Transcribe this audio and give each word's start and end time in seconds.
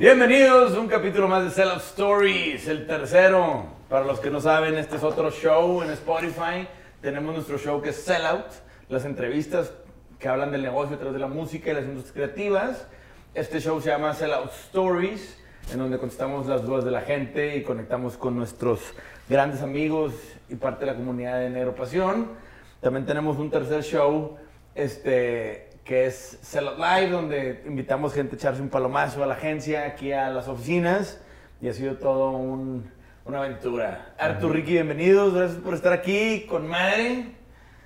Bienvenidos 0.00 0.74
a 0.74 0.80
un 0.80 0.88
capítulo 0.88 1.28
más 1.28 1.44
de 1.44 1.50
Sellout 1.50 1.82
Stories, 1.82 2.66
el 2.68 2.86
tercero. 2.86 3.66
Para 3.90 4.06
los 4.06 4.18
que 4.18 4.30
no 4.30 4.40
saben, 4.40 4.76
este 4.78 4.96
es 4.96 5.02
otro 5.02 5.30
show 5.30 5.82
en 5.82 5.90
Spotify. 5.90 6.66
Tenemos 7.02 7.34
nuestro 7.34 7.58
show 7.58 7.82
que 7.82 7.90
es 7.90 7.96
Sellout, 7.96 8.46
las 8.88 9.04
entrevistas 9.04 9.74
que 10.18 10.26
hablan 10.26 10.52
del 10.52 10.62
negocio 10.62 10.96
a 10.96 10.98
través 10.98 11.12
de 11.12 11.20
la 11.20 11.26
música 11.26 11.70
y 11.70 11.74
las 11.74 11.84
industrias 11.84 12.14
creativas. 12.14 12.86
Este 13.34 13.60
show 13.60 13.80
se 13.80 13.90
llama 13.90 14.12
Sellout 14.14 14.50
Stories, 14.50 15.38
en 15.72 15.78
donde 15.78 15.98
contestamos 15.98 16.46
las 16.46 16.64
dudas 16.64 16.84
de 16.84 16.90
la 16.90 17.02
gente 17.02 17.56
y 17.56 17.62
conectamos 17.62 18.16
con 18.16 18.36
nuestros 18.36 18.80
grandes 19.28 19.62
amigos 19.62 20.12
y 20.48 20.56
parte 20.56 20.84
de 20.84 20.90
la 20.90 20.96
comunidad 20.96 21.38
de 21.38 21.48
Negro 21.50 21.74
Pasión. 21.74 22.32
También 22.80 23.06
tenemos 23.06 23.38
un 23.38 23.50
tercer 23.50 23.84
show, 23.84 24.36
este, 24.74 25.70
que 25.84 26.06
es 26.06 26.38
Sellout 26.42 26.76
Live, 26.78 27.10
donde 27.10 27.62
invitamos 27.66 28.14
gente 28.14 28.34
a 28.34 28.38
echarse 28.38 28.62
un 28.62 28.68
palomazo 28.68 29.22
a 29.22 29.26
la 29.26 29.34
agencia, 29.34 29.86
aquí 29.86 30.12
a 30.12 30.30
las 30.30 30.48
oficinas, 30.48 31.20
y 31.60 31.68
ha 31.68 31.72
sido 31.72 31.96
todo 31.98 32.30
un- 32.30 32.90
una 33.26 33.38
aventura. 33.38 34.12
Artur, 34.18 34.52
Ricky, 34.54 34.72
bienvenidos, 34.72 35.34
gracias 35.34 35.60
por 35.60 35.74
estar 35.74 35.92
aquí 35.92 36.46
con 36.48 36.66
madre. 36.66 37.36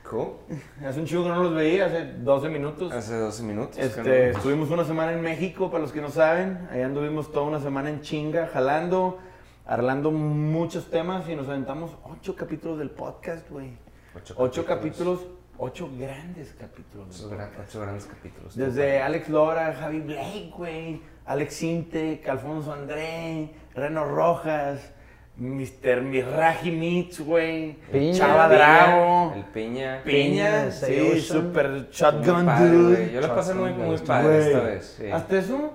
Cool. 0.09 0.35
Hace 0.87 1.01
un 1.01 1.07
chico 1.07 1.23
que 1.23 1.29
no 1.31 1.43
los 1.43 1.55
veía, 1.55 1.87
hace 1.87 2.05
12 2.19 2.49
minutos. 2.51 2.93
Hace 2.93 3.17
12 3.17 3.43
minutos. 3.43 3.79
Este, 3.79 4.03
no- 4.03 4.13
estuvimos 4.13 4.71
una 4.71 4.85
semana 4.85 5.13
en 5.13 5.23
México, 5.23 5.71
para 5.71 5.83
los 5.83 5.93
que 5.93 6.01
no 6.03 6.11
saben. 6.11 6.69
Allá 6.71 6.87
anduvimos 6.87 7.33
toda 7.33 7.47
una 7.47 7.61
semana 7.61 7.89
en 7.89 8.03
chinga, 8.03 8.47
jalando, 8.53 9.19
hablando 9.67 10.11
muchos 10.11 10.91
temas 10.91 11.29
y 11.29 11.35
nos 11.35 11.49
aventamos 11.49 11.97
ocho 12.05 12.37
capítulos 12.37 12.79
del 12.79 12.91
podcast, 12.91 13.49
güey. 13.51 13.77
Ocho 14.15 14.35
Ocho 14.37 14.65
capítulos. 14.65 15.21
capítulos, 15.21 15.39
ocho 15.59 15.91
grandes 15.99 16.55
capítulos. 16.61 17.07
Ocho, 17.21 17.29
gran- 17.31 17.49
podcast. 17.51 17.71
ocho 17.71 17.81
grandes 17.81 18.05
capítulos. 18.07 18.57
Desde 18.57 19.01
Alex 19.03 19.29
Lora, 19.31 19.73
Javi 19.73 20.01
Blake, 20.01 20.53
güey, 20.57 21.01
Alex 21.25 21.63
Intec, 21.63 22.29
Alfonso 22.29 22.73
André, 22.75 23.55
Reno 23.75 24.05
Rojas, 24.05 24.93
Mr. 25.37 26.01
Miraji 26.03 26.71
Mitz, 26.71 27.21
güey, 27.21 27.73
Piña. 27.91 28.13
Chava 28.19 28.49
Piña, 28.49 28.57
Drago, 28.57 29.33
El 29.35 29.45
Piña. 29.47 30.03
Piña, 30.05 30.71
sí, 30.71 31.21
super 31.21 31.89
shotgun 31.91 32.47
padre, 32.47 32.69
dude. 32.71 33.13
Yo 33.13 33.21
la 33.21 33.35
pasé 33.35 33.55
muy, 33.55 33.73
muy 33.73 33.99
padre 33.99 34.29
Güey, 34.29 34.47
esta 34.47 34.61
vez. 34.61 34.95
sí. 34.99 35.11
Hasta 35.11 35.39
eso 35.39 35.73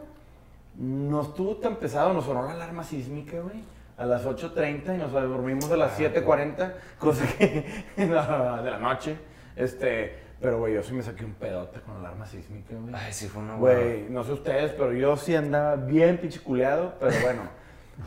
no 0.78 1.22
estuvo 1.22 1.58
tan 1.58 1.76
pesado, 1.76 2.14
nos 2.14 2.24
sonó 2.24 2.44
la 2.46 2.54
alarma 2.54 2.84
sísmica, 2.86 3.38
güey. 3.42 3.62
A 3.98 4.06
las 4.06 4.26
8.30 4.26 4.96
y 4.96 4.98
nos 4.98 5.12
dormimos 5.12 5.70
a 5.70 5.76
las 5.76 5.92
Ah, 6.00 6.04
7.40, 6.04 6.72
cosa 6.98 7.26
que 7.38 7.66
de 7.98 8.08
la 8.08 8.80
noche. 8.80 9.18
Este, 9.58 10.16
pero 10.40 10.60
güey, 10.60 10.76
yo 10.76 10.84
sí 10.84 10.94
me 10.94 11.04
saqué 11.04 11.26
un 11.26 11.34
pedote 11.34 11.82
con 11.82 11.96
la 11.96 12.08
alarma 12.08 12.26
sísmica, 12.26 12.76
güey. 12.80 12.96
Ay, 12.96 13.12
sí, 13.12 13.28
fue 13.28 13.44
una 13.44 13.56
Güey, 13.56 14.06
no 14.10 14.24
sé 14.24 14.32
ustedes, 14.32 14.72
pero 14.72 14.94
yo 14.94 15.18
sí 15.18 15.36
andaba 15.36 15.76
bien 15.76 16.18
pichiculeado, 16.18 16.94
pero 16.98 17.12
bueno. 17.22 17.42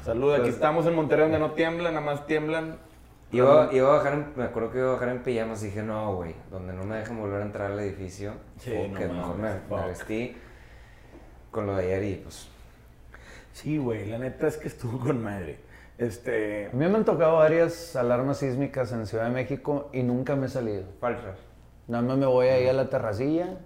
Salud, 0.05 0.33
aquí 0.33 0.43
Pues- 0.43 0.55
estamos 0.55 0.87
en 0.87 0.95
Monterrey 0.95 1.25
donde 1.25 1.39
no 1.39 1.53
tiemblan, 1.53 1.95
nada 1.95 2.05
más 2.05 2.27
tiemblan. 2.27 2.79
Iba, 3.31 3.71
iba 3.73 3.89
a 3.89 3.97
bajar, 3.97 4.13
en- 4.15 4.33
me 4.37 4.45
acuerdo 4.45 4.71
que 4.73 4.79
iba 4.79 4.89
a 4.89 4.93
bajar 4.93 5.09
en 5.11 5.23
pijamas 5.23 5.63
y 5.63 5.67
dije, 5.67 5.83
no, 5.83 6.17
güey, 6.17 6.35
donde 6.51 6.73
no 6.75 6.85
me 6.85 6.97
dejan 6.97 7.19
volver 7.19 7.41
a 7.41 7.45
entrar 7.47 7.71
al 7.73 7.81
edificio, 7.81 8.33
Sí, 8.59 8.71
que 8.71 9.07
no 9.09 9.15
mejor 9.15 9.37
me, 9.39 9.51
me 9.77 9.87
vestí 9.89 10.37
con 11.51 11.67
lo 11.67 11.77
de 11.77 11.85
ayer 11.85 12.05
y 12.05 12.15
pues... 12.17 12.49
Sí, 13.53 13.79
güey, 13.79 14.07
la 14.07 14.19
neta 14.19 14.47
es 14.49 14.57
que 14.57 14.69
estuvo 14.69 14.99
con 14.99 15.23
madre. 15.23 15.59
Este, 15.99 16.67
A 16.73 16.77
mí 16.77 16.87
me 16.89 16.97
han 16.97 17.05
tocado 17.05 17.37
varias 17.37 17.95
alarmas 17.97 18.39
sísmicas 18.39 18.93
en 18.93 19.07
Ciudad 19.07 19.25
de 19.25 19.31
México 19.31 19.89
y 19.93 20.03
nunca 20.03 20.37
me 20.37 20.47
he 20.47 20.49
salido. 20.49 20.85
Falta. 21.01 21.35
Nada 21.87 22.03
más 22.03 22.17
me 22.19 22.27
voy 22.27 22.49
ahí 22.49 22.67
a 22.67 22.73
la 22.73 22.89
terracilla, 22.91 23.57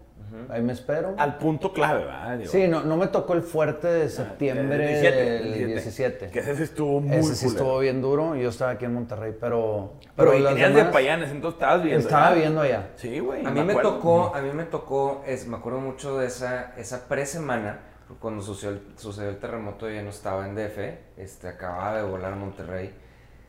ahí 0.48 0.62
me 0.62 0.72
espero. 0.72 1.14
al 1.18 1.38
punto 1.38 1.72
clave, 1.72 2.04
¿verdad? 2.04 2.38
Digo, 2.38 2.50
Sí, 2.50 2.68
no, 2.68 2.82
no 2.82 2.96
me 2.96 3.06
tocó 3.08 3.34
el 3.34 3.42
fuerte 3.42 3.86
de 3.86 4.08
septiembre 4.08 4.74
el 4.74 4.88
17, 4.88 5.16
del 5.16 5.52
el 5.54 5.66
17. 5.68 6.30
Que 6.30 6.38
ese 6.38 6.56
sí 6.56 6.62
estuvo 6.64 7.00
muy 7.00 7.16
Ese 7.16 7.34
sí 7.34 7.46
culero. 7.46 7.62
estuvo 7.62 7.78
bien 7.80 8.02
duro. 8.02 8.36
Yo 8.36 8.48
estaba 8.48 8.72
aquí 8.72 8.84
en 8.84 8.94
Monterrey, 8.94 9.34
pero. 9.40 9.94
Pero, 10.14 10.38
las 10.38 10.54
tenías 10.54 10.74
de 10.74 10.84
Payanes, 10.86 11.30
entonces 11.30 11.56
estabas 11.60 11.82
viendo. 11.82 12.00
Estaba 12.00 12.34
viendo 12.34 12.60
allá. 12.60 12.88
Sí, 12.96 13.18
güey. 13.18 13.44
A 13.44 13.50
mí 13.50 13.62
me 13.62 13.74
tocó, 13.74 14.34
a 14.34 14.40
mí 14.40 14.50
me 14.52 14.64
tocó, 14.64 15.22
es, 15.26 15.46
me 15.46 15.56
acuerdo 15.56 15.80
mucho 15.80 16.18
de 16.18 16.26
esa, 16.26 16.72
esa 16.76 17.06
pre-semana, 17.08 17.80
cuando 18.20 18.42
sucedió 18.42 18.76
el, 18.76 18.82
sucedió 18.96 19.30
el 19.30 19.38
terremoto, 19.38 19.88
yo 19.88 19.94
ya 19.96 20.02
no 20.02 20.10
estaba 20.10 20.46
en 20.46 20.54
DF, 20.54 20.78
este, 21.16 21.48
acababa 21.48 21.96
de 21.96 22.02
volar 22.02 22.32
a 22.32 22.36
Monterrey, 22.36 22.94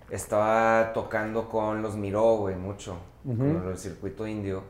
estaba 0.09 0.91
tocando 0.93 1.49
con 1.49 1.81
los 1.81 1.95
Miró, 1.95 2.37
güey, 2.37 2.55
mucho, 2.55 2.97
con 3.25 3.69
el 3.69 3.77
circuito 3.77 4.25
indio, 4.25 4.63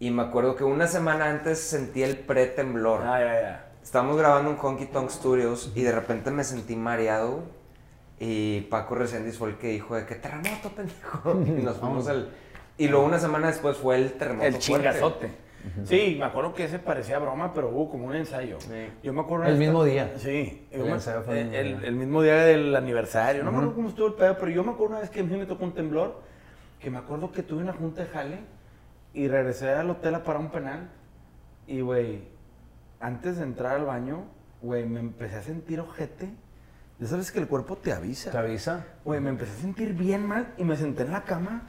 y 0.00 0.10
me 0.10 0.22
acuerdo 0.22 0.56
que 0.56 0.64
una 0.64 0.86
semana 0.88 1.30
antes 1.30 1.60
sentí 1.60 2.02
el 2.02 2.16
pre-temblor. 2.18 3.02
Ah, 3.04 3.20
ya, 3.20 3.40
ya. 3.40 3.66
Estábamos 3.82 4.16
grabando 4.16 4.50
en 4.50 4.56
Honky 4.60 4.86
Tonk 4.86 5.10
Studios 5.10 5.72
y 5.74 5.82
de 5.82 5.92
repente 5.92 6.30
me 6.30 6.42
sentí 6.42 6.74
mareado, 6.74 7.42
y 8.18 8.62
Paco 8.62 8.94
Reséndiz 8.96 9.38
fue 9.38 9.50
el 9.50 9.56
que 9.56 9.68
dijo 9.68 9.94
de 9.94 10.04
que 10.06 10.14
terremoto, 10.16 10.70
pendejo, 10.74 11.40
y 11.46 11.50
nos 11.62 11.76
fuimos 11.78 12.08
al... 12.08 12.30
Y 12.76 12.88
luego 12.88 13.04
una 13.04 13.18
semana 13.18 13.48
después 13.48 13.76
fue 13.76 13.96
el 13.96 14.12
terremoto 14.14 14.46
El 14.46 14.54
fuerte. 14.54 14.64
chingazote. 14.88 15.30
Sí, 15.84 16.16
me 16.18 16.24
acuerdo 16.24 16.54
que 16.54 16.64
ese 16.64 16.78
parecía 16.78 17.18
broma, 17.18 17.52
pero 17.52 17.68
hubo 17.68 17.90
como 17.90 18.06
un 18.06 18.16
ensayo. 18.16 18.58
Sí. 18.60 18.88
Yo 19.02 19.12
me 19.12 19.20
acuerdo. 19.20 19.44
El 19.44 19.58
mismo 19.58 19.84
día. 19.84 20.14
Sí. 20.16 20.66
El 20.70 20.84
me- 20.84 20.92
ensayo 20.92 21.20
fue 21.22 21.42
el 21.42 21.54
el, 21.54 21.84
el 21.84 21.94
mismo 21.94 22.22
día 22.22 22.36
del 22.36 22.74
aniversario. 22.74 23.44
No 23.44 23.50
me 23.52 23.58
acuerdo 23.58 23.74
cómo 23.74 23.88
estuvo 23.90 24.06
el 24.06 24.14
pedo, 24.14 24.36
pero 24.38 24.50
yo 24.50 24.64
me 24.64 24.70
acuerdo 24.72 24.92
una 24.94 25.00
vez 25.02 25.10
que 25.10 25.20
a 25.20 25.22
mí 25.22 25.36
me 25.36 25.44
tocó 25.44 25.64
un 25.64 25.74
temblor, 25.74 26.22
que 26.78 26.88
me 26.90 26.96
acuerdo 26.96 27.30
que 27.30 27.42
tuve 27.42 27.62
una 27.62 27.74
junta 27.74 28.00
de 28.04 28.08
jale 28.08 28.38
y 29.12 29.28
regresé 29.28 29.70
al 29.70 29.90
hotel 29.90 30.14
a 30.14 30.24
parar 30.24 30.40
un 30.40 30.50
penal. 30.50 30.90
Y, 31.66 31.80
güey, 31.80 32.22
antes 33.00 33.36
de 33.36 33.44
entrar 33.44 33.76
al 33.76 33.86
baño, 33.86 34.24
güey, 34.62 34.86
me 34.86 35.00
empecé 35.00 35.36
a 35.36 35.42
sentir 35.42 35.80
ojete. 35.80 36.30
Ya 36.98 37.06
sabes 37.06 37.32
que 37.32 37.38
el 37.38 37.48
cuerpo 37.48 37.76
te 37.76 37.92
avisa. 37.92 38.30
¿Te 38.30 38.38
avisa? 38.38 38.86
Güey, 39.04 39.20
me 39.20 39.30
empecé 39.30 39.52
a 39.52 39.60
sentir 39.62 39.94
bien 39.94 40.26
mal 40.26 40.52
y 40.58 40.64
me 40.64 40.76
senté 40.76 41.02
en 41.04 41.12
la 41.12 41.24
cama. 41.24 41.62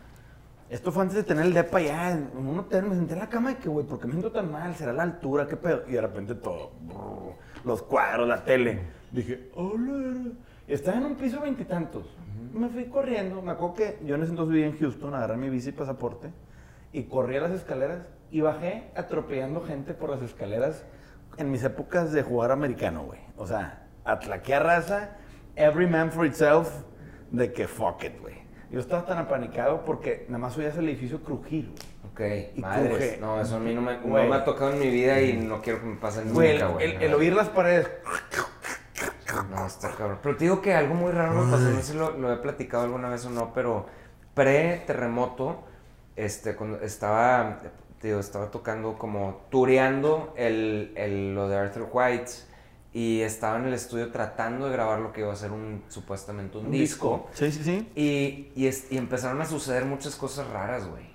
Esto 0.69 0.91
fue 0.91 1.03
antes 1.03 1.18
de 1.18 1.24
tener 1.24 1.46
el 1.46 1.53
depa 1.53 1.81
ya 1.81 2.12
en 2.12 2.30
un 2.35 2.59
hotel. 2.59 2.85
Me 2.85 2.96
senté 2.96 3.13
en 3.13 3.19
la 3.19 3.30
cama 3.30 3.51
y 3.51 3.56
que, 3.56 3.69
güey, 3.69 3.85
¿por 3.85 4.00
qué 4.00 4.07
me 4.07 4.13
siento 4.13 4.31
tan 4.31 4.51
mal? 4.51 4.75
¿Será 4.75 4.94
la 4.94 5.03
altura? 5.03 5.47
¿Qué 5.47 5.57
pedo? 5.57 5.84
Y 5.88 5.94
de 5.94 6.01
repente 6.01 6.35
todo. 6.35 6.72
brrr, 6.81 7.35
los 7.66 7.81
cuadros, 7.84 8.28
la 8.28 8.44
tele. 8.44 8.80
Dije, 9.12 9.50
hola. 9.56 10.31
Estaba 10.68 10.97
en 10.97 11.06
un 11.06 11.16
piso 11.16 11.41
veintitantos. 11.41 12.06
Me 12.53 12.69
fui 12.69 12.85
corriendo. 12.85 13.41
Me 13.41 13.51
acuerdo 13.51 13.75
que 13.75 14.00
yo 14.06 14.16
en 14.16 14.24
ese 14.24 14.31
entonces 14.31 14.53
vivía 14.53 14.68
en 14.68 14.78
Houston, 14.78 15.13
agarré 15.13 15.38
mi 15.38 15.50
bici 15.50 15.69
y 15.69 15.74
pasaporte. 15.74 16.30
Y 16.94 17.03
corrí 17.03 17.38
a 17.38 17.41
las 17.41 17.52
escaleras 17.52 18.00
y 18.31 18.41
bajé 18.41 18.90
atropellando 18.96 19.62
gente 19.62 19.94
por 19.94 20.09
las 20.09 20.22
escaleras 20.22 20.84
en 21.38 21.52
mis 21.52 21.63
épocas 21.63 22.12
de 22.12 22.24
jugar 22.24 22.52
americano, 22.52 23.03
güey. 23.03 23.19
O 23.38 23.47
sea, 23.47 23.88
atlaqué 24.03 24.56
a 24.56 24.59
raza, 24.59 25.12
every 25.56 25.88
man 25.88 26.12
for 26.12 26.25
itself, 26.25 26.69
de 27.31 27.53
que 27.53 27.68
fuck 27.68 28.03
it, 28.03 28.19
güey. 28.19 28.35
Yo 28.69 28.80
estaba 28.80 29.06
tan 29.06 29.18
apanicado 29.18 29.84
porque 29.85 30.25
nada 30.28 30.40
más 30.40 30.57
oías 30.57 30.78
el 30.78 30.88
edificio 30.90 31.22
crujir, 31.24 31.69
güey. 31.72 31.91
Ok, 32.50 32.51
Y 32.57 32.62
madres. 32.62 32.90
cruje. 32.90 33.18
No, 33.22 33.40
eso 33.41 33.56
a 33.56 33.59
mí 33.59 33.74
no 33.74 33.81
me, 33.81 33.97
no 34.00 34.07
me 34.07 34.35
ha 34.35 34.44
tocado 34.44 34.72
en 34.74 34.80
mi 34.80 34.90
vida 34.90 35.22
y 35.22 35.38
no 35.38 35.62
quiero 35.62 35.80
que 35.80 35.85
me 35.85 35.96
pase 35.96 36.24
Güey, 36.24 36.53
nunca, 36.53 36.66
el, 36.68 36.72
güey. 36.74 36.96
el- 36.96 37.01
el 37.03 37.13
oír 37.13 37.34
las 37.34 37.50
paredes. 37.50 37.90
No, 39.50 39.66
está 39.66 39.90
cabrón. 39.91 40.19
Pero 40.22 40.35
te 40.35 40.44
digo 40.44 40.62
que 40.62 40.74
algo 40.74 40.94
muy 40.94 41.12
raro 41.12 41.34
me 41.34 41.51
pasó, 41.51 41.63
no 41.63 41.78
sé 41.78 41.84
si 41.84 41.97
lo, 41.97 42.12
lo 42.18 42.34
he 42.34 42.38
platicado 42.38 42.84
alguna 42.84 43.07
vez 43.09 43.25
o 43.25 43.30
no, 43.30 43.53
pero 43.53 43.85
pre-terremoto, 44.34 45.63
este, 46.16 46.56
cuando 46.56 46.82
estaba, 46.82 47.60
digo, 48.02 48.20
estaba 48.20 48.52
tocando 48.52 48.98
como 48.98 49.46
tureando 49.50 50.34
el, 50.38 50.94
el- 50.96 51.34
lo 51.36 51.48
de 51.50 51.58
Arthur 51.58 51.90
White 51.92 52.32
y 52.94 53.22
estaba 53.22 53.58
en 53.58 53.66
el 53.68 53.74
estudio 53.74 54.12
tratando 54.12 54.66
de 54.66 54.74
grabar 54.74 55.00
lo 55.00 55.13
que 55.13 55.22
iba 55.22 55.31
a 55.31 55.36
ser 55.36 55.52
un, 55.52 55.84
supuestamente 55.88 56.58
un, 56.58 56.69
disco. 56.72 57.28
Sí, 57.34 57.52
sí, 57.52 57.63
sí. 57.63 57.90
Y, 57.96 58.52
y, 58.56 58.68
es- 58.68 58.92
y 58.92 58.98
empezaron 58.98 59.42
a 59.42 59.46
suceder 59.46 59.86
muchas 59.86 60.16
cosas 60.16 60.48
raras, 60.48 60.88
güey. 60.88 61.10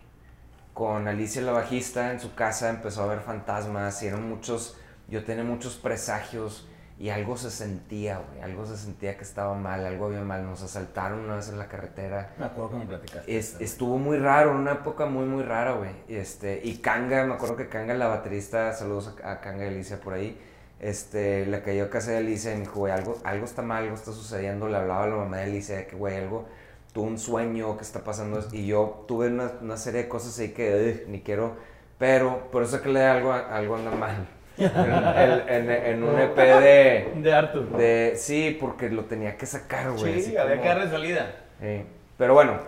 Con 0.73 1.09
Alicia 1.09 1.41
la 1.43 1.53
bajista 1.53 2.13
en 2.13 2.21
su 2.21 2.35
casa 2.35 2.69
empezó 2.69 3.03
a 3.03 3.07
ver 3.07 3.21
fantasmas 3.21 4.03
y 4.03 4.07
eran 4.09 4.29
muchos, 4.29 4.77
yo 5.09 5.25
tenía 5.25 5.45
muchos 5.45 5.77
presagios 5.77 6.69
y 6.99 7.11
algo 7.11 7.37
se 7.37 7.51
sentía, 7.51 8.19
güey, 8.19 8.41
algo 8.41 8.65
se 8.65 8.77
sentía 8.77 9.17
que 9.19 9.23
estaba 9.25 9.55
mal, 9.55 9.85
algo 9.85 10.07
había 10.07 10.23
mal, 10.23 10.45
nos 10.47 10.63
asaltaron 10.63 11.21
una 11.21 11.37
vez 11.37 11.49
en 11.51 11.59
la 11.59 11.69
carretera. 11.69 12.33
Me 12.39 12.47
acuerdo 12.47 12.71
que 12.71 12.77
me 12.79 12.87
platicaste. 12.87 13.37
Es- 13.37 13.61
estuvo 13.61 13.99
muy 13.99 14.17
raro, 14.19 14.53
una 14.53 14.73
época 14.73 15.05
muy, 15.07 15.27
muy 15.27 15.43
rara, 15.43 15.73
güey. 15.73 15.91
Y, 16.09 16.15
Este, 16.17 16.61
y 16.65 16.79
Kanga, 16.79 17.25
me 17.27 17.35
acuerdo 17.35 17.57
que 17.57 17.69
Kanga, 17.69 17.93
la 17.95 18.07
baterista, 18.09 18.73
saludos 18.73 19.15
a, 19.23 19.33
a 19.33 19.41
Kanga 19.41 19.65
y 19.65 19.69
Alicia 19.69 20.01
por 20.01 20.15
ahí, 20.15 20.41
este, 20.81 21.47
le 21.47 21.63
cayó 21.63 21.85
a 21.85 21.91
casa 21.91 22.13
de 22.13 22.19
Alicia 22.19 22.53
y 22.53 22.57
me 22.57 22.61
dijo, 22.63 22.81
güey, 22.81 22.93
algo, 22.93 23.19
algo 23.25 23.45
está 23.45 23.63
mal, 23.63 23.83
algo 23.85 23.95
está 23.95 24.13
sucediendo. 24.13 24.69
Le 24.69 24.77
hablaba 24.77 25.05
a 25.05 25.07
la 25.09 25.17
mamá 25.17 25.37
de 25.39 25.43
Alicia 25.45 25.77
de 25.77 25.87
que, 25.87 25.97
güey, 25.97 26.17
algo, 26.17 26.47
tuve 26.93 27.09
un 27.09 27.19
sueño 27.19 27.77
que 27.77 27.83
está 27.83 28.05
pasando. 28.05 28.41
Y 28.53 28.67
yo 28.67 29.05
tuve 29.07 29.29
una, 29.29 29.51
una 29.61 29.77
serie 29.77 30.05
de 30.05 30.09
cosas 30.09 30.39
ahí 30.39 30.51
que 30.53 31.03
"Ugh, 31.05 31.11
ni 31.11 31.21
quiero, 31.21 31.57
pero 31.99 32.51
por 32.51 32.63
eso 32.63 32.81
que 32.83 32.89
le 32.91 33.01
da 33.01 33.13
algo, 33.13 33.33
algo 33.33 33.77
anda 33.77 33.91
mal. 33.91 34.29
En, 34.59 35.49
en- 35.49 35.71
en 35.71 36.03
un 36.05 36.19
EP 36.19 36.37
de, 36.37 37.13
De 37.17 37.33
Arthur. 37.35 37.77
de... 37.77 38.15
Sí, 38.17 38.57
porque 38.61 38.89
lo 38.91 39.05
tenía 39.05 39.37
que 39.37 39.47
sacar, 39.47 39.93
güey. 39.93 40.23
Sí, 40.23 40.37
había 40.37 40.53
como- 40.57 40.63
que 40.63 40.69
darle 40.69 40.91
salida. 40.91 41.27
Sí. 41.61 41.85
Pero 42.17 42.35
bueno, 42.35 42.59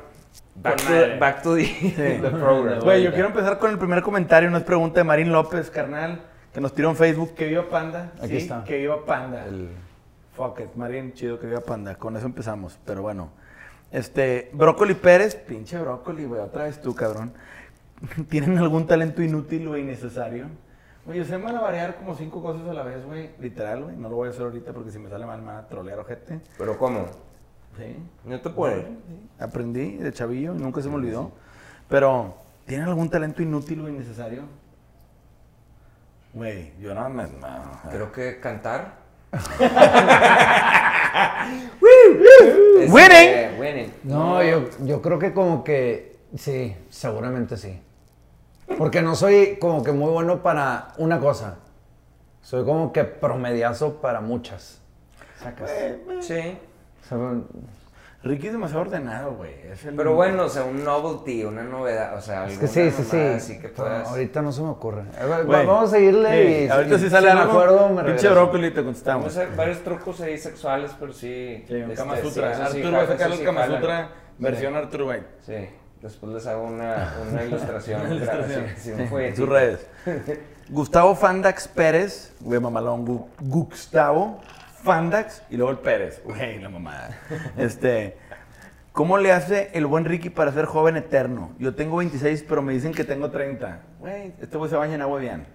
back, 0.57 0.77
to, 0.77 1.19
back 1.19 1.43
to 1.43 1.55
the, 1.57 1.65
the 2.23 2.31
program. 2.31 2.81
Güey, 2.81 3.03
yo 3.03 3.13
quiero 3.13 3.29
empezar 3.29 3.59
con 3.59 3.71
el 3.71 3.79
primer 3.79 4.03
comentario, 4.03 4.49
una 4.49 4.61
pregunta 4.65 5.01
de 5.01 5.05
Marín 5.05 5.33
López, 5.33 5.71
carnal, 5.71 6.21
que 6.53 6.61
nos 6.61 6.75
tiró 6.75 6.91
en 6.91 6.97
Facebook, 6.97 7.35
que 7.35 7.47
viva 7.47 7.69
Panda. 7.69 8.13
Aquí 8.19 8.29
Sí, 8.29 8.37
está. 8.39 8.65
Que 8.65 8.79
viva 8.79 9.05
Panda. 9.05 9.45
El- 9.47 9.69
Fuck 10.37 10.61
it, 10.61 10.75
Marín, 10.77 11.13
chido 11.15 11.41
que 11.41 11.47
viva 11.49 11.61
Panda. 11.61 11.97
Con 11.97 12.17
eso 12.17 12.27
empezamos, 12.27 12.79
pero 12.85 13.03
bueno. 13.03 13.31
Este, 13.91 14.51
Brócoli 14.53 14.95
Pérez, 14.95 15.35
pinche 15.35 15.79
Brócoli, 15.79 16.25
güey, 16.27 16.41
otra 16.43 16.65
vez 16.65 16.81
tú, 16.81 16.95
cabrón. 16.95 17.33
¿Tienen 18.29 18.57
algún 18.59 18.87
talento 18.87 19.23
inútil 19.23 19.67
o 19.67 19.77
innecesario? 19.77 20.47
Güey, 21.09 21.25
se 21.25 21.39
me 21.39 21.45
van 21.45 21.57
a 21.57 21.63
variar 21.63 21.97
como 21.97 22.15
cinco 22.15 22.43
cosas 22.43 22.69
a 22.69 22.75
la 22.75 22.83
vez, 22.83 23.03
güey. 23.07 23.31
Literal, 23.41 23.85
güey. 23.85 23.97
No 23.97 24.11
lo 24.11 24.17
voy 24.17 24.29
a 24.29 24.31
hacer 24.31 24.43
ahorita 24.43 24.75
porque 24.75 24.91
si 24.91 24.99
me 24.99 25.09
sale 25.09 25.25
mal 25.25 25.41
me 25.41 25.47
van 25.47 25.57
a 25.57 25.67
trolear, 25.67 25.99
ojete. 26.01 26.39
Pero 26.59 26.77
¿cómo? 26.77 27.07
Sí. 27.79 27.97
No 28.27 28.39
te 28.39 28.51
puedo. 28.51 28.83
Sí, 28.83 28.99
Aprendí 29.39 29.97
de 29.97 30.13
chavillo 30.13 30.55
y 30.55 30.59
nunca 30.59 30.83
se 30.83 30.91
me 30.91 30.97
olvidó. 30.97 31.33
Pero, 31.89 32.35
¿tienen 32.67 32.89
algún 32.89 33.09
talento 33.09 33.43
inútil 33.43 33.81
o 33.81 33.89
innecesario? 33.89 34.43
Güey, 36.35 36.75
yo 36.79 36.95
no 36.95 37.09
me... 37.09 37.23
no. 37.23 37.91
Creo 37.91 38.13
que 38.13 38.39
cantar. 38.39 38.99
Winning. 41.81 42.99
Este, 42.99 43.57
winning. 43.59 43.93
No, 44.05 44.43
yo, 44.43 44.69
yo 44.85 45.01
creo 45.01 45.19
que 45.19 45.33
como 45.33 45.65
que 45.65 46.19
sí, 46.37 46.77
seguramente 46.91 47.57
sí. 47.57 47.81
Porque 48.77 49.03
no 49.03 49.15
soy 49.15 49.57
como 49.61 49.83
que 49.83 49.93
muy 49.93 50.11
bueno 50.11 50.43
para 50.43 50.89
una 50.99 51.19
cosa. 51.21 51.57
Soy 52.43 52.65
como 52.65 52.93
que 52.93 53.05
promediazo 53.05 54.01
para 54.01 54.21
muchas. 54.21 54.81
Sacas. 55.43 55.71
Sí. 56.21 56.59
O 57.05 57.09
sea, 57.09 57.19
Ricky 58.23 58.49
es 58.49 58.53
demasiado 58.53 58.83
ordenado, 58.83 59.35
güey. 59.35 59.53
Pero 59.97 60.15
bueno, 60.15 60.45
o 60.45 60.49
sea, 60.49 60.65
un 60.65 60.83
novelty, 60.85 61.45
una 61.45 61.63
novedad, 61.63 62.17
o 62.17 62.21
sea, 62.21 62.47
es 62.49 62.59
que 62.59 62.67
sí, 62.67 62.91
sí, 62.91 63.05
sí. 63.05 63.17
así 63.17 63.59
que 63.61 63.69
puedas... 63.69 64.09
ahorita 64.09 64.43
no 64.43 64.51
se 64.51 64.61
me 64.63 64.71
ocurre. 64.71 65.03
Eh, 65.17 65.43
Güey. 65.47 65.67
Vamos 65.67 65.85
a 65.93 65.97
seguirle 65.97 66.31
Sí, 66.31 66.65
y 66.65 66.69
ahorita 66.69 66.97
y 66.97 66.99
si 66.99 67.11
sale 67.11 67.33
me 67.33 67.41
algo, 67.41 67.53
acuerdo, 67.53 67.89
me 67.91 68.03
pinche 68.03 68.29
brócoli 68.29 68.71
te 68.71 68.81
Vamos 68.81 68.85
contestamos. 68.87 69.25
a 69.25 69.29
hacer 69.29 69.57
varios 69.57 69.79
trucos 69.85 70.21
ahí 70.21 70.37
sexuales, 70.37 70.91
pero 70.99 71.13
sí... 71.13 71.65
Sí, 71.69 71.75
un 71.75 71.83
este, 71.83 71.95
Kama 71.95 72.17
sí, 72.17 72.23
Sutra. 72.23 72.55
sí 72.57 72.63
Arturo 72.79 72.97
va 72.97 73.03
a 73.03 73.07
sacar 73.07 73.31
el 73.31 73.39
sí 73.39 73.45
Kama. 73.45 73.67
Sutra 73.67 74.09
versión 74.39 74.75
Arturo 74.77 75.09
White. 75.09 75.27
Sí, 75.47 75.69
después 76.03 76.33
les 76.33 76.47
hago 76.47 76.65
una, 76.65 77.15
una 77.31 77.45
ilustración. 77.45 78.01
Una 78.03 78.15
ilustración. 78.15 78.65
Sí, 78.77 78.81
sí, 78.83 78.91
un 78.93 79.09
Sí, 79.09 79.15
en 79.17 79.37
sus 79.37 79.49
redes. 79.49 79.87
Gustavo 80.71 81.15
Fandax 81.15 81.69
Pérez, 81.69 82.35
güey, 82.41 82.61
mamalón. 82.61 83.07
Gu- 83.07 83.27
Gustavo 83.41 84.41
Fandax 84.83 85.43
y 85.51 85.57
luego 85.57 85.71
el 85.73 85.79
Pérez. 85.79 86.21
Güey, 86.25 86.61
la 86.61 86.69
mamada. 86.69 87.11
Este, 87.57 88.19
¿cómo 88.93 89.17
le 89.19 89.33
hace 89.33 89.71
el 89.73 89.87
buen 89.87 90.05
Ricky 90.05 90.29
para 90.31 90.53
ser 90.53 90.67
joven 90.67 90.97
eterno? 90.97 91.53
Yo 91.59 91.75
tengo 91.75 91.97
26, 91.97 92.45
pero 92.49 92.61
me 92.63 92.73
dicen 92.75 92.93
que 92.93 93.05
tengo 93.05 93.31
30. 93.31 93.81
Güey, 93.99 94.35
este 94.41 94.59
güey 94.59 94.69
se 94.71 94.77
baña 94.77 94.95
en 94.97 95.03
agua 95.03 95.19
bien. 95.21 95.47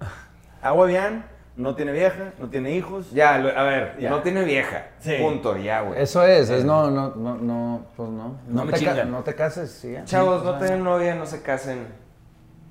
Agua 0.61 0.87
bien, 0.87 1.23
no 1.55 1.75
tiene 1.75 1.91
vieja, 1.91 2.33
no 2.39 2.49
tiene 2.49 2.71
hijos. 2.75 3.11
Ya, 3.11 3.37
lo- 3.37 3.55
a 3.57 3.63
ver, 3.63 3.95
Ya. 3.99 4.09
no 4.09 4.21
tiene 4.21 4.43
vieja. 4.43 4.87
Sí. 4.99 5.15
Punto, 5.21 5.55
ya, 5.57 5.81
güey. 5.81 6.01
Eso 6.01 6.23
es, 6.25 6.49
es 6.49 6.65
no, 6.65 6.89
no, 6.89 7.13
no, 7.15 7.35
no, 7.35 7.85
pues 7.95 8.09
no. 8.09 8.37
No 8.47 8.65
me 8.65 8.73
te, 8.73 9.05
no 9.05 9.19
te 9.23 9.35
cases, 9.35 9.71
sí. 9.71 9.91
ya. 9.93 10.03
Chavos, 10.05 10.43
no 10.43 10.51
sea, 10.51 10.59
tengan 10.59 10.83
novia, 10.83 11.13
no 11.15 11.25
se 11.25 11.41
casen, 11.41 11.87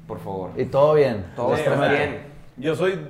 por 0.06 0.18
favor. 0.18 0.50
Y 0.56 0.64
todo 0.64 0.94
bien. 0.94 1.26
Todo 1.36 1.54
Sí, 1.56 1.62
está 1.62 1.88
bien. 1.88 2.22
Yo 2.56 2.74
soy 2.74 3.08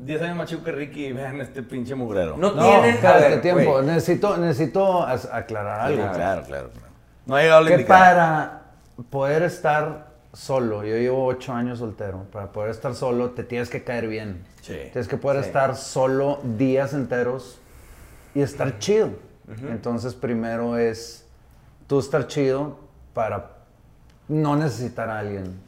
10 0.00 0.20
años 0.22 0.36
más 0.36 0.48
chico 0.50 0.64
que 0.64 0.72
Ricky 0.72 1.06
y 1.06 1.12
vean 1.12 1.40
este 1.40 1.62
pinche 1.62 1.94
mugrero. 1.94 2.36
No, 2.36 2.52
No, 2.52 2.62
tienen... 2.62 2.84
a 2.84 2.88
espérate, 2.90 3.28
ver, 3.28 3.40
tiempo. 3.40 3.82
Necesito, 3.82 4.36
necesito 4.36 5.02
aclarar 5.02 5.92
Sí, 5.92 5.98
algo. 6.00 6.12
claro, 6.14 6.42
claro, 6.44 6.70
claro. 6.70 6.88
No 7.26 7.36
ha 7.36 7.40
llegado 7.42 7.60
la 7.62 7.68
Que 7.68 7.74
indicada. 7.74 8.62
para 8.96 9.04
poder 9.10 9.42
estar 9.44 10.08
solo, 10.34 10.82
yo 10.84 10.96
llevo 10.96 11.24
ocho 11.26 11.52
años 11.52 11.78
soltero, 11.78 12.24
para 12.32 12.52
poder 12.52 12.70
estar 12.70 12.94
solo 12.94 13.30
te 13.30 13.44
tienes 13.44 13.70
que 13.70 13.82
caer 13.84 14.08
bien. 14.08 14.44
Sí. 14.62 14.76
Tienes 14.92 15.08
que 15.08 15.16
poder 15.16 15.42
Sí. 15.42 15.46
estar 15.48 15.76
solo 15.76 16.40
días 16.42 16.92
enteros 16.92 17.58
y 18.34 18.42
estar 18.42 18.78
chido. 18.78 19.10
Entonces 19.68 20.14
primero 20.14 20.76
es 20.78 21.26
tú 21.86 21.98
estar 22.00 22.26
chido 22.26 22.78
para 23.12 23.50
no 24.28 24.56
necesitar 24.56 25.08
a 25.10 25.18
alguien. 25.20 25.60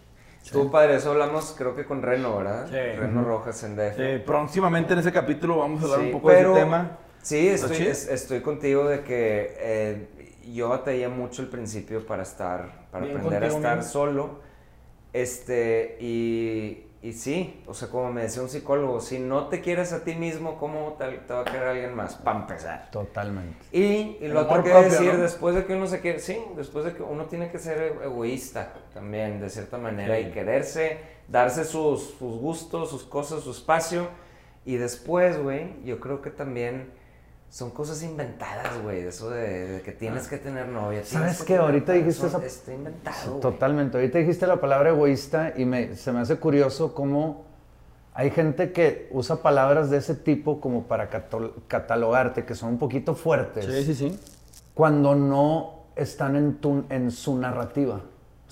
Tú, 0.51 0.71
padre, 0.71 0.95
eso 0.97 1.11
hablamos 1.11 1.55
creo 1.59 1.75
que 1.75 1.85
con 1.85 2.03
Reno, 2.03 2.37
¿verdad? 2.39 2.67
Sí. 2.69 2.99
Reno 2.99 3.25
Rojas 3.25 3.63
en 3.65 3.77
DF. 3.77 3.97
Sí, 3.97 4.23
próximamente 4.25 4.93
en 4.93 5.01
ese 5.01 5.13
capítulo 5.13 5.59
vamos 5.59 5.83
a 5.83 5.85
hablar 5.87 6.01
Sí, 6.01 6.07
un 6.07 6.13
poco 6.13 6.29
pero- 6.29 6.51
de 6.51 6.55
ese 6.55 6.65
tema. 6.65 6.91
Sí, 7.23 7.49
¿Está 7.49 7.67
estoy, 7.73 7.87
es- 7.89 8.09
estoy 8.09 8.41
contigo 8.41 8.85
de 8.89 9.03
que 9.03 9.57
eh, 9.59 10.09
yo 10.55 10.69
batallé 10.69 11.09
mucho 11.09 11.43
al 11.43 11.49
principio 11.49 12.07
para 12.07 12.23
estar, 12.23 12.87
para 12.93 13.05
Bien 13.05 13.17
aprender 13.17 13.43
a 13.45 13.47
estar 13.49 13.77
mismo. 13.79 13.93
solo. 13.93 14.46
Este, 15.17 15.97
y, 15.99 16.85
y 17.03 17.13
sí, 17.15 17.63
o 17.67 17.73
sea, 17.73 17.89
como 17.89 18.13
me 18.13 18.23
decía 18.23 18.43
un 18.43 18.51
psicólogo, 18.51 19.01
si 19.01 19.19
no 19.19 19.47
te 19.49 19.63
quieres 19.63 19.95
a 19.95 20.05
ti 20.05 20.15
mismo, 20.15 20.59
¿cómo 20.59 20.95
te, 20.99 21.07
te 21.07 21.33
va 21.33 21.41
a 21.41 21.45
querer 21.45 21.63
alguien 21.69 21.95
más? 21.95 22.17
Para 22.17 22.41
empezar. 22.41 22.91
Totalmente. 22.91 23.57
Y, 23.73 24.19
y 24.21 24.29
lo 24.29 24.41
otro 24.43 24.63
que 24.63 24.71
propio, 24.71 24.91
decir, 24.91 25.15
¿no? 25.15 25.21
después 25.23 25.55
de 25.55 25.65
que 25.65 25.75
uno 25.75 25.87
se 25.87 26.01
quiere, 26.01 26.19
sí, 26.19 26.39
después 26.55 26.85
de 26.85 26.93
que 26.93 27.03
uno 27.03 27.25
tiene 27.25 27.51
que 27.51 27.59
ser 27.59 27.99
egoísta 28.05 28.75
también, 28.93 29.41
de 29.41 29.49
cierta 29.49 29.79
manera, 29.79 30.17
Sí. 30.17 30.27
y 30.29 30.31
quererse, 30.33 30.99
darse 31.29 31.65
sus, 31.65 32.11
sus 32.19 32.39
gustos, 32.39 32.91
sus 32.91 33.05
cosas, 33.05 33.43
su 33.43 33.53
espacio. 33.53 34.09
Y 34.67 34.77
después, 34.77 35.43
güey, 35.43 35.83
yo 35.85 35.99
creo 35.99 36.21
que 36.21 36.31
también 36.31 36.91
son 37.49 37.71
cosas 37.71 38.03
inventadas, 38.03 38.83
güey, 38.83 39.01
eso 39.01 39.31
de, 39.31 39.67
de 39.69 39.83
que 39.83 39.93
tienes 39.93 40.27
que 40.29 40.37
tener 40.37 40.69
novia. 40.69 41.05
¿Sabes 41.05 41.39
que 41.41 41.45
qué? 41.47 41.57
Ahorita 41.57 41.93
dijiste 41.93 42.27
esa- 42.27 42.45
Está 42.45 42.75
inventado. 42.75 43.37
Totalmente. 43.41 43.97
Ahorita 43.97 44.19
dijiste 44.19 44.47
la 44.47 44.61
palabra 44.61 44.91
egoísta 44.91 45.55
y 45.57 45.65
me, 45.65 45.95
se 45.97 46.13
me 46.13 46.21
hace 46.21 46.37
curioso 46.37 46.93
cómo 46.95 47.45
hay 48.15 48.31
gente 48.31 48.73
que 48.73 49.09
usa 49.13 49.37
palabras 49.37 49.91
de 49.91 49.99
ese 49.99 50.15
tipo 50.15 50.61
como 50.61 50.85
para 50.85 51.09
catalogarte, 51.69 52.45
que 52.45 52.55
son 52.55 52.71
un 52.71 52.79
poquito 52.79 53.15
fuertes, 53.15 53.65
sí, 53.87 53.95
sí. 53.95 54.19
cuando 54.75 55.15
no 55.15 55.85
están 55.97 56.37
en, 56.37 56.55
tu- 56.57 56.85
en 56.91 57.11
su 57.11 57.37
narrativa. 57.39 58.01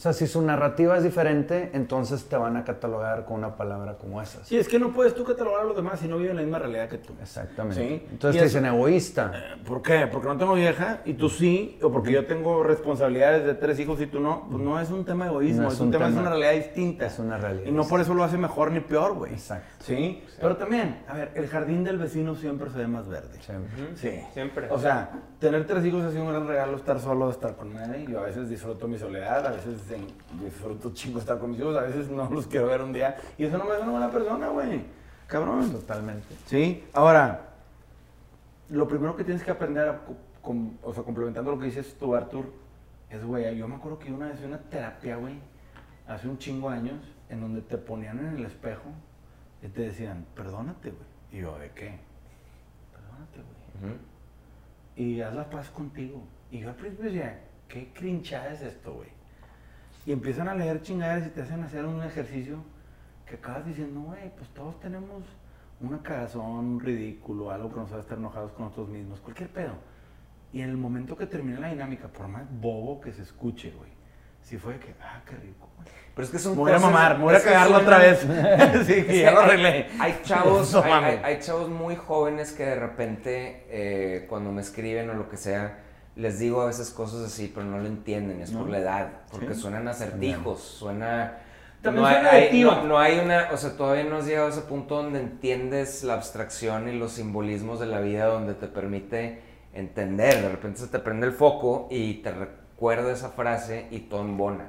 O 0.05 0.07
sea, 0.07 0.13
si 0.13 0.27
su 0.27 0.43
narrativa 0.43 0.99
es 0.99 1.03
diferente, 1.03 1.71
entonces 1.73 2.27
te 2.29 2.37
van 2.37 2.59
a 2.59 2.65
catalogar 2.65 3.25
con 3.25 3.39
una 3.39 3.57
palabra 3.57 3.95
como 3.95 4.21
esas. 4.21 4.47
Sí, 4.47 4.59
es 4.59 4.69
que 4.69 4.79
no 4.79 4.93
puedes 4.93 5.15
tú 5.15 5.25
catalogar 5.25 5.63
a 5.63 5.65
los 5.65 5.75
demás 5.75 5.99
si 5.99 6.09
no 6.09 6.19
viven 6.19 6.37
la 6.37 6.43
misma 6.43 6.59
realidad 6.59 6.91
que 6.91 6.99
tú. 6.99 7.15
Exactamente. 7.23 7.81
Sí. 7.89 8.07
Entonces 8.11 8.37
Y 8.37 8.39
te 8.39 8.45
dicen 8.45 8.67
egoísta. 8.67 9.33
Eh, 9.35 9.63
¿Por 9.65 9.81
qué? 9.81 10.07
Porque 10.07 10.29
no 10.29 10.37
tengo 10.37 10.53
vieja 10.53 11.01
y 11.07 11.15
tú 11.15 11.31
sí, 11.31 11.79
o 11.83 11.91
porque 11.91 12.13
yo 12.13 12.27
tengo 12.27 12.63
responsabilidades 12.63 13.47
de 13.47 13.55
tres 13.55 13.81
hijos 13.81 13.99
y 14.03 14.07
tú 14.07 14.21
no. 14.21 14.47
Pues 14.51 14.63
no 14.63 14.79
es 14.79 14.91
un 14.91 15.07
tema 15.07 15.25
de 15.25 15.31
egoísmo, 15.31 15.63
No 15.63 15.69
es, 15.69 15.75
es 15.77 15.81
un 15.81 15.87
un 15.87 15.93
tema, 15.93 16.09
es 16.09 16.15
una 16.15 16.29
realidad 16.29 16.53
distinta. 16.53 17.07
es 17.07 17.19
una 17.19 17.39
realidad 17.39 17.67
Y 17.67 17.73
no 17.73 17.89
por 17.89 18.03
eso 18.03 18.13
lo 18.13 18.25
hace 18.25 18.37
mejor 18.37 18.73
ni 18.73 18.81
peor, 18.81 19.15
güey. 19.15 19.33
Exacto. 19.33 19.87
¿Sí? 19.87 20.23
Pero 20.39 20.59
también, 20.59 21.03
a 21.09 21.15
ver, 21.15 21.31
el 21.35 21.49
jardín 21.49 21.83
del 21.83 21.97
vecino 21.97 22.35
siempre 22.35 22.69
se 22.69 22.77
ve 22.77 22.89
más 22.89 23.09
verde. 23.09 23.41
Siempre. 23.41 23.73
Sí. 23.95 24.21
Siempre. 24.35 24.69
O 24.71 24.79
sea, 24.79 25.13
tener 25.39 25.67
tres 25.67 25.83
hijos 25.87 26.05
ha 26.05 26.11
sido 26.11 26.25
un 26.25 26.29
gran 26.29 26.47
regalo, 26.47 26.77
estar 26.77 27.01
solo, 27.01 27.31
estar 27.31 27.57
con 27.57 27.73
nadie. 27.73 28.05
Yo 28.07 28.21
a 28.21 28.25
veces 28.25 28.51
disfruto 28.51 28.87
mi 28.87 28.99
soledad, 28.99 29.47
a 29.47 29.51
veces 29.53 29.94
disfruto 30.43 30.93
chingo 30.93 31.19
estar 31.19 31.39
con 31.39 31.51
mis 31.51 31.61
hijos, 31.61 31.77
a 31.77 31.83
veces 31.83 32.09
no 32.09 32.29
los 32.31 32.47
quiero 32.47 32.67
ver 32.67 32.83
un 32.83 32.93
día. 32.93 33.17
Y 33.39 33.45
eso 33.45 33.59
no 33.59 33.65
me 33.65 33.73
hace 33.73 33.83
una 33.83 33.93
buena 33.93 34.11
persona, 34.11 34.49
güey. 34.49 34.83
Cabrón. 35.27 35.71
Totalmente. 35.73 36.35
Sí. 36.47 36.85
Ahora, 36.93 37.49
lo 38.71 38.87
primero 38.89 39.17
que 39.17 39.25
tienes 39.25 39.43
que 39.43 39.51
aprender, 39.51 39.89
a 39.89 39.99
co- 40.05 40.17
com- 40.43 40.77
o 40.83 40.93
sea, 40.93 41.03
complementando 41.03 41.51
lo 41.51 41.59
que 41.59 41.67
dices 41.67 41.97
tú, 41.99 42.15
Artur, 42.15 42.47
es, 43.11 43.25
güey, 43.25 43.57
yo 43.57 43.67
me 43.69 43.77
acuerdo 43.77 43.99
que 43.99 44.13
una 44.13 44.27
vez 44.29 44.43
a 44.43 44.47
una 44.47 44.59
terapia, 44.59 45.17
güey, 45.17 45.35
hace 46.07 46.29
un 46.29 46.39
chingo 46.39 46.71
de 46.71 46.77
años, 46.77 47.01
en 47.29 47.41
donde 47.41 47.63
te 47.63 47.79
ponían 47.79 48.19
en 48.19 48.37
el 48.37 48.45
espejo 48.45 48.91
y 49.63 49.69
te 49.69 49.83
decían, 49.83 50.27
perdónate, 50.35 50.91
güey. 50.91 51.05
Y 51.33 51.43
yo, 51.43 51.59
¿de 51.59 51.71
qué? 51.71 51.99
Perdónate, 52.93 53.39
güey 53.39 53.95
y 54.97 55.21
haz 55.23 55.35
la 55.35 55.51
paz 55.51 55.71
contigo. 55.71 56.23
Y 56.53 56.61
yo 56.61 56.69
al 56.69 56.77
principio 56.77 57.07
decía, 57.07 57.41
¿qué 57.67 57.93
crinchada 57.93 58.53
es 58.53 58.63
esto, 58.63 58.95
güey? 58.95 59.09
Y 60.07 60.13
empiezan 60.13 60.49
a 60.49 60.55
leer 60.55 60.83
chingaderas 60.83 61.27
y 61.27 61.31
te 61.31 61.43
hacen 61.43 61.63
hacer 61.63 61.85
un 61.85 62.03
ejercicio 62.03 62.59
que 63.27 63.37
acabas 63.37 63.65
diciendo, 63.67 64.01
güey, 64.01 64.31
pues 64.37 64.49
todos 64.51 64.79
tenemos 64.81 65.23
una 65.81 66.03
cagazón, 66.03 66.43
un 66.45 66.81
ridículo, 66.81 67.51
algo 67.51 67.71
que 67.73 67.81
nos 67.81 67.91
hace 67.93 68.01
estar 68.01 68.19
enojados 68.19 68.53
con 68.53 68.67
nosotros 68.67 68.89
mismos, 68.91 69.21
cualquier 69.21 69.49
pedo. 69.49 69.73
Y 70.53 70.61
en 70.61 70.71
el 70.71 70.77
momento 70.77 71.17
que 71.17 71.27
termine 71.27 71.59
la 71.59 71.69
dinámica, 71.71 72.09
por 72.09 72.29
más 72.29 72.45
bobo 72.61 73.01
que 73.01 73.13
se 73.13 73.23
escuche, 73.23 73.73
güey, 73.77 73.91
sí 74.43 74.57
fue 74.59 74.79
que, 74.79 74.95
ah, 75.03 75.21
qué 75.27 75.37
rico, 75.37 75.69
güey. 75.77 75.89
Pero 76.15 76.25
es 76.27 76.31
que 76.31 76.39
son 76.39 76.53
Me 76.53 76.59
voy 76.61 76.73
a 76.73 76.79
mamar, 76.79 77.19
me 77.19 77.25
voy 77.25 77.35
a 77.35 77.43
cagarlo 77.43 77.79
otra 77.79 77.99
vez. 77.99 78.21
sí, 78.87 78.93
Es 78.93 79.05
que 79.07 79.21
ya 79.23 79.33
lo 79.33 79.41
arreglé. 79.41 79.89
Hay 79.99 80.21
chavos, 80.23 80.73
No 80.75 80.83
hay, 80.85 80.93
hay- 80.93 81.21
hay 81.25 81.39
chavos 81.41 81.69
muy 81.71 81.97
jóvenes 81.97 82.53
que 82.53 82.65
de 82.65 82.77
repente 82.77 83.67
eh, 83.69 84.27
cuando 84.29 84.53
me 84.53 84.61
escriben 84.61 85.11
o 85.11 85.15
lo 85.15 85.29
que 85.29 85.37
sea, 85.39 85.81
les 86.17 86.39
digo 86.39 86.63
a 86.63 86.67
veces 86.67 86.91
cosas 86.91 87.25
así, 87.27 87.51
pero 87.55 87.67
no 87.67 87.79
lo 87.79 87.87
entienden, 87.87 88.41
es 88.41 88.51
por 88.53 88.69
la 88.69 88.79
edad, 88.79 89.09
porque 89.31 89.55
Sí. 89.55 89.61
suenan 89.61 89.89
acertijos, 89.89 90.61
suena 90.61 91.39
También 91.83 92.03
no 92.03 92.09
hay, 92.09 92.15
suena 92.15 92.31
de 92.33 92.37
hay- 92.37 92.51
tío. 92.51 92.71
no- 92.71 92.85
no 92.85 92.99
hay 92.99 93.19
una, 93.19 93.49
o 93.53 93.57
sea, 93.57 93.77
todavía 93.77 94.05
no 94.05 94.17
has 94.19 94.27
llegado 94.27 94.47
a 94.47 94.51
ese 94.51 94.63
punto 94.63 94.97
donde 95.03 95.21
entiendes 95.21 96.03
la 96.05 96.15
abstracción 96.15 96.89
y 96.89 96.97
los 96.99 97.13
simbolismos 97.13 97.81
de 97.81 97.87
la 97.87 98.01
vida, 98.01 98.27
donde 98.27 98.55
te 98.55 98.69
permite 98.69 99.43
entender. 99.73 100.41
De 100.41 100.49
repente 100.49 100.81
se 100.81 100.87
te 100.87 100.99
prende 101.01 101.27
el 101.27 101.33
foco 101.33 101.89
y 101.91 102.15
te 102.23 102.31
recuerda 102.33 103.11
esa 103.13 103.31
frase 103.31 103.87
y 103.91 104.01
todo 104.01 104.21
embona. 104.23 104.67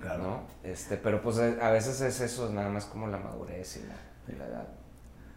Claro. 0.00 0.22
¿no? 0.22 0.40
Este, 0.62 0.96
pero 0.96 1.20
pues 1.22 1.38
a 1.38 1.66
a 1.66 1.70
veces 1.72 2.00
es 2.00 2.20
eso, 2.20 2.46
es 2.46 2.52
nada 2.52 2.68
más 2.68 2.84
como 2.84 3.08
la 3.08 3.16
madurez 3.18 3.78
y 3.78 3.86
la, 3.88 4.32
y 4.34 4.38
la 4.38 4.44
edad. 4.46 4.68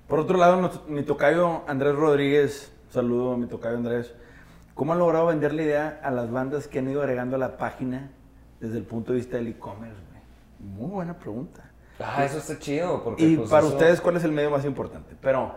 Por 0.08 0.19
otro 0.19 0.38
lado, 0.38 0.69
mi 0.88 1.01
tocayo 1.03 1.63
Andrés 1.67 1.96
Rodríguez, 1.96 2.72
saludo 2.91 3.34
a 3.34 3.38
mi 3.38 3.48
tocayo 3.48 3.77
Andrés. 3.77 4.13
¿Cómo 4.80 4.94
han 4.94 5.00
logrado 5.00 5.26
vender 5.26 5.54
la 5.54 5.62
idea 5.62 6.00
a 6.02 6.10
las 6.10 6.32
bandas 6.32 6.70
que 6.70 6.80
han 6.80 6.90
ido 6.90 7.02
agregando 7.02 7.36
a 7.36 7.40
la 7.40 7.58
página 7.58 8.12
desde 8.62 8.78
el 8.78 8.86
punto 8.86 9.12
de 9.12 9.18
vista 9.18 9.36
del 9.36 9.50
e-commerce? 9.50 10.00
Muy 10.58 10.90
buena 10.90 11.20
pregunta. 11.20 11.70
Ah, 12.00 12.24
eso 12.24 12.38
está 12.38 12.58
chido, 12.58 13.04
porque 13.04 13.26
Y 13.26 13.36
pues, 13.36 13.50
para 13.50 13.66
eso- 13.66 13.74
ustedes, 13.76 14.00
¿cuál 14.00 14.16
es 14.16 14.24
el 14.24 14.32
medio 14.32 14.50
más 14.50 14.64
importante? 14.64 15.18
Pero, 15.20 15.54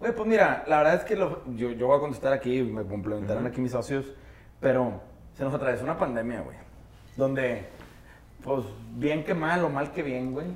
güey, 0.00 0.12
pues 0.12 0.28
mira, 0.28 0.64
la 0.66 0.78
verdad 0.78 0.94
es 0.96 1.04
que 1.04 1.14
lo- 1.14 1.44
yo, 1.54 1.70
yo 1.70 1.86
voy 1.86 1.98
a 1.98 2.00
contestar 2.00 2.32
aquí, 2.32 2.64
me 2.64 2.82
complementarán 2.82 3.46
aquí 3.46 3.60
mis 3.60 3.70
socios, 3.70 4.06
pero 4.58 5.00
se 5.34 5.44
nos 5.44 5.54
atravesó 5.54 5.84
una 5.84 5.96
pandemia, 5.96 6.40
güey, 6.40 6.56
donde, 7.16 7.68
pues, 8.42 8.64
bien 8.96 9.22
que 9.22 9.34
mal 9.34 9.62
o 9.64 9.68
mal 9.68 9.92
que 9.92 10.02
bien, 10.02 10.32
güey, 10.32 10.48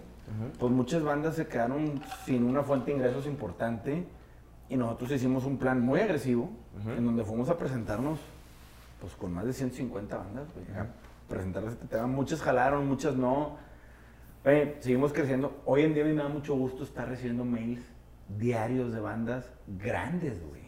pues 0.59 0.73
muchas 0.73 1.05
bandas 1.05 1.37
se 1.37 1.47
quedaron 1.47 2.03
sin 2.25 2.43
una 2.43 2.65
fuente 2.65 2.91
de 2.91 2.97
ingresos 2.97 3.27
importante 3.27 4.09
y 4.69 4.77
nosotros 4.77 5.11
hicimos 5.13 5.45
un 5.45 5.59
plan 5.59 5.81
muy 5.81 6.01
agresivo 6.01 6.51
en 6.97 7.05
donde 7.05 7.25
fuimos 7.25 7.49
a 7.49 7.57
presentarnos, 7.57 8.19
pues, 9.01 9.15
con 9.15 9.33
más 9.33 9.47
de 9.47 9.53
150 9.53 10.17
bandas, 10.17 10.47
güey, 10.55 10.79
a 10.79 10.87
presentarles 11.29 11.73
este 11.73 11.87
tema. 11.87 12.07
Muchas 12.07 12.43
jalaron, 12.43 12.87
muchas 12.87 13.15
no. 13.15 13.57
Oye, 14.45 14.77
seguimos 14.81 15.13
creciendo. 15.13 15.63
Hoy 15.65 15.83
en 15.83 15.95
día 15.95 16.05
me 16.05 16.15
da 16.15 16.29
mucho 16.29 16.55
gusto 16.55 16.85
estar 16.85 17.09
recibiendo 17.09 17.45
mails 17.45 17.81
diarios 18.29 18.93
de 18.93 19.01
bandas 19.01 19.51
grandes, 19.67 20.41
güey. 20.47 20.63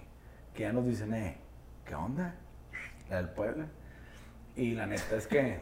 Que 0.55 0.63
ya 0.63 0.73
nos 0.73 0.87
dicen, 0.87 1.15
eh, 1.15 1.37
¿qué 1.85 1.95
onda? 1.95 2.35
La 3.09 3.17
del 3.19 3.29
Puebla. 3.29 3.67
Y 4.57 4.75
la 4.75 4.87
neta 4.87 5.17
es 5.17 5.27
que, 5.27 5.59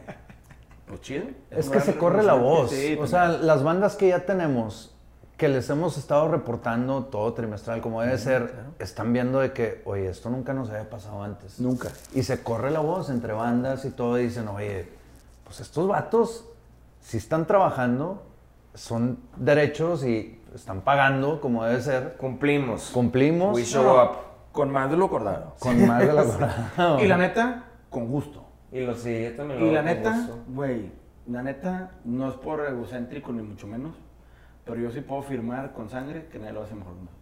pues 0.87 1.01
chido. 1.01 1.25
Es 1.51 1.69
que 1.69 1.79
se 1.81 1.97
corre 1.97 2.23
la 2.23 2.33
voz. 2.33 2.71
Sí, 2.71 2.97
o 2.99 3.07
sea, 3.07 3.27
las 3.27 3.63
bandas 3.63 3.95
que 3.95 4.09
ya 4.09 4.25
tenemos, 4.25 4.95
que 5.39 5.47
les 5.47 5.69
hemos 5.69 5.97
estado 5.97 6.27
reportando 6.27 7.05
todo 7.05 7.33
trimestral, 7.33 7.79
como 7.79 8.01
debe 8.01 8.17
ser, 8.17 8.53
están 8.77 9.13
viendo 9.13 9.39
de 9.39 9.53
que, 9.53 9.81
oye, 9.85 10.09
esto 10.09 10.29
nunca 10.29 10.53
nos 10.53 10.69
había 10.69 10.89
pasado 10.89 11.23
antes. 11.23 11.61
Nunca. 11.61 11.87
Y 12.13 12.23
se 12.23 12.43
corre 12.43 12.69
la 12.71 12.81
voz 12.81 13.09
entre 13.09 13.31
bandas 13.31 13.85
y 13.85 13.89
todo, 13.91 14.19
y 14.19 14.23
dicen, 14.23 14.49
oye, 14.49 14.89
pues 15.45 15.61
estos 15.61 15.87
vatos, 15.87 16.45
si 16.99 17.17
están 17.17 17.47
trabajando, 17.47 18.21
son 18.73 19.19
derechos 19.37 20.03
y 20.03 20.41
están 20.53 20.81
pagando 20.81 21.39
como 21.39 21.63
debe 21.63 21.81
ser. 21.81 22.17
Cumplimos. 22.17 22.89
Cumplimos 22.91 23.55
We 23.55 23.63
show 23.63 23.83
No, 23.83 24.03
up. 24.03 24.09
Con 24.51 24.71
más 24.71 24.91
de 24.91 24.97
lo 24.97 25.05
acordado. 25.05 25.55
con 25.59 25.87
más 25.87 25.99
de 25.99 26.11
la 26.13 26.97
Y 27.01 27.07
la 27.07 27.17
neta, 27.17 27.63
con 27.89 28.07
gusto. 28.09 28.45
Y 28.73 28.81
lo 28.81 28.93
sí, 28.93 29.23
yo 29.23 29.35
también 29.37 29.61
lo 29.61 29.67
Y 29.67 29.71
la 29.71 29.83
neta, 29.83 30.27
güey, 30.49 30.91
la 31.27 31.41
neta, 31.43 31.91
no 32.03 32.27
es 32.27 32.33
por 32.35 32.65
egocéntrico 32.65 33.31
ni 33.31 33.41
mucho 33.41 33.65
menos, 33.67 33.95
pero 34.69 34.81
yo 34.81 34.91
sí 34.91 35.01
puedo 35.01 35.21
firmar 35.23 35.73
con 35.73 35.89
sangre 35.89 36.27
que 36.31 36.39
nadie 36.39 36.53
lo 36.53 36.63
hace 36.63 36.75
mejor 36.75 36.93
que 36.93 36.99
nosotros. 37.01 37.19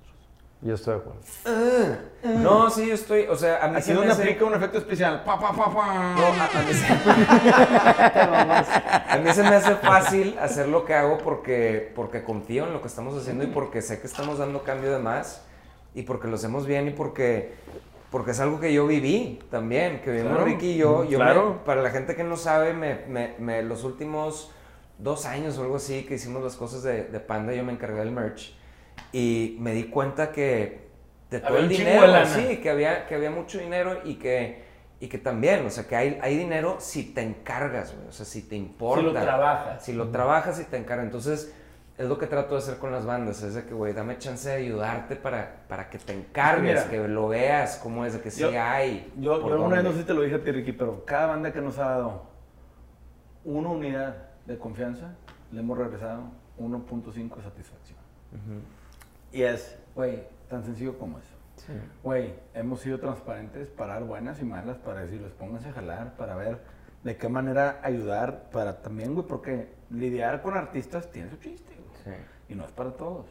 Yo 0.60 0.74
estoy 0.74 0.96
de 0.96 1.00
acuerdo. 1.02 2.40
No, 2.42 2.70
sí, 2.72 2.88
yo 2.88 2.94
estoy, 2.96 3.28
o 3.28 3.36
sea, 3.36 3.64
a 3.64 3.68
mí 3.68 3.76
Aquí 3.76 3.84
se 3.86 3.92
me 3.92 3.98
donde 3.98 4.14
hace- 4.14 4.24
aplica 4.24 4.46
un 4.46 4.56
efecto 4.56 4.80
especial. 4.80 5.24
Pa, 5.24 5.40
pa, 5.40 5.52
pa, 5.54 5.72
pa. 5.72 6.16
No, 6.16 6.26
a, 6.26 6.46
a 6.46 6.64
mí 6.64 6.74
se... 6.74 6.88
a 8.22 9.18
mí 9.24 9.34
se 9.34 9.44
me 9.44 9.56
hace 9.56 9.76
fácil 9.76 10.38
hacer 10.40 10.68
lo 10.68 10.84
que 10.86 10.94
hago 10.96 11.18
porque, 11.20 11.92
porque 11.96 12.24
confío 12.24 12.66
en 12.66 12.74
lo 12.74 12.82
que 12.82 12.88
estamos 12.88 13.16
haciendo 13.20 13.44
y 13.44 13.48
porque 13.48 13.82
sé 13.82 14.00
que 14.02 14.08
estamos 14.08 14.40
dando 14.40 14.64
cambio 14.64 14.92
de 14.92 15.00
más 15.00 15.44
y 15.94 16.04
porque 16.04 16.28
lo 16.28 16.36
hacemos 16.36 16.66
bien 16.66 16.88
y 16.88 16.92
porque, 16.92 17.54
porque 18.10 18.32
es 18.32 18.40
algo 18.40 18.60
que 18.60 18.74
yo 18.74 18.88
viví 18.88 19.40
también, 19.52 20.02
que 20.02 20.10
vivimos 20.12 20.34
Claro. 20.34 20.46
Ricky 20.46 20.72
y 20.72 20.78
yo. 20.78 21.04
yo 21.04 21.20
me- 21.20 21.26
Claro. 21.26 21.62
para 21.66 21.82
la 21.84 21.90
gente 21.92 22.16
que 22.16 22.24
no 22.24 22.36
sabe, 22.36 22.74
me, 22.74 23.06
me- 23.08 23.36
me- 23.40 23.62
los 23.64 23.84
últimos 23.84 24.52
dos 24.98 25.26
años 25.26 25.58
o 25.58 25.62
algo 25.62 25.76
así 25.76 26.04
que 26.06 26.16
hicimos 26.16 26.44
las 26.44 26.56
cosas 26.56 26.84
de, 26.84 27.04
de 27.06 27.20
Panda, 27.20 27.54
yo 27.54 27.64
me 27.64 27.74
encargué 27.74 28.00
del 28.00 28.12
merch 28.12 28.56
y 29.12 29.56
me 29.60 29.74
di 29.74 29.86
cuenta 29.86 30.32
que 30.32 30.88
de 31.30 31.40
todo 31.40 31.50
Había 31.50 31.62
el 31.62 31.70
dinero, 31.70 32.26
sí, 32.26 32.58
que 32.58 32.70
había, 32.70 33.06
que 33.06 33.16
había 33.16 33.30
mucho 33.32 33.60
dinero 33.60 34.00
y 34.06 34.16
que, 34.16 34.64
y 35.00 35.08
que 35.08 35.18
también, 35.18 35.66
o 35.66 35.70
sea, 35.70 35.86
que 35.86 35.96
hay, 35.96 36.20
hay 36.22 36.38
dinero 36.38 36.78
si 36.80 37.04
te 37.14 37.22
encargas, 37.22 37.94
güey, 37.96 38.08
o 38.08 38.12
sea, 38.12 38.26
si 38.26 38.42
te 38.44 38.56
importa. 38.56 39.02
Si 39.02 39.06
lo 39.06 39.22
trabajas. 39.22 39.84
Si 39.86 39.94
lo 39.94 40.08
trabajas 40.10 40.60
y 40.60 40.64
te 40.64 40.78
encargas. 40.78 41.06
Entonces, 41.06 41.54
es 41.98 42.08
lo 42.08 42.18
que 42.18 42.28
trato 42.28 42.56
de 42.56 42.62
hacer 42.62 42.78
con 42.78 42.92
las 42.92 43.06
bandas, 43.06 43.42
es 43.44 43.56
de 43.56 43.66
que, 43.66 43.74
güey, 43.74 43.92
dame 43.94 44.18
chance 44.20 44.48
de 44.50 44.56
ayudarte 44.56 45.16
para, 45.16 45.64
para 45.68 45.90
que 45.90 45.98
te 45.98 46.14
encargues, 46.14 46.86
Mira. 46.86 46.90
que 46.90 47.08
lo 47.08 47.28
veas, 47.28 47.78
cómo 47.82 48.06
es, 48.06 48.14
de 48.14 48.22
que 48.22 48.32
sí 48.32 48.42
Yo- 48.42 48.52
hay. 48.62 49.12
Yo, 49.18 49.40
yo 49.42 49.54
alguna 49.54 49.76
vez 49.78 49.84
no 49.84 49.92
sé 49.92 50.00
si 50.00 50.04
te 50.06 50.14
lo 50.14 50.22
dije 50.22 50.36
a 50.36 50.44
ti, 50.44 50.52
Ricky, 50.52 50.72
pero 50.72 51.04
cada 51.06 51.28
banda 51.28 51.52
que 51.52 51.60
nos 51.60 51.78
ha 51.80 51.90
dado 51.90 52.24
una 53.44 53.70
unidad 53.70 54.27
de 54.48 54.58
confianza, 54.58 55.16
le 55.52 55.60
hemos 55.60 55.78
regresado 55.78 56.24
1.5 56.58 57.36
de 57.36 57.44
satisfacción. 57.44 58.00
Y 59.32 59.44
es, 59.44 59.78
güey, 59.94 60.24
tan 60.48 60.64
sencillo 60.64 60.98
como 60.98 61.20
eso. 61.20 61.36
Sí. 61.58 61.74
Güey, 62.04 62.34
hemos 62.54 62.80
sido 62.82 63.00
transparentes 63.00 63.70
para 63.70 63.96
dar 63.96 64.04
buenas 64.04 64.42
y 64.42 64.46
malas, 64.46 64.78
para 64.78 65.02
decirles 65.02 65.32
pónganse 65.34 65.70
a 65.70 65.74
jalar, 65.74 66.16
para 66.16 66.36
ver 66.36 66.62
de 67.04 67.18
qué 67.18 67.30
manera 67.30 67.80
ayudar, 67.84 68.50
para 68.52 68.82
también, 68.82 69.14
güey, 69.14 69.28
porque 69.28 69.74
lidiar 69.90 70.42
con 70.42 70.56
artistas 70.56 71.12
tiene 71.12 71.30
su 71.30 71.38
chiste, 71.38 71.76
güey. 71.76 72.18
Sí. 72.18 72.24
Y 72.50 72.56
no 72.56 72.66
es 72.66 72.72
para 72.72 72.92
todos. 72.92 73.26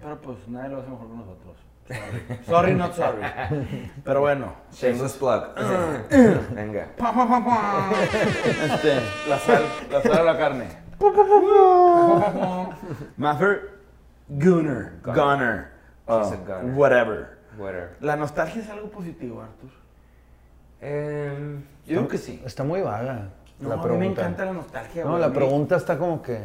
Pero 0.00 0.20
pues 0.20 0.46
nadie 0.46 0.68
lo 0.68 0.78
hace 0.78 0.88
mejor 0.88 1.08
que 1.08 1.16
nosotros. 1.16 1.56
Sorry, 1.90 2.44
sorry 2.46 2.74
not 2.74 2.94
sorry. 2.94 3.20
Pero 4.04 4.20
bueno. 4.20 4.54
Shameless 4.72 5.14
plug. 5.14 5.42
Venga. 6.54 6.86
Pa, 6.96 7.12
pa, 7.12 7.26
pa, 7.28 7.44
pa. 7.44 7.90
Este, 8.64 9.00
la 9.28 9.38
sal, 9.38 9.62
la 9.90 10.02
sal 10.02 10.18
a 10.18 10.22
la 10.22 10.38
carne. 10.38 10.64
Maffer 13.16 13.80
Gunner. 14.28 14.92
Gunner. 15.02 15.70
Gunner. 16.06 16.74
Whatever. 16.74 17.38
Whatever. 17.58 17.96
La 18.00 18.16
nostalgia 18.16 18.62
es 18.62 18.70
algo 18.70 18.88
positivo, 18.90 19.42
Arthur. 19.42 19.70
Em, 20.80 21.62
Yo 21.86 21.96
digo 21.98 22.08
que 22.08 22.18
sí. 22.18 22.40
Está 22.44 22.64
muy 22.64 22.80
vaga 22.80 23.28
No, 23.58 23.68
la 23.68 23.74
a 23.74 23.76
mí 23.78 23.82
pregunta. 23.82 23.98
me 23.98 24.06
encanta 24.12 24.44
la 24.44 24.52
nostalgia. 24.52 25.04
No, 25.04 25.10
güey, 25.10 25.20
la 25.22 25.32
pregunta 25.32 25.76
está 25.76 25.98
como 25.98 26.22
que... 26.22 26.38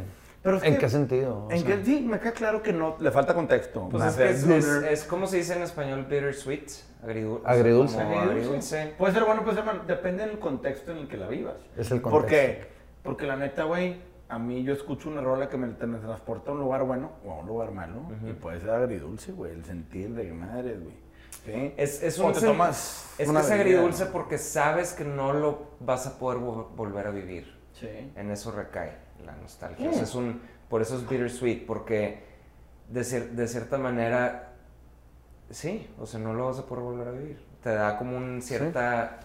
Pero 0.45 0.57
es 0.57 0.63
¿En 0.63 0.73
que- 0.75 0.79
qué 0.79 0.89
sentido? 0.89 1.47
En 1.49 1.63
que 1.63 1.83
sí, 1.83 2.01
me 2.07 2.19
queda 2.19 2.31
claro 2.33 2.61
que 2.61 2.71
no, 2.71 2.95
le 2.99 3.09
falta 3.09 3.33
contexto. 3.33 3.89
pues 3.89 4.03
es, 4.05 4.15
que 4.15 4.29
es, 4.29 4.43
es, 4.47 4.65
es 4.67 5.03
como 5.03 5.25
se 5.25 5.37
dice 5.37 5.55
en 5.55 5.63
español 5.63 6.03
bittersweet, 6.03 6.67
agridu- 7.03 7.41
Agridulce. 7.43 7.99
Agridulce. 7.99 8.29
agridulce. 8.29 8.93
Puede 8.95 9.13
ser 9.13 9.23
bueno, 9.25 9.41
puede 9.43 9.55
ser 9.55 9.65
malo. 9.65 9.81
Depende 9.87 10.23
del 10.27 10.37
contexto 10.37 10.91
en 10.91 10.99
el 10.99 11.07
que 11.07 11.17
la 11.17 11.27
vivas. 11.27 11.55
Es 11.75 11.89
el 11.89 11.99
¿Por 11.99 12.11
contexto. 12.11 12.29
qué? 12.63 12.67
Porque 13.01 13.25
la 13.25 13.35
neta, 13.37 13.63
güey, 13.63 13.97
a 14.29 14.37
mí 14.37 14.63
yo 14.63 14.73
escucho 14.73 15.09
una 15.09 15.21
rola 15.21 15.49
que 15.49 15.57
me 15.57 15.65
me 15.67 15.97
transporta 15.97 16.51
a 16.51 16.53
un 16.53 16.59
lugar 16.59 16.83
bueno 16.83 17.13
o 17.25 17.31
a 17.31 17.39
un 17.39 17.47
lugar 17.47 17.71
malo. 17.71 18.01
Y 18.23 18.33
puede 18.33 18.59
ser 18.61 18.69
agridulce, 18.69 19.31
güey. 19.31 19.51
El 19.51 19.65
sentir 19.65 20.13
de 20.13 20.31
madre, 20.31 20.77
güey. 20.77 20.93
¿Sí? 21.43 21.73
Es, 21.75 22.01
es 22.03 22.19
O 22.19 22.27
un 22.27 22.33
te 22.33 22.41
tomas 22.41 23.13
es 23.17 23.27
una 23.27 23.41
que 23.41 23.45
es 23.47 23.51
agridulce 23.51 24.05
porque 24.05 24.37
sabes 24.37 24.93
que 24.93 25.03
no 25.03 25.33
lo 25.33 25.71
vas 25.79 26.05
a 26.07 26.17
poder 26.19 26.39
vo- 26.39 26.67
volver 26.75 27.07
a 27.07 27.11
vivir. 27.11 27.51
Sí. 27.73 27.89
En 28.15 28.29
eso 28.31 28.51
recae 28.51 29.03
la 29.23 29.35
nostalgia. 29.35 29.85
Mm. 29.87 29.89
O 29.89 29.93
sea, 29.93 30.03
es 30.03 30.15
un, 30.15 30.41
por 30.69 30.81
eso 30.81 30.95
es 30.95 31.07
bittersweet, 31.07 31.65
porque 31.65 32.23
de, 32.89 33.01
cier- 33.01 33.29
de 33.31 33.47
cierta 33.47 33.77
manera, 33.77 34.53
sí, 35.49 35.89
o 35.99 36.05
sea, 36.05 36.19
no 36.19 36.33
lo 36.33 36.47
vas 36.47 36.59
a 36.59 36.65
poder 36.65 36.83
volver 36.83 37.07
a 37.07 37.11
vivir. 37.11 37.45
Te 37.63 37.69
da 37.73 37.97
como 37.97 38.17
un 38.17 38.41
cierta, 38.41 39.19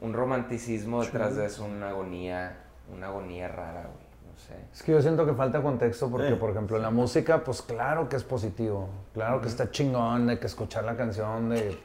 un 0.00 0.12
romanticismo 0.12 1.02
detrás 1.02 1.36
de 1.36 1.46
eso, 1.46 1.64
una 1.64 1.90
agonía, 1.90 2.56
una 2.94 3.06
agonía 3.08 3.48
rara, 3.48 3.82
güey. 3.82 4.06
No 4.30 4.38
sé. 4.38 4.54
Es 4.70 4.82
que 4.82 4.92
yo 4.92 5.00
siento 5.00 5.24
que 5.24 5.32
falta 5.32 5.62
contexto 5.62 6.10
porque, 6.10 6.28
Eh. 6.28 6.36
por 6.36 6.50
ejemplo, 6.50 6.76
en 6.76 6.82
la 6.82 6.90
música, 6.90 7.42
pues 7.42 7.62
claro 7.62 8.08
que 8.08 8.16
es 8.16 8.22
positivo. 8.24 8.88
Claro 9.14 9.40
que 9.40 9.48
está 9.48 9.70
chingón 9.70 10.26
de 10.26 10.38
que 10.38 10.46
escuchar 10.46 10.84
la 10.84 10.94
canción 10.96 11.48
de... 11.48 11.78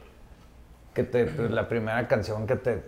Que 0.92 1.04
te, 1.04 1.24
la 1.48 1.66
primera 1.66 2.06
canción 2.06 2.46
que 2.46 2.56
te, 2.56 2.84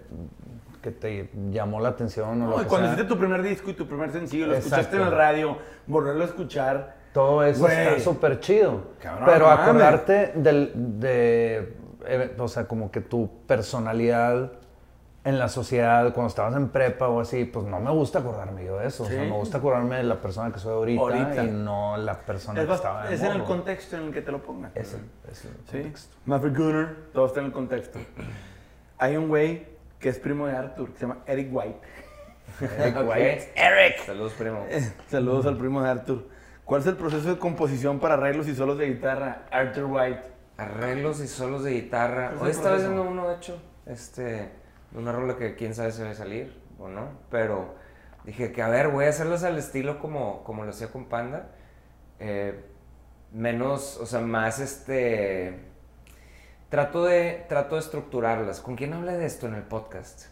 que 0.84 0.90
te 0.90 1.30
llamó 1.50 1.80
la 1.80 1.88
atención 1.88 2.42
o 2.42 2.46
lo 2.46 2.56
No, 2.56 2.60
y 2.60 2.64
que 2.64 2.68
cuando 2.68 2.88
sea. 2.88 2.94
hiciste 2.96 3.08
tu 3.14 3.18
primer 3.18 3.42
disco 3.42 3.70
y 3.70 3.72
tu 3.72 3.86
primer 3.86 4.12
sencillo, 4.12 4.48
lo 4.48 4.52
Exacto. 4.54 4.76
escuchaste 4.76 4.96
en 4.98 5.02
el 5.04 5.12
radio, 5.12 5.56
volverlo 5.86 6.22
a 6.24 6.26
escuchar. 6.26 6.96
Todo 7.14 7.42
eso 7.42 7.60
Güey. 7.62 7.74
está 7.88 8.00
súper 8.00 8.38
chido. 8.40 8.82
Cabrón, 9.00 9.24
pero 9.32 9.46
mames. 9.46 9.64
acordarte 9.64 10.32
del, 10.34 10.72
de, 11.00 11.74
eh, 12.06 12.36
o 12.38 12.48
sea, 12.48 12.68
como 12.68 12.90
que 12.90 13.00
tu 13.00 13.30
personalidad 13.46 14.52
en 15.24 15.38
la 15.38 15.48
sociedad, 15.48 16.12
cuando 16.12 16.28
estabas 16.28 16.54
en 16.54 16.68
prepa 16.68 17.08
o 17.08 17.18
así, 17.20 17.46
pues 17.46 17.64
no 17.64 17.80
me 17.80 17.90
gusta 17.90 18.18
acordarme 18.18 18.66
yo 18.66 18.76
de 18.78 18.88
eso. 18.88 19.04
O 19.04 19.06
sea, 19.06 19.22
Sí. 19.24 19.30
me 19.30 19.34
gusta 19.38 19.56
acordarme 19.56 19.96
de 19.96 20.02
la 20.02 20.20
persona 20.20 20.52
que 20.52 20.58
soy 20.58 20.74
ahorita, 20.74 21.00
Ahorita. 21.00 21.44
y 21.44 21.50
no 21.50 21.96
la 21.96 22.20
persona 22.20 22.60
Es, 22.60 22.66
que 22.68 22.74
estaba 22.74 23.06
de 23.06 23.14
es 23.14 23.22
en 23.22 23.32
el 23.32 23.44
contexto 23.44 23.96
en 23.96 24.02
el 24.02 24.12
que 24.12 24.20
te 24.20 24.30
lo 24.30 24.42
pongan. 24.42 24.70
Es 24.74 24.92
el, 24.92 25.00
es 25.32 25.44
el 25.46 25.50
Sí. 25.64 25.72
contexto. 25.78 26.16
Maverick 26.26 26.58
Gunner, 26.58 26.96
todo 27.14 27.24
está 27.26 27.40
en 27.40 27.46
el 27.46 27.52
contexto. 27.52 27.98
Hay 28.98 29.16
un 29.16 29.28
güey 29.28 29.66
que 30.04 30.10
es 30.10 30.18
primo 30.18 30.46
de 30.46 30.54
Arthur, 30.54 30.92
que 30.92 30.98
se 30.98 31.06
llama 31.06 31.22
Eric 31.26 31.48
White. 31.50 31.80
Eric. 32.78 32.96
White. 33.08 33.52
Eric. 33.56 34.04
Saludos, 34.04 34.34
primo. 34.34 34.66
Saludos 35.08 35.46
al 35.46 35.56
primo 35.56 35.82
de 35.82 35.88
Arthur. 35.88 36.28
¿Cuál 36.66 36.82
es 36.82 36.86
el 36.88 36.96
proceso 36.98 37.30
de 37.30 37.38
composición 37.38 37.98
para 38.00 38.12
arreglos 38.12 38.46
y 38.46 38.54
solos 38.54 38.76
de 38.76 38.88
guitarra? 38.88 39.46
Arthur 39.50 39.84
White. 39.84 40.20
Arreglos 40.58 41.20
y 41.20 41.26
solos 41.26 41.64
de 41.64 41.70
guitarra. 41.70 42.32
¿Cuál 42.36 42.36
es 42.36 42.42
Hoy 42.42 42.50
el 42.50 42.56
estaba 42.56 42.76
haciendo 42.76 43.02
uno, 43.02 43.30
de 43.30 43.36
hecho, 43.36 43.62
este, 43.86 44.50
una 44.92 45.10
rola 45.10 45.38
que 45.38 45.54
quién 45.54 45.74
sabe 45.74 45.90
si 45.90 46.02
va 46.02 46.10
a 46.10 46.14
salir 46.14 46.54
o 46.78 46.88
no, 46.88 47.08
pero 47.30 47.74
dije 48.24 48.52
que 48.52 48.60
a 48.60 48.68
ver, 48.68 48.88
voy 48.88 49.06
a 49.06 49.08
hacerlos 49.08 49.42
al 49.42 49.56
estilo 49.56 50.00
como, 50.00 50.44
como 50.44 50.64
lo 50.64 50.70
hacía 50.70 50.88
con 50.88 51.06
Panda. 51.06 51.48
Eh, 52.20 52.62
menos, 53.32 53.96
o 53.96 54.04
sea, 54.04 54.20
más 54.20 54.58
este... 54.58 55.72
Trato 56.68 57.04
de, 57.04 57.44
trato 57.48 57.76
de 57.76 57.80
estructurarlas. 57.82 58.60
¿Con 58.60 58.74
quién 58.76 58.92
hablé 58.94 59.12
de 59.16 59.26
esto 59.26 59.46
en 59.46 59.54
el 59.54 59.62
podcast? 59.62 60.26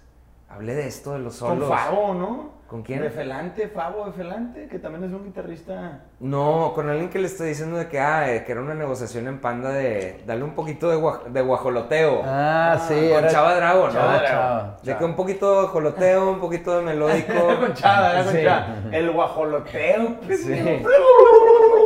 Hablé 0.48 0.74
de 0.74 0.86
esto 0.86 1.12
de 1.12 1.20
los 1.20 1.36
solos. 1.36 1.68
Con 1.68 1.78
Fabo, 1.78 2.14
¿no? 2.14 2.62
¿Con 2.66 2.82
quién? 2.82 3.02
De 3.02 3.10
Felante, 3.10 3.68
Fabo 3.68 4.06
de 4.06 4.12
Felante, 4.12 4.66
que 4.66 4.78
también 4.78 5.04
es 5.04 5.12
un 5.12 5.24
guitarrista. 5.24 6.00
No, 6.20 6.72
con 6.74 6.88
alguien 6.88 7.10
que 7.10 7.18
le 7.18 7.26
estoy 7.26 7.48
diciendo 7.50 7.76
de 7.76 7.86
que, 7.88 8.00
ah, 8.00 8.32
eh, 8.34 8.44
que 8.44 8.52
era 8.52 8.62
una 8.62 8.74
negociación 8.74 9.28
en 9.28 9.40
Panda 9.42 9.70
de 9.70 10.22
darle 10.26 10.44
un 10.44 10.54
poquito 10.54 10.88
de, 10.90 10.96
guaj- 10.96 11.24
de 11.26 11.42
guajoloteo. 11.42 12.22
Ah, 12.24 12.78
sí. 12.88 12.94
con 13.10 13.18
era- 13.24 13.28
Chava 13.28 13.54
Drago, 13.56 13.86
¿no? 13.88 13.92
Chava, 13.92 14.12
Chava. 14.14 14.26
Chava. 14.26 14.76
De 14.82 14.96
que 14.96 15.04
un 15.04 15.14
poquito 15.16 15.50
de 15.54 15.60
guajoloteo, 15.62 16.30
un 16.32 16.40
poquito 16.40 16.76
de 16.78 16.82
melódico. 16.86 17.32
con 17.60 17.74
Chava, 17.74 18.12
era 18.12 18.24
con 18.24 18.32
Sí. 18.32 18.42
Chava. 18.42 18.66
El 18.90 19.10
guajoloteo. 19.12 20.16
Sí. 20.30 20.82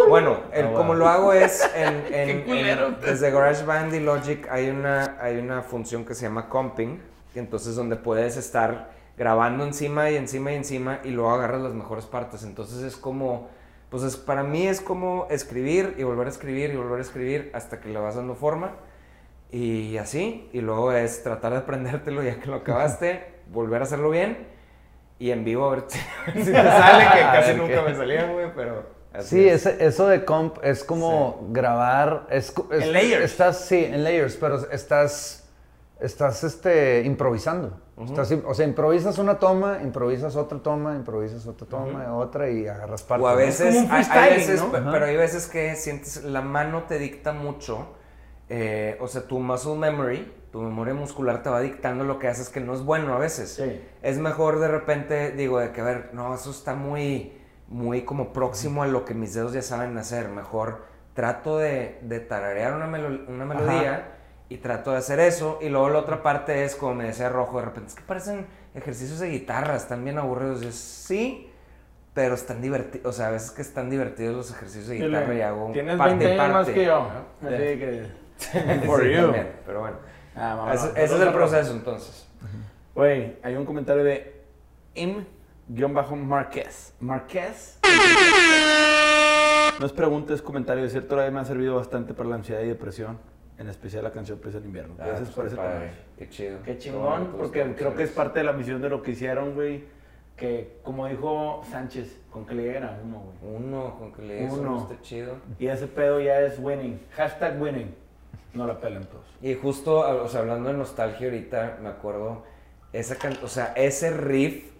Bueno, 0.08 0.36
el, 0.52 0.66
Ah, 0.66 0.72
como 0.72 0.88
bueno. 0.88 0.94
lo 0.94 1.08
hago 1.08 1.32
es 1.32 1.68
en, 1.74 2.04
en- 2.12 2.50
en- 2.50 3.00
desde 3.00 3.30
GarageBand 3.30 3.94
y 3.94 4.00
Logic 4.00 4.46
hay 4.50 4.70
una, 4.70 5.16
hay 5.20 5.38
una 5.38 5.62
función 5.62 6.04
que 6.04 6.14
se 6.14 6.22
llama 6.26 6.48
comping, 6.48 7.00
que 7.32 7.40
entonces 7.40 7.74
donde 7.76 7.96
puedes 7.96 8.36
estar 8.36 8.90
grabando 9.18 9.64
encima 9.64 10.10
y 10.10 10.16
encima 10.16 10.52
y 10.52 10.56
encima 10.56 11.00
y 11.04 11.08
luego 11.10 11.30
agarras 11.32 11.62
las 11.62 11.72
mejores 11.72 12.04
partes. 12.06 12.42
Entonces 12.44 12.82
es 12.82 12.96
como, 12.96 13.48
pues 13.90 14.02
es- 14.02 14.16
para 14.16 14.42
mí 14.42 14.66
es 14.66 14.80
como 14.80 15.26
escribir 15.30 15.94
y 15.98 16.02
volver 16.02 16.26
a 16.26 16.30
escribir 16.30 16.70
y 16.70 16.76
volver 16.76 16.98
a 16.98 17.02
escribir 17.02 17.50
hasta 17.54 17.80
que 17.80 17.88
le 17.88 17.98
vas 17.98 18.14
dando 18.16 18.34
forma 18.34 18.72
y 19.50 19.96
así. 19.98 20.48
Y 20.52 20.60
luego 20.60 20.92
es 20.92 21.22
tratar 21.22 21.52
de 21.52 21.58
aprendértelo 21.58 22.22
ya 22.22 22.38
que 22.40 22.46
lo 22.48 22.56
acabaste, 22.56 23.24
volver 23.52 23.80
a 23.80 23.84
hacerlo 23.84 24.10
bien 24.10 24.46
y 25.18 25.30
en 25.30 25.44
vivo 25.44 25.66
a 25.66 25.70
ver 25.70 25.84
si, 25.88 25.98
te 26.32 26.52
sale, 26.52 27.04
que 27.12 27.20
casi 27.20 27.54
nunca 27.54 27.74
qué. 27.84 27.90
me 27.90 27.94
salían, 27.96 28.32
güey, 28.32 28.52
pero... 28.54 28.95
así 29.18 29.28
Sí, 29.36 29.48
es. 29.48 29.66
ese- 29.66 29.84
eso 29.86 30.06
de 30.08 30.24
comp 30.24 30.58
es 30.62 30.84
como 30.84 31.46
grabar. 31.50 32.26
Es, 32.30 32.52
En 32.70 32.92
layers. 32.92 33.24
Estás, 33.24 33.60
sí, 33.60 33.84
en 33.84 34.04
layers, 34.04 34.36
pero 34.36 34.56
estás, 34.70 35.48
estás 36.00 36.44
este, 36.44 37.02
improvisando. 37.04 37.80
Estás 38.04 38.30
o 38.44 38.52
sea, 38.52 38.66
improvisas 38.66 39.16
una 39.18 39.38
toma, 39.38 39.78
improvisas 39.82 40.36
otra 40.36 40.58
toma, 40.58 40.94
improvisas 40.96 41.46
otra 41.46 41.66
toma, 41.66 42.14
otra 42.14 42.50
y 42.50 42.66
agarras 42.68 43.02
parte. 43.02 43.24
O 43.24 43.28
a 43.28 43.32
¿no? 43.32 43.38
veces, 43.38 43.74
como 43.74 43.86
un 43.86 43.90
hay- 43.92 44.04
hay, 44.10 44.34
veces, 44.36 44.60
¿no? 44.60 44.70
pero 44.92 45.06
hay 45.06 45.16
veces 45.16 45.46
que 45.46 45.74
sientes, 45.76 46.22
la 46.24 46.42
mano 46.42 46.82
te 46.86 46.98
dicta 46.98 47.32
mucho, 47.32 47.86
eh, 48.50 48.98
o 49.00 49.08
sea, 49.08 49.22
tu 49.22 49.38
muscle 49.40 49.76
memory, 49.76 50.30
tu 50.52 50.60
memoria 50.60 50.92
muscular 50.92 51.42
te 51.42 51.48
va 51.48 51.60
dictando 51.60 52.04
lo 52.04 52.18
que 52.18 52.28
haces 52.28 52.50
que 52.50 52.60
no 52.60 52.74
es 52.74 52.82
bueno 52.82 53.14
a 53.14 53.18
veces. 53.18 53.54
Sí. 53.54 53.80
Es 54.02 54.18
mejor 54.18 54.58
de 54.60 54.68
repente, 54.68 55.30
digo, 55.32 55.58
de 55.58 55.72
que, 55.72 55.80
a 55.80 55.84
ver, 55.84 56.10
no, 56.12 56.34
eso 56.34 56.50
está 56.50 56.74
muy, 56.74 57.32
muy 57.68 58.02
como 58.02 58.32
próximo 58.32 58.82
a 58.82 58.86
lo 58.86 59.04
que 59.04 59.14
mis 59.14 59.34
dedos 59.34 59.52
ya 59.52 59.62
saben 59.62 59.96
hacer. 59.98 60.28
Mejor 60.28 60.84
trato 61.14 61.58
de, 61.58 61.98
de 62.02 62.20
tararear 62.20 62.74
una, 62.74 62.86
melo- 62.86 63.24
una 63.28 63.44
melodía 63.44 64.12
y 64.48 64.58
trato 64.58 64.92
de 64.92 64.98
hacer 64.98 65.18
eso. 65.20 65.58
Y 65.60 65.68
luego 65.68 65.88
la 65.90 65.98
otra 65.98 66.22
parte 66.22 66.64
es, 66.64 66.76
como 66.76 66.94
me 66.94 67.04
decía 67.04 67.28
Rojo, 67.28 67.58
de 67.58 67.64
repente, 67.64 67.88
es 67.90 67.94
que 67.96 68.02
parecen 68.02 68.46
ejercicios 68.74 69.18
de 69.18 69.28
guitarra, 69.30 69.76
están 69.76 70.04
bien 70.04 70.18
aburridos. 70.18 70.60
Yo, 70.60 70.70
sí, 70.72 71.50
pero 72.14 72.34
están 72.34 72.62
divertidos. 72.62 73.06
O 73.06 73.12
sea, 73.12 73.28
a 73.28 73.30
veces 73.30 73.50
que 73.50 73.62
están 73.62 73.90
divertidos 73.90 74.34
los 74.36 74.50
ejercicios 74.50 74.88
de 74.88 74.96
guitarra 74.98 75.34
y 75.34 75.40
hago 75.42 75.70
Tienes 75.72 75.96
parte 75.96 76.14
20 76.26 76.34
y 76.34 76.38
años 76.38 76.52
más 76.54 76.68
que 76.68 76.84
yo. 76.84 77.08
¿no? 77.42 77.48
Así 77.48 77.56
Sí, 77.56 77.78
que. 77.78 78.26
For 78.86 79.02
you. 79.04 79.22
también, 79.22 79.52
pero 79.66 79.80
bueno. 79.80 79.96
Ah. 80.36 80.70
Ese, 80.74 80.88
ese 81.02 81.14
es 81.16 81.20
el 81.22 81.32
proceso 81.32 81.72
entonces. 81.72 82.28
Güey, 82.94 83.36
hay 83.42 83.54
un 83.56 83.64
comentario 83.66 84.04
de 84.04 84.42
im-marquez. 85.68 86.94
¿Marquez? 87.00 87.78
No 89.78 89.84
es 89.84 89.92
pregunta, 89.92 90.32
es 90.32 90.40
comentario. 90.40 90.84
De 90.84 90.88
cierto, 90.88 91.16
me 91.16 91.38
ha 91.38 91.44
servido 91.44 91.76
bastante 91.76 92.14
para 92.14 92.30
la 92.30 92.36
ansiedad 92.36 92.62
y 92.62 92.66
depresión. 92.68 93.18
En 93.58 93.68
especial 93.68 94.04
la 94.04 94.10
canción 94.10 94.38
Presa 94.38 94.56
en 94.56 94.64
Invierno. 94.64 94.94
Ah, 94.98 95.04
Gracias 95.08 95.28
por 95.30 95.44
pues, 95.44 95.48
ese 95.52 95.56
padre. 95.56 95.72
comentario. 95.74 96.04
Qué 96.18 96.28
chido. 96.30 96.62
Qué 96.62 96.78
chingón, 96.78 97.34
porque 97.36 97.74
creo 97.76 97.94
que 97.94 98.04
es 98.04 98.10
parte 98.10 98.38
de 98.38 98.44
la 98.46 98.52
misión 98.54 98.80
de 98.80 98.88
lo 98.88 99.02
que 99.02 99.10
hicieron, 99.10 99.54
güey. 99.54 99.84
Que, 100.34 100.78
como 100.82 101.06
dijo 101.08 101.62
Sánchez, 101.70 102.20
con 102.30 102.46
que 102.46 102.54
le 102.54 102.62
llegara 102.62 102.98
uno, 103.04 103.22
güey. 103.42 103.54
Uno, 103.56 103.96
con 103.98 104.12
que 104.12 104.22
le 104.22 104.36
digas 104.36 104.52
Uno. 104.54 104.76
uno 104.76 104.82
está 104.90 105.02
chido. 105.02 105.34
Y 105.58 105.66
ese 105.66 105.86
pedo 105.88 106.20
ya 106.20 106.40
es 106.40 106.58
winning. 106.58 106.98
Hashtag 107.14 107.60
winning. 107.60 107.94
No 108.54 108.66
la 108.66 108.80
pelan 108.80 109.04
todos. 109.04 109.26
Y 109.42 109.54
justo, 109.56 110.04
a- 110.04 110.14
o 110.22 110.28
sea, 110.28 110.40
hablando 110.40 110.70
de 110.70 110.76
nostalgia 110.78 111.26
ahorita, 111.26 111.78
me 111.82 111.88
acuerdo, 111.90 112.44
esa 112.94 113.16
can- 113.16 113.36
o 113.42 113.48
sea, 113.48 113.74
ese 113.76 114.10
riff 114.10 114.70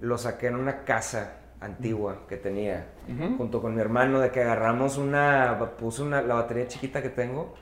lo 0.00 0.18
saqué 0.18 0.48
en 0.48 0.56
una 0.56 0.84
casa 0.84 1.38
antigua 1.60 2.26
que 2.28 2.36
tenía, 2.36 2.86
junto 3.36 3.60
con 3.60 3.74
mi 3.74 3.80
hermano, 3.80 4.20
de 4.20 4.30
que 4.30 4.42
agarramos 4.42 4.96
una, 4.96 5.58
puse 5.78 6.02
una, 6.02 6.22
la 6.22 6.34
batería 6.34 6.68
chiquita 6.68 7.02
que 7.02 7.08
tengo, 7.08 7.54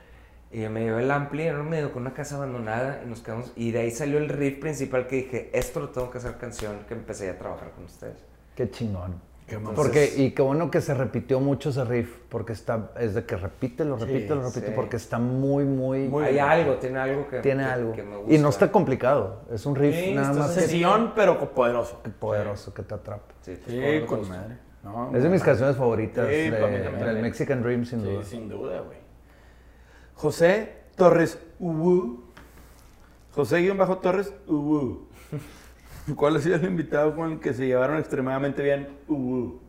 y 0.51 0.59
me 0.69 0.81
llevé 0.81 1.03
el 1.03 1.11
ampli, 1.11 1.43
era 1.43 1.59
un 1.59 1.69
medio 1.69 1.91
con 1.91 2.03
una 2.03 2.13
casa 2.13 2.35
abandonada, 2.35 3.01
y 3.03 3.07
nos 3.07 3.21
quedamos, 3.21 3.51
y 3.55 3.71
de 3.71 3.79
ahí 3.79 3.91
salió 3.91 4.17
el 4.17 4.29
riff 4.29 4.59
principal 4.59 5.07
que 5.07 5.17
dije, 5.17 5.49
esto 5.53 5.79
lo 5.79 5.89
tengo 5.89 6.11
que 6.11 6.19
hacer 6.19 6.37
canción, 6.37 6.79
que 6.87 6.93
empecé 6.93 7.29
a 7.29 7.37
trabajar 7.37 7.71
con 7.71 7.85
ustedes. 7.85 8.17
Qué 8.55 8.69
chingón. 8.69 9.19
Qué 9.47 9.57
Porque, 9.59 10.13
y 10.17 10.31
qué 10.31 10.41
bueno 10.41 10.69
que 10.69 10.81
se 10.81 10.93
repitió 10.93 11.39
mucho 11.39 11.69
ese 11.69 11.85
riff, 11.85 12.17
porque 12.27 12.51
está, 12.51 12.91
es 12.99 13.13
de 13.13 13.25
que 13.25 13.37
repite, 13.37 13.85
lo 13.85 13.95
repite, 13.95 14.23
Sí, 14.23 14.27
lo 14.27 14.41
repite, 14.43 14.67
sí. 14.67 14.73
porque 14.75 14.97
está 14.97 15.19
muy, 15.19 15.63
muy, 15.63 16.09
Muy 16.09 16.25
Hay 16.25 16.33
bien. 16.33 16.45
algo, 16.45 16.73
tiene 16.75 16.99
algo 16.99 17.27
que, 17.29 17.39
tiene 17.39 17.63
que- 17.63 17.69
algo. 17.69 17.93
que 17.93 18.03
me 18.03 18.15
y 18.15 18.21
gusta. 18.23 18.41
no 18.41 18.49
está 18.49 18.71
complicado, 18.73 19.43
es 19.49 19.65
un 19.65 19.75
riff 19.77 19.95
Sí, 19.95 20.13
nada 20.13 20.33
más 20.33 20.51
que 20.51 20.59
Sencillón, 20.61 21.13
pero 21.15 21.39
poderoso. 21.51 22.01
poderoso 22.19 22.73
que 22.73 22.83
te 22.83 22.93
atrapa. 22.95 23.33
Sí, 23.41 23.57
pues, 23.65 24.01
Sí, 24.01 24.05
con 24.05 24.27
madre. 24.27 24.57
No, 24.83 25.15
Es 25.15 25.23
de 25.23 25.29
mis 25.29 25.41
canciones 25.43 25.77
favoritas 25.77 26.27
Sí, 26.27 26.49
de- 26.49 26.51
del 26.51 27.21
Mexican 27.21 27.61
Dream, 27.63 27.85
sin 27.85 28.01
Sí, 28.01 28.05
duda. 28.05 28.23
sin 28.25 28.49
duda, 28.49 28.81
güey. 28.81 28.97
José 30.13 30.73
Torres 30.97 31.39
Ubu. 31.59 32.23
José-Torres 33.33 34.01
Torres 34.01 34.33
Ubu. 34.47 35.07
¿Cuál 36.15 36.35
ha 36.37 36.39
sido 36.39 36.55
el 36.55 36.65
invitado 36.65 37.15
con 37.15 37.33
el 37.33 37.39
que 37.39 37.53
se 37.53 37.67
llevaron 37.67 37.97
extremadamente 37.97 38.63
bien? 38.63 38.87
Ubu. 39.07 39.59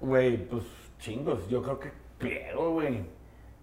Güey, 0.00 0.48
pues 0.48 0.64
chingos. 0.98 1.48
Yo 1.48 1.62
creo 1.62 1.78
que 1.78 1.90
pliego, 2.18 2.72
güey. 2.72 3.04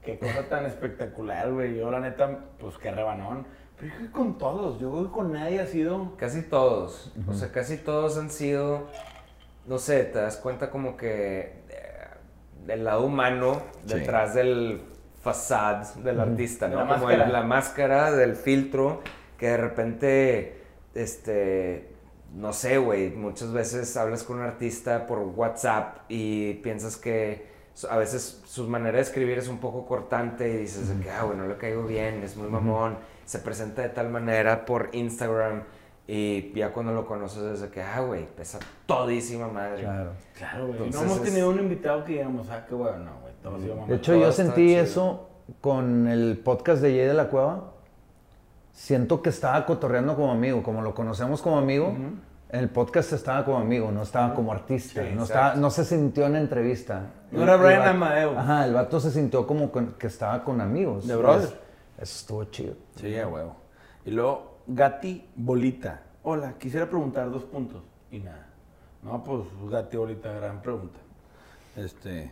Qué 0.04 0.18
cosa 0.18 0.48
tan 0.48 0.66
espectacular, 0.66 1.52
güey. 1.52 1.78
Yo, 1.78 1.92
la 1.92 2.00
neta, 2.00 2.40
pues 2.60 2.78
qué 2.78 2.92
rebanón. 2.92 3.46
Pero 3.78 3.92
yo 3.92 3.96
creo 3.98 4.08
que 4.08 4.14
con 4.14 4.38
todos. 4.38 4.80
Yo 4.80 4.92
creo 4.92 5.04
que 5.06 5.12
con 5.12 5.34
nadie 5.34 5.60
ha 5.60 5.66
sido. 5.68 6.16
Casi 6.18 6.44
todos. 6.44 7.14
O 7.28 7.34
sea, 7.34 7.52
casi 7.52 7.78
todos 7.78 8.18
han 8.18 8.30
sido. 8.30 8.88
No 9.66 9.78
sé, 9.78 10.04
te 10.06 10.20
das 10.20 10.38
cuenta 10.38 10.70
como 10.70 10.96
que. 10.98 11.40
eh, 11.70 12.08
del 12.66 12.84
lado 12.84 13.04
humano 13.06 13.62
detrás 13.86 14.34
del 14.36 14.82
facade 15.22 15.86
del 16.04 16.20
artista, 16.20 16.68
¿no? 16.68 16.76
la 16.76 16.82
como 16.84 17.06
máscara. 17.06 17.26
el- 17.26 17.34
la 17.34 17.42
máscara 17.44 18.12
del 18.12 18.36
filtro 18.36 19.02
que 19.38 19.48
de 19.48 19.58
repente. 19.58 20.59
Este. 21.04 21.90
No 22.36 22.54
sé, 22.54 22.78
güey. 22.78 23.10
Muchas 23.10 23.52
veces 23.54 23.96
hablas 23.98 24.24
con 24.24 24.38
un 24.38 24.44
artista 24.44 25.08
por 25.08 25.20
WhatsApp 25.20 26.00
y 26.10 26.54
piensas 26.56 26.96
que 26.98 27.48
a 27.90 27.98
veces 27.98 28.42
su 28.46 28.68
manera 28.68 28.98
de 28.98 29.02
escribir 29.04 29.38
es 29.40 29.48
un 29.48 29.58
poco 29.60 29.86
cortante 29.88 30.48
y 30.54 30.58
dices 30.58 30.90
de 30.90 31.02
que, 31.04 31.10
ah, 31.10 31.24
güey, 31.24 31.38
no 31.38 31.48
le 31.48 31.58
caigo 31.58 31.86
bien, 31.86 32.22
es 32.24 32.36
muy 32.36 32.50
mamón, 32.50 32.98
se 33.26 33.40
presenta 33.40 33.82
de 33.82 33.90
tal 33.90 34.10
manera 34.10 34.66
por 34.66 34.90
Instagram 34.92 35.64
y 36.06 36.52
ya 36.54 36.72
cuando 36.74 36.92
lo 36.92 37.06
conoces 37.08 37.42
es 37.44 37.62
de 37.62 37.70
que, 37.70 37.82
ah, 37.82 38.02
güey, 38.02 38.28
pesa 38.36 38.60
todísima 38.86 39.48
madre. 39.48 39.84
Claro. 39.84 40.12
Claro, 40.38 40.68
güey. 40.68 40.72
Entonces 40.84 41.02
no 41.02 41.08
hemos 41.08 41.18
es- 41.20 41.24
tenido 41.34 41.50
un 41.50 41.60
invitado 41.60 42.04
que 42.04 42.14
digamos, 42.14 42.50
ah, 42.50 42.66
qué 42.68 42.76
bueno, 42.76 42.98
no, 43.00 43.20
güey. 43.22 43.34
Todo 43.42 43.58
sido 43.60 43.76
De 43.88 43.96
hecho, 43.96 44.12
todo 44.12 44.22
yo 44.22 44.32
sentí 44.34 44.68
chido. 44.68 44.84
eso 44.84 45.30
con 45.62 46.08
el 46.08 46.38
podcast 46.44 46.82
de 46.82 46.90
Jay 46.90 47.08
de 47.08 47.14
la 47.14 47.30
Cueva. 47.30 47.69
Siento 48.80 49.22
que 49.22 49.30
estaba 49.30 49.66
cotorreando 49.66 50.16
como 50.16 50.32
amigo, 50.32 50.64
como 50.64 50.82
lo 50.82 50.96
conocemos 50.96 51.42
como 51.42 51.58
amigo. 51.58 51.90
En 51.90 52.22
el 52.62 52.70
podcast 52.70 53.12
estaba 53.12 53.44
como 53.44 53.58
amigo, 53.58 53.92
no 53.92 54.04
estaba 54.04 54.34
como 54.34 54.54
artista. 54.54 55.04
Sí, 55.04 55.10
no, 55.14 55.24
exacto. 55.24 55.24
estaba, 55.24 55.56
no 55.56 55.70
se 55.70 55.84
sintió 55.84 56.26
en 56.28 56.38
entrevista. 56.38 57.08
No 57.30 57.44
era 57.44 57.58
Brian 57.58 57.86
Amadeo. 57.86 58.40
Ajá, 58.40 58.66
el 58.66 58.74
vato 58.74 59.02
se 59.02 59.12
sintió 59.12 59.46
como 59.46 59.70
con- 59.70 59.96
que 60.00 60.08
estaba 60.08 60.46
con 60.46 60.62
amigos. 60.62 61.06
De 61.06 61.18
brother. 61.18 61.44
Eso, 61.44 61.56
eso 61.98 62.20
estuvo 62.20 62.46
chido. 62.46 62.76
Sí, 62.96 63.18
a 63.18 63.28
huevo. 63.28 63.58
Y 64.06 64.12
luego, 64.12 64.60
Gati 64.66 65.28
Bolita. 65.36 66.00
Hola, 66.24 66.54
quisiera 66.58 66.90
preguntar 66.90 67.30
dos 67.30 67.44
puntos. 67.44 67.84
Y 68.10 68.20
nada. 68.20 68.48
No, 69.04 69.22
pues, 69.26 69.42
Gati 69.70 69.98
Bolita, 69.98 70.32
gran 70.32 70.62
pregunta. 70.62 71.00
Este. 71.76 72.32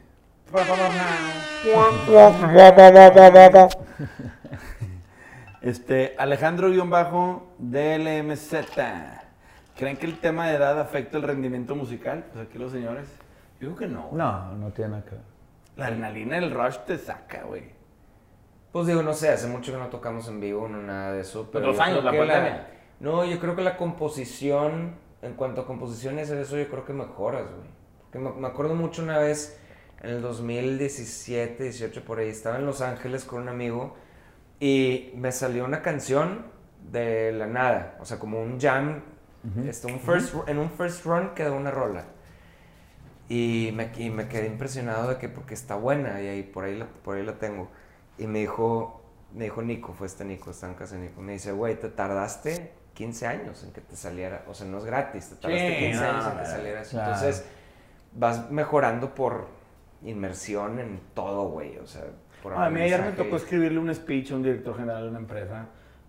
Este, 5.67 6.15
Alejandro-DLMZ. 6.17 8.53
¿Creen 9.75 9.97
que 9.97 10.05
el 10.05 10.17
tema 10.21 10.47
de 10.47 10.55
edad 10.55 10.79
afecta 10.79 11.17
el 11.17 11.23
rendimiento 11.23 11.75
musical? 11.75 12.25
Pues 12.31 12.47
aquí 12.47 12.57
los 12.57 12.71
señores. 12.71 13.09
Yo 13.59 13.67
digo 13.67 13.77
que 13.77 13.87
no. 13.87 14.03
güey. 14.03 14.17
No, 14.17 14.53
no 14.53 14.71
tiene 14.71 14.91
nada 14.91 15.03
que 15.03 15.11
ver. 15.11 15.19
La 15.75 15.87
adrenalina 15.87 16.39
del 16.39 16.51
rush 16.51 16.77
te 16.85 16.97
saca, 16.97 17.43
güey. 17.43 17.63
Pues 18.71 18.87
digo, 18.87 19.03
no 19.03 19.13
sé, 19.13 19.27
hace 19.27 19.47
mucho 19.47 19.73
que 19.73 19.77
no 19.77 19.87
tocamos 19.87 20.29
en 20.29 20.39
vivo, 20.39 20.69
no 20.69 20.81
nada 20.81 21.11
de 21.11 21.19
eso. 21.19 21.49
Pero 21.51 21.67
dos 21.67 21.75
yo 21.75 21.81
años, 21.81 21.99
creo 21.99 22.05
la 22.05 22.11
que 22.11 22.17
pandemia. 22.19 22.67
No, 23.01 23.25
yo 23.25 23.37
creo 23.37 23.57
que 23.57 23.63
la 23.63 23.75
composición, 23.75 24.95
en 25.21 25.33
cuanto 25.33 25.59
a 25.59 25.67
composiciones, 25.67 26.29
eso 26.29 26.57
yo 26.57 26.69
creo 26.69 26.85
que 26.85 26.93
mejoras, 26.93 27.43
güey. 27.43 27.67
Porque 28.03 28.19
me, 28.19 28.31
me 28.31 28.47
acuerdo 28.47 28.73
mucho 28.73 29.03
una 29.03 29.17
vez, 29.17 29.59
en 30.01 30.11
el 30.11 30.21
2017, 30.21 31.61
18, 31.61 32.05
por 32.05 32.19
ahí, 32.19 32.29
estaba 32.29 32.55
en 32.55 32.65
Los 32.65 32.79
Ángeles 32.79 33.25
con 33.25 33.41
un 33.41 33.49
amigo 33.49 33.97
y 34.59 35.11
me 35.15 35.31
salió 35.31 35.65
una 35.65 35.81
canción 35.81 36.45
de 36.91 37.31
la 37.31 37.47
nada, 37.47 37.97
o 37.99 38.05
sea, 38.05 38.19
como 38.19 38.41
un 38.41 38.59
jam, 38.59 39.01
este, 39.65 39.87
un 39.87 39.99
first, 39.99 40.35
en 40.47 40.57
un 40.57 40.69
first 40.69 41.05
run 41.05 41.33
quedó 41.33 41.55
una 41.55 41.71
rola. 41.71 42.05
Y 43.29 43.71
me, 43.73 43.91
y 43.97 44.09
me 44.09 44.27
quedé 44.27 44.47
impresionado 44.47 45.09
de 45.09 45.17
que 45.17 45.29
porque 45.29 45.53
está 45.53 45.75
buena 45.75 46.21
y 46.21 46.27
ahí 46.27 46.43
por 46.43 46.63
ahí 46.63 46.77
la, 46.77 46.85
por 46.85 47.17
ahí 47.17 47.25
la 47.25 47.37
tengo. 47.39 47.69
Y 48.17 48.27
me 48.27 48.39
dijo, 48.39 49.01
me 49.33 49.45
dijo 49.45 49.61
Nico, 49.61 49.93
fue 49.93 50.07
este 50.07 50.25
Nico, 50.25 50.51
está 50.51 50.67
en 50.67 50.75
casa 50.75 50.95
de 50.95 51.01
Nico. 51.01 51.21
Me 51.21 51.33
dice, 51.33 51.51
güey, 51.51 51.79
te 51.79 51.89
tardaste 51.89 52.73
15 52.93 53.27
años 53.27 53.63
en 53.63 53.71
que 53.71 53.81
te 53.81 53.95
saliera, 53.95 54.43
o 54.47 54.53
sea, 54.53 54.67
no 54.67 54.79
es 54.79 54.85
gratis, 54.85 55.29
te 55.29 55.35
tardaste 55.35 55.69
Sí, 55.69 55.85
15 55.85 55.99
no, 55.99 56.09
años 56.09 56.25
en 56.31 56.39
que 56.39 56.45
saliera 56.45 56.81
eso. 56.81 56.91
Claro. 56.91 57.13
Entonces, 57.13 57.45
vas 58.13 58.49
mejorando 58.49 59.13
por 59.13 59.47
inmersión 60.03 60.79
en 60.79 60.99
todo, 61.13 61.49
güey, 61.49 61.77
o 61.77 61.85
sea, 61.87 62.03
por 62.53 62.63
a 62.63 62.69
mí 62.69 62.81
ayer 62.81 63.01
me 63.01 63.11
tocó 63.11 63.35
escribirle 63.35 63.79
un 63.79 63.93
speech 63.93 64.31
a 64.31 64.35
un 64.35 64.43
director 64.43 64.75
general 64.77 65.03
de 65.03 65.09
una 65.09 65.19
empresa 65.19 65.65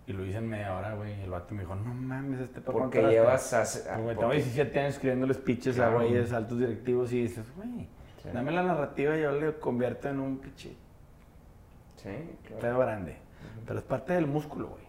y 0.07 0.13
lo 0.13 0.25
hice 0.25 0.37
en 0.39 0.47
media 0.47 0.75
hora, 0.75 0.95
güey. 0.95 1.19
Y 1.19 1.21
el 1.23 1.29
vato 1.29 1.53
me 1.53 1.61
dijo, 1.61 1.75
no 1.75 1.93
mames, 1.93 2.39
este 2.39 2.61
papá. 2.61 2.79
Porque 2.79 3.01
llevas 3.03 3.53
hace... 3.53 3.81
Pues, 3.87 4.01
güey, 4.01 4.17
tengo 4.17 4.31
17 4.31 4.79
años 4.79 4.93
escribiéndole 4.95 5.33
speeches 5.35 5.79
a 5.79 5.89
güeyes 5.89 6.33
altos 6.33 6.59
directivos 6.59 7.11
y 7.13 7.21
dices, 7.23 7.45
güey, 7.55 7.87
Sí. 8.21 8.27
dame 8.33 8.51
la 8.51 8.63
narrativa 8.63 9.15
y 9.17 9.21
yo 9.21 9.31
le 9.31 9.57
convierto 9.59 10.09
en 10.09 10.19
un 10.19 10.39
pinche 10.39 10.75
Sí, 11.95 12.09
claro. 12.45 12.59
pedo 12.61 12.79
grande. 12.79 13.17
Pero 13.65 13.79
es 13.79 13.85
parte 13.85 14.13
del 14.13 14.25
músculo, 14.27 14.69
güey. 14.69 14.83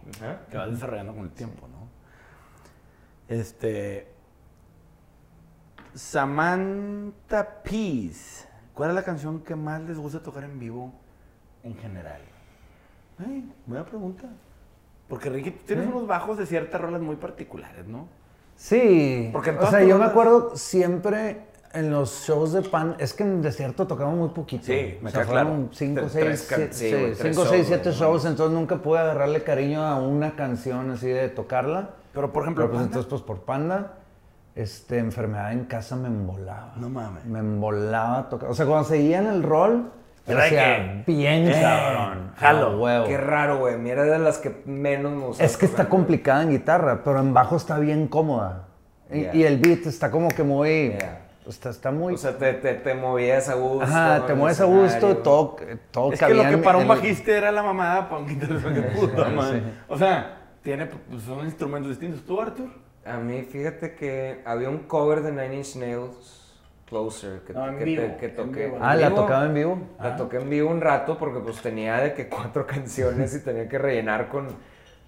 Que 0.49 0.57
vas 0.57 0.71
desarrollando 0.71 1.13
con 1.13 1.23
el 1.23 1.31
tiempo, 1.31 1.67
¿no? 1.67 1.87
Este. 3.33 4.07
Samantha 5.93 7.61
Peace. 7.63 8.47
¿Cuál 8.73 8.89
es 8.89 8.95
la 8.95 9.03
canción 9.03 9.41
que 9.41 9.55
más 9.55 9.81
les 9.81 9.97
gusta 9.97 10.21
tocar 10.23 10.43
en 10.43 10.59
vivo 10.59 10.93
en 11.63 11.75
general? 11.77 12.21
Ay, 13.19 13.51
buena 13.65 13.85
pregunta. 13.85 14.23
Porque 15.07 15.29
Ricky, 15.29 15.51
tienes 15.51 15.85
¿Sí? 15.85 15.91
unos 15.91 16.07
bajos 16.07 16.37
de 16.37 16.45
ciertas 16.45 16.79
rolas 16.79 17.01
muy 17.01 17.17
particulares, 17.17 17.85
¿no? 17.85 18.07
Sí, 18.55 19.29
Porque 19.33 19.51
o 19.51 19.69
sea, 19.69 19.83
yo 19.83 19.97
me 19.97 20.05
acuerdo 20.05 20.55
siempre 20.55 21.47
en 21.73 21.89
los 21.89 22.23
shows 22.27 22.53
de 22.53 22.61
pan, 22.61 22.95
es 22.99 23.13
que 23.13 23.23
en 23.23 23.31
el 23.37 23.41
desierto 23.41 23.87
tocamos 23.87 24.15
muy 24.15 24.29
poquito. 24.29 24.65
Sí, 24.65 24.97
me 25.01 25.09
o 25.09 25.11
sea, 25.11 25.25
fueron 25.25 25.69
cinco, 25.73 26.01
Tres 26.01 26.11
seis, 26.11 26.47
can- 26.47 26.57
siete, 26.59 26.73
sí, 26.73 26.85
sí, 26.85 26.91
güey, 26.91 27.15
tres 27.15 27.35
cinco, 27.35 27.47
seis, 27.49 27.97
shows, 27.97 28.25
entonces 28.25 28.53
nunca 28.57 28.77
pude 28.77 28.99
agarrarle 28.99 29.43
cariño 29.43 29.81
a 29.83 29.99
una 29.99 30.35
canción 30.35 30.91
así 30.91 31.07
de 31.07 31.29
tocarla. 31.29 31.91
Pero, 32.13 32.31
por 32.33 32.43
ejemplo, 32.43 32.65
Pero 32.65 32.73
pues 32.73 32.85
entonces, 32.85 33.09
pues 33.09 33.21
por 33.21 33.41
panda, 33.41 33.93
este, 34.53 34.97
enfermedad 34.97 35.53
en 35.53 35.63
casa 35.65 35.95
me 35.95 36.07
embolaba. 36.07 36.73
No 36.75 36.89
mames. 36.89 37.25
Me 37.25 37.39
embolaba 37.39 38.29
tocar. 38.29 38.49
O 38.49 38.53
sea, 38.53 38.65
cuando 38.65 38.87
seguía 38.87 39.19
en 39.19 39.27
el 39.27 39.41
rol, 39.43 39.91
Era 40.27 40.43
de 40.43 40.49
decía, 40.49 41.03
que, 41.05 41.11
bien 41.11 41.47
eh, 41.47 41.59
cabrón. 41.61 42.31
jalo. 42.37 42.79
huevo. 42.79 43.05
Qué 43.07 43.17
raro, 43.17 43.57
güey. 43.57 43.77
Mira, 43.77 44.03
de 44.03 44.19
las 44.19 44.37
que 44.37 44.61
menos 44.65 45.11
me 45.11 45.25
gusta. 45.25 45.43
Es 45.43 45.57
que 45.57 45.65
está 45.65 45.89
complicada 45.89 46.43
en 46.43 46.51
guitarra, 46.51 47.01
pero 47.03 47.19
en 47.19 47.33
bajo 47.33 47.55
está 47.55 47.79
bien 47.79 48.07
cómoda. 48.07 48.67
Y, 49.09 49.21
Yeah. 49.21 49.35
y 49.35 49.43
el 49.43 49.57
beat 49.57 49.85
está 49.87 50.09
como 50.11 50.29
que 50.29 50.43
muy. 50.43 50.89
Yeah. 50.91 51.21
Está, 51.47 51.69
está 51.71 51.91
muy. 51.91 52.13
O 52.13 52.17
sea, 52.17 52.37
te, 52.37 52.53
te, 52.53 52.75
te 52.75 52.93
movías 52.93 53.49
a 53.49 53.55
gusto. 53.55 53.83
Ajá, 53.83 54.25
te 54.27 54.35
mueves 54.35 54.61
a 54.61 54.65
gusto, 54.65 55.17
todo, 55.17 55.55
todo 55.89 56.13
Es 56.13 56.19
que 56.19 56.33
lo 56.33 56.43
que 56.47 56.57
para 56.59 56.77
un 56.77 56.85
en 56.85 56.91
el- 56.91 56.97
bajista 56.97 57.31
era 57.31 57.51
la 57.51 57.63
mamada, 57.63 58.07
para 58.07 58.21
un 58.21 58.27
guitarrista 58.27 58.73
que 58.73 58.81
puta 58.99 59.25
sí. 59.25 59.63
O 59.89 59.97
sea, 59.97 60.37
tiene, 60.61 60.85
pues, 60.85 61.23
son 61.23 61.43
instrumentos 61.45 61.89
distintos. 61.89 62.23
¿Tú, 62.25 62.39
Arthur? 62.39 62.69
A 63.03 63.17
mí, 63.17 63.41
fíjate 63.41 63.95
que 63.95 64.43
había 64.45 64.69
un 64.69 64.77
cover 64.83 65.23
de 65.23 65.31
Nine 65.31 65.55
Inch 65.57 65.75
Nails, 65.77 66.40
Closer, 66.91 67.39
que, 67.47 67.53
No, 67.53 67.77
que, 67.77 67.85
vivo, 67.85 68.03
te- 68.03 68.17
que 68.17 68.25
en 68.27 68.35
toqué. 68.35 68.65
vivo. 68.65 68.77
Ah, 68.81 68.95
¿En 68.95 69.01
¿la 69.01 69.15
tocaba 69.15 69.45
en 69.45 69.53
vivo? 69.53 69.79
La 69.97 70.13
Ah. 70.13 70.15
toqué 70.17 70.37
en 70.37 70.49
vivo 70.49 70.69
un 70.69 70.81
rato 70.81 71.17
porque 71.17 71.39
pues 71.39 71.61
tenía 71.61 71.97
de 72.01 72.13
que 72.13 72.27
cuatro 72.27 72.67
canciones 72.67 73.33
y 73.33 73.39
tenía 73.39 73.69
que 73.69 73.77
rellenar 73.77 74.27
con... 74.27 74.47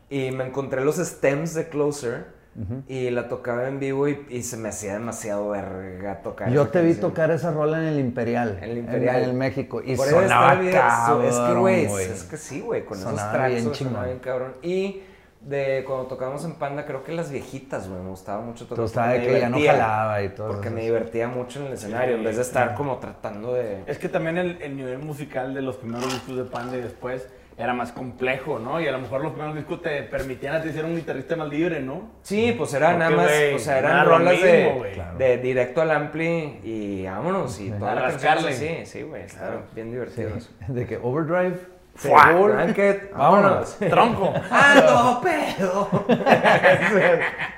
Y 0.10 0.32
me 0.32 0.46
encontré 0.48 0.84
los 0.86 0.96
stems 0.96 1.54
de 1.54 1.68
Closer 1.68 2.42
y 2.88 3.10
la 3.10 3.28
tocaba 3.28 3.68
en 3.68 3.80
vivo 3.80 4.08
y, 4.08 4.26
y 4.30 4.44
se 4.44 4.58
me 4.58 4.70
hacía 4.70 4.94
demasiado 4.94 5.50
verga 5.50 6.22
tocar. 6.22 6.52
Yo 6.52 6.68
te 6.68 6.82
vi 6.84 6.92
canción. 6.92 7.10
tocar 7.12 7.32
esa 7.32 7.52
rola 7.52 7.80
en 7.80 7.86
el 7.86 8.00
Imperial. 8.00 8.60
En 8.62 8.70
el 8.72 8.78
Imperial. 8.78 9.24
En, 9.24 9.30
el 9.32 9.34
México. 9.36 9.82
Y 9.84 9.96
Por 9.98 10.08
eso 10.08 10.22
sonaba 10.22 10.52
está 10.54 10.62
bien, 10.62 10.74
cabrón, 10.74 11.26
Es 11.26 11.36
que, 11.36 11.54
güey, 11.56 11.86
es 11.86 12.24
que 12.26 12.38
sí, 12.38 12.62
güey, 12.62 12.86
con 12.86 12.98
esos 13.00 13.10
Sonaba 13.10 13.32
tracks 13.34 13.52
bien 13.56 13.74
sonaba 13.76 14.06
bien 14.06 14.20
cabrón. 14.20 14.54
Y 14.62 15.02
de 15.46 15.84
cuando 15.86 16.06
tocábamos 16.08 16.46
en 16.46 16.54
Panda, 16.56 16.86
creo 16.86 17.04
que 17.04 17.12
las 17.12 17.30
viejitas, 17.32 17.90
güey, 17.90 18.02
me 18.02 18.10
gustaba 18.10 18.42
mucho 18.42 18.66
tocar. 18.66 18.86
Estaba 18.86 19.08
porque 19.08 19.20
de 19.22 19.28
me 19.28 19.34
que 19.36 19.40
ya 19.42 19.50
no 19.50 19.58
divertía, 19.58 19.84
jalaba 19.86 20.24
y 20.24 20.30
todo 20.30 20.48
Porque 20.48 20.68
eso. 20.68 20.76
me 20.76 20.82
divertía 20.84 21.28
mucho 21.28 21.60
en 21.60 21.66
el 21.68 21.74
escenario, 21.74 22.16
en 22.16 22.24
vez 22.24 22.36
de 22.38 22.42
estar 22.44 22.76
como 22.76 22.98
tratando 22.98 23.54
de... 23.54 23.84
Es 23.88 23.98
que 23.98 24.08
también 24.10 24.38
el, 24.38 24.62
el 24.62 24.78
nivel 24.78 25.00
musical 25.00 25.54
de 25.54 25.62
los 25.62 25.76
primeros 25.78 26.12
discos 26.14 26.38
de 26.38 26.44
Panda 26.46 26.78
y 26.78 26.82
después 26.82 27.28
era 27.56 27.72
más 27.74 27.92
complejo, 27.92 28.58
¿no? 28.58 28.82
Y 28.82 28.88
a 28.88 28.92
lo 28.92 28.98
mejor 29.00 29.22
los 29.22 29.34
primeros 29.34 29.56
discos 29.56 29.80
te 29.82 30.02
permitían 30.04 30.56
a 30.56 30.62
ti 30.64 30.72
ser 30.72 30.86
un 30.86 30.96
guitarrista 30.96 31.36
más 31.36 31.50
libre, 31.50 31.82
¿no? 31.82 32.10
Sí, 32.24 32.56
pues 32.58 32.74
era 32.74 32.88
Porque, 32.88 33.00
nada 33.00 33.12
más, 33.16 33.32
o 33.56 33.60
sea, 33.60 33.78
eran 33.80 34.06
rolas 34.08 34.34
mismo, 34.34 34.48
de, 34.48 34.74
güey. 34.80 34.94
Claro. 34.94 35.18
de 35.20 35.38
directo 35.38 35.82
al 35.82 35.92
ampli 35.92 36.60
y 36.64 37.06
vámonos, 37.06 37.60
y 37.60 37.70
toda 37.70 37.92
A 37.92 37.96
la 37.96 38.02
canción 38.10 38.34
rascarle. 38.38 38.50
así, 38.56 38.86
sí, 38.86 39.02
güey, 39.04 39.28
Claro. 39.28 39.62
bien 39.76 39.92
divertido 39.92 40.30
Sí, 40.32 40.36
eso. 40.38 40.50
De 40.74 40.88
que 40.88 40.98
Overdrive. 40.98 41.73
Full, 41.96 42.52
Blanket, 42.52 43.14
vámonos. 43.14 43.78
Tronco. 43.78 44.34
¡Ando 44.50 45.22
pedo! 45.22 46.06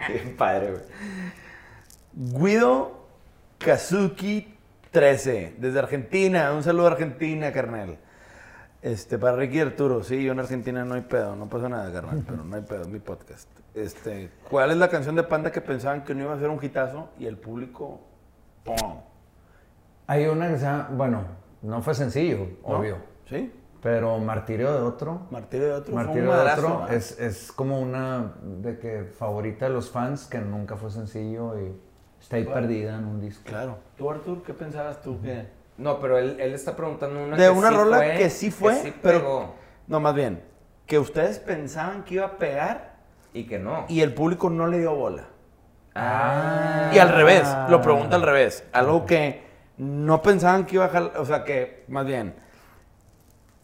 Bien 0.10 0.36
padre, 0.38 0.71
güey. 0.71 0.84
Guido 2.13 3.08
Kazuki 3.58 4.56
13, 4.91 5.56
desde 5.58 5.80
Argentina. 5.80 6.52
Un 6.54 6.63
saludo 6.63 6.88
a 6.88 6.91
Argentina, 6.91 7.52
carnal. 7.52 7.98
Este, 8.82 9.17
para 9.17 9.36
Ricky 9.36 9.60
Arturo, 9.60 10.04
sí, 10.04 10.24
yo 10.24 10.34
en 10.34 10.39
Argentina 10.39 10.86
no 10.86 10.93
hay 10.93 11.02
pedo, 11.02 11.36
no 11.36 11.50
pasa 11.50 11.67
nada, 11.67 11.91
carnal, 11.91 12.24
pero 12.24 12.43
no 12.43 12.56
hay 12.56 12.62
pedo, 12.62 12.88
mi 12.88 13.00
podcast. 13.00 13.50
Este, 13.74 14.30
¿cuál 14.48 14.69
es 14.69 14.78
la 14.78 14.89
canción 14.89 15.15
de 15.15 15.24
Panda 15.24 15.52
que 15.52 15.60
pensaban 15.60 16.04
que 16.04 16.13
no 16.13 16.26
iba 16.26 16.34
a 16.36 16.38
ser 16.39 16.50
un 16.50 16.63
hitazo 16.63 17.10
y 17.17 17.26
el 17.26 17.36
público, 17.38 18.00
¡pum! 18.63 19.00
Hay 20.06 20.28
una 20.28 20.50
que 20.50 20.58
se 20.60 20.65
llama, 20.65 20.89
bueno, 20.91 21.24
no 21.63 21.82
fue 21.82 21.95
sencillo, 21.95 22.48
¿No? 22.62 22.78
obvio. 22.78 22.98
¿Sí? 23.28 23.52
Pero 23.86 24.17
Martirio 24.17 24.74
de 24.74 24.82
otro. 24.82 25.28
Martirio 25.30 25.67
de 25.67 25.74
otro 25.74 25.93
fue 25.93 26.04
Martirio 26.04 26.32
un 26.32 26.38
de 26.38 26.43
madrazo, 26.43 26.65
otro 26.65 26.80
¿verdad? 26.80 26.95
es, 26.95 27.19
es 27.19 27.52
como 27.52 27.80
una 27.80 28.34
de 28.41 28.80
que 28.80 29.04
favorita 29.04 29.65
de 29.67 29.74
los 29.76 29.91
fans 29.91 30.26
que 30.26 30.39
nunca 30.39 30.76
fue 30.76 30.89
sencillo 30.89 31.54
y 31.60 31.71
está 32.19 32.38
ahí 32.38 32.45
Bueno. 32.45 32.62
perdida 32.62 32.95
en 32.98 33.06
un 33.06 33.21
disco. 33.21 33.43
Claro. 33.45 33.78
¿Tú, 33.95 34.10
Artur, 34.10 34.41
qué 34.41 34.56
pensabas 34.56 35.04
tú 35.04 35.21
que...? 35.21 35.45
No, 35.78 36.00
pero 36.00 36.17
él, 36.17 36.36
él 36.39 36.56
está 36.56 36.76
preguntando 36.76 37.24
una 37.24 37.38
De 37.38 37.43
que 37.43 37.50
una 37.52 37.69
sí 37.69 37.76
rola 37.76 37.98
fue, 37.98 38.17
que 38.17 38.30
sí 38.32 38.50
fue, 38.50 38.74
sí 38.74 38.93
pero... 39.04 39.19
pegó, 39.19 39.56
No, 39.86 40.00
más 40.00 40.15
bien, 40.15 40.41
que 40.88 40.98
ustedes 40.98 41.38
pensaban 41.38 42.04
que 42.06 42.15
iba 42.15 42.26
a 42.26 42.38
pegar 42.39 42.95
y 43.34 43.45
que 43.45 43.60
no. 43.60 43.86
y 43.88 44.02
el 44.02 44.15
público 44.15 44.50
no 44.50 44.65
le 44.65 44.80
dio 44.80 44.95
bola. 44.95 45.28
Ah. 45.93 46.89
Y 46.91 46.98
al 46.98 47.10
revés, 47.10 47.48
lo 47.69 47.84
pregunta 47.84 48.15
al 48.15 48.24
revés. 48.24 48.63
Algo 48.74 49.06
que 49.06 49.43
no 49.78 50.24
pensaban 50.24 50.65
que 50.65 50.76
iba 50.78 50.86
a 50.86 51.19
o 51.19 51.26
sea, 51.26 51.43
que 51.43 51.86
más 51.88 52.06
bien, 52.08 52.34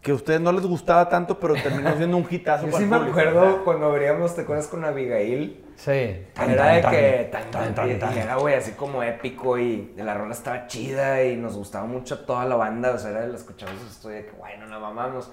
que 0.02 0.10
a 0.10 0.14
ustedes 0.14 0.40
no 0.40 0.50
les 0.52 0.66
gustaba 0.66 1.08
tanto, 1.08 1.38
pero 1.38 1.54
terminó 1.54 1.92
siendo 1.96 2.16
un 2.16 2.26
hitazo 2.28 2.66
Yo 2.66 2.72
para 2.72 2.78
sí 2.78 2.84
el 2.84 2.90
me 2.90 2.96
acuerdo 3.10 3.64
cuando 3.64 3.86
abríamos, 3.86 4.34
¿te 4.34 4.42
acuerdas 4.42 4.66
con 4.66 4.84
Abigail? 4.84 5.64
Sí. 5.76 5.90
era 6.36 6.66
de 6.74 6.80
que 6.82 7.28
tan, 7.32 7.50
tan, 7.50 7.62
tan, 7.66 7.74
tan, 7.74 7.90
y- 7.90 7.94
tan, 7.94 8.16
y 8.16 8.18
era, 8.18 8.36
güey, 8.36 8.54
así 8.56 8.72
como 8.72 9.02
épico 9.02 9.58
y 9.58 9.92
la 9.96 10.14
rola 10.14 10.32
estaba 10.32 10.66
chida 10.66 11.24
y 11.24 11.36
nos 11.36 11.56
gustaba 11.56 11.86
mucho 11.86 12.20
toda 12.24 12.44
la 12.44 12.56
banda, 12.56 12.92
o 12.92 12.98
sea, 12.98 13.10
era 13.10 13.20
de 13.22 13.28
la 13.28 13.36
escuchamos 13.36 13.74
estoy 13.90 14.14
de 14.14 14.26
que, 14.26 14.32
bueno, 14.32 14.66
la 14.66 14.78
mamamos. 14.78 15.30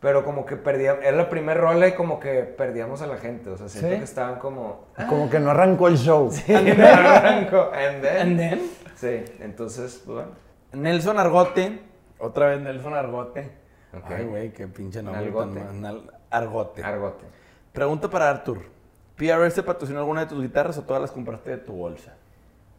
Pero 0.00 0.24
como 0.24 0.46
que 0.46 0.54
perdíamos, 0.56 1.02
era 1.04 1.16
la 1.16 1.28
primera 1.28 1.60
rola 1.60 1.88
y 1.88 1.92
como 1.92 2.20
que 2.20 2.42
perdíamos 2.44 3.02
a 3.02 3.06
la 3.08 3.16
gente, 3.16 3.50
o 3.50 3.56
sea, 3.56 3.68
siento 3.68 3.90
¿Sí? 3.90 3.98
que 3.98 4.04
estaban 4.04 4.38
como... 4.38 4.86
Como 5.08 5.28
que 5.28 5.40
no 5.40 5.50
arrancó 5.50 5.88
el 5.88 5.96
show. 5.98 6.30
And 6.48 6.66
then- 6.66 8.08
And 8.14 8.38
then, 8.38 8.70
Sí, 8.94 9.24
entonces, 9.40 10.00
pues, 10.06 10.16
bueno. 10.18 10.30
Nelson 10.72 11.18
Argote, 11.18 11.80
otra 12.18 12.46
vez 12.48 12.60
Nelson 12.60 12.94
Argote. 12.94 13.50
Ay, 14.04 14.24
güey, 14.24 14.52
qué 14.52 14.66
pinche 14.68 15.02
nombre. 15.02 15.30
Nal- 15.74 16.10
Argote. 16.30 16.82
Argote. 16.82 17.24
Pregunta 17.72 18.08
para 18.10 18.28
Artur. 18.30 18.62
¿PRS 19.16 19.54
te 19.56 19.62
patrocinó 19.62 19.98
alguna 20.00 20.20
de 20.22 20.26
tus 20.26 20.40
guitarras 20.42 20.78
o 20.78 20.82
todas 20.82 21.00
las 21.02 21.10
compraste 21.10 21.50
de 21.50 21.56
tu 21.58 21.72
bolsa? 21.72 22.14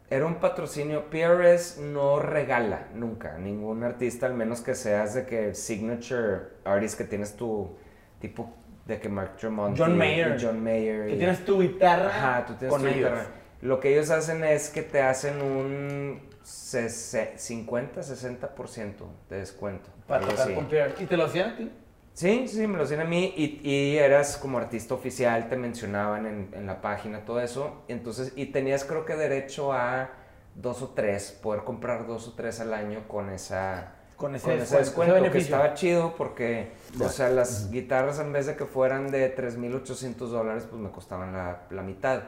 Era 0.08 0.26
un 0.26 0.36
patrocinio. 0.36 1.08
PRS 1.10 1.78
no 1.80 2.18
regala 2.18 2.88
nunca 2.94 3.38
ningún 3.38 3.82
artista, 3.84 4.26
al 4.26 4.34
menos 4.34 4.60
que 4.60 4.74
seas 4.74 5.14
de 5.14 5.26
que 5.26 5.54
signature 5.54 6.40
artist 6.64 6.96
que 6.98 7.04
tienes 7.04 7.36
tu 7.36 7.76
tipo 8.20 8.50
de 8.86 8.98
que 8.98 9.08
Mark 9.08 9.36
Tremonti 9.36 9.80
John 9.80 9.96
Mayer. 9.96 10.36
y 10.40 10.44
John 10.44 10.62
Mayer. 10.64 11.06
Que 11.08 11.14
y- 11.14 11.18
tienes 11.18 11.44
tu 11.44 11.60
guitarra 11.60 12.08
Ajá, 12.08 12.46
tú 12.46 12.54
tienes 12.54 12.72
con 12.72 12.82
tu 12.82 12.88
ellos. 12.88 13.10
guitarra. 13.10 13.26
Lo 13.62 13.78
que 13.78 13.92
ellos 13.92 14.10
hacen 14.10 14.42
es 14.42 14.70
que 14.70 14.82
te 14.82 15.02
hacen 15.02 15.42
un 15.42 16.20
50-60% 16.50 18.92
de 19.28 19.38
descuento. 19.38 19.90
Para 20.06 20.26
tocar 20.26 20.54
con 20.54 20.66
Pierre. 20.66 20.94
¿Y 20.98 21.06
te 21.06 21.16
lo 21.16 21.24
hacían 21.24 21.50
a 21.50 21.56
ti? 21.56 21.70
Sí, 22.12 22.48
sí, 22.48 22.66
me 22.66 22.76
lo 22.76 22.84
hacían 22.84 23.00
a 23.00 23.04
mí 23.04 23.32
y, 23.36 23.60
y 23.68 23.96
eras 23.96 24.36
como 24.36 24.58
artista 24.58 24.94
oficial, 24.94 25.48
te 25.48 25.56
mencionaban 25.56 26.26
en, 26.26 26.50
en 26.52 26.66
la 26.66 26.80
página, 26.80 27.24
todo 27.24 27.40
eso. 27.40 27.82
Entonces, 27.88 28.32
y 28.36 28.46
tenías 28.46 28.84
creo 28.84 29.04
que 29.04 29.16
derecho 29.16 29.72
a 29.72 30.10
dos 30.54 30.82
o 30.82 30.88
tres, 30.88 31.30
poder 31.30 31.64
comprar 31.64 32.06
dos 32.06 32.28
o 32.28 32.32
tres 32.32 32.60
al 32.60 32.74
año 32.74 33.08
con 33.08 33.30
esa... 33.30 33.94
Con 34.16 34.34
ese 34.34 34.44
con 34.44 34.60
ese 34.60 34.76
descuento, 34.76 35.16
ese 35.16 35.30
que 35.30 35.38
estaba 35.38 35.72
chido 35.72 36.14
porque, 36.14 36.72
o 37.02 37.08
sea, 37.08 37.30
las 37.30 37.70
guitarras 37.70 38.18
en 38.18 38.34
vez 38.34 38.44
de 38.44 38.54
que 38.54 38.66
fueran 38.66 39.10
de 39.10 39.34
3.800 39.34 40.16
dólares, 40.16 40.66
pues 40.68 40.82
me 40.82 40.90
costaban 40.90 41.32
la, 41.32 41.62
la 41.70 41.82
mitad. 41.82 42.24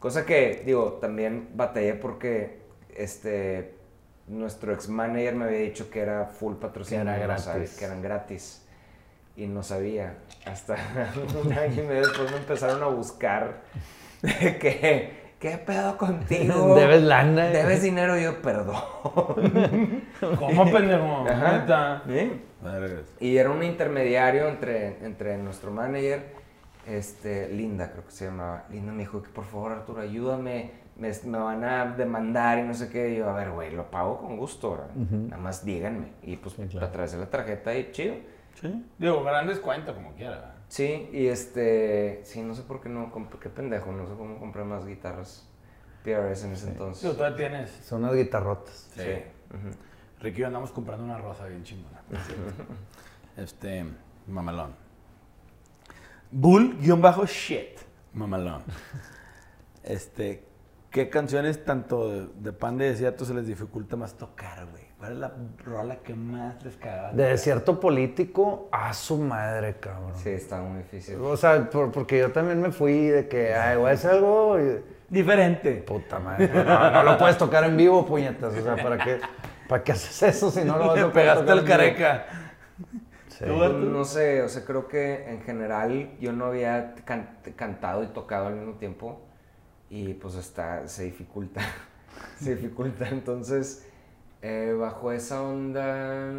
Cosa 0.00 0.26
que, 0.26 0.64
digo, 0.66 0.98
también 1.00 1.50
batallé 1.54 1.94
porque, 1.94 2.65
este, 2.96 3.74
nuestro 4.26 4.72
ex 4.72 4.88
manager 4.88 5.34
me 5.34 5.44
había 5.46 5.58
dicho 5.60 5.90
que 5.90 6.00
era 6.00 6.26
full 6.26 6.54
patrocinio, 6.56 7.04
Que 7.04 7.10
era 7.22 7.34
no 7.34 7.38
sabía, 7.38 7.58
gratis. 7.60 7.78
que 7.78 7.84
eran 7.84 8.02
gratis. 8.02 8.62
Y 9.36 9.46
no 9.46 9.62
sabía. 9.62 10.14
Hasta 10.46 10.76
un 11.44 11.52
año 11.52 11.82
y 11.82 11.86
medio 11.86 12.00
después 12.06 12.30
me 12.30 12.38
empezaron 12.38 12.82
a 12.82 12.86
buscar 12.86 13.60
que, 14.22 15.34
¿qué 15.38 15.58
pedo 15.58 15.96
contigo? 15.98 16.74
Debes 16.78 17.02
lana. 17.02 17.48
Debes 17.48 17.82
dinero, 17.82 18.18
yo, 18.18 18.40
perdón. 18.40 18.82
¿Cómo, 20.38 20.72
pendejo? 20.72 21.24
Y 23.20 23.36
era 23.36 23.50
un 23.50 23.62
intermediario 23.62 24.48
entre, 24.48 25.04
entre 25.04 25.36
nuestro 25.36 25.70
manager, 25.70 26.34
este, 26.86 27.48
Linda, 27.48 27.90
creo 27.92 28.06
que 28.06 28.12
se 28.12 28.24
llamaba. 28.26 28.64
Linda 28.70 28.92
me 28.92 29.00
dijo 29.00 29.22
que 29.22 29.28
por 29.28 29.44
favor, 29.44 29.72
Arturo, 29.72 30.00
ayúdame, 30.00 30.70
me, 30.98 31.12
me 31.24 31.38
van 31.38 31.64
a 31.64 31.86
demandar 31.96 32.58
y 32.58 32.62
no 32.62 32.74
sé 32.74 32.88
qué. 32.88 33.10
Y 33.14 33.16
yo, 33.16 33.28
a 33.28 33.34
ver, 33.34 33.50
güey, 33.50 33.72
lo 33.74 33.90
pago 33.90 34.18
con 34.18 34.36
gusto, 34.36 34.72
¿verdad? 34.72 34.94
Nada 34.94 35.42
más 35.42 35.64
díganme. 35.64 36.12
Y 36.22 36.36
pues 36.36 36.54
claro. 36.54 36.86
a 36.86 36.92
través 36.92 37.12
de 37.12 37.18
la 37.18 37.30
tarjeta 37.30 37.74
y 37.76 37.92
chido. 37.92 38.14
Sí. 38.60 38.84
Digo, 38.98 39.22
gran 39.22 39.46
descuento 39.46 39.94
como 39.94 40.12
quiera. 40.14 40.54
Sí, 40.68 41.08
y 41.12 41.26
este, 41.26 42.20
sí, 42.24 42.42
no 42.42 42.54
sé 42.54 42.62
por 42.62 42.80
qué 42.80 42.88
no, 42.88 43.12
qué 43.40 43.48
pendejo, 43.48 43.92
no 43.92 44.06
sé 44.08 44.14
cómo 44.14 44.38
compré 44.38 44.64
más 44.64 44.84
guitarras 44.84 45.48
PRS 46.02 46.44
en 46.44 46.52
ese 46.52 46.66
Digo, 46.66 46.72
entonces. 46.72 47.16
todavía 47.16 47.36
tienes. 47.36 47.70
Son 47.70 48.02
unas 48.02 48.16
guitarrotas. 48.16 48.90
Sí. 48.94 49.02
Ujú. 49.02 49.76
Ricky 50.20 50.38
y 50.38 50.40
yo 50.40 50.46
andamos 50.46 50.70
comprando 50.72 51.04
una 51.04 51.18
rosa 51.18 51.46
bien 51.46 51.62
chingona. 51.62 52.00
este, 53.36 53.84
mamalón. 54.26 54.74
Bull-shit, 56.30 57.78
mamalón. 58.12 58.62
Este, 59.84 60.44
¿qué 60.96 61.10
canciones 61.10 61.62
tanto 61.62 62.10
de, 62.10 62.26
de 62.40 62.52
Pan 62.54 62.78
de 62.78 62.88
Desierto 62.88 63.26
se 63.26 63.34
les 63.34 63.46
dificulta 63.46 63.96
más 63.96 64.14
tocar, 64.14 64.64
güey? 64.70 64.82
¿Cuál 64.98 65.12
es 65.12 65.18
la 65.18 65.30
rola 65.62 65.96
que 65.96 66.14
más 66.14 66.64
les 66.64 66.74
cagaba? 66.76 67.12
De 67.12 67.24
desierto 67.24 67.78
político 67.78 68.70
a 68.72 68.94
su 68.94 69.18
madre, 69.18 69.76
cabrón. 69.78 70.12
Sí, 70.16 70.30
está 70.30 70.62
muy 70.62 70.78
difícil. 70.78 71.16
O 71.20 71.36
sea, 71.36 71.68
por- 71.68 71.92
porque 71.92 72.18
yo 72.18 72.32
también 72.32 72.62
me 72.62 72.70
fui 72.72 73.08
de 73.08 73.28
que, 73.28 73.52
ay, 73.54 73.78
a 73.78 73.90
hacer 73.90 74.12
algo. 74.12 74.58
y- 74.58 74.82
Diferente. 75.10 75.72
Puta 75.86 76.18
madre. 76.18 76.48
No, 76.64 76.90
no 76.90 77.02
lo 77.02 77.18
puedes 77.18 77.36
tocar 77.36 77.64
en 77.64 77.76
vivo, 77.76 78.06
puñetas. 78.06 78.54
O 78.56 78.62
sea, 78.62 78.82
¿para 78.82 78.96
qué, 78.96 79.20
¿para 79.68 79.84
qué 79.84 79.92
haces 79.92 80.22
eso 80.22 80.50
si 80.50 80.64
no 80.64 80.78
lo 80.78 80.86
vas 80.88 80.98
a 80.98 81.06
Le 81.08 81.12
pegaste 81.12 81.52
al 81.52 81.62
careca. 81.62 82.24
No 83.46 84.04
sé, 84.06 84.40
o 84.40 84.48
sea, 84.48 84.64
creo 84.64 84.88
que 84.88 85.28
en 85.28 85.42
general 85.42 86.12
yo 86.20 86.32
no 86.32 86.46
había 86.46 86.94
can- 87.04 87.36
cantado 87.54 88.02
y 88.02 88.06
tocado 88.06 88.46
al 88.46 88.54
mismo 88.54 88.76
tiempo 88.78 89.20
y 89.90 90.14
pues 90.14 90.34
está, 90.34 90.86
se 90.88 91.04
dificulta, 91.04 91.60
se 92.40 92.54
dificulta. 92.56 93.08
Entonces, 93.08 93.86
eh, 94.42 94.74
bajo 94.78 95.12
esa 95.12 95.42
onda, 95.42 96.30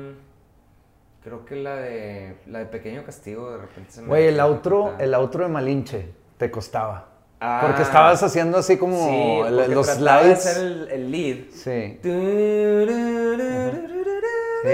creo 1.23 1.45
que 1.45 1.55
la 1.55 1.75
de, 1.75 2.35
la 2.47 2.59
de 2.59 2.65
Pequeño 2.65 3.03
Castigo 3.03 3.51
de 3.51 3.57
repente 3.57 3.91
se 3.91 4.01
me 4.01 4.07
Güey, 4.07 4.27
el 4.27 4.39
outro, 4.39 4.95
el 4.99 5.13
outro 5.13 5.43
de 5.43 5.49
Malinche 5.49 6.09
te 6.37 6.49
costaba. 6.51 7.09
Ah. 7.39 7.59
Porque 7.63 7.83
estabas 7.83 8.21
haciendo 8.23 8.57
así 8.57 8.77
como 8.77 8.97
Sí, 9.07 9.47
el- 9.47 9.71
los 9.71 9.85
de 9.87 9.93
slides. 9.93 10.45
hacer 10.47 10.65
el, 10.65 10.87
el 10.89 11.11
lead. 11.11 11.37
Sí. 11.51 11.99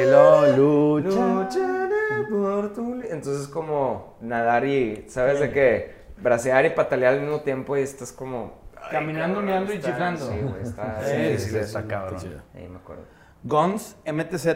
Lo 0.06 0.48
lucha. 0.56 1.50
Por 2.30 2.74
tu 2.74 3.02
Entonces 3.10 3.48
como 3.48 4.16
nadar 4.22 4.66
y, 4.66 5.06
¿sabes 5.10 5.40
de 5.40 5.52
qué? 5.52 5.94
Bracear 6.18 6.66
y 6.66 6.70
patalear 6.72 7.16
al 7.16 7.22
mismo 7.22 7.42
tiempo 7.42 7.76
y 7.78 7.82
estás 7.82 8.12
como... 8.12 8.63
Caminando, 8.92 9.42
meando 9.42 9.74
y 9.74 9.80
chiflando. 9.80 10.30
Sí, 10.30 10.40
güey, 10.42 10.62
está... 10.62 11.02
Sí, 11.04 11.38
sí, 11.40 11.58
está 11.58 11.86
cabrón. 11.86 12.42
Ahí 12.54 12.68
me 12.68 12.78
acuerdo. 12.78 13.04
Gons, 13.44 13.98
MTZ, 14.06 14.48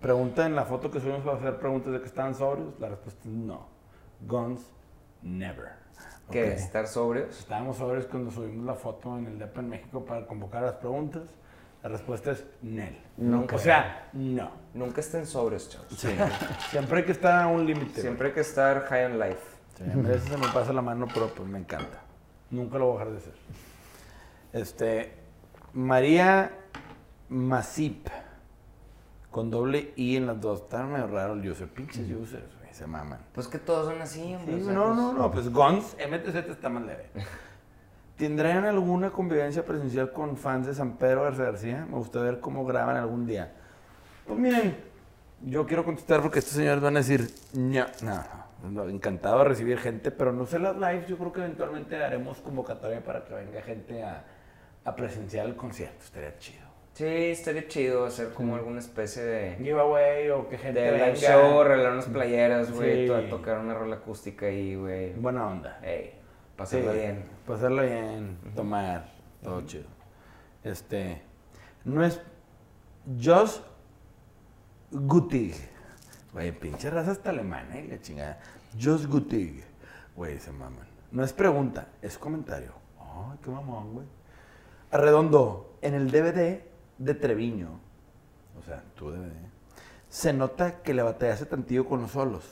pregunta 0.00 0.46
en 0.46 0.56
la 0.56 0.64
foto 0.64 0.90
que 0.90 1.00
subimos 1.00 1.22
para 1.22 1.36
hacer 1.36 1.58
preguntas 1.58 1.92
de 1.92 2.00
que 2.00 2.06
estaban 2.06 2.34
sobrios. 2.34 2.78
La 2.78 2.88
respuesta 2.88 3.20
es 3.24 3.34
no. 3.34 3.68
Gons, 4.20 4.62
never. 5.22 5.84
¿Qué? 6.30 6.52
Ok. 6.52 6.58
¿Estar 6.58 6.86
sobrios? 6.86 7.38
Estábamos 7.38 7.76
sobrios 7.76 8.06
cuando 8.06 8.30
subimos 8.30 8.64
la 8.64 8.74
foto 8.74 9.18
en 9.18 9.26
el 9.26 9.38
DEPA 9.38 9.60
en 9.60 9.68
México 9.68 10.04
para 10.04 10.26
convocar 10.26 10.62
las 10.62 10.74
preguntas. 10.74 11.22
La 11.82 11.90
respuesta 11.90 12.30
es 12.30 12.46
nel. 12.62 12.98
Nunca. 13.18 13.56
O 13.56 13.58
sea, 13.58 14.08
no. 14.14 14.50
Nunca 14.72 15.02
estén 15.02 15.26
sobrios, 15.26 15.68
chavos. 15.68 15.88
Sí. 15.94 16.16
Siempre 16.70 17.00
hay 17.00 17.04
que 17.04 17.12
estar 17.12 17.42
a 17.42 17.46
un 17.46 17.66
límite. 17.66 18.00
Siempre 18.00 18.28
hay 18.28 18.34
que 18.34 18.40
estar 18.40 18.86
high 18.86 19.04
on 19.04 19.18
life. 19.18 19.54
Sí, 19.76 19.84
a 19.92 19.96
veces 19.96 20.30
se 20.30 20.36
me 20.38 20.48
pasa 20.48 20.72
la 20.72 20.80
mano, 20.80 21.06
pero 21.12 21.28
pues 21.28 21.46
me 21.46 21.58
encanta. 21.58 22.03
Nunca 22.50 22.78
lo 22.78 22.86
voy 22.86 22.96
a 22.96 22.98
dejar 23.00 23.12
de 23.12 23.18
hacer. 23.18 23.34
Este, 24.52 25.12
María 25.72 26.50
Masip, 27.28 28.06
con 29.30 29.50
doble 29.50 29.92
I 29.96 30.16
en 30.16 30.26
las 30.26 30.40
dos. 30.40 30.62
Está 30.62 30.84
medio 30.84 31.06
raro 31.08 31.34
el 31.34 31.50
user. 31.50 31.68
Pinches 31.68 32.08
users, 32.10 32.56
güey, 32.60 32.72
se 32.72 32.86
maman. 32.86 33.20
Pues 33.34 33.48
que 33.48 33.58
todos 33.58 33.86
son 33.86 34.00
así, 34.00 34.34
hombre. 34.34 34.56
Sí, 34.56 34.62
o 34.62 34.64
sea, 34.66 34.74
no, 34.74 34.84
pues- 34.84 34.96
no, 34.96 35.12
no, 35.14 35.30
pues 35.32 35.52
Gons, 35.52 35.96
MTZ 36.08 36.34
está 36.50 36.68
más 36.68 36.84
leve. 36.84 37.10
¿Tendrán 38.16 38.64
alguna 38.64 39.10
convivencia 39.10 39.64
presencial 39.64 40.12
con 40.12 40.36
fans 40.36 40.68
de 40.68 40.74
San 40.74 40.92
Pedro 40.98 41.24
García? 41.36 41.84
Me 41.90 41.96
gustaría 41.96 42.30
ver 42.30 42.40
cómo 42.40 42.64
graban 42.64 42.96
algún 42.96 43.26
día. 43.26 43.52
Pues 44.24 44.38
miren, 44.38 44.76
yo 45.42 45.66
quiero 45.66 45.84
contestar 45.84 46.22
porque 46.22 46.38
estos 46.38 46.54
señores 46.54 46.80
van 46.80 46.94
a 46.96 47.00
decir, 47.00 47.28
no, 47.54 47.84
no, 48.02 48.14
no, 48.14 48.43
encantado 48.88 49.38
de 49.38 49.44
recibir 49.44 49.78
gente, 49.78 50.10
pero 50.10 50.32
no 50.32 50.46
sé 50.46 50.58
las 50.58 50.76
lives, 50.76 51.06
yo 51.06 51.16
creo 51.18 51.32
que 51.32 51.40
eventualmente 51.40 52.02
haremos 52.02 52.38
convocatoria 52.38 53.02
para 53.02 53.24
que 53.24 53.34
venga 53.34 53.60
gente 53.62 54.02
a, 54.02 54.24
a 54.84 54.96
presenciar 54.96 55.46
el 55.46 55.56
concierto, 55.56 56.02
estaría 56.04 56.36
chido. 56.38 56.64
Sí, 56.94 57.04
estaría 57.06 57.66
chido 57.66 58.04
hacer 58.06 58.32
como 58.34 58.54
alguna 58.54 58.78
especie 58.78 59.22
de... 59.24 59.56
Giveaway 59.56 60.30
o 60.30 60.48
que 60.48 60.56
gente 60.58 60.80
De 60.80 60.92
live 60.92 61.16
show, 61.16 61.64
regalar 61.64 61.92
unas 61.92 62.06
playeras, 62.06 62.70
güey, 62.70 63.08
Sí. 63.08 63.30
tocar 63.30 63.58
una 63.58 63.74
rola 63.74 63.96
acústica 63.96 64.46
ahí, 64.46 64.76
güey. 64.76 65.12
Buena 65.14 65.44
onda. 65.46 65.80
Ey, 65.82 66.12
pasarla 66.56 66.92
Sí, 66.92 66.98
bien. 66.98 67.24
Pasarla 67.46 67.82
bien, 67.82 68.38
tomar, 68.54 69.12
todo 69.42 69.62
chido. 69.66 69.86
Este, 70.62 71.20
no 71.84 72.04
es 72.04 72.20
Josh 73.20 73.58
Gutig. 74.92 75.54
Güey, 76.34 76.50
pinche 76.50 76.90
raza 76.90 77.12
hasta 77.12 77.30
alemana 77.30 77.78
y 77.78 77.86
la 77.86 78.00
chingada. 78.00 78.40
Josh 78.78 79.06
Gutig. 79.06 79.62
Güey, 80.16 80.40
se 80.40 80.50
maman. 80.50 80.86
No 81.12 81.22
es 81.22 81.32
pregunta, 81.32 81.86
es 82.02 82.18
comentario. 82.18 82.72
Ay, 82.98 83.38
qué 83.40 83.50
mamón, 83.50 83.94
güey. 83.94 84.06
Arredondo, 84.90 85.78
en 85.80 85.94
el 85.94 86.10
DVD 86.10 86.60
de 86.98 87.14
Treviño, 87.14 87.78
o 88.58 88.62
sea, 88.62 88.82
tu 88.96 89.10
DVD, 89.10 89.32
se 90.08 90.32
nota 90.32 90.82
que 90.82 90.92
le 90.92 91.02
batallaste 91.02 91.46
tantillo 91.46 91.86
con 91.86 92.02
los 92.02 92.10
solos. 92.10 92.44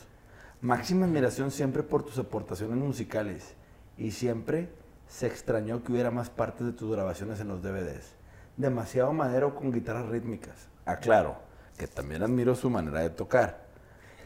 Máxima 0.61 1.07
admiración 1.07 1.51
siempre 1.51 1.83
por 1.83 2.05
tus 2.05 2.19
aportaciones 2.19 2.77
musicales. 2.77 3.55
Y 3.99 4.13
siempre 4.13 4.69
se 5.09 5.27
extrañó 5.27 5.83
que 5.83 5.91
hubiera 5.91 6.13
más 6.13 6.31
partes 6.31 6.67
de 6.67 6.73
tus 6.73 6.93
grabaciones 6.93 7.41
en 7.41 7.49
los 7.49 7.63
DVDs. 7.63 8.15
Demasiado 8.57 9.13
madero 9.13 9.57
con 9.57 9.73
guitarras 9.73 10.07
rítmicas. 10.07 10.69
Aclaro, 10.85 11.37
que 11.77 11.89
también 11.89 12.23
admiro 12.23 12.55
su 12.55 12.71
manera 12.71 13.01
de 13.01 13.11
tocar. 13.11 13.72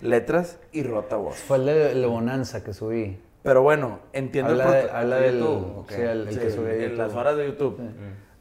Letras 0.03 0.59
y 0.73 0.83
rota 0.83 1.17
voz. 1.17 1.37
Fue 1.37 1.57
el 1.59 1.67
de, 1.67 1.93
el 1.93 2.01
de 2.03 2.07
Bonanza 2.07 2.63
que 2.63 2.73
subí. 2.73 3.21
Pero 3.43 3.63
bueno, 3.63 4.01
entiendo 4.13 4.51
Habla, 4.53 4.81
el 4.81 4.87
de, 4.87 4.91
habla 4.93 5.17
de. 5.17 5.39
YouTube, 5.39 5.79
ok. 5.79 5.91
Sí, 5.91 6.01
el, 6.01 6.29
el 6.29 6.35
Sí, 6.35 6.41
que 6.41 6.51
subí. 6.51 6.71
en 6.85 6.99
las 6.99 7.09
YouTube. 7.09 7.21
horas 7.21 7.37
de 7.37 7.47
YouTube. 7.47 7.79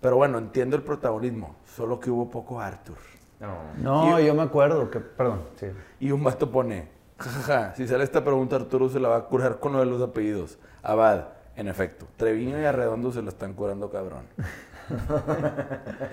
Pero 0.02 0.15
bueno, 0.18 0.38
entiendo 0.38 0.76
el 0.76 0.84
protagonismo. 0.84 1.56
Solo 1.76 2.00
que 2.00 2.10
hubo 2.12 2.30
poco 2.30 2.60
Arthur. 2.60 2.98
No. 3.39 3.58
No, 3.78 4.20
yo 4.20 4.34
me 4.34 4.41
acuerdo 4.44 4.89
que. 4.89 5.00
Perdón, 5.00 5.41
sí. 5.58 5.68
Y 6.00 6.12
un 6.12 6.24
vato 6.24 6.50
pone, 6.52 6.88
jajaja, 7.20 7.76
si 7.76 7.88
sale 7.88 8.04
esta 8.04 8.24
pregunta 8.24 8.56
Arturo 8.56 8.89
se 8.89 9.00
la 9.00 9.10
va 9.10 9.18
a 9.18 9.22
curar 9.26 9.60
con 9.60 9.74
lo 9.74 9.80
de 9.80 9.86
los 9.86 10.02
apellidos. 10.02 10.58
Abad, 10.82 11.26
en 11.56 11.68
efecto, 11.68 12.08
Treviño 12.18 12.60
y 12.60 12.65
Arredondo 12.65 13.12
se 13.12 13.22
la 13.22 13.30
están 13.30 13.54
curando 13.54 13.89
cabrón. 13.89 14.24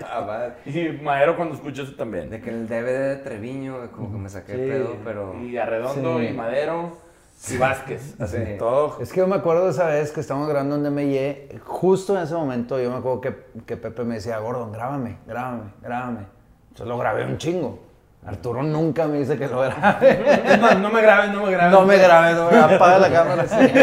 Ah. 0.03 0.49
Y 0.65 0.89
Madero 1.03 1.35
cuando 1.35 1.55
escucha 1.55 1.83
eso 1.83 1.93
también. 1.95 2.29
De 2.29 2.41
que 2.41 2.49
el 2.49 2.67
DVD 2.67 3.09
de 3.09 3.15
Treviño, 3.17 3.91
como 3.91 4.11
que 4.11 4.17
me 4.17 4.29
saqué 4.29 4.53
el 4.53 4.69
pedo, 4.69 4.95
pero. 5.03 5.39
Y 5.39 5.57
Arredondo 5.57 6.19
Sí. 6.19 6.25
y 6.27 6.33
Madero. 6.33 6.97
y 7.51 7.57
Vázquez. 7.57 8.15
Así, 8.21 8.37
Sí. 8.37 8.55
todo. 8.57 8.97
Es 9.01 9.11
que 9.11 9.19
yo 9.19 9.27
me 9.27 9.35
acuerdo 9.35 9.65
de 9.65 9.71
esa 9.71 9.87
vez 9.87 10.11
que 10.11 10.19
estábamos 10.21 10.47
grabando 10.49 10.75
en 10.75 10.83
DMY, 10.83 11.59
justo 11.63 12.15
en 12.17 12.23
ese 12.23 12.33
momento 12.35 12.79
yo 12.79 12.89
me 12.91 12.97
acuerdo 12.97 13.21
que, 13.21 13.35
que 13.65 13.77
Pepe 13.77 14.03
me 14.03 14.15
decía, 14.15 14.39
Gordon, 14.39 14.71
grábame, 14.71 15.17
grábame, 15.27 15.71
grábame. 15.81 16.19
Yo 16.75 16.85
lo 16.85 16.97
grabé 16.97 17.25
un 17.25 17.37
chingo. 17.37 17.79
Arturo 18.25 18.63
nunca 18.63 19.05
me 19.07 19.19
dice 19.19 19.37
que 19.37 19.47
lo 19.47 19.59
grabe. 19.61 20.19
No 20.79 20.89
me 20.89 21.01
grabes, 21.01 21.31
no 21.33 21.43
me 21.45 21.51
grabes. 21.51 21.71
No 21.71 21.85
me 21.85 21.97
grabes, 21.97 22.35
no 22.37 22.51
me 22.51 22.57
apaga 22.75 22.99
la 22.99 23.11
cámara. 23.11 23.45
sí. 23.47 23.73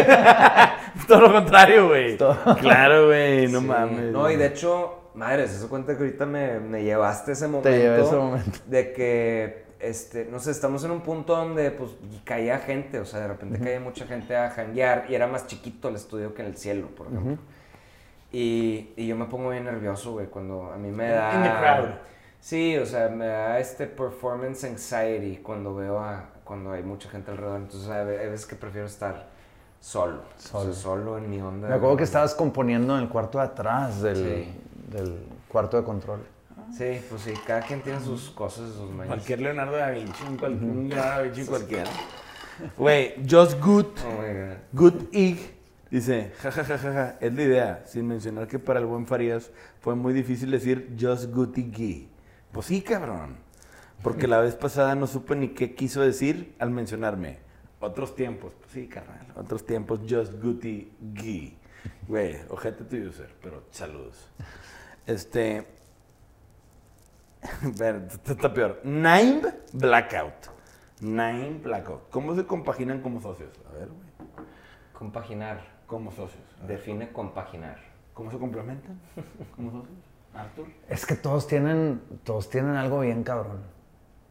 Todo 1.07 1.21
lo 1.21 1.33
contrario, 1.33 1.87
güey. 1.89 2.17
Claro, 2.59 3.07
güey, 3.07 3.47
no 3.47 3.59
Sí. 3.59 3.65
mames. 3.65 4.11
No, 4.11 4.29
y 4.31 4.35
de 4.37 4.47
hecho, 4.47 5.09
madre, 5.15 5.47
se 5.47 5.67
cuenta 5.67 5.93
que 5.95 6.03
ahorita 6.03 6.25
me, 6.25 6.59
me 6.59 6.83
llevaste 6.83 7.33
ese 7.33 7.47
momento. 7.47 7.69
llevé 7.69 8.01
ese 8.01 8.15
momento. 8.15 8.59
De 8.65 8.93
que, 8.93 9.65
este, 9.79 10.25
no 10.31 10.39
sé, 10.39 10.51
estamos 10.51 10.83
en 10.83 10.91
un 10.91 11.01
punto 11.01 11.35
donde, 11.35 11.71
pues, 11.71 11.91
caía 12.23 12.59
gente, 12.59 12.99
o 12.99 13.05
sea, 13.05 13.19
de 13.21 13.27
repente 13.29 13.59
caía 13.59 13.79
mucha 13.79 14.05
gente 14.05 14.35
a 14.35 14.49
janguear 14.51 15.05
y 15.09 15.15
era 15.15 15.27
más 15.27 15.47
chiquito 15.47 15.89
el 15.89 15.95
estudio 15.95 16.33
que 16.33 16.41
en 16.41 16.47
el 16.49 16.57
cielo, 16.57 16.87
por 16.95 17.07
ejemplo. 17.07 17.37
y, 18.31 18.91
y 18.95 19.07
yo 19.07 19.15
me 19.15 19.25
pongo 19.25 19.49
bien 19.49 19.65
nervioso, 19.65 20.13
güey, 20.13 20.27
cuando 20.27 20.71
a 20.73 20.77
mí 20.77 20.89
me 20.91 21.09
da... 21.09 21.33
In 21.35 21.43
the 21.43 21.49
crowd. 21.49 21.89
Sí, 22.41 22.75
o 22.77 22.85
sea, 22.85 23.07
me 23.09 23.27
da 23.27 23.59
este 23.59 23.85
performance 23.87 24.63
anxiety 24.65 25.37
cuando 25.43 25.75
veo 25.75 25.99
a, 25.99 26.25
cuando 26.43 26.71
hay 26.71 26.81
mucha 26.83 27.07
gente 27.09 27.31
alrededor. 27.31 27.57
Entonces, 27.61 27.87
hay 27.89 28.05
veces 28.05 28.45
que 28.47 28.55
prefiero 28.55 28.87
estar 28.87 29.27
solo. 29.79 30.21
Solo. 30.37 30.61
Solo. 30.63 30.73
solo 30.73 31.17
en 31.19 31.29
mi 31.29 31.39
onda. 31.39 31.67
Me 31.69 31.75
acuerdo 31.75 31.97
que 31.97 32.03
estabas 32.03 32.33
componiendo 32.33 32.97
en 32.97 33.03
el 33.03 33.09
cuarto 33.09 33.37
de 33.37 33.43
atrás 33.45 34.01
del, 34.01 34.15
Sí. 34.17 34.53
del 34.91 35.19
cuarto 35.47 35.77
de 35.77 35.83
control. 35.83 36.19
Sí, 36.75 36.99
pues 37.09 37.21
sí, 37.23 37.33
cada 37.45 37.61
quien 37.61 37.81
tiene 37.81 37.99
sus 37.99 38.29
cosas 38.31 38.69
y 38.69 38.73
sus 38.73 38.89
mañas. 38.89 39.07
Cualquier 39.07 39.41
Leonardo 39.41 39.75
da 39.77 39.89
Vinci, 39.91 40.23
un, 40.27 40.37
cual- 40.37 40.53
un 40.53 40.89
Leonardo 40.89 41.11
da 41.11 41.21
Vinci 41.21 41.45
cualquiera. 41.45 41.89
Güey, 42.77 43.15
just 43.29 43.59
good, 43.59 43.85
Oh 44.05 44.21
my 44.21 44.33
god. 44.33 44.57
good 44.73 45.03
ig. 45.13 45.53
Dice, 45.89 46.31
jajajaja, 46.41 47.17
es 47.19 47.33
la 47.33 47.41
idea, 47.43 47.83
sin 47.85 48.07
mencionar 48.07 48.47
que 48.47 48.57
para 48.59 48.79
el 48.79 48.85
buen 48.85 49.05
Farías 49.05 49.51
fue 49.81 49.93
muy 49.95 50.13
difícil 50.13 50.49
decir 50.51 50.95
just 50.99 51.33
good 51.33 51.55
ig. 51.57 52.07
Pues 52.51 52.65
sí, 52.67 52.81
cabrón. 52.81 53.37
Porque 54.03 54.27
la 54.27 54.39
vez 54.39 54.55
pasada 54.55 54.95
no 54.95 55.07
supe 55.07 55.35
ni 55.35 55.49
qué 55.49 55.75
quiso 55.75 56.01
decir 56.01 56.55
al 56.59 56.71
mencionarme. 56.71 57.39
Otros 57.79 58.15
tiempos, 58.15 58.53
pues 58.59 58.71
sí, 58.71 58.87
carnal. 58.87 59.27
Otros 59.35 59.65
tiempos, 59.65 59.99
just 60.07 60.33
good 60.41 60.63
ig. 60.63 61.57
Güey, 62.07 62.37
ojete 62.49 62.83
tu 62.83 62.95
user, 62.95 63.33
pero 63.41 63.63
saludos. 63.71 64.27
Este, 65.05 65.65
Ver, 67.77 68.07
está 68.25 68.53
peor. 68.53 68.81
Nine 68.83 69.41
Blackout. 69.73 70.47
Nine 71.01 71.59
Blackout. 71.63 72.09
¿Cómo 72.09 72.35
se 72.35 72.45
compaginan 72.45 73.01
como 73.01 73.19
socios? 73.21 73.51
A 73.69 73.73
ver, 73.73 73.87
güey. 73.87 74.45
Compaginar. 74.93 75.81
Como 75.87 76.11
socios. 76.11 76.43
Define 76.67 77.11
compaginar. 77.11 77.79
¿Cómo 78.13 78.31
se 78.31 78.37
complementan? 78.37 78.99
Como 79.55 79.71
socios. 79.71 79.97
Arthur. 80.33 80.65
Es 80.89 81.05
que 81.05 81.15
todos 81.15 81.47
tienen, 81.47 82.01
todos 82.23 82.49
tienen 82.49 82.75
algo 82.75 83.01
bien 83.01 83.23
cabrón. 83.23 83.59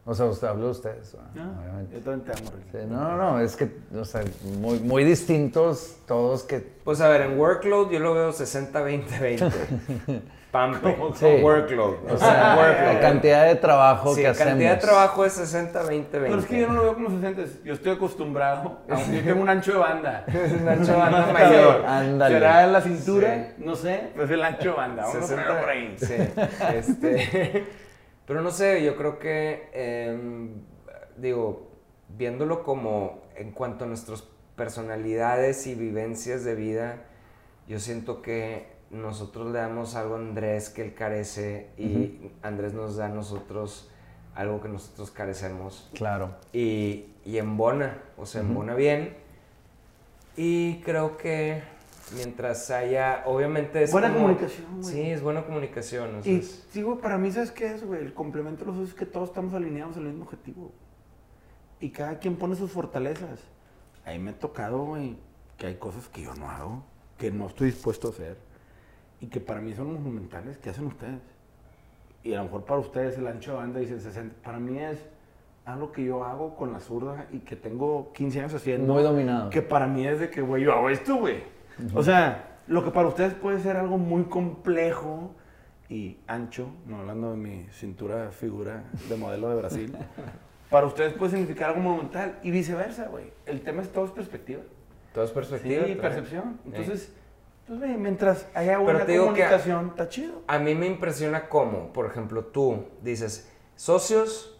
O 0.03 0.15
sea, 0.15 0.25
usted 0.25 0.47
habla 0.47 0.65
de 0.65 0.71
ustedes, 0.71 1.15
¿no? 1.35 1.43
No, 1.43 1.59
obviamente. 1.61 1.95
yo 1.95 2.01
también 2.01 2.25
te 2.25 2.41
amo. 2.41 2.51
Sí, 2.71 2.77
no, 2.89 3.01
no, 3.01 3.17
no, 3.17 3.39
es 3.39 3.55
que, 3.55 3.71
o 3.95 4.03
sea, 4.03 4.23
muy, 4.59 4.79
muy 4.79 5.03
distintos 5.03 5.97
todos 6.07 6.41
que... 6.43 6.59
Pues 6.59 7.01
a 7.01 7.07
ver, 7.07 7.21
en 7.21 7.39
workload 7.39 7.91
yo 7.91 7.99
lo 7.99 8.15
veo 8.15 8.31
60-20-20. 8.31 10.21
Pampe. 10.51 10.97
Sí. 11.15 11.25
Workload. 11.41 12.11
O 12.11 12.17
sea, 12.17 12.55
workload. 12.59 12.93
la 12.93 12.99
cantidad 12.99 13.45
de 13.45 13.55
trabajo 13.55 14.13
Sí, 14.13 14.21
que 14.21 14.27
la 14.27 14.33
cantidad 14.33 14.57
de 14.57 14.67
hacemos. 14.77 14.83
trabajo 14.85 15.25
es 15.25 15.53
60-20-20. 15.55 16.05
Pero 16.11 16.39
es 16.39 16.45
que 16.45 16.59
yo 16.59 16.67
no 16.67 16.73
lo 16.73 16.83
veo 16.83 16.93
como 16.95 17.09
60. 17.09 17.41
Yo 17.63 17.73
estoy 17.73 17.91
acostumbrado. 17.93 18.79
Aunque 18.89 19.17
yo 19.17 19.23
tengo 19.23 19.41
un 19.41 19.49
ancho 19.49 19.71
de 19.73 19.77
banda. 19.79 20.25
Un 20.61 20.67
ancho 20.67 20.91
de 20.91 20.97
banda 20.97 21.25
mayor. 21.31 21.85
Ándale. 21.85 22.35
¿Será 22.35 22.67
la 22.67 22.81
cintura? 22.81 23.53
No 23.59 23.75
sé. 23.75 24.09
Pero 24.13 24.25
es 24.25 24.31
el 24.31 24.43
ancho 24.43 24.69
de 24.71 24.75
banda. 24.75 25.03
Vamos 25.03 25.17
a 25.17 25.21
60, 25.21 25.41
ponerlo 25.43 25.61
por 25.61 25.69
ahí. 25.69 25.95
Sí, 25.97 26.15
este, 26.75 27.67
pero 28.27 28.41
no 28.41 28.51
sé, 28.51 28.83
yo 28.83 28.95
creo 28.97 29.19
que, 29.19 29.69
em, 29.73 30.63
digo, 31.17 31.69
viéndolo 32.09 32.63
como 32.63 33.23
en 33.35 33.51
cuanto 33.51 33.85
a 33.85 33.87
nuestras 33.87 34.23
personalidades 34.55 35.65
y 35.67 35.75
vivencias 35.75 36.43
de 36.43 36.55
vida, 36.55 36.97
yo 37.67 37.79
siento 37.79 38.21
que 38.21 38.80
nosotros 38.91 39.51
le 39.51 39.59
damos 39.59 39.95
algo 39.95 40.15
a 40.15 40.19
Andrés 40.19 40.69
que 40.69 40.81
él 40.83 40.93
carece 40.93 41.69
y 41.77 42.31
Andrés 42.41 42.73
nos 42.73 42.97
da 42.97 43.05
a 43.05 43.09
nosotros 43.09 43.89
algo 44.35 44.61
que 44.61 44.69
nosotros 44.69 45.11
carecemos 45.11 45.89
Claro. 45.93 46.35
y, 46.53 47.05
y 47.25 47.37
embona, 47.37 48.01
o 48.17 48.25
sea, 48.25 48.41
embona 48.41 48.75
bien. 48.75 49.15
Y 50.37 50.79
creo 50.81 51.17
que 51.17 51.61
mientras 52.15 52.69
haya, 52.71 53.23
obviamente 53.25 53.83
es 53.83 53.91
Buena 53.91 54.07
como- 54.09 54.21
comunicación, 54.27 54.81
güey. 54.81 54.93
Sí, 54.93 55.01
es 55.11 55.21
buena 55.21 55.43
comunicación. 55.45 56.15
o 56.15 56.23
sea, 56.23 56.31
Y 56.31 56.37
es- 56.37 56.65
sí, 56.71 56.81
güey, 56.81 56.97
para 56.99 57.17
mí, 57.17 57.31
¿sabes 57.31 57.51
qué 57.51 57.67
es, 57.73 57.85
güey? 57.85 58.01
El 58.01 58.13
complemento 58.13 58.61
de 58.61 58.67
los 58.71 58.77
dos 58.79 58.89
es 58.89 58.95
que 58.95 59.05
todos 59.05 59.29
estamos 59.29 59.53
alineados 59.53 59.97
al 59.97 60.03
mismo 60.03 60.23
objetivo. 60.23 60.71
Y 61.79 61.89
cada 61.89 62.19
quien 62.19 62.35
pone 62.37 62.55
sus 62.55 62.71
fortalezas. 62.71 63.39
Ahí 64.05 64.19
me 64.19 64.31
ha 64.31 64.39
tocado, 64.39 64.83
güey, 64.85 65.17
que 65.57 65.67
hay 65.67 65.75
cosas 65.75 66.07
que 66.07 66.21
yo 66.23 66.33
no 66.35 66.49
hago, 66.49 66.83
que 67.17 67.31
no 67.31 67.47
estoy 67.47 67.67
dispuesto 67.71 68.07
a 68.07 68.11
hacer. 68.11 68.37
Y 69.21 69.27
que 69.27 69.39
para 69.39 69.61
mí 69.61 69.73
son 69.73 69.93
monumentales, 69.93 70.57
que 70.57 70.69
hacen 70.69 70.87
ustedes. 70.87 71.21
Y 72.23 72.33
a 72.33 72.37
lo 72.37 72.43
mejor 72.45 72.65
para 72.65 72.79
ustedes 72.79 73.17
el 73.17 73.27
ancho 73.27 73.51
de 73.51 73.57
banda 73.57 73.79
dice 73.79 73.99
60. 73.99 74.35
Para 74.43 74.59
mí 74.59 74.77
es 74.79 74.97
algo 75.65 75.91
que 75.91 76.03
yo 76.03 76.23
hago 76.23 76.55
con 76.55 76.73
la 76.73 76.79
zurda 76.79 77.27
y 77.31 77.39
que 77.39 77.55
tengo 77.55 78.11
15 78.13 78.39
años 78.39 78.53
haciendo. 78.53 78.93
Muy 78.93 79.03
dominado. 79.03 79.49
Que 79.49 79.61
para 79.61 79.87
mí 79.87 80.05
es 80.05 80.19
de 80.19 80.29
que, 80.29 80.41
güey, 80.41 80.63
yo 80.63 80.73
hago 80.73 80.89
esto, 80.89 81.15
güey. 81.15 81.43
O 81.93 82.03
sea, 82.03 82.59
lo 82.67 82.83
que 82.83 82.91
para 82.91 83.07
ustedes 83.07 83.33
puede 83.33 83.59
ser 83.59 83.77
algo 83.77 83.97
muy 83.97 84.23
complejo 84.23 85.31
y 85.89 86.17
ancho, 86.27 86.67
no 86.87 86.99
hablando 86.99 87.31
de 87.31 87.37
mi 87.37 87.65
cintura 87.71 88.31
figura 88.31 88.83
de 89.09 89.17
modelo 89.17 89.49
de 89.49 89.55
Brasil, 89.55 89.95
para 90.69 90.87
ustedes 90.87 91.13
puede 91.13 91.31
significar 91.31 91.69
algo 91.69 91.81
monumental 91.81 92.39
y 92.43 92.51
viceversa, 92.51 93.07
güey. 93.07 93.25
El 93.45 93.61
tema 93.61 93.81
es 93.81 93.91
todo 93.91 94.05
es 94.05 94.11
perspectiva. 94.11 94.61
todo 95.13 95.25
es 95.25 95.31
perspectiva. 95.31 95.85
Sí, 95.85 95.95
también. 95.95 95.99
percepción. 95.99 96.59
Sí. 96.63 97.13
Entonces, 97.71 97.89
pues, 97.89 97.99
mientras 98.01 98.47
haya 98.53 98.79
Pero 98.85 99.05
que- 99.05 99.17
comunicación, 99.17 99.87
está 99.89 100.09
chido. 100.09 100.41
A 100.47 100.59
mí 100.59 100.75
me 100.75 100.87
impresiona 100.87 101.47
cómo, 101.47 101.93
por 101.93 102.05
ejemplo, 102.05 102.43
tú 102.45 102.85
dices, 103.01 103.49
socios, 103.77 104.59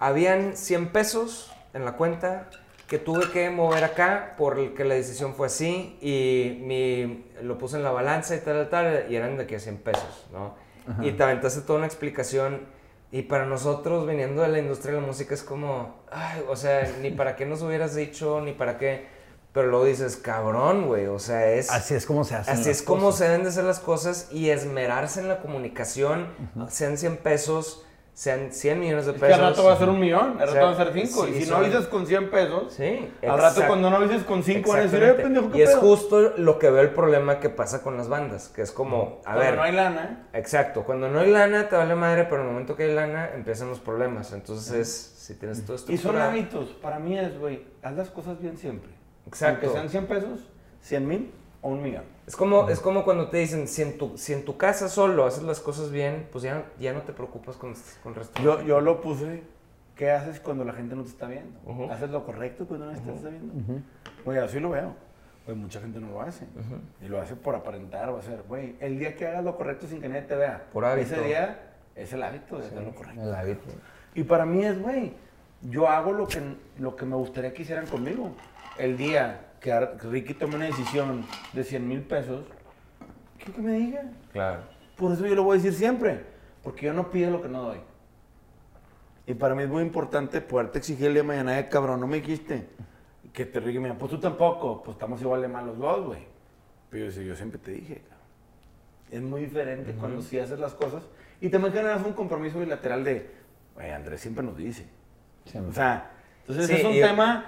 habían 0.00 0.56
100 0.56 0.88
pesos 0.88 1.52
en 1.72 1.84
la 1.84 1.92
cuenta 1.92 2.48
que 2.88 2.98
tuve 2.98 3.30
que 3.30 3.50
mover 3.50 3.84
acá 3.84 4.34
porque 4.36 4.84
la 4.84 4.94
decisión 4.94 5.34
fue 5.34 5.46
así 5.46 5.96
y 6.00 6.60
mi, 6.64 7.26
lo 7.42 7.58
puse 7.58 7.76
en 7.76 7.84
la 7.84 7.90
balanza 7.92 8.34
y 8.34 8.40
tal, 8.40 8.68
tal, 8.68 8.70
tal, 8.70 9.12
y 9.12 9.16
eran 9.16 9.36
de 9.36 9.46
que 9.46 9.58
100 9.60 9.78
pesos, 9.78 10.26
¿no? 10.32 10.54
Y 11.02 11.12
te 11.12 11.22
aventaste 11.24 11.62
toda 11.62 11.78
una 11.78 11.86
explicación 11.86 12.60
y 13.10 13.22
para 13.22 13.44
nosotros, 13.46 14.06
viniendo 14.06 14.42
de 14.42 14.48
la 14.48 14.58
industria 14.60 14.94
de 14.94 15.00
la 15.00 15.06
música, 15.06 15.34
es 15.34 15.42
como, 15.42 15.96
ay, 16.12 16.44
o 16.48 16.54
sea, 16.54 16.88
ni 17.00 17.10
para 17.10 17.34
qué 17.34 17.44
nos 17.46 17.62
hubieras 17.62 17.94
dicho, 17.96 18.40
ni 18.40 18.52
para 18.52 18.78
qué, 18.78 19.06
pero 19.56 19.68
luego 19.68 19.86
dices, 19.86 20.16
cabrón, 20.18 20.86
güey, 20.86 21.06
o 21.06 21.18
sea, 21.18 21.50
es... 21.50 21.70
Así 21.70 21.94
es 21.94 22.04
como 22.04 22.24
se 22.24 22.34
hacen 22.34 22.52
Así 22.52 22.68
las 22.68 22.76
es 22.76 22.82
como 22.82 23.06
cosas. 23.06 23.18
se 23.18 23.24
deben 23.24 23.42
de 23.44 23.48
hacer 23.48 23.64
las 23.64 23.80
cosas 23.80 24.28
y 24.30 24.50
esmerarse 24.50 25.20
en 25.20 25.28
la 25.28 25.38
comunicación, 25.40 26.26
sean 26.68 26.98
100 26.98 27.16
pesos, 27.16 27.82
sean 28.12 28.52
100 28.52 28.80
millones 28.80 29.06
de 29.06 29.12
Es 29.12 29.18
pesos. 29.18 29.28
que 29.38 29.42
al 29.44 29.50
rato 29.50 29.64
va 29.64 29.72
a 29.72 29.78
ser 29.78 29.88
un 29.88 29.98
millón, 30.00 30.36
al 30.40 30.48
O 30.48 30.52
rato 30.52 30.52
sea, 30.52 30.64
va 30.64 30.70
a 30.72 30.76
ser 30.76 30.92
cinco. 30.92 31.24
sí, 31.26 31.30
y 31.32 31.40
si 31.40 31.44
son- 31.46 31.60
no 31.62 31.66
dices 31.68 31.86
con 31.86 32.06
100 32.06 32.30
pesos, 32.30 32.72
Sí, 32.74 33.10
al 33.26 33.38
rato 33.38 33.62
cuando 33.66 33.88
no 33.90 34.00
dices 34.06 34.24
con 34.24 34.42
5 34.42 34.70
van 34.70 34.80
a 34.80 34.82
decir, 34.84 35.02
eh, 35.02 35.12
pendejo, 35.14 35.50
¿qué 35.50 35.58
Y 35.58 35.62
es 35.62 35.70
pedo? 35.70 35.80
justo 35.80 36.20
lo 36.36 36.58
que 36.58 36.70
veo 36.70 36.82
el 36.82 36.90
problema 36.90 37.40
que 37.40 37.48
pasa 37.50 37.82
con 37.82 37.96
las 37.96 38.08
bandas, 38.08 38.48
que 38.48 38.60
es 38.62 38.72
como, 38.72 39.20
a 39.24 39.32
Cuando 39.32 39.40
ver, 39.40 39.56
no 39.56 39.62
hay 39.62 39.72
lana, 39.72 40.28
exacto, 40.34 40.84
cuando 40.84 41.08
no 41.08 41.20
hay 41.20 41.30
lana 41.30 41.68
te 41.70 41.76
vale 41.76 41.94
madre, 41.94 42.24
pero 42.24 42.36
en 42.42 42.48
el 42.48 42.52
momento 42.52 42.76
que 42.76 42.84
hay 42.84 42.94
lana 42.94 43.30
empiezan 43.34 43.68
los 43.70 43.80
problemas. 43.80 44.32
Entonces, 44.32 45.14
si 45.18 45.34
tienes 45.34 45.64
todo 45.64 45.76
esto 45.76 45.90
Y 45.92 45.96
son 45.98 46.16
hábitos. 46.18 46.68
Para 46.82 46.98
mí 46.98 47.18
es, 47.18 47.38
güey, 47.38 47.64
haz 47.82 47.94
las 47.96 48.08
cosas 48.10 48.38
bien 48.40 48.56
siempre. 48.58 48.95
Exacto. 49.26 49.66
Aunque 49.66 49.78
sean 49.78 49.90
100 49.90 50.06
pesos, 50.06 50.48
100 50.82 51.08
mil 51.08 51.32
o 51.62 51.68
un 51.70 51.82
millón. 51.82 52.04
Es 52.26 52.36
como, 52.36 52.68
es 52.68 52.80
como 52.80 53.04
cuando 53.04 53.28
te 53.28 53.38
dicen, 53.38 53.68
si 53.68 53.82
en, 53.82 53.98
tu, 53.98 54.16
si 54.18 54.32
en 54.32 54.44
tu 54.44 54.56
casa 54.56 54.88
solo 54.88 55.26
haces 55.26 55.42
las 55.44 55.60
cosas 55.60 55.90
bien, 55.90 56.28
pues 56.32 56.42
ya, 56.42 56.64
ya 56.78 56.92
no 56.92 57.02
te 57.02 57.12
preocupas 57.12 57.56
con, 57.56 57.74
con 58.02 58.12
el 58.12 58.18
resto. 58.18 58.42
Yo, 58.42 58.62
yo 58.62 58.80
lo 58.80 59.00
puse, 59.00 59.42
¿qué 59.94 60.10
haces 60.10 60.40
cuando 60.40 60.64
la 60.64 60.72
gente 60.72 60.96
no 60.96 61.02
te 61.02 61.10
está 61.10 61.26
viendo? 61.26 61.58
Ujú. 61.64 61.90
¿Haces 61.90 62.10
lo 62.10 62.24
correcto 62.24 62.66
cuando 62.66 62.86
no 62.86 62.92
te 62.92 63.12
está 63.12 63.28
viendo? 63.28 63.54
Güey, 64.24 64.38
así 64.38 64.58
lo 64.58 64.70
veo. 64.70 64.94
Güey, 65.44 65.56
mucha 65.56 65.80
gente 65.80 66.00
no 66.00 66.10
lo 66.10 66.22
hace. 66.22 66.46
Y 67.00 67.08
lo 67.08 67.20
hace 67.20 67.36
por 67.36 67.54
aparentar 67.54 68.08
o 68.10 68.18
hacer, 68.18 68.42
güey, 68.48 68.74
el 68.80 68.98
día 68.98 69.16
que 69.16 69.26
hagas 69.26 69.44
lo 69.44 69.56
correcto 69.56 69.86
sin 69.86 70.00
que 70.00 70.08
nadie 70.08 70.22
te 70.22 70.34
vea. 70.34 70.66
Por 70.72 70.84
hábito. 70.84 71.14
Ese 71.14 71.24
día 71.24 71.74
es 71.94 72.12
el 72.12 72.22
hábito 72.22 72.58
de 72.58 72.66
hacer 72.66 72.82
lo 72.82 72.94
correcto. 72.94 73.22
El 73.22 73.34
hábito. 73.34 73.64
Y 74.14 74.24
para 74.24 74.44
mí 74.44 74.64
es, 74.64 74.80
güey, 74.80 75.12
yo 75.62 75.88
hago 75.88 76.12
lo 76.12 76.26
que, 76.26 76.40
lo 76.78 76.96
que 76.96 77.04
me 77.04 77.14
gustaría 77.14 77.52
que 77.52 77.62
hicieran 77.62 77.86
conmigo. 77.86 78.32
El 78.78 78.96
día 78.96 79.40
que 79.60 79.78
Ricky 80.10 80.34
tome 80.34 80.56
una 80.56 80.66
decisión 80.66 81.24
de 81.52 81.64
100 81.64 81.88
mil 81.88 82.02
pesos, 82.02 82.44
quiero 83.38 83.54
que 83.54 83.62
me 83.62 83.72
diga. 83.72 84.02
Claro. 84.32 84.60
Por 84.96 85.12
eso 85.12 85.26
yo 85.26 85.34
lo 85.34 85.42
voy 85.44 85.58
a 85.58 85.62
decir 85.62 85.74
siempre, 85.74 86.24
porque 86.62 86.86
yo 86.86 86.92
no 86.92 87.10
pido 87.10 87.30
lo 87.30 87.42
que 87.42 87.48
no 87.48 87.62
doy. 87.62 87.78
Y 89.26 89.34
para 89.34 89.54
mí 89.54 89.64
es 89.64 89.68
muy 89.68 89.82
importante 89.82 90.40
poderte 90.40 90.78
exigirle 90.78 91.22
mañana, 91.22 91.58
eh, 91.58 91.68
cabrón, 91.68 92.00
no 92.00 92.06
me 92.06 92.20
dijiste. 92.20 92.68
Que 93.32 93.44
te 93.44 93.60
Ricky 93.60 93.78
me 93.78 93.88
dijo, 93.88 93.98
pues 93.98 94.10
tú 94.12 94.18
tampoco, 94.20 94.82
pues 94.82 94.94
estamos 94.94 95.20
igual 95.20 95.42
de 95.42 95.48
malos 95.48 95.76
dos, 95.78 96.06
güey. 96.06 96.20
Pero 96.90 97.10
yo, 97.10 97.22
yo 97.22 97.34
siempre 97.36 97.58
te 97.58 97.72
dije, 97.72 97.96
cabrón. 98.08 98.16
Es 99.10 99.22
muy 99.22 99.42
diferente 99.42 99.92
cuando 99.92 100.22
sí 100.22 100.38
haces 100.38 100.58
las 100.58 100.74
cosas. 100.74 101.02
Y 101.40 101.48
también 101.48 101.72
generas 101.74 102.04
un 102.06 102.12
compromiso 102.12 102.58
bilateral 102.60 103.04
de, 103.04 103.30
güey, 103.74 103.90
Andrés 103.90 104.20
siempre 104.20 104.42
nos 104.44 104.56
dice. 104.56 104.86
Siempre. 105.44 105.70
O 105.70 105.74
sea, 105.74 106.10
entonces 106.40 106.66
Sí, 106.66 106.72
es 106.76 106.84
un 106.84 106.92
y- 106.94 107.00
tema 107.00 107.44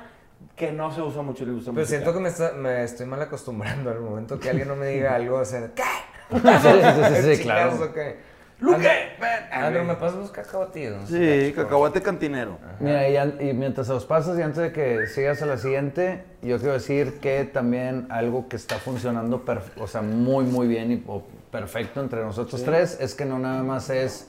que 0.57 0.72
no 0.72 0.93
se 0.93 1.01
usa 1.03 1.22
mucho, 1.22 1.45
le 1.45 1.53
gusta 1.53 1.72
Pero 1.72 1.86
siento 1.86 2.12
que 2.12 2.20
me, 2.20 2.28
está- 2.28 2.53
me 2.53 2.82
estoy 2.84 3.07
mal 3.07 3.22
acostumbrando 3.22 3.91
al 3.91 4.01
momento 4.01 4.39
que 4.39 4.51
alguien 4.51 4.68
no 4.68 4.76
me 4.76 4.86
diga 4.89 5.14
algo, 5.16 5.39
o 5.39 5.45
sea, 5.45 5.70
¿qué? 5.74 5.82
Sí, 6.30 6.39
sí, 6.41 7.22
sí, 7.22 7.36
sí, 7.36 7.43
claro. 7.43 7.70
Chingados, 7.70 7.80
¿o 7.91 7.93
qué? 7.93 8.16
Luque, 8.61 8.91
Andrew- 9.53 9.84
¿me 9.84 9.95
pasas 9.95 10.18
los 10.18 10.30
cacahuatitos? 10.32 11.09
Sí, 11.09 11.53
cacahuate 11.55 12.03
cantinero. 12.03 12.59
Mira, 12.80 13.09
y, 13.41 13.53
mientras 13.55 13.86
se 13.86 13.93
los 13.93 14.05
pasas 14.05 14.36
y 14.36 14.43
antes 14.43 14.59
de 14.61 14.72
que 14.72 15.07
sigas 15.07 15.41
a 15.43 15.47
la 15.47 15.59
siguiente, 15.59 16.24
yo 16.43 16.59
quiero 16.59 16.72
decir 16.72 17.20
que 17.20 17.45
también 17.45 18.09
algo 18.11 18.49
que 18.49 18.57
está 18.57 18.76
funcionando, 18.78 19.45
o 19.78 19.86
sea, 19.86 20.03
muy, 20.03 20.45
muy 20.45 20.66
bien 20.66 20.91
y 20.91 21.05
perfecto 21.53 22.01
entre 22.01 22.20
nosotros 22.24 22.64
tres 22.64 22.99
es 23.01 23.14
que 23.14 23.24
no 23.24 23.39
nada 23.39 23.62
más 23.62 23.91
es 23.91 24.28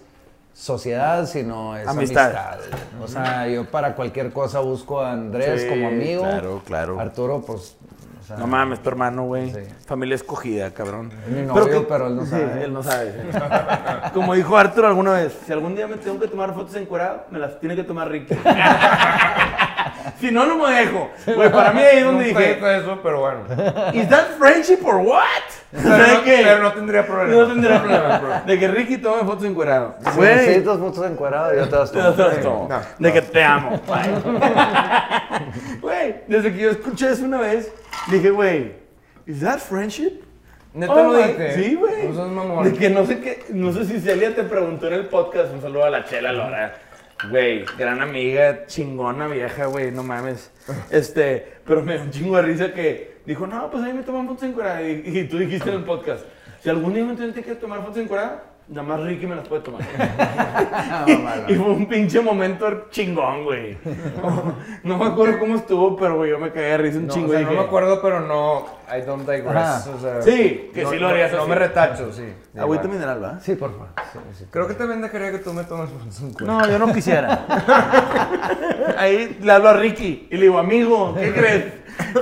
sociedad, 0.59 1.25
sino 1.25 1.75
es 1.77 1.87
Amistad. 1.87 2.35
amistad. 2.35 2.59
O 3.01 3.07
sea, 3.07 3.47
yo 3.47 3.65
para 3.65 3.95
cualquier 3.95 4.31
cosa 4.31 4.59
busco 4.59 4.99
a 5.01 5.13
Andrés 5.13 5.61
Sí, 5.63 5.67
como 5.69 5.87
amigo. 5.87 6.21
claro, 6.23 6.61
claro. 6.65 6.99
Arturo, 6.99 7.41
pues, 7.41 7.77
o 8.21 8.23
sea, 8.27 8.37
No 8.37 8.45
mames, 8.45 8.83
tu 8.83 8.89
hermano, 8.89 9.23
güey. 9.23 9.51
Sí. 9.53 9.61
Familia 9.87 10.15
escogida, 10.15 10.71
cabrón. 10.71 11.11
Es 11.25 11.31
mi 11.33 11.41
novio, 11.43 11.87
pero 11.87 12.07
él 12.07 12.15
no 12.17 12.25
Sí, 12.25 12.31
sabe. 12.31 12.63
él 12.65 12.73
no 12.73 12.83
sabe. 12.83 13.13
Como 14.13 14.33
dijo 14.35 14.57
Arturo 14.57 14.87
alguna 14.87 15.13
vez, 15.13 15.35
si 15.45 15.51
algún 15.53 15.75
día 15.75 15.87
me 15.87 15.95
tengo 15.97 16.19
que 16.19 16.27
tomar 16.27 16.53
fotos 16.53 16.75
encuerado, 16.75 17.23
me 17.31 17.39
las 17.39 17.59
tiene 17.59 17.75
que 17.75 17.83
tomar 17.83 18.09
Ricky. 18.09 18.35
si 20.19 20.31
no, 20.31 20.45
no 20.45 20.57
me 20.57 20.73
dejo. 20.73 21.09
Güey, 21.35 21.51
para 21.51 21.71
mí 21.71 21.81
ahí 21.81 21.97
es 21.99 22.05
donde 22.05 22.25
Nunca 22.27 22.39
dije, 22.39 22.77
eso, 22.77 22.99
pero 23.01 23.19
bueno. 23.21 23.39
¿Is 23.93 24.09
that 24.09 24.37
friendship 24.37 24.79
or 24.83 24.95
what? 24.97 25.19
Pero 25.71 25.83
¿Sabes 25.87 26.13
no, 26.13 26.23
qué? 26.23 26.41
pero 26.43 26.63
no 26.63 26.73
tendría 26.73 27.05
problema. 27.05 27.41
No 27.41 27.47
tendría 27.47 27.79
problema. 27.81 28.43
De 28.47 28.59
que 28.59 28.67
Ricky 28.67 28.97
tome 28.97 29.23
fotos 29.23 29.45
encuerado. 29.45 29.95
Si 30.03 30.17
Güey, 30.17 30.35
necesitas 30.35 30.77
fotos 30.79 31.05
encueradas, 31.11 31.55
yo 31.55 31.69
te 31.69 31.75
las 31.75 31.91
te 31.91 31.97
las 31.99 32.41
tomo. 32.41 32.67
No, 32.69 32.79
De 32.97 33.13
que 33.13 33.21
te 33.21 33.43
amo. 33.43 33.79
Güey, 35.81 36.15
desde 36.27 36.53
que 36.53 36.59
yo 36.59 36.71
escuché 36.71 37.11
eso 37.11 37.23
una 37.25 37.39
vez, 37.39 37.71
dije, 38.07 38.29
güey, 38.29 38.73
¿is 39.25 39.39
that 39.41 39.59
friendship? 39.59 40.21
¿Neta 40.73 40.93
Oh, 40.93 41.13
lo 41.13 41.17
dije? 41.17 41.53
Sí, 41.55 41.75
güey. 41.75 42.07
No 42.09 42.15
seas 42.15 42.27
mamón. 42.27 42.63
De 42.63 42.73
que 42.77 42.89
no 42.89 43.05
sé 43.05 43.19
qué, 43.19 43.45
no 43.49 43.71
sé 43.73 43.85
si 43.85 43.99
Celia 43.99 44.35
te 44.35 44.43
preguntó 44.43 44.87
en 44.87 44.93
el 44.93 45.05
podcast, 45.07 45.53
un 45.53 45.61
saludo 45.61 45.85
a 45.85 45.89
la 45.89 46.05
Chela 46.05 46.31
Lora. 46.31 46.75
Güey, 47.27 47.65
gran 47.77 48.01
amiga, 48.01 48.65
chingona 48.65 49.27
vieja, 49.27 49.65
güey, 49.65 49.91
no 49.91 50.03
mames. 50.03 50.51
Este, 50.89 51.45
pero 51.65 51.83
me 51.83 51.95
dio 51.95 52.03
un 52.03 52.11
chingo 52.11 52.37
de 52.37 52.43
risa 52.43 52.73
que 52.73 53.17
dijo, 53.25 53.45
no, 53.45 53.69
pues 53.69 53.83
a 53.83 53.87
mí 53.87 53.93
me 53.93 54.03
toman 54.03 54.25
fotos 54.25 54.43
encueradas. 54.43 54.83
Y, 54.83 55.19
y 55.19 55.27
tú 55.27 55.37
dijiste 55.37 55.69
en 55.69 55.75
el 55.75 55.83
podcast, 55.83 56.25
si 56.61 56.69
algún 56.69 56.93
día 56.93 57.03
me 57.03 57.15
tienes 57.15 57.35
que 57.35 57.55
tomar 57.55 57.81
fotos 57.81 57.97
encueradas, 57.97 58.41
nada 58.69 58.87
más 58.87 58.99
Ricky 59.01 59.25
me 59.27 59.35
las 59.35 59.47
puede 59.47 59.61
tomar. 59.63 59.81
y 61.47 61.55
fue 61.55 61.65
un 61.71 61.85
pinche 61.87 62.21
momento 62.21 62.87
chingón, 62.91 63.43
güey. 63.43 63.77
No, 64.83 64.97
me 64.97 65.05
acuerdo 65.05 65.39
cómo 65.39 65.55
estuvo, 65.55 65.95
pero 65.95 66.17
güey, 66.17 66.29
yo 66.31 66.39
me 66.39 66.51
cagué 66.51 66.67
de 66.67 66.77
risa 66.77 66.97
un 66.99 67.07
No, 67.07 67.13
chingo. 67.13 67.27
o 67.29 67.31
sea, 67.31 67.39
no 67.41 67.49
dije, 67.49 67.59
me 67.61 67.65
acuerdo, 67.67 68.01
pero 68.01 68.19
no, 68.21 68.65
I 68.95 69.01
don't 69.01 69.27
digress. 69.29 69.87
O 69.87 69.99
sea, 69.99 70.21
Sí, 70.21 70.69
que 70.73 70.83
no- 70.83 70.89
sí 70.91 70.97
lo 70.97 71.07
harías 71.09 71.31
No, 71.31 71.39
así. 71.41 71.49
me 71.49 71.55
retacho, 71.55 72.11
sí. 72.13 72.23
Agüita 72.57 72.87
mineral, 72.87 73.23
¿va? 73.23 73.39
Sí, 73.39 73.55
por 73.55 73.71
favor. 73.71 73.87
Sí, 74.13 74.19
sí. 74.39 74.45
Creo 74.51 74.67
que 74.67 74.73
también 74.75 75.01
dejaría 75.01 75.31
que 75.31 75.39
tú 75.39 75.53
me 75.53 75.63
tomes 75.63 75.89
un 76.21 76.33
cuento. 76.33 76.45
No, 76.45 76.67
yo 76.69 76.77
no 76.79 76.93
quisiera. 76.93 77.45
Ahí 78.97 79.37
le 79.41 79.51
hablo 79.51 79.69
a 79.69 79.73
Ricky 79.73 80.27
y 80.29 80.35
le 80.35 80.43
digo, 80.43 80.57
amigo, 80.59 81.15
¿qué 81.17 81.31
crees? 81.33 81.65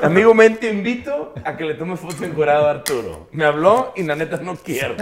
Amigo, 0.04 0.34
men, 0.34 0.58
te 0.58 0.70
invito 0.72 1.34
a 1.46 1.56
que 1.56 1.64
le 1.64 1.76
tomes 1.76 2.00
foto 2.00 2.24
encuerado 2.26 2.68
a 2.68 2.72
Arturo. 2.72 3.28
Me 3.32 3.46
habló 3.46 3.94
y 3.96 4.04
la 4.04 4.16
neta 4.16 4.38
no 4.38 4.56
quiero. 4.56 4.96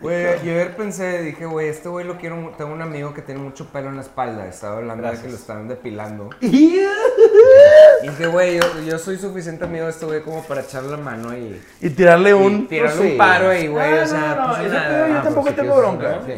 Güey, 0.00 0.24
yo 0.44 0.52
ayer 0.52 0.76
pensé, 0.76 1.22
dije, 1.22 1.44
güey, 1.44 1.68
este 1.68 1.88
güey 1.90 2.06
lo 2.06 2.16
quiero, 2.16 2.54
tengo 2.56 2.72
un 2.72 2.80
amigo 2.80 3.12
que 3.12 3.20
tiene 3.20 3.40
mucho 3.40 3.66
pelo 3.66 3.88
en 3.90 3.96
la 3.96 4.02
espalda, 4.02 4.46
estaba 4.48 4.78
hablando 4.78 5.10
de 5.10 5.18
que 5.18 5.28
lo 5.28 5.34
estaban 5.34 5.68
depilando. 5.68 6.30
Y 8.02 8.08
dije, 8.08 8.26
güey, 8.28 8.58
yo, 8.58 8.80
yo 8.86 8.98
soy 8.98 9.18
suficiente 9.18 9.64
amigo 9.64 9.84
de 9.84 9.90
este 9.90 10.06
güey 10.06 10.22
como 10.22 10.42
para 10.44 10.62
echarle 10.62 10.90
la 10.92 10.96
mano 10.96 11.36
y, 11.36 11.60
Y 11.82 11.90
tirarle 11.90 12.30
y 12.30 12.32
un... 12.32 12.66
tirarle 12.66 12.96
pues 12.96 13.06
sí. 13.06 13.12
un 13.12 13.18
paro 13.18 13.50
ahí, 13.50 13.66
güey, 13.68 13.98
Ah, 13.98 14.02
o 14.02 14.06
sea, 14.06 14.20
no, 14.34 14.48
no, 14.48 14.56
pues 14.56 14.72
nada. 14.72 15.08
yo 15.08 15.14
Ah, 15.18 15.22
tampoco 15.22 15.42
pues, 15.42 15.54
si 15.54 15.60
tengo 15.60 15.76
bronca. 15.76 16.20
Sí. 16.24 16.32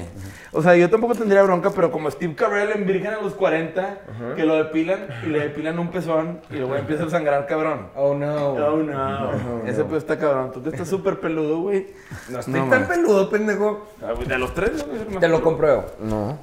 O 0.54 0.60
sea, 0.60 0.76
yo 0.76 0.90
tampoco 0.90 1.14
tendría 1.14 1.42
bronca, 1.42 1.70
pero 1.70 1.90
como 1.90 2.10
Steve 2.10 2.34
Carell 2.34 2.72
en 2.72 2.86
Virgen 2.86 3.14
a 3.14 3.22
los 3.22 3.32
40, 3.34 3.98
que 4.36 4.44
lo 4.44 4.56
depilan 4.56 5.06
y 5.24 5.26
le 5.30 5.40
depilan 5.40 5.78
un 5.78 5.88
pezón 5.88 6.40
y 6.50 6.56
luego 6.56 6.76
empieza 6.76 7.04
a 7.04 7.10
sangrar 7.10 7.46
cabrón. 7.46 7.88
Oh, 7.96 8.14
no. 8.14 8.50
Oh, 8.52 8.76
no. 8.76 9.64
Ese 9.66 9.82
pedo 9.84 9.96
está 9.96 10.18
cabrón. 10.18 10.52
Tú 10.52 10.62
que 10.62 10.68
estás 10.68 10.88
súper 10.88 11.20
peludo, 11.20 11.60
güey. 11.60 11.86
No 12.28 12.40
estoy 12.40 12.54
No, 12.54 12.68
tan 12.68 12.80
man. 12.82 12.88
peludo, 12.88 13.30
pendejo. 13.30 13.86
Ah, 14.02 14.12
De 14.26 14.38
los 14.38 14.52
tres, 14.52 14.86
más 15.10 15.20
Te 15.20 15.28
lo 15.28 15.40
compruebo. 15.42 15.86
No. 16.00 16.38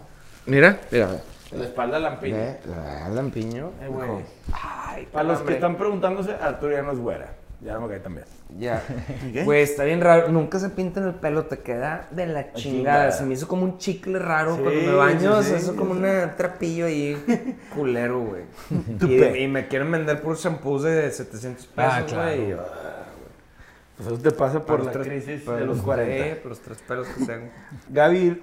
Mira, 0.47 0.79
mira. 0.89 1.09
La 1.51 1.63
espalda 1.63 1.99
lampiña. 1.99 2.37
Ve, 2.37 2.59
la 2.67 3.09
lampiño. 3.09 3.71
Eh, 3.81 3.87
güey. 3.89 4.09
Ay, 4.51 5.07
Para 5.11 5.23
los 5.29 5.39
que 5.41 5.53
están 5.53 5.75
preguntándose, 5.75 6.31
Arturo 6.33 6.73
ya 6.73 6.81
no 6.81 6.91
es 6.93 6.99
güera. 6.99 7.27
Ya 7.61 7.73
no 7.73 7.81
me 7.81 7.87
cae 7.89 7.99
también. 7.99 8.25
Ya. 8.57 8.81
¿Qué? 9.33 9.43
Güey, 9.43 9.61
está 9.63 9.83
bien 9.83 9.99
raro. 9.99 10.29
Nunca 10.29 10.59
se 10.59 10.69
pinta 10.69 11.01
en 11.01 11.07
el 11.07 11.15
pelo, 11.15 11.45
te 11.45 11.59
queda 11.59 12.07
de 12.11 12.25
la 12.25 12.53
chingada. 12.53 12.55
chingada. 12.55 13.11
Se 13.11 13.25
me 13.25 13.33
hizo 13.33 13.47
como 13.49 13.63
un 13.63 13.77
chicle 13.77 14.17
raro 14.17 14.55
Sí, 14.55 14.61
cuando 14.63 14.81
me 14.81 14.93
baño. 14.93 15.43
sí, 15.43 15.49
se 15.51 15.57
hizo 15.57 15.71
sí, 15.73 15.77
como 15.77 15.93
sí. 15.95 15.99
un 16.01 16.31
trapillo 16.37 16.85
ahí 16.85 17.57
culero, 17.75 18.21
güey. 18.21 18.43
Y, 19.09 19.43
y 19.43 19.47
me 19.49 19.67
quieren 19.67 19.91
vender 19.91 20.21
por 20.21 20.37
shampoos 20.37 20.83
de 20.83 21.11
700 21.11 21.67
pesos, 21.67 21.93
Ah, 21.93 22.03
claro. 22.07 22.63
Pues 23.97 24.07
eso 24.07 24.17
te 24.21 24.31
pasa 24.31 24.65
por 24.65 24.79
la 24.79 24.85
los 24.85 24.93
tres- 24.93 25.07
crisis 25.07 25.45
de 25.45 25.59
los 25.59 25.77
los- 25.77 25.81
40. 25.81 26.23
sí, 26.23 26.39
por 26.41 26.49
los 26.51 26.59
tres 26.61 26.77
pelos 26.87 27.07
que 27.09 27.25
tengo. 27.25 27.49
Gaby 27.89 28.41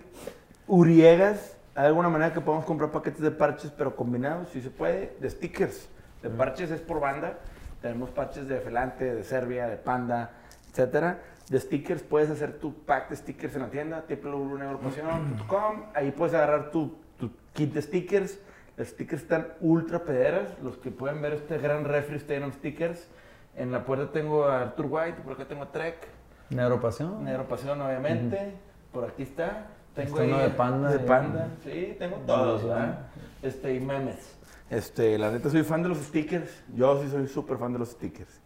Uriegas, 0.66 1.56
¿hay 1.74 1.86
alguna 1.86 2.10
manera 2.10 2.34
que 2.34 2.40
podamos 2.42 2.66
comprar 2.66 2.90
paquetes 2.90 3.20
de 3.22 3.30
parches, 3.30 3.70
pero 3.70 3.96
combinados, 3.96 4.48
si 4.50 4.60
se 4.60 4.68
puede, 4.68 5.16
de 5.20 5.30
stickers? 5.30 5.88
De 6.22 6.28
parches 6.28 6.70
es 6.70 6.80
por 6.82 7.00
banda. 7.00 7.38
Tenemos 7.80 8.10
parches 8.10 8.48
de 8.48 8.60
Felante, 8.60 9.14
de 9.14 9.24
Serbia, 9.24 9.66
de 9.68 9.76
Panda, 9.76 10.30
etcétera. 10.70 11.20
De 11.48 11.60
stickers 11.60 12.02
puedes 12.02 12.30
hacer 12.30 12.58
tu 12.58 12.74
pack 12.84 13.10
de 13.10 13.16
stickers 13.16 13.54
en 13.54 13.62
la 13.62 13.68
tienda, 13.68 14.04
www.negropasion.com. 14.08 15.84
Ahí 15.94 16.10
puedes 16.10 16.34
agarrar 16.34 16.70
tu, 16.70 16.98
tu 17.18 17.30
kit 17.52 17.72
de 17.72 17.82
stickers. 17.82 18.38
Los 18.76 18.88
stickers 18.88 19.22
están 19.22 19.48
ultra 19.60 20.04
pederas. 20.04 20.50
Los 20.62 20.76
que 20.76 20.90
pueden 20.90 21.22
ver 21.22 21.34
este 21.34 21.58
gran 21.58 21.84
refri 21.84 22.16
Stay 22.16 22.42
on 22.42 22.52
Stickers. 22.52 23.08
En 23.54 23.72
la 23.72 23.84
puerta 23.84 24.12
tengo 24.12 24.44
a 24.44 24.62
Arthur 24.62 24.86
White, 24.88 25.22
por 25.22 25.32
acá 25.32 25.46
tengo 25.46 25.62
a 25.62 25.72
Trek. 25.72 26.08
Neuropasión. 26.50 27.24
Negro 27.24 27.48
Pasión, 27.48 27.80
obviamente. 27.80 28.54
Por 28.92 29.04
aquí 29.04 29.22
está. 29.22 29.68
Tengo 29.94 30.10
Está 30.10 30.22
ahí 30.22 30.28
uno 30.30 30.38
de 30.42 30.50
Panda 30.50 30.90
De 30.90 30.98
panda. 30.98 31.48
Sí, 31.64 31.96
tengo 31.98 32.16
todos, 32.26 32.64
¿verdad? 32.64 32.98
Este, 33.42 33.74
y 33.74 33.80
memes. 33.80 34.35
Este, 34.70 35.16
la 35.18 35.30
neta 35.30 35.48
soy 35.50 35.62
fan 35.62 35.82
de 35.82 35.88
los 35.88 35.98
stickers. 35.98 36.50
Yo 36.74 37.00
sí 37.02 37.08
soy 37.10 37.28
súper 37.28 37.56
fan 37.58 37.72
de 37.72 37.78
los 37.78 37.90
stickers. 37.90 38.40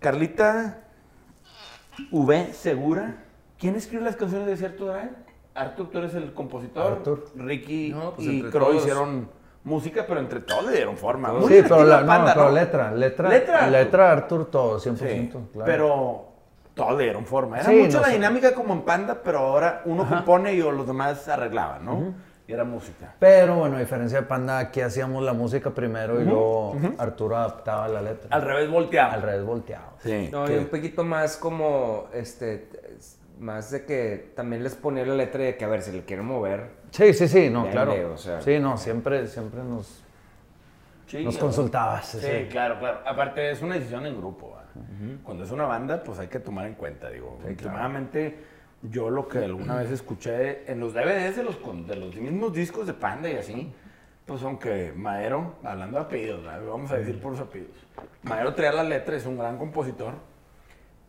Carlita 0.00 0.78
V 2.10 2.52
Segura. 2.52 3.16
¿Quién 3.58 3.76
escribe 3.76 4.02
las 4.04 4.16
canciones 4.16 4.46
de 4.46 4.52
Desierto 4.52 4.86
Drive? 4.86 5.10
Arthur, 5.54 5.90
tú 5.90 5.98
eres 5.98 6.14
el 6.14 6.32
compositor. 6.34 6.92
Arthur. 6.92 7.24
Ricky 7.36 7.90
No, 7.90 8.14
pues 8.14 8.26
y 8.26 8.42
Crow 8.42 8.66
todos. 8.68 8.76
hicieron 8.82 9.30
música, 9.62 10.04
pero 10.06 10.20
entre 10.20 10.40
todos 10.40 10.66
le 10.66 10.72
dieron 10.76 10.96
forma. 10.96 11.32
Muy 11.32 11.48
Sí, 11.52 11.60
pero, 11.62 11.84
la, 11.84 12.00
no, 12.00 12.06
Panda, 12.06 12.34
pero 12.34 12.46
¿no? 12.48 12.54
letra, 12.54 12.92
letra, 12.92 13.28
Letra, 13.28 13.66
letra, 13.70 14.10
Arthur. 14.12 14.24
Arthur 14.40 14.50
todo, 14.50 14.78
100%, 14.80 14.98
Sí, 14.98 15.28
claro. 15.52 15.64
pero 15.64 16.26
todos 16.74 16.98
le 16.98 17.04
dieron 17.04 17.24
forma. 17.24 17.60
Era 17.60 17.70
Sí, 17.70 17.76
mucho 17.76 17.92
no 17.96 18.00
la 18.02 18.08
sé. 18.08 18.14
dinámica 18.14 18.52
como 18.54 18.74
en 18.74 18.82
Panda, 18.82 19.20
pero 19.22 19.38
ahora 19.38 19.82
uno 19.86 20.06
compone 20.08 20.52
y 20.54 20.58
los 20.58 20.86
demás 20.86 21.26
arreglaban, 21.28 21.84
¿no? 21.84 22.14
Y 22.46 22.52
era 22.52 22.64
música. 22.64 23.14
Pero 23.18 23.56
bueno, 23.56 23.76
a 23.76 23.80
diferencia 23.80 24.20
de 24.20 24.26
Panda, 24.26 24.58
aquí 24.58 24.82
hacíamos 24.82 25.22
la 25.22 25.32
música 25.32 25.70
primero 25.70 26.20
y 26.20 26.24
luego 26.24 26.76
Arturo 26.98 27.36
adaptaba 27.36 27.88
la 27.88 28.02
letra. 28.02 28.28
Al 28.30 28.42
revés 28.42 28.70
volteado. 28.70 29.12
Al 29.12 29.22
revés 29.22 29.44
volteado. 29.44 29.92
Sí. 30.00 30.28
No, 30.30 30.50
y 30.50 30.56
un 30.58 30.66
poquito 30.66 31.04
más 31.04 31.38
como, 31.38 32.08
este, 32.12 32.68
más 33.38 33.70
de 33.70 33.86
que 33.86 34.32
también 34.36 34.62
les 34.62 34.74
ponía 34.74 35.06
la 35.06 35.14
letra 35.14 35.42
de 35.42 35.56
que, 35.56 35.64
a 35.64 35.68
ver, 35.68 35.80
si 35.80 35.92
le 35.92 36.04
quieren 36.04 36.26
mover. 36.26 36.68
Sí, 36.90 37.14
sí, 37.14 37.28
sí, 37.28 37.48
no, 37.48 37.70
claro. 37.70 38.12
o 38.12 38.18
sea. 38.18 38.42
Sí, 38.42 38.58
no, 38.58 38.76
siempre, 38.76 39.26
siempre 39.26 39.62
nos, 39.62 40.02
Sí, 41.06 41.24
nos 41.24 41.34
¿no? 41.34 41.40
consultabas. 41.40 42.06
Sí, 42.06 42.18
sí. 42.20 42.46
claro, 42.50 42.78
claro. 42.78 42.98
Aparte 43.06 43.50
es 43.50 43.62
una 43.62 43.74
decisión 43.76 44.06
en 44.06 44.16
grupo. 44.18 44.54
Cuando 45.22 45.44
es 45.44 45.50
una 45.52 45.66
banda, 45.66 46.02
pues 46.02 46.18
hay 46.18 46.26
que 46.26 46.40
tomar 46.40 46.66
en 46.66 46.74
cuenta, 46.74 47.08
digo. 47.08 47.38
últimamente 47.46 48.36
yo 48.90 49.10
lo 49.10 49.26
que 49.28 49.38
alguna 49.38 49.76
vez 49.76 49.90
escuché 49.90 50.70
en 50.70 50.80
los 50.80 50.92
DVDs 50.92 51.36
de 51.36 51.42
los, 51.42 51.58
de 51.86 51.96
los 51.96 52.14
mismos 52.16 52.52
discos 52.52 52.86
de 52.86 52.94
Panda 52.94 53.30
y 53.30 53.36
así, 53.36 53.72
pues 54.26 54.42
aunque 54.42 54.92
Madero, 54.94 55.56
hablando 55.62 55.98
de 55.98 56.04
apellidos, 56.04 56.46
¿va? 56.46 56.58
vamos 56.58 56.90
a 56.90 56.96
decir 56.96 57.20
por 57.20 57.32
los 57.32 57.40
apellidos, 57.40 57.76
Madero 58.22 58.54
traía 58.54 58.72
la 58.72 58.84
letra, 58.84 59.16
es 59.16 59.26
un 59.26 59.38
gran 59.38 59.58
compositor, 59.58 60.14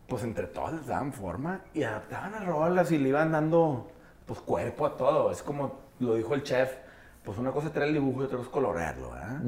pues 0.06 0.22
entre 0.22 0.46
todos 0.46 0.72
les 0.72 0.86
daban 0.86 1.12
forma 1.12 1.62
y 1.74 1.82
adaptaban 1.82 2.34
a 2.34 2.44
rolas 2.44 2.90
y 2.92 2.98
le 2.98 3.08
iban 3.10 3.32
dando 3.32 3.90
pues 4.24 4.40
cuerpo 4.40 4.86
a 4.86 4.96
todo. 4.96 5.30
Es 5.30 5.42
como 5.42 5.80
lo 5.98 6.14
dijo 6.14 6.34
el 6.34 6.42
chef, 6.42 6.76
pues 7.24 7.38
una 7.38 7.50
cosa 7.50 7.68
es 7.68 7.72
traer 7.72 7.88
el 7.88 7.94
dibujo 7.94 8.22
y 8.22 8.24
otra 8.26 8.40
es 8.40 8.48
colorearlo, 8.48 9.10
¿verdad? 9.10 9.40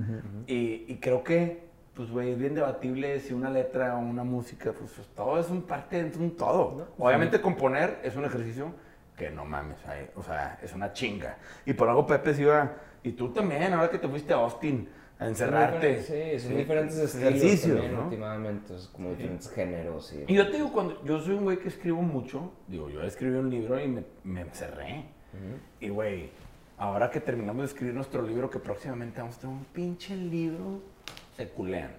y, 0.47 0.85
y 0.89 0.99
creo 1.01 1.23
que, 1.23 1.68
pues, 1.99 2.13
güey, 2.13 2.31
es 2.31 2.39
bien 2.39 2.55
debatible 2.55 3.19
si 3.19 3.35
una 3.35 3.51
letra 3.51 3.97
o 3.97 3.99
una 3.99 4.23
música, 4.23 4.71
pues, 4.71 4.93
pues, 4.93 5.09
todo 5.17 5.41
es 5.41 5.51
un 5.51 5.63
parte 5.63 6.05
de 6.05 6.17
un 6.17 6.37
todo. 6.37 6.93
Obviamente 6.97 7.41
componer 7.41 7.99
es 8.05 8.15
un 8.15 8.25
ejercicio 8.25 8.73
que 9.17 9.31
no 9.31 9.45
mames, 9.45 9.79
ay, 9.85 10.09
o 10.15 10.23
sea, 10.23 10.61
es 10.63 10.73
una 10.73 10.93
chinga. 10.93 11.39
Y 11.67 11.73
por 11.73 11.89
algo 11.89 12.07
Pepe 12.07 12.35
se 12.35 12.43
iba, 12.43 12.73
y 13.03 13.11
tú 13.11 13.31
también, 13.31 13.73
ahora 13.73 13.91
que 13.91 13.99
te 13.99 14.07
fuiste 14.07 14.33
a 14.33 14.37
Austin 14.37 14.89
a 15.19 15.27
encerrarte. 15.27 16.01
Sí, 16.03 16.39
son 16.39 16.57
diferentes 16.57 16.97
estilos 16.99 17.35
ejercicios, 17.35 17.73
también, 17.73 17.95
¿no? 17.97 18.05
últimamente, 18.05 18.77
es 18.77 18.87
como 18.87 19.11
diferentes 19.11 19.51
géneros. 19.51 20.13
Y... 20.13 20.33
Y 20.33 20.37
yo 20.37 20.49
te 20.49 20.59
digo, 20.59 20.73
cuando 20.73 21.05
yo 21.05 21.19
soy 21.19 21.35
un 21.35 21.43
güey 21.43 21.59
que 21.59 21.67
escribo 21.67 22.01
mucho, 22.01 22.53
digo, 22.69 22.89
yo 22.91 23.03
escribí 23.03 23.37
un 23.37 23.51
libro 23.51 23.81
y 23.81 23.89
me, 23.89 24.05
me 24.23 24.43
encerré. 24.43 25.05
Y 25.81 25.89
güey, 25.89 26.31
ahora 26.77 27.11
que 27.11 27.19
terminamos 27.19 27.63
de 27.63 27.67
escribir 27.67 27.95
nuestro 27.95 28.23
libro, 28.23 28.49
que 28.49 28.61
próximamente 28.61 29.21
vamos 29.21 29.37
a 29.39 29.41
tener 29.41 29.57
un 29.57 29.65
pinche 29.65 30.15
libro, 30.15 30.81
se 31.39 31.49
culean. 31.49 31.91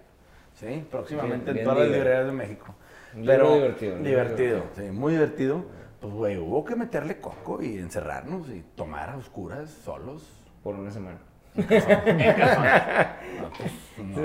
¿Sí? 0.53 0.85
Próximamente 0.91 1.45
Bien- 1.45 1.47
en 1.47 1.53
bien 1.55 1.63
todas 1.65 1.79
las 1.79 1.87
libre. 1.87 1.99
librerías 1.99 2.25
de 2.27 2.31
México. 2.33 2.75
Libro 3.15 3.55
divertido, 3.55 3.95
Divertido, 3.97 4.03
divertido. 4.03 4.63
sí, 4.75 4.81
muy 4.91 5.13
divertido. 5.13 5.65
Pues 6.01 6.13
güey, 6.13 6.37
hubo 6.37 6.63
que 6.63 6.75
meterle 6.75 7.19
coco 7.19 7.61
y 7.63 7.77
encerrarnos 7.77 8.47
y 8.49 8.61
tomar 8.75 9.09
a 9.09 9.17
oscuras, 9.17 9.69
solos. 9.83 10.23
Por 10.63 10.75
una 10.75 10.91
semana. 10.91 11.17
En. 11.55 11.65
No, 13.41 13.49
pues, 13.57 13.71
no. 13.97 14.21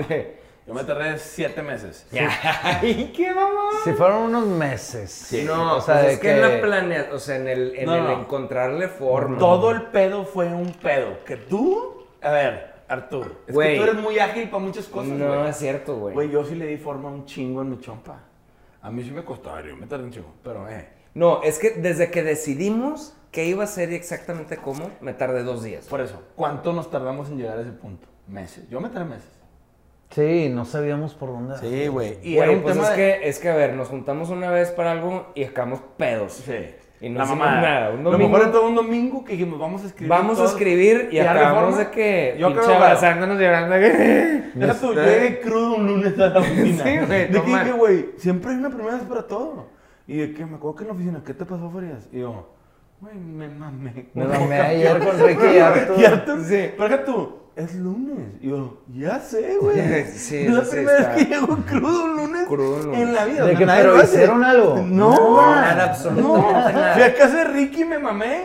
Yo 0.67 0.73
me 0.73 0.83
tardé 0.83 1.17
siete 1.19 1.61
meses. 1.61 2.07
¡Ay, 2.63 3.13
qué 3.15 3.33
mamá! 3.33 3.69
Si 3.83 3.93
fueron 3.93 4.23
unos 4.23 4.47
meses. 4.47 5.31
No, 5.45 5.77
o 5.77 5.81
sea, 5.81 5.95
pues 5.95 6.07
de 6.07 6.13
es 6.13 6.19
que, 6.19 6.31
en 6.31 6.41
la 6.41 6.61
planea, 6.61 7.09
o 7.13 7.19
sea, 7.19 7.35
en 7.35 7.47
el, 7.47 7.75
en 7.75 7.85
No, 7.85 7.95
el 7.95 8.03
no. 8.03 8.19
encontrarle 8.21 8.87
forma. 8.87 9.37
Todo 9.37 9.69
el 9.71 9.83
pedo 9.83 10.25
fue 10.25 10.47
un 10.47 10.71
pedo. 10.73 11.23
Que 11.23 11.37
tú, 11.37 12.05
a 12.21 12.31
ver, 12.31 12.73
Artur, 12.87 13.41
es 13.47 13.53
Güey. 13.55 13.73
que 13.73 13.77
tú 13.77 13.83
eres 13.89 14.01
muy 14.01 14.19
ágil 14.19 14.49
para 14.49 14.63
muchas 14.63 14.85
cosas, 14.87 15.09
No, 15.11 15.27
güey. 15.39 15.49
es 15.49 15.57
cierto, 15.57 15.97
güey. 15.97 16.13
Güey, 16.13 16.29
yo 16.29 16.43
sí 16.45 16.55
le 16.55 16.67
di 16.67 16.77
forma 16.77 17.09
a 17.09 17.11
un 17.13 17.25
chingo 17.25 17.61
en 17.61 17.69
mi 17.71 17.79
chompa. 17.79 18.19
A 18.81 18.91
mí 18.91 19.03
sí 19.03 19.11
me 19.11 19.23
costó, 19.25 19.49
a 19.49 19.55
ver, 19.55 19.67
yo 19.69 19.75
me 19.77 19.87
tardé 19.87 20.03
un 20.05 20.11
chingo, 20.11 20.33
pero 20.43 20.69
eh. 20.69 20.87
No, 21.15 21.41
es 21.43 21.57
que 21.59 21.71
desde 21.71 22.11
que 22.11 22.21
decidimos 22.23 23.15
qué 23.31 23.45
iba 23.45 23.63
a 23.63 23.67
ser 23.67 23.91
y 23.91 23.95
exactamente 23.95 24.57
cómo, 24.57 24.91
me 25.01 25.13
tardé 25.13 25.43
dos 25.43 25.63
días. 25.63 25.87
Por 25.87 26.01
eso, 26.01 26.21
¿cuánto 26.35 26.73
nos 26.73 26.91
tardamos 26.91 27.29
en 27.29 27.37
llegar 27.37 27.57
a 27.57 27.61
ese 27.61 27.71
punto? 27.71 28.07
Meses. 28.27 28.69
Yo 28.69 28.79
me 28.79 28.89
tardé 28.89 29.05
meses. 29.09 29.29
Sí, 30.11 30.49
no 30.49 30.65
sabíamos 30.65 31.13
por 31.15 31.29
dónde. 31.29 31.57
Sí, 31.57 31.87
güey. 31.87 32.19
Y 32.21 32.35
Güey, 32.35 32.49
era 32.49 32.51
un 32.51 32.61
pues 32.63 32.75
tema 32.75 32.85
es, 32.85 32.89
de- 32.91 32.95
que, 32.95 33.27
es 33.27 33.39
que, 33.39 33.49
a 33.49 33.55
ver, 33.55 33.73
nos 33.73 33.87
juntamos 33.89 34.29
una 34.29 34.51
vez 34.51 34.69
para 34.71 34.91
algo 34.91 35.31
y 35.35 35.43
acabamos 35.43 35.81
pedos. 35.97 36.33
Sí. 36.33 36.53
Y 37.01 37.09
no 37.09 37.19
La 37.19 37.25
hicimos 37.25 37.45
nada. 37.45 37.89
Un 37.91 38.03
Lo 38.03 38.11
domingo- 38.11 38.29
mejor 38.31 38.45
de 38.47 38.51
todo 38.53 38.67
un 38.67 38.75
domingo 38.75 39.23
que 39.25 39.33
dijimos, 39.33 39.59
vamos 39.59 39.83
a 39.83 39.87
escribir. 39.87 40.09
Vamos 40.09 40.39
a 40.39 40.45
escribir 40.45 41.09
y 41.11 41.17
¿Y 41.17 41.19
acabamos 41.19 41.77
de 41.77 41.89
que 41.89 42.35
Yo 42.39 42.47
pinche 42.53 42.73
abrazándonos 42.73 43.37
llorando. 43.39 43.75
Tú, 44.81 44.93
yo 44.93 45.03
llegué 45.03 45.39
crudo 45.41 45.75
un 45.75 45.87
lunes 45.87 46.17
a 46.19 46.27
la 46.29 46.39
oficina. 46.41 46.83
Sí, 46.83 46.97
güey, 47.05 47.27
De 47.27 47.41
que 47.65 47.71
güey, 47.73 48.05
siempre 48.17 48.51
hay 48.51 48.57
una 48.57 48.69
primera 48.69 48.95
vez 48.95 49.03
para 49.03 49.23
todo. 49.27 49.67
Y 50.07 50.17
de 50.17 50.33
que 50.33 50.45
me 50.45 50.55
acuerdo 50.55 50.75
que 50.77 50.83
en 50.83 50.87
la 50.87 50.93
oficina, 50.93 51.21
¿qué 51.25 51.33
te 51.33 51.45
pasó, 51.45 51.69
Farias? 51.69 52.07
Y 52.13 52.19
yo, 52.19 52.49
güey, 53.01 53.15
me 53.15 53.49
mamé. 53.49 54.09
Me 54.13 54.23
mamé 54.25 54.59
ayer 54.61 54.99
con 54.99 55.19
Ricky 55.19 55.45
y 55.55 55.59
Arthur. 55.59 55.99
Y 55.99 56.05
Arthur, 56.05 56.43
Sí. 56.43 56.69
pero 56.77 56.99
tú, 57.01 57.37
es 57.55 57.75
lunes. 57.75 58.17
Y 58.41 58.49
yo, 58.49 58.81
ya 58.93 59.19
sé, 59.19 59.57
güey. 59.61 59.77
Sí, 60.13 60.45
es 60.45 60.51
la 60.51 60.63
sí, 60.65 60.71
primera 60.71 60.97
está. 60.99 61.15
vez 61.15 61.25
que 61.27 61.33
llego 61.33 61.57
crudo 61.65 62.03
un 62.05 62.15
lunes, 62.17 62.45
Crudo 62.47 62.83
lunes. 62.83 62.99
en 63.01 63.13
la 63.15 63.25
vida. 63.25 63.45
De 63.45 63.55
que 63.55 63.65
pero 63.65 63.95
lo 63.95 64.01
hace. 64.01 64.15
hicieron 64.15 64.43
algo. 64.43 64.83
No, 64.85 65.41
nada, 65.51 65.83
absolutamente 65.85 66.53
no. 66.53 66.71
nada. 66.71 66.93
Fui 66.93 67.03
a 67.03 67.13
casa 67.15 67.35
de 67.37 67.43
Ricky 67.45 67.81
y 67.81 67.85
me 67.85 67.99
mamé. 67.99 68.41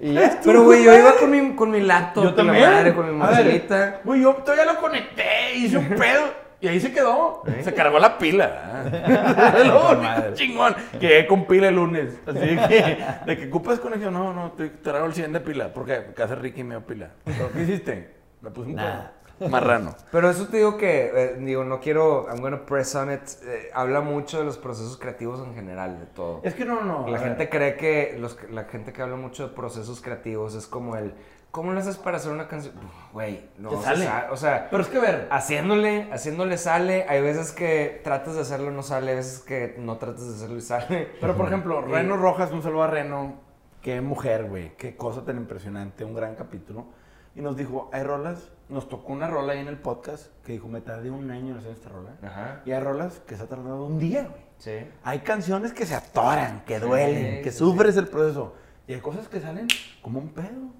Y 0.00 0.12
ya. 0.14 0.40
Pero, 0.44 0.64
güey, 0.64 0.84
yo 0.84 0.96
iba 0.98 1.14
con 1.16 1.30
mi, 1.30 1.54
con 1.54 1.70
mi 1.70 1.80
laptop, 1.80 2.24
Yo 2.24 2.34
con 2.34 2.46
también. 2.46 2.70
madre, 2.70 2.94
con 2.94 3.06
mi 3.06 3.12
mochilita. 3.16 4.00
Güey, 4.04 4.20
yo 4.22 4.34
todavía 4.34 4.72
lo 4.72 4.78
conecté, 4.80 5.54
hice 5.56 5.78
un 5.78 5.88
pedo. 5.88 6.42
Y 6.60 6.68
ahí 6.68 6.78
se 6.78 6.92
quedó. 6.92 7.42
Se 7.62 7.74
cargó 7.74 7.98
la 7.98 8.16
pila. 8.18 8.84
Lo 9.66 9.90
único 9.98 10.34
chingón. 10.34 10.76
Que 10.92 11.08
llegué 11.08 11.26
con 11.26 11.44
pila 11.48 11.66
el 11.66 11.74
lunes. 11.74 12.20
Así 12.24 12.38
que, 12.68 12.98
de 13.26 13.36
que 13.36 13.48
ocupas 13.48 13.80
conexión. 13.80 14.14
No, 14.14 14.32
no, 14.32 14.52
te 14.52 14.68
traigo 14.68 15.06
el 15.06 15.12
100 15.12 15.32
de 15.32 15.40
pila. 15.40 15.72
Porque 15.74 16.04
hace 16.22 16.34
Ricky 16.36 16.62
me 16.62 16.76
dio 16.76 16.86
pila. 16.86 17.10
¿Pero 17.24 17.50
qué 17.52 17.62
hiciste? 17.62 18.21
Me 18.42 18.50
puse 18.50 18.70
un 18.70 18.76
pedo. 18.76 19.22
Marrano. 19.48 19.94
Pero 20.12 20.30
eso 20.30 20.46
te 20.46 20.58
digo 20.58 20.76
que, 20.76 21.10
eh, 21.14 21.36
digo, 21.40 21.64
no 21.64 21.80
quiero, 21.80 22.26
I'm 22.28 22.40
gonna 22.40 22.64
press 22.64 22.94
on 22.94 23.12
it. 23.12 23.22
eh, 23.44 23.70
habla 23.74 24.00
mucho 24.00 24.38
de 24.38 24.44
los 24.44 24.56
procesos 24.58 24.96
creativos 24.98 25.40
en 25.46 25.54
general, 25.54 25.98
de 25.98 26.06
todo. 26.06 26.40
Es 26.44 26.54
que 26.54 26.64
no, 26.64 26.82
no. 26.82 27.08
La 27.08 27.18
gente 27.18 27.38
ver. 27.46 27.50
cree 27.50 27.76
que, 27.76 28.16
los, 28.20 28.38
la 28.50 28.64
gente 28.64 28.92
que 28.92 29.02
habla 29.02 29.16
mucho 29.16 29.48
de 29.48 29.54
procesos 29.54 30.00
creativos 30.00 30.54
es 30.54 30.66
como 30.68 30.94
el, 30.96 31.14
¿cómo 31.50 31.72
lo 31.72 31.80
haces 31.80 31.96
para 31.96 32.18
hacer 32.18 32.30
una 32.30 32.46
canción? 32.46 32.74
Güey, 33.12 33.48
no, 33.58 33.70
Te 33.70 33.78
sale. 33.78 34.04
sa- 34.04 34.28
o 34.30 34.36
sea, 34.36 34.68
Pero 34.70 34.82
es 34.82 34.88
que 34.88 34.98
a 34.98 35.00
ver. 35.00 35.28
haciéndole, 35.32 36.08
haciéndole 36.12 36.56
sale, 36.56 37.06
hay 37.08 37.20
veces 37.20 37.50
que 37.50 38.00
tratas 38.04 38.34
de 38.36 38.42
hacerlo 38.42 38.70
y 38.70 38.74
no 38.74 38.82
sale, 38.84 39.10
hay 39.10 39.16
veces 39.16 39.40
que 39.40 39.74
no 39.78 39.96
tratas 39.96 40.28
de 40.28 40.34
hacerlo 40.34 40.56
y 40.58 40.62
sale. 40.62 41.08
Pero 41.20 41.36
por 41.36 41.46
ejemplo, 41.46 41.80
Reno 41.80 42.16
Rojas, 42.16 42.52
un 42.52 42.62
saludo 42.62 42.84
a 42.84 42.86
Reno. 42.88 43.40
Qué 43.80 44.00
mujer, 44.00 44.44
güey. 44.44 44.76
Qué 44.76 44.94
cosa 44.96 45.24
tan 45.24 45.36
impresionante. 45.38 46.04
Un 46.04 46.14
gran 46.14 46.36
capítulo. 46.36 46.86
Y 47.34 47.40
nos 47.40 47.56
dijo, 47.56 47.88
hay 47.92 48.02
rolas. 48.02 48.48
Nos 48.68 48.88
tocó 48.88 49.12
una 49.12 49.28
rola 49.28 49.52
ahí 49.52 49.58
en 49.58 49.68
el 49.68 49.76
podcast 49.78 50.26
que 50.44 50.52
dijo, 50.52 50.66
me 50.68 50.80
tardé 50.80 51.10
un 51.10 51.30
año 51.30 51.52
en 51.52 51.58
hacer 51.58 51.72
esta 51.72 51.88
rola. 51.90 52.10
Ajá. 52.22 52.62
Y 52.64 52.72
hay 52.72 52.80
rolas 52.80 53.20
que 53.26 53.36
se 53.36 53.42
ha 53.42 53.46
tardado 53.46 53.84
un 53.84 53.98
día, 53.98 54.22
güey. 54.22 54.42
Sí. 54.58 54.86
Hay 55.04 55.18
canciones 55.20 55.72
que 55.72 55.84
se 55.84 55.94
atoran, 55.94 56.62
que 56.64 56.78
duelen, 56.78 57.36
Sí, 57.38 57.42
que 57.42 57.50
sí, 57.50 57.58
sufres 57.58 57.96
el 57.96 58.06
proceso. 58.08 58.54
Y 58.86 58.94
hay 58.94 59.00
cosas 59.00 59.28
que 59.28 59.40
salen 59.40 59.66
como 60.00 60.18
un 60.20 60.28
pedo. 60.28 60.70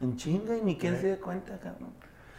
En 0.00 0.16
chinga 0.16 0.56
y 0.56 0.62
ni 0.62 0.76
quién 0.76 0.96
se 1.00 1.08
dé 1.08 1.16
cuenta, 1.18 1.58
cabrón. 1.58 1.90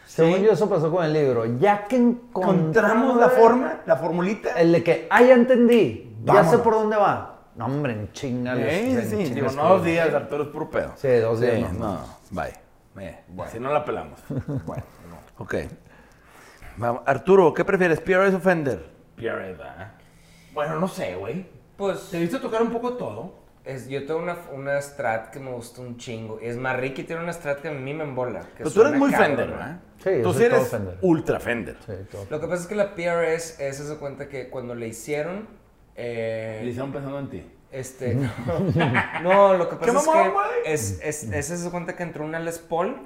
Según 0.06 0.38
yo, 0.40 0.52
eso 0.52 0.68
pasó 0.68 0.90
con 0.90 1.04
el 1.04 1.12
libro. 1.12 1.44
Ya 1.58 1.86
que 1.86 1.96
encontramos 1.96 3.16
la 3.16 3.28
forma, 3.28 3.80
la 3.86 3.96
formulita. 3.96 4.58
El 4.60 4.72
de 4.72 4.82
que, 4.82 5.06
ah, 5.10 5.22
ya 5.22 5.34
entendí. 5.34 6.16
Ya 6.24 6.32
Vámonos. 6.34 6.50
sé 6.50 6.58
por 6.58 6.74
dónde 6.74 6.96
va. 6.96 7.42
No, 7.56 7.66
hombre, 7.66 7.92
en 7.92 8.12
chinga. 8.12 8.54
Sí, 8.56 8.62
les- 8.62 8.80
sí, 8.80 8.90
en 8.90 9.10
sí. 9.10 9.16
chinga 9.34 9.34
Digo, 9.34 9.52
no 9.52 9.68
dos 9.68 9.84
días, 9.84 10.12
Arturo 10.14 10.44
es 10.44 10.48
puro 10.48 10.70
pedo. 10.70 10.92
Sí, 10.96 11.08
dos 11.16 11.40
días 11.40 11.56
Sí, 11.56 11.66
no. 11.78 11.92
no, 11.94 12.00
bye. 12.30 12.52
Eh, 12.98 13.18
Si 13.52 13.60
no 13.60 13.72
la 13.72 13.84
pelamos. 13.84 14.20
bueno, 14.66 14.82
ok. 15.38 15.54
Vamos, 16.76 17.02
Arturo, 17.06 17.52
¿qué 17.54 17.64
prefieres, 17.64 18.00
PRS 18.00 18.34
o 18.34 18.40
Fender? 18.40 18.84
PRS, 19.16 19.58
¿verdad? 19.58 19.92
Bueno, 20.52 20.78
no 20.80 20.88
sé, 20.88 21.14
güey. 21.16 21.46
Pues 21.76 22.10
¿Te 22.10 22.18
viste 22.20 22.38
tocar 22.38 22.62
un 22.62 22.70
poco 22.70 22.94
todo? 22.94 23.38
Es, 23.64 23.88
yo 23.88 24.04
tengo 24.06 24.20
una, 24.20 24.36
una 24.52 24.80
strat 24.80 25.30
que 25.30 25.38
me 25.38 25.50
gusta 25.52 25.82
un 25.82 25.96
chingo. 25.98 26.38
Es 26.40 26.56
más, 26.56 26.78
Ricky 26.78 27.04
tiene 27.04 27.22
una 27.22 27.32
strat 27.32 27.60
que 27.60 27.68
a 27.68 27.72
mí 27.72 27.92
me 27.94 28.04
embola. 28.04 28.40
que 28.40 28.58
Pero 28.64 28.70
tú 28.70 28.80
eres 28.82 28.94
muy 28.98 29.10
cabrón, 29.10 29.36
Fender, 29.36 29.48
¿no? 29.50 29.78
Sí, 30.02 30.10
Tú 30.22 30.32
sí 30.32 30.44
eres 30.44 30.68
Fender. 30.68 30.98
ultra 31.02 31.38
Fender. 31.40 31.76
Sí, 31.84 31.92
todo. 32.10 32.26
Lo 32.30 32.40
que 32.40 32.46
pasa 32.46 32.62
es 32.62 32.68
que 32.68 32.74
la 32.74 32.94
PRS 32.94 33.60
es 33.60 33.80
esa 33.80 33.98
cuenta 33.98 34.28
que 34.28 34.48
cuando 34.48 34.74
le 34.74 34.88
hicieron. 34.88 35.46
eh, 35.94 36.60
Le 36.64 36.70
hicieron 36.70 36.90
pensando 36.92 37.18
en 37.18 37.28
ti. 37.28 37.44
Este. 37.72 38.14
No, 38.14 38.30
no, 39.22 39.54
lo 39.54 39.68
que 39.68 39.76
¡Qué 39.78 39.92
pasa 39.92 40.30
es 40.32 40.32
que 40.64 40.72
es, 40.72 41.00
es, 41.02 41.32
es 41.32 41.50
esa 41.50 41.70
cuenta 41.70 41.96
que 41.96 42.02
entró 42.02 42.24
una 42.24 42.38
Les 42.40 42.58
Paul. 42.58 42.96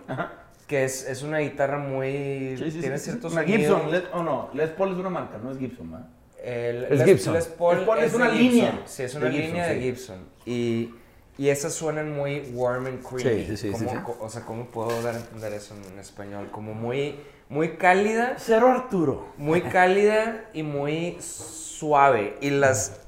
Que 0.67 0.85
es, 0.85 1.07
es 1.07 1.23
una 1.23 1.39
guitarra 1.39 1.79
muy. 1.79 2.57
Sí, 2.59 2.71
sí, 2.71 2.81
tiene 2.81 2.97
sí, 2.99 3.05
sí. 3.05 3.11
ciertos 3.11 3.33
Una 3.33 3.43
sonidos. 3.43 3.61
Gibson, 3.83 3.91
Les, 3.93 4.03
o 4.15 4.23
no, 4.23 4.49
Les 4.55 4.71
Paul 4.71 4.93
es 4.93 4.97
una 4.99 5.11
marca, 5.11 5.37
no 5.39 5.51
es 5.53 5.59
Gibson, 5.59 5.91
¿verdad? 5.93 6.07
El- 6.43 6.85
Es 6.85 6.91
Les, 6.99 7.05
Gibson. 7.05 7.35
Les 7.35 7.45
Paul, 7.47 7.77
Les 7.79 7.87
Paul 7.87 7.99
es 7.99 8.11
de 8.13 8.17
una 8.17 8.27
Gibson. 8.31 8.49
línea 8.49 8.83
Sí, 8.87 9.03
es 9.03 9.13
de 9.13 9.19
una 9.19 9.31
Gibson, 9.31 9.47
línea 9.47 9.67
de. 9.69 9.81
Gibson. 9.81 10.19
Y, 10.47 10.95
y 11.37 11.49
esas 11.51 11.75
suenan 11.75 12.15
muy 12.15 12.41
warm 12.55 12.87
and 12.87 13.03
creamy. 13.03 13.45
Sí, 13.45 13.57
sí, 13.59 13.73
sí, 13.75 13.85
Como- 13.85 14.17
O 14.21 14.31
sea, 14.31 14.43
¿cómo 14.47 14.67
puedo 14.69 15.03
dar 15.03 15.15
a 15.17 15.19
entender 15.19 15.53
eso 15.53 15.75
en 15.93 15.99
español? 15.99 16.49
Como 16.51 16.73
muy, 16.73 17.21
muy 17.51 17.77
cálida, 17.77 18.37
Cero 18.39 18.69
Arturo. 18.69 19.27
muy 19.37 19.61
cálida 19.63 20.47
y 20.55 20.63
muy 20.63 21.19
suave. 21.21 22.39
Y 22.41 22.49
las 22.51 23.01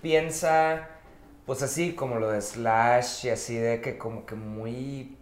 piensa, 0.00 0.88
pues 1.46 1.62
así 1.62 1.94
como 1.94 2.16
lo 2.18 2.30
de 2.30 2.40
Slash 2.40 3.26
y 3.26 3.30
así 3.30 3.56
de 3.56 3.80
que 3.80 3.98
como 3.98 4.24
que 4.26 4.34
muy... 4.34 5.16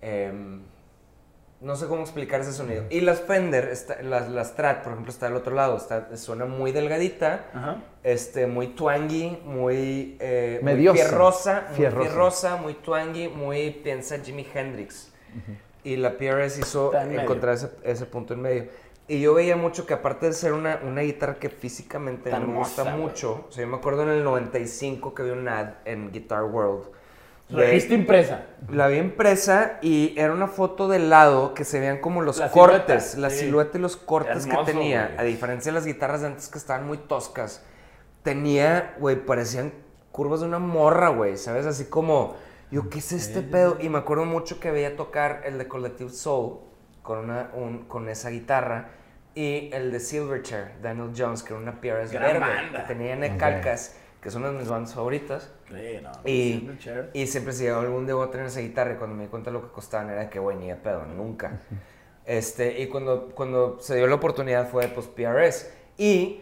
em, 0.00 0.62
no 1.58 1.74
sé 1.74 1.86
cómo 1.86 2.02
explicar 2.02 2.42
ese 2.42 2.52
sonido. 2.52 2.84
Y 2.90 3.00
las 3.00 3.20
Fender, 3.22 3.68
está, 3.70 4.02
las, 4.02 4.28
las 4.28 4.48
Strat, 4.48 4.82
por 4.82 4.92
ejemplo, 4.92 5.10
está 5.10 5.26
al 5.28 5.36
otro 5.36 5.54
lado. 5.54 5.78
Está, 5.78 6.14
suena 6.18 6.44
muy 6.44 6.70
delgadita, 6.70 7.46
Ajá. 7.54 7.82
este, 8.02 8.46
muy 8.46 8.68
twangy, 8.68 9.38
muy, 9.42 10.18
eh, 10.20 10.58
muy 10.62 10.74
Mediosa. 10.74 11.02
fierrosa, 11.02 11.64
muy 11.68 11.76
Fierrosa. 11.76 12.08
fierrosa, 12.10 12.56
muy 12.56 12.74
twangy, 12.74 13.28
muy 13.28 13.70
piensa 13.70 14.18
Jimi 14.18 14.46
Hendrix. 14.54 15.10
Y 15.82 15.96
la 15.96 16.18
PRS 16.18 16.58
hizo 16.58 16.92
encontrar 16.94 17.54
ese, 17.54 17.70
ese 17.84 18.04
punto 18.04 18.34
en 18.34 18.42
medio. 18.42 18.64
Y 19.08 19.20
yo 19.20 19.34
veía 19.34 19.56
mucho 19.56 19.86
que 19.86 19.94
aparte 19.94 20.26
de 20.26 20.32
ser 20.32 20.52
una, 20.52 20.80
una 20.82 21.02
guitarra 21.02 21.36
que 21.38 21.48
físicamente 21.48 22.30
Está 22.30 22.40
me 22.40 22.46
gusta 22.46 22.82
hermosa, 22.82 22.96
güey. 22.96 22.96
mucho, 22.96 23.46
o 23.48 23.52
sea, 23.52 23.62
yo 23.64 23.68
me 23.70 23.76
acuerdo 23.76 24.02
en 24.02 24.08
el 24.10 24.24
95 24.24 25.14
que 25.14 25.22
vi 25.22 25.30
un 25.30 25.46
ad 25.48 25.74
en 25.84 26.10
Guitar 26.12 26.44
World. 26.44 26.88
La 27.48 27.66
viste 27.66 27.94
impresa. 27.94 28.46
La 28.68 28.88
vi 28.88 28.96
impresa 28.98 29.78
y 29.80 30.18
era 30.18 30.32
una 30.32 30.48
foto 30.48 30.88
del 30.88 31.08
lado 31.10 31.54
que 31.54 31.64
se 31.64 31.78
veían 31.78 31.98
como 32.00 32.20
los 32.22 32.38
La 32.38 32.50
cortes, 32.50 33.04
silueta, 33.12 33.20
la 33.20 33.30
sí. 33.30 33.38
silueta 33.44 33.78
y 33.78 33.80
los 33.80 33.96
cortes 33.96 34.46
Hermoso, 34.46 34.64
que 34.66 34.72
tenía. 34.72 35.06
güey. 35.06 35.18
A 35.20 35.22
diferencia 35.22 35.70
de 35.70 35.74
las 35.78 35.86
guitarras 35.86 36.22
de 36.22 36.26
antes 36.26 36.48
que 36.48 36.58
estaban 36.58 36.84
muy 36.88 36.98
toscas, 36.98 37.64
tenía, 38.24 38.96
güey, 38.98 39.24
parecían 39.24 39.72
curvas 40.10 40.40
de 40.40 40.46
una 40.46 40.58
morra, 40.58 41.10
güey, 41.10 41.36
¿sabes? 41.36 41.66
Así 41.66 41.84
como, 41.84 42.34
Yo, 42.72 42.90
¿qué 42.90 42.98
es 42.98 43.12
este 43.12 43.42
pedo? 43.42 43.76
Y 43.80 43.88
me 43.90 43.98
acuerdo 43.98 44.24
mucho 44.24 44.58
que 44.58 44.72
veía 44.72 44.96
tocar 44.96 45.42
el 45.44 45.56
de 45.58 45.68
Collective 45.68 46.10
Soul 46.10 46.58
con, 47.06 47.18
una, 47.20 47.50
un- 47.54 47.84
con 47.84 48.08
esa 48.10 48.28
guitarra 48.28 48.88
y 49.34 49.70
el 49.72 49.90
de 49.92 50.00
Silverchair, 50.00 50.72
Daniel 50.82 51.12
Jones, 51.16 51.42
que 51.42 51.54
era 51.54 51.62
una 51.62 51.80
PRS 51.80 52.10
Gran 52.12 52.32
verde, 52.34 52.40
banda. 52.40 52.82
que 52.86 52.94
tenía 52.94 53.14
N 53.14 53.36
calcas, 53.38 53.96
que 54.20 54.30
son 54.30 54.42
una 54.42 54.52
de 54.52 54.58
mis 54.58 54.68
bandas 54.68 54.94
favoritas. 54.94 55.52
Sí, 55.68 56.00
no, 56.02 56.10
Y, 56.24 56.68
y 57.14 57.26
siempre 57.26 57.52
si 57.54 57.66
algún 57.68 58.04
día 58.06 58.14
voy 58.14 58.26
a 58.28 58.30
tener 58.30 58.46
esa 58.46 58.60
guitarra 58.60 58.92
y 58.94 58.96
cuando 58.96 59.16
me 59.16 59.22
di 59.24 59.28
cuenta 59.30 59.50
lo 59.50 59.62
que 59.62 59.68
costaban 59.72 60.10
era 60.10 60.28
que, 60.28 60.38
güey, 60.38 60.56
ni 60.58 60.68
de 60.68 60.76
pedo, 60.76 61.06
nunca. 61.06 61.60
Este, 62.26 62.80
y 62.82 62.88
cuando, 62.88 63.28
cuando 63.36 63.78
se 63.80 63.94
dio 63.94 64.08
la 64.08 64.16
oportunidad 64.16 64.68
fue, 64.68 64.88
pues, 64.88 65.06
PRS. 65.06 65.70
Y, 65.96 66.40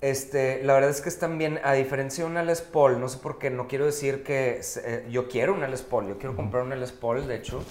este, 0.00 0.60
la 0.64 0.74
verdad 0.74 0.90
es 0.90 1.00
que 1.02 1.08
están 1.08 1.38
bien, 1.38 1.60
a 1.62 1.72
diferencia 1.74 2.24
de 2.24 2.30
una 2.30 2.42
Les 2.42 2.62
Paul, 2.62 2.98
no 3.00 3.08
sé 3.08 3.18
por 3.18 3.38
qué, 3.38 3.48
no 3.48 3.68
quiero 3.68 3.86
decir 3.86 4.24
que, 4.24 4.60
eh, 4.84 5.06
yo 5.08 5.28
quiero 5.28 5.54
una 5.54 5.68
Les 5.68 5.82
Paul, 5.82 6.08
yo 6.08 6.18
quiero 6.18 6.34
comprar 6.34 6.64
una 6.64 6.74
Les 6.74 6.90
Paul, 6.90 7.28
de 7.28 7.36
hecho, 7.36 7.62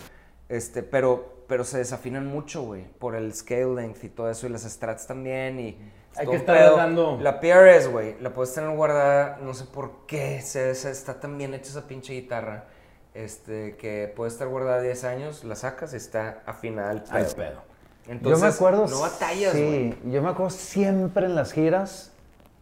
este, 0.48 0.84
pero, 0.84 1.39
pero 1.50 1.66
se 1.66 1.80
desafinan 1.80 2.28
mucho, 2.28 2.62
güey, 2.62 2.86
por 3.00 3.16
el 3.16 3.34
scale 3.34 3.76
length 3.76 4.04
y 4.06 4.10
todo 4.10 4.30
eso, 4.30 4.48
y 4.48 4.50
las 4.50 4.62
strats 4.64 5.06
también, 5.08 5.60
y... 5.60 5.78
Hay 6.16 6.26
que 6.28 6.38
estar 6.38 6.76
dando- 6.76 7.18
La 7.22 7.40
PRS, 7.40 7.88
güey, 7.92 8.16
la 8.22 8.30
puedes 8.32 8.54
tener 8.54 8.70
guardada, 8.76 9.38
no 9.42 9.54
sé 9.54 9.66
por 9.66 10.06
qué, 10.08 10.42
se, 10.42 10.74
se- 10.76 10.92
está 10.92 11.20
tan 11.20 11.38
bien 11.38 11.54
hecha 11.54 11.70
esa 11.72 11.88
pinche 11.88 12.14
guitarra, 12.14 12.66
este, 13.14 13.76
que 13.78 14.12
puede 14.16 14.30
estar 14.32 14.48
guardada 14.48 14.82
10 14.82 15.04
años, 15.04 15.44
la 15.44 15.56
sacas 15.56 15.94
y 15.94 15.98
está 15.98 16.40
afinada 16.46 16.92
al 16.92 17.04
pedo. 17.04 17.16
Al 17.18 17.26
pedo. 17.28 17.62
Entonces, 18.08 18.40
yo 18.40 18.46
me 18.48 18.54
acuerdo. 18.54 18.88
no 18.88 19.02
batallas, 19.02 19.54
güey. 19.54 19.92
Sí, 19.92 20.00
yo 20.06 20.22
me 20.22 20.30
acuerdo 20.30 20.50
siempre 20.52 21.26
en 21.26 21.36
las 21.36 21.52
giras 21.52 22.12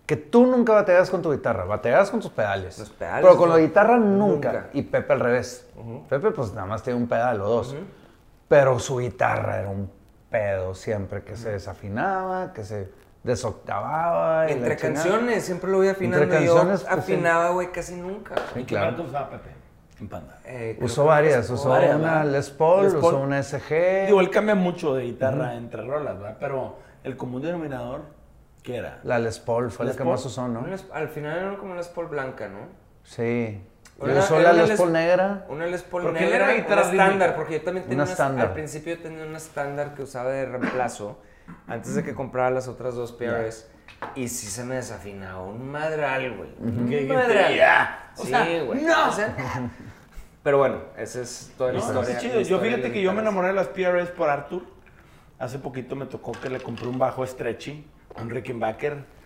que 0.06 0.16
tú 0.18 0.46
nunca 0.46 0.74
batallas 0.74 1.10
con 1.10 1.22
tu 1.22 1.32
guitarra, 1.32 1.64
batallas 1.66 2.10
con 2.12 2.20
tus 2.20 2.32
pedales. 2.32 2.78
Los 2.80 2.90
pedales, 2.90 3.24
Pero 3.26 3.38
con 3.38 3.50
la 3.50 3.58
guitarra 3.60 3.98
nunca. 3.98 4.52
Nunca. 4.54 4.70
Y 4.74 4.82
Pepe 4.84 5.14
al 5.14 5.20
revés. 5.20 5.66
Pepe, 6.10 6.32
pues 6.32 6.54
nada 6.54 6.66
más 6.68 6.84
tiene 6.84 7.00
un 7.00 7.08
pedal 7.08 7.42
o 7.42 7.48
dos. 7.48 7.76
Pero 8.48 8.80
su 8.80 8.98
guitarra 9.00 9.60
era 9.60 9.70
un 9.70 9.92
pedo 10.30 10.74
siempre, 10.76 11.24
que 11.24 11.36
se 11.36 11.52
desafinaba, 11.52 12.54
que 12.54 12.64
se 12.64 12.90
desoctavaba. 13.24 14.48
Entre 14.50 14.76
canciones, 14.78 15.44
siempre 15.46 15.70
lo 15.72 15.78
voy 15.78 15.90
afinando. 15.90 16.24
Entre 16.24 16.46
yo 16.46 16.56
canciones, 16.56 16.82
pues, 16.84 16.94
afinaba, 17.00 17.50
güey, 17.52 17.72
casi 17.72 17.96
nunca. 17.96 18.36
Sí, 18.54 18.60
¿Y 18.62 18.64
qué 18.64 18.76
claro. 18.76 19.04
usaba 19.04 19.30
Pepe? 19.30 19.50
En 20.00 20.08
Panda. 20.08 20.38
Eh, 20.46 20.78
Usó 20.80 21.06
varias, 21.06 21.50
usó 21.50 21.70
varias, 21.70 21.96
una 21.96 22.20
¿verdad? 22.20 22.32
Les 22.32 22.50
Paul, 22.52 22.84
Les 22.84 22.94
Paul. 22.94 23.04
usó 23.16 23.20
una 23.20 23.42
SG. 23.42 24.06
Digo, 24.06 24.22
él 24.22 24.30
cambia 24.30 24.54
mucho 24.54 24.94
de 24.94 25.04
guitarra 25.06 25.56
entre 25.56 25.82
rolas, 25.82 26.20
¿verdad? 26.20 26.38
Pero 26.40 26.78
el 27.04 27.18
común 27.18 27.42
denominador, 27.42 28.02
¿qué 28.62 28.76
era? 28.78 29.00
La 29.04 29.18
Les 29.18 29.40
Paul 29.40 29.72
fue 29.72 29.86
Les 29.88 29.96
la 29.96 29.98
que 29.98 30.04
Paul. 30.04 30.14
más 30.14 30.26
usó, 30.26 30.48
¿no? 30.48 30.66
Al 30.94 31.10
final 31.10 31.38
era 31.40 31.58
como 31.58 31.72
una 31.72 31.78
Les 31.82 31.88
Paul 31.88 32.08
blanca, 32.10 32.48
¿no? 32.48 32.60
Sí. 33.04 33.60
Una- 34.00 34.14
Yo 34.14 34.20
usó 34.20 34.40
era 34.40 34.54
la 34.54 34.60
una 34.60 34.68
Les 34.68 34.78
Paul 34.80 34.94
negra. 34.94 35.46
Una 35.50 35.66
Les 35.66 35.82
Paul 35.84 36.04
Porque 36.04 36.20
negra, 36.20 36.36
era 36.36 36.46
una 36.76 36.82
estándar, 36.82 37.36
porque 37.36 37.54
yo 37.56 37.62
también 37.64 37.84
tenía 37.86 37.96
Una 37.96 38.04
una, 38.04 38.12
estándar. 38.12 38.48
Al 38.48 38.54
principio 38.54 38.96
yo 38.96 39.02
tenía 39.02 39.26
una 39.26 39.38
estándar 39.38 39.96
que 39.96 40.04
usaba 40.04 40.30
de 40.32 40.46
reemplazo, 40.46 41.20
antes 41.68 41.96
de 41.96 42.04
que 42.04 42.14
comprara 42.14 42.52
las 42.52 42.68
otras 42.68 42.94
dos 42.96 43.12
PRS. 43.12 43.68
Y 44.14 44.28
sí 44.28 44.46
se 44.48 44.64
me 44.64 44.76
desafinaba 44.76 45.42
un 45.42 45.72
madral, 45.72 46.38
güey. 46.38 46.50
Un 46.60 47.08
madral. 47.08 47.56
"Ya". 47.56 48.12
O 48.18 48.24
Sí, 48.24 48.34
güey. 48.66 48.82
¡no! 48.84 49.10
O 49.10 49.12
sea, 49.12 49.36
pero 50.44 50.60
bueno, 50.60 50.78
esa 50.98 51.22
es 51.22 51.52
toda 51.58 51.72
la 51.74 51.80
No, 51.80 51.86
historia. 51.86 52.10
está 52.10 52.22
chido. 52.22 52.34
la 52.36 52.36
Yo 52.36 52.42
historia 52.42 52.64
de 52.72 52.78
fíjate 52.78 52.94
que 52.94 53.02
yo 53.02 53.14
me 53.14 53.22
enamoré 53.22 53.48
de 53.48 53.54
las 53.56 53.68
PRS 53.68 54.12
por 54.12 54.30
Arthur. 54.30 54.62
Hace 55.40 55.58
poquito 55.60 55.96
me 55.96 56.06
tocó 56.06 56.32
que 56.34 56.50
le 56.50 56.60
compré 56.60 56.88
un 56.88 57.00
bajo 57.00 57.26
stretchy, 57.26 57.86
un 58.22 58.30
Rickenbacker. 58.30 59.17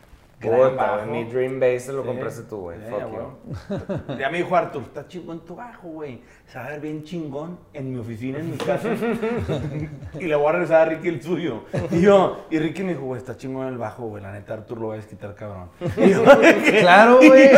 Puta, 0.41 1.05
mi 1.07 1.23
Dream 1.25 1.59
Bass 1.59 1.85
te 1.85 1.93
lo 1.93 2.01
Sí. 2.01 2.07
compraste 2.07 2.41
tú, 2.43 2.57
güey. 2.57 2.77
Güey. 2.79 3.01
you. 3.01 4.17
Ya 4.19 4.29
me 4.29 4.37
dijo 4.39 4.55
Arthur, 4.55 4.81
está 4.83 5.07
chingón 5.07 5.45
tu 5.45 5.55
bajo, 5.55 5.87
güey. 5.87 6.21
Se 6.47 6.57
va 6.59 6.65
a 6.65 6.69
ver 6.71 6.81
bien 6.81 7.03
chingón 7.03 7.59
en 7.73 7.93
mi 7.93 7.99
oficina, 7.99 8.39
en 8.39 8.51
mi 8.51 8.57
casa. 8.57 8.89
y 10.19 10.25
le 10.25 10.35
voy 10.35 10.47
a 10.47 10.51
regresar 10.53 10.81
a 10.81 10.85
Ricky 10.85 11.07
el 11.07 11.21
suyo. 11.21 11.63
Y 11.91 12.01
yo, 12.01 12.45
y 12.49 12.59
Ricky 12.59 12.83
me 12.83 12.93
dijo, 12.93 13.05
güey, 13.05 13.19
está 13.19 13.37
chingón 13.37 13.67
el 13.67 13.77
bajo, 13.77 14.07
güey. 14.07 14.21
La 14.23 14.31
neta, 14.33 14.53
Arthur 14.53 14.79
lo 14.79 14.87
va 14.89 14.93
a 14.95 14.97
desquitar, 14.97 15.33
cabrón. 15.35 15.69
Y 15.97 16.09
yo. 16.09 16.23
Claro, 16.81 17.21
Y 17.21 17.27
güey. 17.29 17.49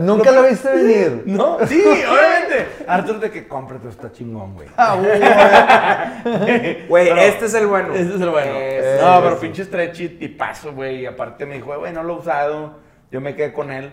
Nunca 0.00 0.30
lo 0.30 0.42
viste 0.44 0.68
venir. 0.74 1.22
No, 1.26 1.58
sí, 1.66 1.82
obviamente. 1.82 2.66
Arthur, 2.86 3.18
de 3.20 3.30
que 3.30 3.46
cómprate, 3.48 3.88
está 3.88 4.12
chingón, 4.12 4.54
güey. 4.54 4.68
Ah, 4.76 4.96
güey. 4.96 6.86
Güey, 6.88 7.08
este 7.26 7.46
es 7.46 7.54
el 7.54 7.66
bueno. 7.66 7.94
Este 7.94 8.14
es 8.14 8.20
el 8.20 8.30
bueno. 8.30 8.52
Ese 8.54 8.98
no, 9.02 9.20
pero 9.22 9.38
pinche 9.40 9.64
stretchy 9.64 10.08
tipazo, 10.10 10.72
güey. 10.72 11.00
Y 11.02 11.06
aparte 11.06 11.46
me 11.46 11.54
dijo, 11.56 11.63
güey, 11.64 11.92
no 11.92 12.02
lo 12.02 12.14
he 12.14 12.18
usado. 12.18 12.78
Yo 13.10 13.20
me 13.20 13.34
quedé 13.34 13.52
con 13.52 13.70
él. 13.70 13.92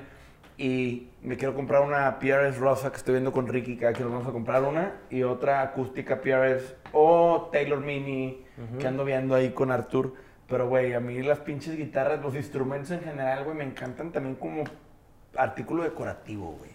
Y 0.58 1.10
me 1.24 1.38
quiero 1.38 1.56
comprar 1.56 1.82
una 1.82 2.20
PRS 2.20 2.58
rosa 2.58 2.92
que 2.92 2.98
estoy 2.98 3.14
viendo 3.14 3.32
con 3.32 3.48
Ricky. 3.48 3.78
Cada 3.78 3.94
que 3.94 4.04
nos 4.04 4.12
vamos 4.12 4.28
a 4.28 4.32
comprar 4.32 4.64
una. 4.64 4.94
Y 5.10 5.24
otra 5.24 5.62
acústica 5.62 6.22
PRS 6.22 6.76
o 6.92 7.50
Taylor 7.52 7.80
Mini 7.80 8.46
que 8.80 8.88
ando 8.88 9.06
viendo 9.06 9.34
ahí 9.34 9.52
con 9.52 9.72
Artur. 9.72 10.14
Pero, 10.48 10.68
güey, 10.68 10.94
a 10.94 11.00
mí 11.00 11.22
las 11.22 11.40
pinches 11.40 11.78
guitarras, 11.78 12.22
los 12.22 12.36
instrumentos 12.36 12.92
en 12.92 13.02
general, 13.02 13.46
güey, 13.46 13.56
me 13.56 13.64
encantan 13.64 14.12
también 14.12 14.36
como 14.36 14.66
artículo 15.36 15.84
decorativo, 15.84 16.58
güey. 16.60 16.72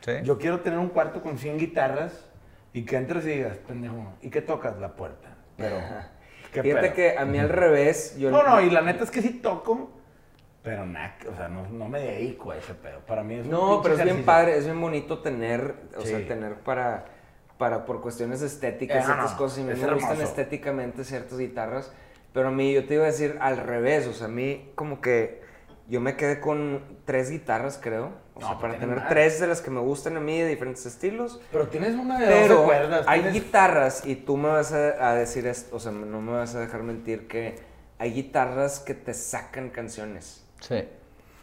Sí. 0.00 0.12
Yo 0.24 0.38
quiero 0.38 0.60
tener 0.60 0.78
un 0.78 0.88
cuarto 0.88 1.22
con 1.22 1.38
100 1.38 1.58
guitarras 1.58 2.30
y 2.72 2.84
que 2.84 2.96
entres 2.96 3.24
y 3.26 3.28
digas, 3.28 3.58
pendejo, 3.58 4.14
¿y 4.22 4.30
qué 4.30 4.40
tocas? 4.40 4.78
La 4.78 4.96
puerta. 4.96 5.36
Pero, 5.56 5.76
¿qué 6.52 6.62
Fíjate 6.62 6.92
que 6.92 7.18
a 7.18 7.24
mí 7.24 7.38
al 7.38 7.50
revés, 7.50 8.16
yo 8.18 8.30
No, 8.30 8.42
no, 8.42 8.60
y 8.60 8.70
la 8.70 8.80
neta 8.80 9.04
es 9.04 9.10
que 9.10 9.22
sí 9.22 9.34
toco, 9.34 9.92
pero 10.64 10.84
nada, 10.86 11.14
o 11.32 11.36
sea, 11.36 11.46
no, 11.48 11.68
no 11.68 11.88
me 11.88 12.00
dedico 12.00 12.50
a 12.50 12.56
ese 12.56 12.74
pedo. 12.74 13.00
Para 13.06 13.22
mí 13.22 13.34
es 13.34 13.46
No, 13.46 13.80
pero 13.82 13.94
es 13.96 14.02
bien 14.02 14.24
padre, 14.24 14.56
es 14.56 14.64
bien 14.64 14.80
bonito 14.80 15.18
tener, 15.20 15.74
o 15.96 16.00
Sí. 16.00 16.08
sea, 16.08 16.26
tener 16.26 16.54
para, 16.60 17.04
para 17.58 17.84
por 17.84 18.00
cuestiones 18.00 18.40
estéticas, 18.42 19.02
Eh, 19.02 19.04
ciertas 19.04 19.32
no, 19.32 19.36
cosas, 19.38 19.58
y 19.58 19.60
a 19.60 19.64
mí 19.66 19.72
es 19.72 19.78
me 19.86 19.94
gustan 19.94 20.20
estéticamente 20.22 21.04
ciertas 21.04 21.38
guitarras, 21.38 21.92
pero 22.32 22.48
a 22.48 22.50
mí, 22.50 22.72
yo 22.72 22.86
te 22.86 22.94
iba 22.94 23.04
a 23.04 23.08
decir 23.08 23.36
al 23.40 23.58
revés, 23.58 24.06
o 24.06 24.14
sea, 24.14 24.26
a 24.26 24.30
mí 24.30 24.72
como 24.74 25.00
que 25.02 25.42
yo 25.86 26.00
me 26.00 26.16
quedé 26.16 26.40
con 26.40 26.82
tres 27.04 27.30
guitarras, 27.30 27.78
creo, 27.80 28.10
o 28.34 28.40
No, 28.40 28.46
sea, 28.48 28.56
para 28.58 28.70
tienes 28.72 28.80
tener 28.80 28.96
más. 29.00 29.08
tres 29.10 29.38
de 29.40 29.46
las 29.46 29.60
que 29.60 29.70
me 29.70 29.80
gustan 29.80 30.16
a 30.16 30.20
mí 30.20 30.40
de 30.40 30.48
diferentes 30.48 30.86
estilos, 30.86 31.42
Pero 31.52 31.68
tienes 31.68 31.94
una 31.94 32.18
de 32.18 32.24
12 32.26 32.40
pero 32.40 32.64
cuerdas. 32.64 33.04
hay 33.06 33.20
tienes- 33.20 33.34
guitarras, 33.34 34.06
y 34.06 34.16
tú 34.16 34.38
me 34.38 34.48
vas 34.48 34.72
a, 34.72 35.10
a 35.10 35.14
decir 35.14 35.46
esto, 35.46 35.76
o 35.76 35.78
sea, 35.78 35.92
no 35.92 36.22
me 36.22 36.32
vas 36.32 36.54
a 36.54 36.60
dejar 36.60 36.82
mentir 36.82 37.28
que 37.28 37.56
hay 37.98 38.12
guitarras 38.14 38.80
que 38.80 38.94
te 38.94 39.12
sacan 39.12 39.68
canciones. 39.68 40.40
Sí. 40.66 40.84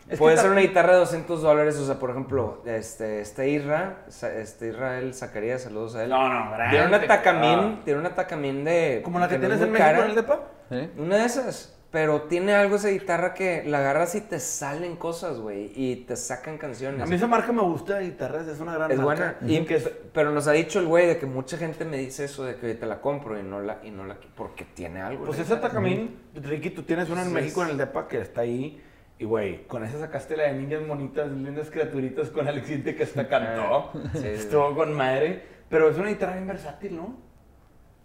Es 0.10 0.18
Puede 0.20 0.36
ser 0.36 0.52
una 0.52 0.60
guitarra 0.62 0.94
de 0.94 1.00
200 1.00 1.42
dólares, 1.42 1.78
o 1.78 1.86
sea, 1.86 1.98
por 2.00 2.10
ejemplo, 2.10 2.62
este, 2.66 3.22
este 3.22 3.48
Irra, 3.50 4.00
este 4.08 4.68
Israel 4.70 5.14
Zacarías, 5.14 5.62
saludos 5.62 5.96
a 5.96 6.04
él. 6.04 6.10
No, 6.10 6.28
no, 6.28 6.52
grande. 6.52 6.72
Tiene 6.78 6.88
una 6.88 7.08
Takamine, 7.08 7.56
Ah. 7.56 7.82
tiene 7.86 8.00
una 8.00 8.16
Takamine 8.16 8.64
de... 8.70 9.02
Como 9.04 9.20
la 9.20 9.30
que 9.30 9.38
tienes 9.38 9.62
en 9.62 9.72
México 9.72 9.88
cara. 9.88 10.04
en 10.04 10.10
el 10.10 10.16
depa. 10.16 10.40
Sí. 10.70 10.90
Una 10.98 11.18
de 11.18 11.26
esas, 11.26 11.78
pero 11.92 12.24
tiene 12.24 12.54
algo 12.56 12.76
esa 12.78 12.90
guitarra 12.90 13.34
que 13.34 13.64
la 13.66 13.78
agarras 13.78 14.16
y 14.16 14.22
te 14.22 14.40
salen 14.40 14.98
cosas, 14.98 15.40
güey, 15.40 15.72
y 15.76 15.98
te 16.08 16.16
sacan 16.18 16.58
canciones. 16.58 17.02
A 17.02 17.06
mí 17.06 17.16
esa 17.16 17.28
marca 17.28 17.52
me 17.54 17.62
gusta 17.62 17.96
de 18.00 18.06
guitarras, 18.06 18.48
es 18.48 18.60
una 18.60 18.74
gran 18.74 18.92
es 18.92 19.00
marca. 19.00 19.38
buena. 19.40 19.54
Y, 19.54 19.74
es- 19.74 19.92
Pero 20.12 20.32
nos 20.32 20.46
ha 20.48 20.52
dicho 20.52 20.80
el 20.80 20.88
güey 20.88 21.08
de 21.08 21.20
que 21.20 21.26
mucha 21.26 21.58
gente 21.58 21.86
me 21.86 21.98
dice 21.98 22.26
eso 22.26 22.44
de 22.44 22.56
que 22.56 22.74
te 22.74 22.86
la 22.86 23.00
compro 23.00 23.40
y 23.40 23.44
no 23.44 23.62
la, 23.62 23.78
y 23.84 23.92
no 23.92 24.04
la 24.06 24.18
porque 24.36 24.66
tiene 24.66 25.00
algo. 25.02 25.26
Pues 25.26 25.38
guitarra. 25.38 25.62
Takamine, 25.62 26.10
Ricky, 26.36 26.72
tú 26.72 26.84
tienes 26.84 27.10
una 27.10 27.22
en 27.22 27.28
Sí, 27.28 27.34
México 27.34 27.62
es- 27.62 27.68
en 27.68 27.72
el 27.74 27.78
depa 27.78 28.08
que 28.10 28.20
está 28.20 28.42
ahí. 28.42 28.82
Y 29.22 29.26
güey, 29.26 29.68
con 29.68 29.84
esa 29.86 30.00
sacaste 30.00 30.36
la 30.36 30.46
de 30.46 30.54
niñas 30.54 30.88
bonitas, 30.88 31.30
lindas 31.32 31.70
criaturitas 31.70 32.32
con 32.32 32.48
Alexinte 32.48 32.96
que 32.96 33.04
hasta 33.04 33.28
cantó. 33.28 33.92
Sí, 34.14 34.20
sí. 34.20 34.28
Estuvo 34.30 34.74
con 34.74 34.94
madre. 34.96 35.44
Pero 35.70 35.90
es 35.92 35.98
una 36.00 36.10
guitarra 36.10 36.34
bien 36.34 36.48
versátil, 36.48 36.96
¿no? 36.96 37.18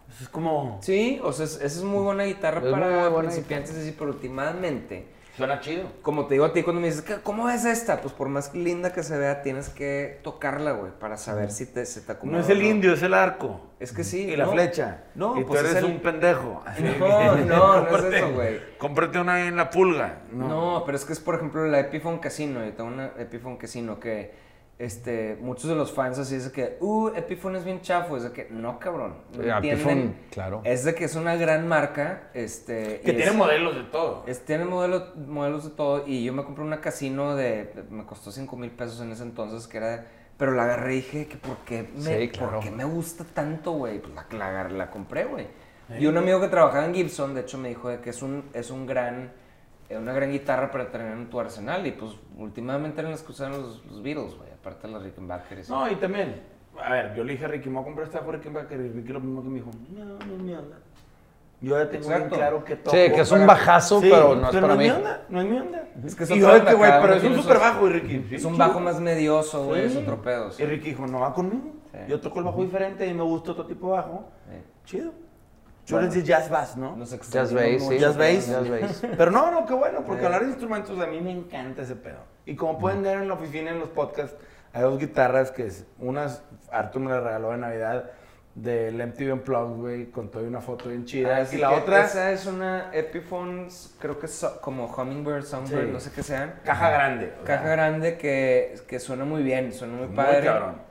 Pues 0.04 0.20
es 0.20 0.28
como. 0.28 0.78
Sí, 0.82 1.18
o 1.24 1.32
sea, 1.32 1.46
es- 1.46 1.54
esa 1.56 1.64
es 1.78 1.82
muy 1.82 2.02
buena 2.04 2.24
guitarra 2.24 2.60
Es 2.62 2.70
para 2.70 3.08
buena 3.08 3.30
principiantes, 3.30 3.70
sí, 3.76 3.94
pero 3.98 4.10
últimamente, 4.10 5.06
Suena 5.36 5.60
chido. 5.60 5.84
como 6.02 6.26
te 6.26 6.34
digo 6.34 6.46
a 6.46 6.52
ti 6.52 6.62
cuando 6.62 6.80
me 6.80 6.86
dices, 6.88 7.02
"¿Qué- 7.02 7.16
¿cómo 7.22 7.44
ves 7.44 7.64
esta? 7.64 8.00
Pues 8.00 8.14
por 8.14 8.28
más 8.28 8.54
linda 8.54 8.92
que 8.92 9.02
se 9.02 9.18
vea, 9.18 9.42
tienes 9.42 9.68
que 9.68 10.18
tocarla, 10.22 10.72
güey, 10.72 10.92
para 10.98 11.16
saber 11.18 11.50
si 11.50 11.66
te, 11.66 11.84
se 11.84 12.00
te 12.00 12.12
acomoda. 12.12 12.38
No 12.38 12.42
es 12.44 12.48
el 12.50 12.62
indio, 12.62 12.94
es 12.94 13.02
el 13.02 13.12
arco. 13.14 13.60
Es 13.78 13.92
que 13.92 14.02
sí. 14.04 14.22
Y 14.30 14.36
la 14.36 14.46
no. 14.46 14.52
flecha. 14.52 15.04
No, 15.14 15.38
y 15.38 15.44
pues 15.44 15.60
tú 15.60 15.66
es 15.66 15.72
eres 15.72 15.84
el- 15.84 15.90
un 15.92 16.00
pendejo. 16.00 16.64
No, 16.98 17.36
no, 17.36 17.80
no 17.90 17.96
es 17.98 18.04
eso, 18.14 18.32
güey. 18.32 18.60
Cómprate 18.78 19.18
una 19.18 19.46
en 19.46 19.56
la 19.56 19.68
pulga. 19.70 20.20
No. 20.32 20.48
No. 20.48 20.82
pero 20.86 20.96
es 20.96 21.04
que 21.04 21.12
es, 21.12 21.20
por 21.20 21.34
ejemplo, 21.34 21.66
la 21.66 21.80
Epiphone 21.80 22.18
Casino. 22.18 22.64
Yo 22.64 22.72
tengo 22.72 22.88
una 22.90 23.12
Epiphone 23.18 23.56
Casino 23.58 24.00
que 24.00 24.45
este, 24.78 25.38
muchos 25.40 25.70
de 25.70 25.74
los 25.74 25.90
fans 25.92 26.18
así 26.18 26.34
dicen 26.34 26.52
que, 26.52 26.76
uh, 26.80 27.08
Epiphone 27.14 27.56
es 27.56 27.64
bien 27.64 27.80
chafo. 27.80 28.16
Es 28.16 28.24
de 28.24 28.32
que, 28.32 28.48
no, 28.50 28.78
cabrón. 28.78 29.14
No 29.36 29.42
Eh. 29.42 29.50
Epiphone, 29.58 30.14
claro. 30.30 30.60
Es 30.64 30.84
de 30.84 30.94
que 30.94 31.04
es 31.04 31.14
una 31.16 31.34
gran 31.36 31.66
marca. 31.66 32.28
Este, 32.34 33.00
Que 33.00 33.12
y 33.12 33.16
tiene 33.16 33.30
es- 33.30 33.34
modelos 33.34 33.74
de 33.74 33.84
todo. 33.84 34.24
Es, 34.26 34.44
tiene 34.44 34.64
modelos, 34.66 35.16
modelos 35.16 35.64
de 35.64 35.70
todo 35.70 36.04
y 36.06 36.24
yo 36.24 36.32
me 36.34 36.44
compré 36.44 36.62
una 36.64 36.80
casino 36.80 37.34
de, 37.36 37.72
me 37.90 38.04
costó 38.04 38.30
5 38.30 38.54
mil 38.56 38.70
pesos 38.70 39.00
en 39.00 39.12
ese 39.12 39.22
entonces, 39.22 39.66
que 39.66 39.78
era, 39.78 40.06
pero 40.36 40.52
la 40.52 40.64
agarré 40.64 40.92
y 40.92 40.96
dije 40.96 41.26
que 41.26 41.36
por 41.36 41.56
qué 41.58 41.88
me, 41.96 42.18
Sí, 42.20 42.28
claro. 42.28 42.52
¿por 42.56 42.60
qué 42.64 42.70
me 42.70 42.84
gusta 42.84 43.24
tanto, 43.24 43.72
güey, 43.72 43.98
pues 44.00 44.14
la, 44.14 44.26
la, 44.36 44.48
agarré, 44.48 44.74
la 44.76 44.90
compré, 44.90 45.24
güey. 45.24 45.46
Y 45.98 46.06
un 46.06 46.18
amigo 46.18 46.40
que 46.40 46.48
trabajaba 46.48 46.84
en 46.84 46.92
Gibson, 46.94 47.32
de 47.34 47.42
hecho, 47.42 47.56
me 47.58 47.68
dijo 47.68 47.88
de 47.88 48.00
que 48.00 48.10
es 48.10 48.20
un, 48.20 48.44
es 48.52 48.70
un 48.72 48.86
gran, 48.86 49.32
eh, 49.88 49.96
una 49.96 50.12
gran 50.12 50.32
guitarra 50.32 50.70
para 50.72 50.90
tener 50.90 51.12
en 51.12 51.30
tu 51.30 51.38
arsenal 51.38 51.86
y 51.86 51.92
pues 51.92 52.10
últimamente 52.36 53.00
eran 53.00 53.12
las 53.12 53.22
que 53.22 53.30
usaban 53.30 53.52
los, 53.52 53.84
los 53.86 54.02
Beatles, 54.02 54.34
güey, 54.36 54.48
Aparte 54.66 54.88
de 54.88 54.92
los 54.94 55.02
Rickenbackers. 55.04 55.70
No, 55.70 55.88
y 55.88 55.94
también, 55.94 56.42
a 56.82 56.90
ver, 56.90 57.14
yo 57.14 57.22
le 57.22 57.34
dije 57.34 57.44
a 57.44 57.48
Ricky, 57.48 57.68
me 57.68 57.76
voy 57.76 57.82
a 57.82 57.84
comprar 57.84 58.06
esta 58.08 58.20
por 58.22 58.34
Rickenbacker 58.34 58.80
y 58.80 58.88
Ricky 58.88 59.12
lo 59.12 59.20
mismo 59.20 59.42
que 59.42 59.48
me 59.48 59.54
dijo, 59.60 59.70
no, 59.90 60.04
no 60.04 60.18
es 60.34 60.42
mi 60.42 60.52
onda. 60.54 60.76
Yo 61.60 61.78
ya 61.78 61.88
tengo 61.88 62.08
bien 62.08 62.28
claro 62.28 62.64
que 62.64 62.74
toco. 62.76 62.90
Sí, 62.96 63.12
que 63.12 63.20
es 63.20 63.30
un 63.30 63.46
bajazo, 63.46 64.00
Sí, 64.00 64.08
pero 64.10 64.34
no 64.34 64.48
es 64.48 64.54
para 64.54 64.66
no 64.66 64.74
mí. 64.76 64.84
mi 64.84 64.90
onda, 64.90 65.22
no 65.28 65.40
es 65.40 65.46
mi 65.46 65.58
onda. 65.58 65.84
Es 66.04 66.14
que 66.16 66.24
es 66.24 66.30
y 66.32 66.40
yo 66.40 66.52
de 66.52 66.64
que, 66.64 66.74
güey, 66.74 66.90
pero 67.00 67.14
es 67.14 67.22
un 67.24 67.34
sus- 67.36 67.46
bajo, 67.46 67.86
y 67.86 67.92
Ricky. 67.92 68.34
Es 68.34 68.42
sí, 68.42 68.46
un 68.48 68.58
bajo 68.58 68.80
más 68.80 69.00
medioso, 69.00 69.64
güey, 69.66 69.84
es 69.86 69.92
Sí. 69.92 69.98
otro 69.98 70.20
pedo. 70.20 70.50
sí. 70.50 70.62
Y 70.64 70.66
Ricky 70.66 70.88
dijo, 70.90 71.06
no 71.06 71.20
va 71.20 71.32
conmigo. 71.32 71.70
Sí. 71.92 71.98
Yo 72.08 72.20
toco 72.20 72.40
el 72.40 72.44
bajo 72.44 72.60
diferente 72.62 73.06
y 73.06 73.14
me 73.14 73.22
gusta 73.22 73.52
otro 73.52 73.66
tipo 73.66 73.86
de 73.86 73.92
bajo. 73.98 74.28
Sí. 74.50 74.56
Chido. 74.84 75.12
Yo 75.86 76.00
les 76.00 76.12
decía 76.12 76.38
jazz 76.40 76.50
bass, 76.50 76.76
¿no? 76.76 76.96
Nos 76.96 77.10
Jazz 77.30 77.54
bass, 77.54 77.82
sí. 77.88 77.98
Jazz 77.98 78.16
bass. 78.18 78.48
Jazz 78.48 78.68
bass. 78.68 79.02
Pero 79.16 79.30
no, 79.30 79.52
no, 79.52 79.64
qué 79.64 79.72
bueno, 79.74 80.00
porque 80.04 80.20
Sí. 80.22 80.26
hablar 80.26 80.40
de 80.42 80.48
instrumentos 80.48 80.98
a 80.98 81.06
mí 81.06 81.20
me 81.20 81.30
encanta 81.30 81.82
ese 81.82 81.94
pedo. 81.94 82.18
Y 82.44 82.54
como 82.56 82.76
pueden 82.78 83.02
ver 83.02 83.18
en 83.18 83.28
la 83.28 83.34
oficina, 83.34 83.70
en 83.70 83.78
los 83.78 83.88
podcasts, 83.90 84.36
hay 84.76 84.82
dos 84.82 84.98
guitarras 84.98 85.50
que 85.50 85.66
es, 85.66 85.84
unas, 85.98 86.42
Arthur 86.70 87.00
me 87.02 87.10
las 87.10 87.22
regaló 87.22 87.50
de 87.50 87.56
Navidad 87.58 88.10
del 88.54 89.00
MTV 89.06 89.32
Unplugged, 89.34 89.76
güey, 89.80 90.10
con 90.10 90.30
toda 90.30 90.46
una 90.48 90.60
foto 90.62 90.88
bien 90.88 91.04
chida. 91.04 91.38
Así 91.38 91.56
y 91.56 91.60
la 91.60 91.72
otra, 91.72 92.04
Esa 92.04 92.32
es 92.32 92.46
una 92.46 92.90
Epiphones, 92.92 93.94
creo 94.00 94.18
que 94.18 94.26
es 94.26 94.32
so- 94.34 94.60
como 94.62 94.86
Hummingbird, 94.86 95.44
Songbird, 95.44 95.86
Sí. 95.86 95.90
no 95.92 96.00
sé 96.00 96.10
qué 96.14 96.22
sean. 96.22 96.54
caja 96.64 96.90
grande. 96.90 97.32
sea, 97.36 97.44
Caja 97.44 97.68
grande 97.68 98.16
que, 98.16 98.76
que 98.88 98.98
suena 98.98 99.24
muy 99.26 99.42
bien, 99.42 99.72
suena 99.74 99.94
muy, 99.96 100.06
muy 100.06 100.16
padre. 100.16 100.44
cabrón. 100.46 100.85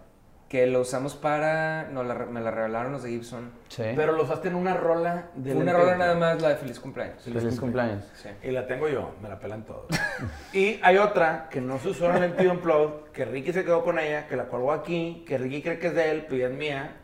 Que 0.50 0.68
lo 0.68 0.82
usamos 0.82 1.16
para. 1.16 1.90
No, 1.92 2.04
la, 2.04 2.14
me 2.14 2.40
la 2.40 2.52
regalaron 2.52 2.92
los 2.92 3.04
de 3.04 3.10
Gibson. 3.10 3.50
Sí. 3.68 3.84
Pero 3.96 4.12
lo 4.12 4.24
usaste 4.24 4.48
en 4.48 4.56
una 4.56 4.76
rola 4.76 5.30
de 5.36 5.56
una 5.56 5.74
rola 5.74 5.96
nada 5.98 6.16
más, 6.16 6.42
la 6.42 6.50
de 6.50 6.56
Feliz 6.58 6.80
Cumpleaños. 6.80 7.24
Feliz 7.24 7.60
cumpleaños. 7.60 8.04
Sí. 8.14 8.30
Y 8.44 8.52
la 8.52 8.68
tengo 8.68 8.88
yo, 8.88 9.16
me 9.24 9.30
la 9.30 9.40
pelan 9.40 9.66
todos. 9.66 9.88
y 10.54 10.80
hay 10.84 10.98
otra 10.98 11.50
que 11.50 11.62
no 11.62 11.80
se 11.80 11.90
usó 11.90 12.10
en 12.12 12.24
el 12.24 12.30
MTV 12.32 12.52
Unplugged, 12.52 13.12
que 13.12 13.26
Ricky 13.26 13.54
se 13.54 13.64
quedó 13.64 13.84
con 13.84 13.98
ella, 13.98 14.28
que 14.28 14.36
la 14.36 14.48
colgó 14.48 14.72
aquí, 14.72 15.26
que 15.28 15.38
Ricky 15.38 15.64
cree 15.64 15.80
que 15.80 15.88
es 15.88 15.96
de 15.96 16.12
él, 16.12 16.26
pero 16.30 16.38
ya 16.38 16.48
es 16.48 16.54
mía, 16.54 16.96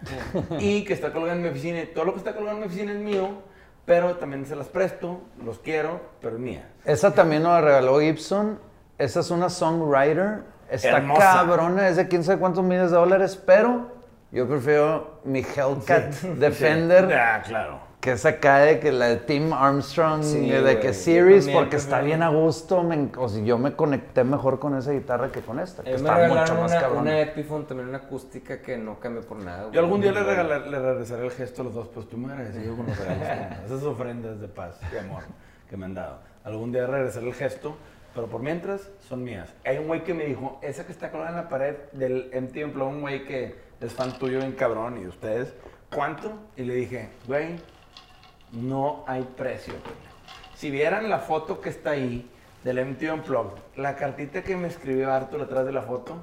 y 0.59 0.83
que 0.83 0.93
está 0.93 1.11
colgada 1.11 1.33
en 1.33 1.41
mi 1.41 1.49
oficina. 1.49 1.81
Y 1.81 1.87
todo 1.87 2.05
lo 2.05 2.13
que 2.13 2.19
está 2.19 2.35
colgado 2.35 2.57
en 2.57 2.61
mi 2.61 2.67
oficina 2.67 2.91
es 2.91 2.99
mío, 2.99 3.41
pero 3.85 4.17
también 4.17 4.45
se 4.45 4.55
las 4.55 4.67
presto, 4.67 5.21
los 5.43 5.59
quiero, 5.59 5.99
pero 6.21 6.35
es 6.35 6.41
mía. 6.41 6.69
Esa 6.85 7.13
también 7.13 7.43
nos 7.43 7.53
la 7.53 7.61
regaló 7.61 7.99
Gibson. 7.99 8.59
Esa 8.97 9.21
es 9.21 9.31
una 9.31 9.49
songwriter. 9.49 10.43
Está 10.71 10.97
Hermosa. 10.97 11.21
cabrona, 11.21 11.87
es 11.89 11.97
de 11.97 12.07
quién 12.07 12.23
sabe 12.23 12.39
cuántos 12.39 12.63
miles 12.63 12.89
de 12.91 12.97
dólares, 12.97 13.35
pero 13.45 13.87
yo 14.31 14.47
prefiero 14.47 15.19
mi 15.25 15.39
Hellcat 15.39 16.13
Defender, 16.39 17.13
Ah, 17.13 17.41
claro. 17.45 17.79
que 17.99 18.13
es 18.13 18.25
acá 18.25 18.59
de 18.59 18.79
que 18.79 18.91
la 18.93 19.07
de 19.09 19.17
Tim 19.17 19.51
Armstrong, 19.53 20.23
Sí, 20.23 20.49
de 20.49 20.61
güey, 20.61 20.79
que 20.79 20.93
Series, 20.93 21.49
porque 21.49 21.75
está 21.75 21.99
bien 22.01 22.23
a 22.23 22.29
gusto. 22.29 22.83
me 22.83 23.09
o 23.17 23.27
sea, 23.27 23.43
yo 23.43 23.57
me 23.57 23.73
conecté 23.75 24.23
mejor 24.23 24.59
con 24.59 24.75
esa 24.77 24.91
guitarra 24.91 25.29
que 25.31 25.41
con 25.41 25.59
esta, 25.59 25.83
que 25.83 25.93
está 25.93 26.17
mucho 26.27 26.55
más 26.55 26.71
una, 26.71 26.79
cabrona. 26.81 27.01
una 27.01 27.19
Epiphone, 27.19 27.65
también 27.65 27.89
una 27.89 27.97
acústica 27.99 28.61
que 28.61 28.77
no 28.77 28.97
cambió 28.99 29.21
por 29.23 29.37
nada. 29.43 29.69
Yo 29.73 29.81
algún 29.81 29.99
día 30.01 30.13
le, 30.13 30.23
regalar- 30.23 30.67
le 30.67 30.79
regresaré 30.79 31.25
el 31.25 31.31
gesto 31.31 31.61
a 31.63 31.65
los 31.65 31.73
dos, 31.75 31.89
pues 31.93 32.07
tú 32.07 32.17
me 32.17 32.31
agradecido 32.31 32.77
con 32.77 32.85
los 32.87 32.97
regalos, 32.97 33.27
esas 33.65 33.83
ofrendas 33.83 34.39
de 34.39 34.47
paz 34.47 34.79
y 34.93 34.97
amor 34.97 35.23
que 35.69 35.75
me 35.75 35.85
han 35.85 35.93
dado. 35.93 36.19
Algún 36.45 36.71
día 36.71 36.87
regresaré 36.87 37.27
el 37.27 37.33
gesto, 37.35 37.75
pero 38.13 38.27
por 38.27 38.41
mientras 38.41 38.89
son 39.07 39.23
mías. 39.23 39.49
Hay 39.65 39.77
un 39.77 39.87
güey 39.87 40.03
que 40.03 40.13
me 40.13 40.25
dijo, 40.25 40.59
esa 40.61 40.85
que 40.85 40.91
está 40.91 41.11
colgada 41.11 41.31
en 41.31 41.37
la 41.37 41.49
pared 41.49 41.75
del 41.93 42.29
MTV 42.33 42.65
Unplugged, 42.65 42.93
un 42.93 43.01
güey 43.01 43.25
que 43.25 43.55
es 43.79 43.93
fan 43.93 44.17
tuyo 44.17 44.39
bien 44.39 44.51
cabrón 44.53 44.97
y 44.97 45.01
de 45.01 45.07
ustedes, 45.07 45.53
¿cuánto? 45.93 46.33
Y 46.55 46.63
le 46.63 46.75
dije, 46.75 47.09
güey, 47.27 47.55
no 48.51 49.03
hay 49.07 49.23
precio. 49.23 49.73
Si 50.55 50.69
vieran 50.69 51.09
la 51.09 51.19
foto 51.19 51.61
que 51.61 51.69
está 51.69 51.91
ahí 51.91 52.29
del 52.63 52.85
MTV 52.85 53.13
Unplugged, 53.13 53.61
la 53.77 53.95
cartita 53.95 54.43
que 54.43 54.55
me 54.55 54.67
escribió 54.67 55.11
Arthur 55.11 55.41
atrás 55.41 55.65
de 55.65 55.71
la 55.71 55.81
foto, 55.81 56.17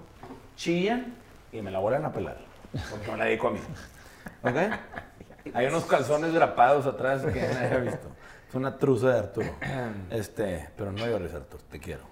chillan 0.57 1.15
y 1.53 1.63
me 1.63 1.71
la 1.71 1.79
vuelven 1.79 2.05
a 2.05 2.13
pelar. 2.13 2.39
Porque 2.91 3.11
me 3.11 3.17
la 3.17 3.25
dedico 3.25 3.49
a 3.49 3.51
mí. 3.53 3.61
¿Ok? 4.43 5.55
Hay 5.55 5.67
unos 5.67 5.85
calzones 5.87 6.33
drapados 6.35 6.87
atrás 6.87 7.23
que 7.23 7.41
nadie 7.41 7.67
había 7.67 7.79
visto. 7.79 8.09
Es 8.49 8.55
una 8.55 8.79
truza 8.79 9.13
de 9.13 9.19
Arturo. 9.19 9.47
Este, 10.11 10.71
pero 10.77 10.91
no 10.91 11.07
llores, 11.07 11.35
Arturo, 11.35 11.63
te 11.71 11.79
quiero. 11.79 12.03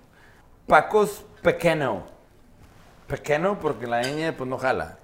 Pacos 0.66 1.24
Pequeño. 1.42 2.04
Pequeño 3.06 3.58
porque 3.58 3.86
la 3.86 4.02
ñ 4.02 4.32
pues 4.36 4.50
no 4.50 4.58
jala. 4.58 4.98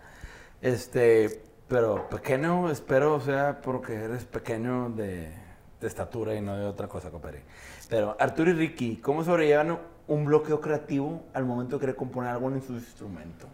Este, 0.61 1.43
pero 1.68 2.09
pequeño 2.09 2.70
espero 2.70 3.20
sea 3.20 3.61
porque 3.62 3.95
eres 3.95 4.24
pequeño 4.24 4.91
de, 4.91 5.33
de 5.80 5.87
estatura 5.87 6.35
y 6.35 6.41
no 6.41 6.57
de 6.57 6.66
otra 6.66 6.89
cosa, 6.89 7.11
compadre. 7.11 7.43
Pero 7.89 8.16
Arturo 8.18 8.51
y 8.51 8.55
Ricky, 8.55 8.97
¿cómo 8.97 9.24
sobrellevan 9.24 9.78
un 10.09 10.24
bloqueo 10.24 10.61
creativo 10.61 11.24
al 11.33 11.45
momento 11.45 11.76
de 11.76 11.80
querer 11.80 11.97
componer 11.97 12.30
algo 12.30 12.51
en 12.51 12.61
su 12.61 12.74
instrumento? 12.74 13.47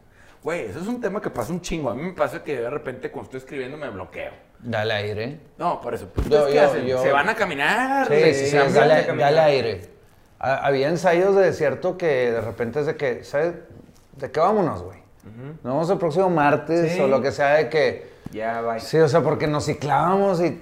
Güey, 0.42 0.66
eso 0.66 0.80
es 0.80 0.86
un 0.86 1.00
tema 1.00 1.20
que 1.20 1.30
pasa 1.30 1.52
un 1.52 1.60
chingo. 1.60 1.90
A 1.90 1.94
mí 1.94 2.02
me 2.02 2.12
pasa 2.12 2.42
que 2.42 2.60
de 2.60 2.70
repente 2.70 3.10
cuando 3.10 3.26
estoy 3.26 3.38
escribiendo 3.38 3.76
me 3.76 3.88
bloqueo. 3.90 4.47
Dale 4.60 4.94
aire. 4.94 5.40
No, 5.56 5.80
por 5.80 5.94
eso. 5.94 6.08
Yo- 6.16 6.22
¿ustedes 6.22 6.46
¿Qué 6.46 6.54
yo- 6.54 6.62
hacen? 6.64 6.86
yo- 6.86 7.02
¿Se 7.02 7.12
van 7.12 7.28
a 7.28 7.34
caminar? 7.34 8.08
Sí, 8.08 8.14
¿Se 8.14 8.34
sí, 8.34 8.46
sí, 8.50 8.56
de 8.56 8.72
dale, 8.72 9.06
caminar? 9.06 9.34
dale 9.34 9.40
aire. 9.40 9.90
Ha- 10.40 10.66
Había 10.66 10.88
ensayos 10.88 11.34
de 11.36 11.42
desierto 11.42 11.96
que 11.96 12.32
de 12.32 12.40
repente 12.40 12.80
es 12.80 12.86
de 12.86 12.96
que, 12.96 13.24
¿sabes? 13.24 13.54
¿De 14.16 14.30
qué 14.30 14.40
vámonos, 14.40 14.82
güey? 14.82 14.98
Nos 15.62 15.72
vemos 15.74 15.90
el 15.90 15.98
próximo 15.98 16.30
martes 16.30 16.92
Sí. 16.94 17.00
o 17.00 17.06
lo 17.06 17.20
que 17.20 17.30
sea 17.32 17.54
de 17.54 17.68
que... 17.68 18.18
Ya, 18.30 18.60
bye. 18.62 18.80
Sí, 18.80 18.98
o 18.98 19.08
sea, 19.08 19.20
porque 19.22 19.46
nos 19.46 19.64
ciclábamos 19.66 20.40
y, 20.42 20.60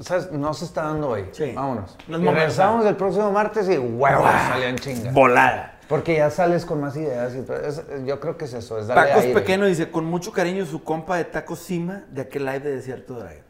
¿sabes? 0.00 0.30
No 0.32 0.54
se 0.54 0.64
está 0.64 0.84
dando 0.84 1.10
hoy. 1.10 1.26
Sí. 1.32 1.52
Vámonos. 1.54 1.96
No 2.08 2.16
es 2.16 2.22
y 2.22 2.26
regresamos 2.26 2.86
el 2.86 2.96
próximo 2.96 3.30
martes 3.32 3.68
y 3.68 3.76
huevos, 3.76 4.30
salían 4.48 4.76
chingas. 4.76 5.12
Volada. 5.12 5.71
Porque 5.88 6.16
ya 6.16 6.30
sales 6.30 6.64
con 6.64 6.80
más 6.80 6.96
ideas 6.96 7.34
y 7.34 7.42
todo. 7.42 7.56
Es- 7.56 7.82
yo 8.06 8.18
creo 8.20 8.36
que 8.36 8.46
es 8.46 8.54
eso, 8.54 8.78
es 8.78 8.86
darle 8.86 9.12
aire. 9.12 9.34
Pequeño 9.34 9.66
dice, 9.66 9.90
con 9.90 10.04
mucho 10.04 10.32
cariño 10.32 10.64
su 10.64 10.82
compa 10.84 11.16
de 11.16 11.24
Taco 11.24 11.56
Cima 11.56 12.04
de 12.10 12.22
aquel 12.22 12.44
live 12.44 12.60
de 12.60 12.76
Desierto 12.76 13.14
Drive. 13.14 13.42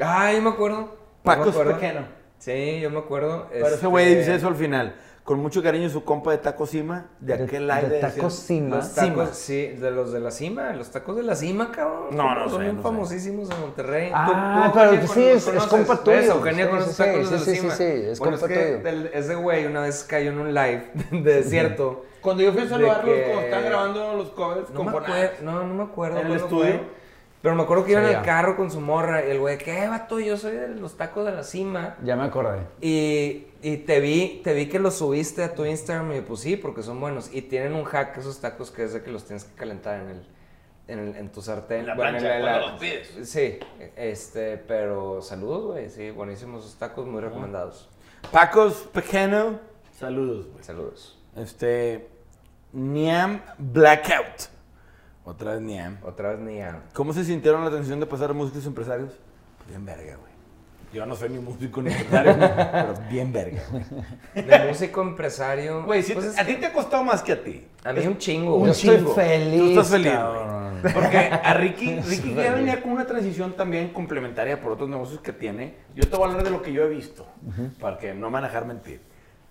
Ah, 0.00 0.32
yo 0.32 0.40
me 0.40 0.50
acuerdo. 0.50 0.96
Pacos. 1.22 1.54
Pequeño. 1.56 2.06
Sí, 2.38 2.78
yo 2.80 2.88
me 2.90 2.98
acuerdo. 3.00 3.48
Pero 3.50 3.66
ese 3.66 3.74
este, 3.74 3.86
güey 3.88 4.14
dice 4.14 4.34
eso 4.36 4.46
al 4.48 4.54
final. 4.56 4.94
Con 5.28 5.40
mucho 5.40 5.62
cariño 5.62 5.90
su 5.90 6.04
compa 6.04 6.30
de 6.30 6.38
Taco 6.38 6.64
Cima 6.66 7.08
de 7.20 7.36
De- 7.36 7.44
aquel 7.44 7.66
live 7.68 7.82
de 7.82 7.88
de, 7.96 8.00
Taco 8.00 8.30
Cima. 8.30 8.76
Los 8.76 8.94
tacos, 8.94 9.28
sí, 9.36 9.66
de 9.66 9.90
los 9.90 10.10
de 10.10 10.20
la 10.20 10.30
cima, 10.30 10.72
los 10.72 10.90
tacos 10.90 11.16
de 11.16 11.22
la 11.22 11.34
cima, 11.36 11.70
cabrón. 11.70 12.16
No, 12.16 12.34
no 12.34 12.48
Son 12.48 12.52
sé, 12.60 12.64
bien 12.64 12.76
no 12.76 12.80
sé. 12.82 12.88
famosísimos 12.88 13.50
en 13.50 13.60
Monterrey. 13.60 14.10
Ah, 14.14 14.70
Tú- 14.72 14.72
tú, 14.72 14.78
pero 14.78 15.02
sí, 15.06 15.44
con- 15.44 15.56
es- 15.58 15.66
compa 15.66 15.96
tuyo. 16.02 16.18
Eugenia 16.32 16.64
Sí, 16.64 16.90
sí, 16.92 16.96
tacos 16.96 16.96
sí, 16.96 17.24
de 17.24 17.30
la 17.30 17.38
sí, 17.44 17.50
sí, 17.50 17.56
cima. 17.60 17.74
sí, 17.74 17.84
es 17.84 18.18
bueno, 18.18 18.38
compa 18.38 18.54
es 18.54 18.58
que 18.58 18.76
tuyo. 18.78 18.88
el- 18.88 19.06
ese 19.12 19.34
güey 19.34 19.66
una 19.66 19.82
vez 19.82 20.02
cayó 20.04 20.30
en 20.30 20.38
un 20.40 20.54
live 20.54 20.90
de 21.12 21.20
desierto. 21.34 22.06
Cuando 22.22 22.42
yo 22.42 22.52
fui 22.54 22.62
a 22.62 22.68
saludarlos, 22.70 23.14
que- 23.14 23.22
cuando 23.24 23.40
estaban 23.42 23.64
grabando 23.66 24.14
los 24.14 24.30
covers 24.30 24.70
No 24.70 24.76
con 24.76 24.86
me, 24.86 24.92
Bonanza. 24.92 25.24
acuerdo, 25.26 25.42
no, 25.52 25.66
no 25.66 25.74
me 25.74 25.82
acuerdo. 25.82 26.20
¿En 26.20 26.26
el 26.28 26.36
estudio? 26.36 26.72
fue, 26.72 26.80
Pero 27.48 27.56
me 27.56 27.62
acuerdo 27.62 27.86
que 27.86 27.92
iba 27.92 28.02
Sí, 28.02 28.06
en 28.08 28.12
ya. 28.12 28.18
el 28.18 28.24
carro 28.26 28.56
con 28.58 28.70
su 28.70 28.78
morra 28.78 29.24
y 29.26 29.30
el 29.30 29.38
güey, 29.38 29.56
¿qué 29.56 29.88
vato? 29.88 30.20
Yo 30.20 30.36
soy 30.36 30.52
de 30.52 30.68
los 30.68 30.98
tacos 30.98 31.24
de 31.24 31.32
la 31.32 31.42
cima. 31.42 31.96
Ya 32.04 32.14
me 32.14 32.24
acordé. 32.24 32.58
Y, 32.82 33.46
y 33.62 33.78
te 33.78 34.00
vi, 34.00 34.42
te 34.44 34.52
vi 34.52 34.68
que 34.68 34.78
los 34.78 34.96
subiste 34.96 35.42
a 35.42 35.54
tu 35.54 35.64
Instagram 35.64 36.12
y 36.12 36.16
yo, 36.16 36.24
pues 36.26 36.40
sí, 36.40 36.56
porque 36.58 36.82
son 36.82 37.00
buenos. 37.00 37.32
Y 37.32 37.40
tienen 37.40 37.72
un 37.72 37.84
hack 37.84 38.18
esos 38.18 38.38
tacos 38.42 38.70
que 38.70 38.84
es 38.84 38.92
de 38.92 39.02
que 39.02 39.10
los 39.10 39.24
tienes 39.24 39.44
que 39.44 39.54
calentar 39.54 39.98
en 39.98 40.08
el, 40.10 40.26
en, 40.88 40.98
el- 40.98 41.16
en 41.16 41.32
tu 41.32 41.40
sartén. 41.40 41.80
En 41.80 41.86
la 41.86 41.94
Bueno, 41.94 42.18
plancha, 42.18 42.36
en 42.36 42.42
cuando 42.42 42.68
los 42.68 42.80
pides. 42.80 43.18
Sí, 43.30 43.58
este, 43.96 44.58
pero 44.58 45.22
saludos, 45.22 45.72
güey, 45.72 45.88
sí, 45.88 46.10
buenísimos 46.10 46.66
esos 46.66 46.76
tacos, 46.78 47.06
muy 47.06 47.22
recomendados. 47.22 47.88
Pacos 48.30 48.86
Pequeño, 48.92 49.58
saludos, 49.98 50.48
güey. 50.52 50.62
Saludos. 50.62 51.18
Este, 51.34 52.10
Niam 52.74 53.40
Blackout. 53.56 54.50
Otra 55.28 55.52
vez 55.54 55.62
Niam. 55.62 55.98
Otra 56.04 56.30
vez 56.30 56.38
ni 56.40 56.60
a... 56.62 56.82
¿Cómo 56.94 57.12
se 57.12 57.24
sintieron 57.24 57.62
la 57.64 57.70
transición 57.70 58.00
de 58.00 58.06
pasar 58.06 58.30
a 58.30 58.32
músicos 58.32 58.64
empresarios? 58.66 59.10
Pues 59.58 59.68
bien 59.68 59.84
verga, 59.84 60.16
güey. 60.16 60.28
Yo 60.90 61.04
no 61.04 61.14
soy 61.14 61.28
ni 61.28 61.38
músico 61.38 61.82
ni 61.82 61.90
empresario, 61.92 62.34
pero 62.38 62.94
bien 63.10 63.30
verga, 63.30 63.60
güey. 63.70 63.84
De 64.46 64.68
músico 64.68 65.02
empresario. 65.02 65.84
Güey, 65.84 66.02
si 66.02 66.14
pues 66.14 66.24
te- 66.26 66.30
es 66.32 66.38
a 66.38 66.46
ti 66.46 66.54
te 66.54 66.64
ha 66.66 66.72
costado 66.72 67.04
más 67.04 67.22
que 67.22 67.32
a 67.32 67.44
ti. 67.44 67.66
a 67.84 67.92
mí 67.92 68.06
un 68.06 68.16
chingo, 68.16 68.54
Un 68.56 68.60
Yo 68.60 68.72
güey. 68.72 68.72
estoy 68.72 68.96
chingo. 68.96 69.14
feliz, 69.14 69.58
Tú 69.60 69.68
estás 69.68 69.88
feliz, 69.90 70.12
cabrón. 70.12 70.80
güey. 70.80 70.94
Porque 70.94 71.18
a 71.18 71.54
Ricky, 71.54 72.00
Ricky 72.08 72.34
ya 72.34 72.54
venía 72.54 72.80
con 72.80 72.92
una 72.92 73.04
transición 73.06 73.52
también 73.52 73.90
complementaria 73.92 74.58
por 74.62 74.72
otros 74.72 74.88
negocios 74.88 75.20
que 75.20 75.34
tiene. 75.34 75.74
Yo 75.94 76.08
te 76.08 76.16
voy 76.16 76.26
a 76.26 76.30
hablar 76.30 76.44
de 76.44 76.50
lo 76.52 76.62
que 76.62 76.72
yo 76.72 76.82
he 76.84 76.88
visto, 76.88 77.26
para 77.80 77.98
que 77.98 78.14
no 78.14 78.28
me 78.28 78.34
van 78.34 78.44
a 78.44 78.46
dejar 78.46 78.64
mentir. 78.64 79.02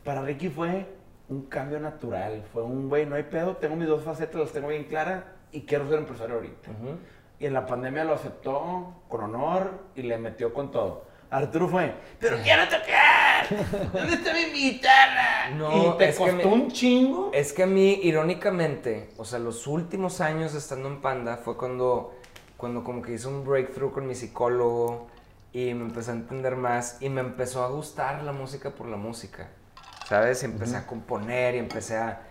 Para 0.03 0.23
Ricky 0.23 0.49
fue 0.49 0.87
un 1.29 1.43
cambio 1.43 1.79
natural. 1.79 2.45
Fue 2.51 2.63
un, 2.63 2.89
güey, 2.89 3.05
no 3.05 3.15
hay 3.15 3.23
pedo, 3.23 3.57
tengo 3.57 3.75
mis 3.75 3.87
dos 3.87 4.03
facetas, 4.03 4.41
las 4.41 4.51
tengo 4.51 4.69
bien 4.69 4.85
claras 4.85 5.23
y 5.57 5.61
quiero 5.65 5.89
ser 5.89 5.99
empresario 5.99 6.35
ahorita. 6.35 6.71
Ujú. 6.71 6.97
Y 7.39 7.45
en 7.45 7.53
la 7.53 7.65
pandemia 7.65 8.03
lo 8.03 8.13
aceptó 8.13 9.01
con 9.07 9.23
honor 9.23 9.85
y 9.95 10.03
le 10.03 10.17
metió 10.17 10.53
con 10.53 10.71
todo. 10.71 11.05
Arturo 11.29 11.67
fue, 11.67 11.93
pero 12.19 12.37
quiero 12.43 12.63
tocar. 12.65 13.45
¿Dónde 13.93 14.13
está 14.15 14.33
mi 14.33 14.45
guitarra? 14.45 15.49
No, 15.55 15.93
y 15.95 15.97
te 15.97 16.09
es 16.09 16.17
que 16.17 16.23
costó 16.23 16.35
me- 16.37 16.45
un 16.45 16.71
chingo. 16.71 17.31
Es 17.33 17.53
que 17.53 17.63
a 17.63 17.67
mí, 17.67 17.99
irónicamente, 18.03 19.09
o 19.17 19.25
sea, 19.25 19.39
los 19.39 19.67
últimos 19.67 20.21
años 20.21 20.53
estando 20.53 20.87
en 20.87 21.01
Panda 21.01 21.37
fue 21.37 21.57
cuando, 21.57 22.15
cuando 22.55 22.83
como 22.83 23.01
que 23.01 23.13
hice 23.13 23.27
un 23.27 23.43
breakthrough 23.45 23.91
con 23.91 24.07
mi 24.07 24.15
psicólogo 24.15 25.07
y 25.53 25.73
me 25.73 25.83
empecé 25.85 26.11
a 26.11 26.13
entender 26.15 26.55
más 26.55 26.97
y 27.01 27.09
me 27.09 27.21
empezó 27.21 27.63
a 27.63 27.67
gustar 27.69 28.23
la 28.23 28.31
música 28.31 28.71
por 28.71 28.87
la 28.87 28.97
música, 28.97 29.49
¿sabes? 30.07 30.43
Y 30.43 30.45
empecé 30.45 30.75
a 30.77 30.85
componer 30.87 31.55
y 31.55 31.57
empecé 31.59 31.97
a... 31.97 32.21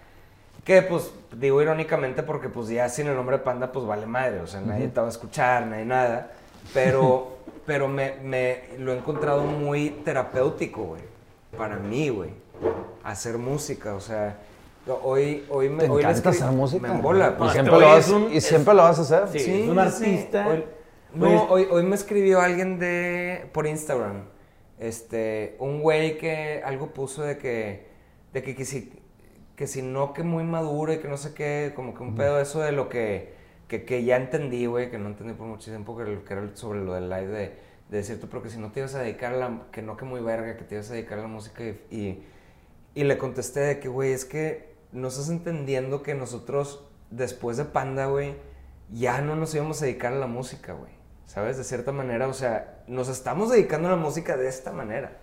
Que 0.66 0.82
pues 0.82 1.12
digo 1.32 1.62
irónicamente 1.62 2.22
porque 2.24 2.48
pues 2.50 2.68
ya 2.68 2.88
sin 2.88 3.06
el 3.06 3.14
nombre 3.14 3.38
de 3.38 3.44
Panda 3.44 3.70
pues 3.72 3.86
vale 3.86 4.04
madre, 4.06 4.40
o 4.40 4.46
sea, 4.48 4.60
nadie 4.60 4.88
te 4.88 5.00
va 5.00 5.06
a 5.06 5.10
escuchar, 5.10 5.64
nadie 5.66 5.84
nada, 5.84 6.32
pero, 6.74 7.36
pero 7.66 7.86
me, 7.88 8.16
me 8.24 8.64
lo 8.78 8.92
he 8.92 8.98
encontrado 8.98 9.42
muy 9.44 9.90
terapéutico, 10.04 10.82
güey, 10.82 11.02
para 11.56 11.76
mí, 11.76 12.08
güey, 12.08 12.30
hacer 13.04 13.38
música, 13.38 13.94
o 13.94 14.00
sea, 14.00 14.38
hoy, 15.04 15.46
hoy 15.50 15.68
me... 15.68 15.84
¿Te 15.84 15.90
hoy 15.90 16.02
encanta 16.02 16.30
hacer 16.30 16.50
música? 16.50 16.88
Me 16.88 16.94
embola, 16.94 17.28
Y 17.28 17.38
pues, 17.38 17.52
siempre, 17.52 17.72
lo 17.78 17.86
vas, 17.86 18.06
es 18.06 18.12
un- 18.12 18.32
y 18.32 18.36
es- 18.38 18.44
siempre 18.46 18.74
lo 18.74 18.82
vas 18.82 18.98
a 18.98 19.02
hacer. 19.02 19.28
Sí, 19.28 19.38
Sí, 19.38 19.62
es 19.62 19.68
un 19.68 19.74
sí, 19.74 19.80
artista. 20.04 20.48
Hoy, 20.48 20.64
no, 21.14 21.44
hoy, 21.44 21.68
hoy 21.70 21.82
me 21.84 21.94
escribió 21.94 22.40
alguien 22.40 22.78
de 22.80 23.46
por 23.52 23.66
Instagram. 23.68 24.24
Este, 24.80 25.56
un 25.60 25.80
güey 25.80 26.18
que 26.18 26.60
algo 26.64 26.88
puso 26.88 27.22
de 27.22 27.38
que 27.38 27.86
de 28.32 28.42
que, 28.42 28.54
que 28.54 28.64
si 28.66 28.92
que 29.56 29.66
si 29.66 29.82
no 29.82 30.12
que 30.12 30.22
muy 30.22 30.44
maduro 30.44 30.92
y 30.92 30.98
que 30.98 31.08
no 31.08 31.16
sé 31.16 31.34
qué, 31.34 31.72
como 31.74 31.94
que 31.94 32.02
un 32.02 32.14
pedo 32.14 32.40
eso 32.40 32.60
de 32.60 32.72
lo 32.72 32.88
que 32.88 33.34
que, 33.68 33.84
que 33.84 34.04
ya 34.04 34.16
entendí, 34.16 34.66
güey, 34.66 34.90
que 34.90 34.98
no 34.98 35.08
entendí 35.08 35.34
por 35.34 35.46
mucho 35.46 35.70
tiempo 35.70 35.96
que, 35.96 36.22
que 36.24 36.32
era 36.32 36.50
sobre 36.54 36.80
lo 36.84 36.94
del 36.94 37.08
live 37.08 37.26
de, 37.26 37.40
de 37.88 37.96
decirte, 37.96 38.26
pero 38.28 38.42
que 38.42 38.50
si 38.50 38.58
no 38.58 38.70
te 38.70 38.80
ibas 38.80 38.94
a 38.94 39.00
dedicar 39.00 39.34
a 39.34 39.36
la, 39.36 39.62
que 39.72 39.82
no 39.82 39.96
que 39.96 40.04
muy 40.04 40.20
verga, 40.20 40.56
que 40.56 40.64
te 40.64 40.76
ibas 40.76 40.90
a 40.90 40.94
dedicar 40.94 41.18
a 41.18 41.22
la 41.22 41.28
música 41.28 41.64
y, 41.64 41.80
y, 41.90 42.22
y 42.94 43.04
le 43.04 43.18
contesté 43.18 43.60
de 43.60 43.80
que, 43.80 43.88
güey, 43.88 44.12
es 44.12 44.24
que 44.24 44.74
no 44.92 45.08
estás 45.08 45.28
entendiendo 45.28 46.02
que 46.02 46.14
nosotros, 46.14 46.84
después 47.10 47.56
de 47.56 47.64
Panda, 47.64 48.06
güey, 48.06 48.36
ya 48.92 49.20
no 49.20 49.34
nos 49.36 49.54
íbamos 49.54 49.82
a 49.82 49.86
dedicar 49.86 50.12
a 50.12 50.16
la 50.16 50.26
música, 50.28 50.74
güey. 50.74 50.92
¿Sabes? 51.26 51.56
De 51.58 51.64
cierta 51.64 51.90
manera, 51.90 52.28
o 52.28 52.32
sea, 52.32 52.78
nos 52.86 53.08
estamos 53.08 53.50
dedicando 53.50 53.88
a 53.88 53.90
la 53.90 53.96
música 53.96 54.36
de 54.36 54.48
esta 54.48 54.70
manera. 54.72 55.18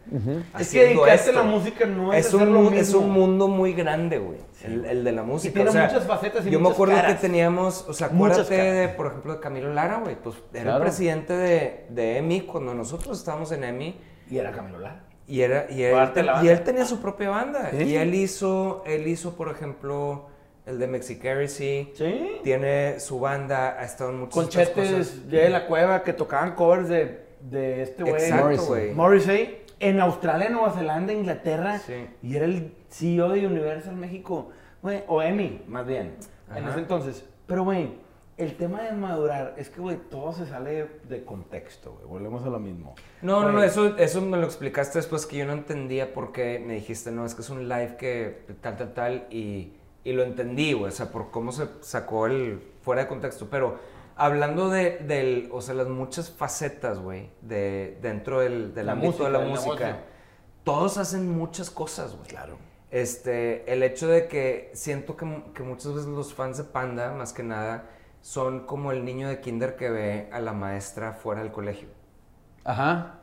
Es 0.60 0.70
que 0.72 0.84
dedicarse 0.84 1.30
a 1.30 1.34
la 1.34 1.44
música 1.44 1.86
no 1.86 2.14
es, 2.14 2.26
Es 2.28 2.34
hacer 2.34 2.46
un, 2.48 2.54
lo 2.54 2.60
mu- 2.62 2.68
es 2.72 2.74
mismo. 2.90 3.00
un 3.00 3.10
mundo 3.12 3.48
muy 3.48 3.74
grande, 3.74 4.18
güey. 4.20 4.40
el, 4.64 4.84
el 4.86 5.04
de 5.06 5.12
la 5.14 5.24
música. 5.24 5.54
tiene 5.54 5.70
o 5.70 5.74
sea, 5.74 5.86
muchas 5.86 6.06
facetas 6.06 6.46
y 6.46 6.50
Yo 6.52 6.60
me 6.60 6.70
acuerdo 6.70 6.94
caras. 6.96 7.14
que 7.16 7.22
teníamos, 7.22 7.86
o 7.88 7.94
sea, 7.94 8.08
acuérdate 8.08 8.54
de, 8.54 8.90
por 8.90 9.08
ejemplo, 9.08 9.34
de 9.36 9.40
Camilo 9.40 9.74
Lara, 9.74 10.00
güey. 10.04 10.16
Pues 10.22 10.36
era 10.54 10.64
Claro. 10.64 10.78
el 10.80 10.84
presidente 10.84 11.34
de, 11.34 11.86
de 11.90 12.18
EMI 12.18 12.42
cuando 12.42 12.74
nosotros 12.74 13.18
estábamos 13.18 13.52
en 13.54 13.64
EMI. 13.64 13.98
Y 14.30 14.38
era 14.38 14.52
Camilo 14.52 14.80
Lara. 14.80 15.06
Y, 15.26 15.40
era, 15.40 15.72
y, 15.72 15.84
él, 15.84 15.96
y 16.44 16.56
tenía 16.66 16.86
su 16.86 17.00
propia 17.00 17.30
banda. 17.30 17.72
Sí. 17.72 17.78
Y 17.84 17.96
él 17.96 18.14
hizo, 18.14 18.84
él 18.86 19.08
hizo, 19.08 19.36
por 19.38 19.50
ejemplo, 19.50 20.28
el 20.66 20.80
de 20.80 20.88
Mexicaricy. 20.88 21.92
Sí. 21.96 22.40
Tiene 22.44 23.00
su 23.00 23.20
banda, 23.20 23.80
ha 23.80 23.84
estado 23.84 24.12
en 24.12 24.20
muchas. 24.22 24.34
Conchetes 24.34 25.30
de 25.30 25.50
la 25.50 25.68
cueva 25.68 26.04
que 26.04 26.14
tocaban 26.14 26.56
covers 26.56 26.90
de, 26.90 27.26
de 27.42 27.82
este 27.84 28.04
güey. 28.04 28.16
Exacto, 28.16 28.44
Morrissey. 28.44 28.68
güey. 28.68 28.94
Morrissey. 28.94 29.64
En 29.80 30.00
Australia, 30.00 30.50
Nueva 30.50 30.72
Zelanda, 30.72 31.12
Inglaterra. 31.12 31.80
Sí. 31.80 32.08
Y 32.22 32.36
era 32.36 32.46
el 32.46 32.74
CEO 32.90 33.30
de 33.30 33.46
Universal 33.46 33.96
México. 33.96 34.52
Güey, 34.82 35.04
o 35.08 35.22
EMI, 35.22 35.64
más 35.68 35.86
bien. 35.86 36.16
En 36.50 36.64
Ajá. 36.64 36.70
ese 36.72 36.80
entonces. 36.80 37.26
Pero, 37.48 37.64
güey, 37.64 37.90
el 38.38 38.56
tema 38.56 38.82
de 38.82 38.94
madurar 38.94 39.56
es 39.58 39.70
que, 39.70 39.82
güey, 39.82 39.98
todo 40.10 40.32
se 40.34 40.46
sale 40.46 40.88
de 41.08 41.24
contexto, 41.26 41.94
güey. 41.94 42.08
Volvemos 42.08 42.44
a 42.44 42.50
lo 42.50 42.60
mismo. 42.60 42.96
No, 43.22 43.42
no, 43.42 43.50
no, 43.50 43.58
Güey, 43.58 43.68
eso, 43.68 43.98
eso 43.98 44.22
me 44.22 44.38
lo 44.38 44.46
explicaste 44.46 45.00
después 45.00 45.26
que 45.26 45.38
yo 45.38 45.46
no 45.46 45.54
entendía 45.54 46.14
por 46.14 46.32
qué 46.32 46.64
me 46.66 46.76
dijiste, 46.76 47.12
no, 47.12 47.26
es 47.26 47.36
que 47.36 47.42
es 47.42 47.50
un 47.50 47.68
live 47.68 47.96
que 47.98 48.46
tal, 48.62 48.78
tal, 48.78 48.94
tal, 48.94 49.28
y, 49.30 49.74
y 50.04 50.14
lo 50.14 50.24
entendí, 50.24 50.74
güey, 50.74 50.90
o 50.90 50.92
sea, 50.92 51.12
por 51.12 51.32
cómo 51.32 51.52
se 51.52 51.68
sacó 51.82 52.28
el 52.28 52.62
fuera 52.82 53.04
de 53.04 53.08
contexto, 53.08 53.48
pero 53.50 53.80
hablando 54.16 54.70
de, 54.70 54.98
del, 55.00 55.50
o 55.52 55.62
sea, 55.62 55.76
las 55.76 55.88
muchas 55.88 56.30
facetas, 56.32 57.00
güey, 57.00 57.30
de, 57.42 57.98
dentro 58.02 58.40
del, 58.42 58.74
del 58.74 58.86
La 58.88 58.92
ámbito 58.94 59.12
música, 59.12 59.26
de 59.26 59.32
la 59.32 59.40
música, 59.40 59.86
negocio. 59.86 59.96
todos 60.64 60.98
hacen 60.98 61.30
muchas 61.32 61.70
cosas, 61.70 62.16
güey. 62.16 62.28
Claro. 62.28 62.58
Este, 62.92 63.72
el 63.72 63.82
hecho 63.82 64.08
de 64.08 64.28
que 64.28 64.70
siento 64.74 65.16
que, 65.18 65.26
que 65.56 65.64
muchas 65.64 65.94
veces 65.94 66.10
los 66.10 66.34
fans 66.34 66.58
de 66.58 66.64
Panda, 66.66 67.12
más 67.14 67.34
que 67.34 67.42
nada, 67.42 67.90
son 68.22 68.66
como 68.66 68.92
el 68.92 69.04
niño 69.04 69.28
de 69.30 69.40
kinder 69.42 69.76
que 69.76 69.90
ve 69.90 70.30
a 70.32 70.40
la 70.40 70.54
maestra 70.54 71.14
fuera 71.14 71.42
del 71.42 71.52
colegio. 71.52 71.90
Ajá. 72.64 73.20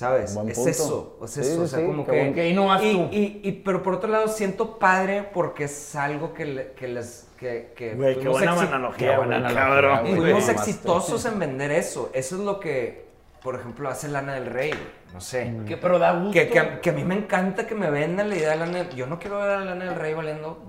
¿Sabes? 0.00 0.34
Buen 0.34 0.48
es 0.48 0.54
punto. 0.56 0.70
eso, 0.70 1.18
es 1.24 1.30
Sí, 1.30 1.40
eso, 1.40 1.50
sí, 1.56 1.58
o 1.60 1.66
sea, 1.66 1.78
sí, 1.80 1.86
como 1.86 2.04
qué 2.06 2.10
que... 2.12 2.18
bueno 2.18 2.34
que 2.34 2.40
ahí 2.40 2.54
no 2.54 2.66
vas 2.66 2.82
y, 2.82 2.92
tú. 2.94 3.08
y- 3.12 3.40
y- 3.44 3.52
pero 3.64 3.82
por 3.82 3.94
otro 3.94 4.08
lado, 4.10 4.28
siento 4.28 4.78
padre 4.78 5.28
porque 5.32 5.64
es 5.64 5.94
algo 5.94 6.32
que, 6.32 6.44
le- 6.46 6.72
que 6.72 6.88
les... 6.88 7.26
Que, 7.38 7.72
que 7.76 7.94
Güey, 7.94 8.18
qué 8.18 8.28
buena 8.28 8.54
exi- 8.54 8.66
analogía, 8.66 9.16
buena 9.18 9.42
cabrón. 9.52 9.58
analogía, 9.92 10.00
güey. 10.16 10.32
Fuimos 10.32 10.48
exitosos 10.48 11.24
en 11.26 11.38
vender 11.38 11.70
eso. 11.70 12.10
Eso 12.14 12.36
es 12.36 12.40
lo 12.42 12.60
que, 12.60 13.06
por 13.42 13.54
ejemplo, 13.56 13.88
hace 13.88 14.08
Lana 14.08 14.34
del 14.34 14.46
Rey. 14.46 14.72
No 15.12 15.20
sé. 15.20 15.54
Que, 15.66 15.76
pero 15.76 15.98
da 15.98 16.12
gusto. 16.12 16.32
Que, 16.32 16.48
que, 16.48 16.58
a, 16.58 16.80
que 16.80 16.90
a 16.90 16.92
mí 16.92 17.02
me 17.04 17.14
encanta 17.16 17.66
que 17.66 17.74
me 17.74 17.90
vendan 17.90 18.28
la 18.30 18.36
idea 18.36 18.50
de 18.50 18.56
Lana 18.56 18.88
Yo 18.90 19.06
no 19.06 19.18
quiero 19.18 19.38
ver 19.38 19.50
a 19.50 19.64
Lana 19.64 19.84
del 19.86 19.94
Rey 19.96 20.12
valiendo 20.14 20.62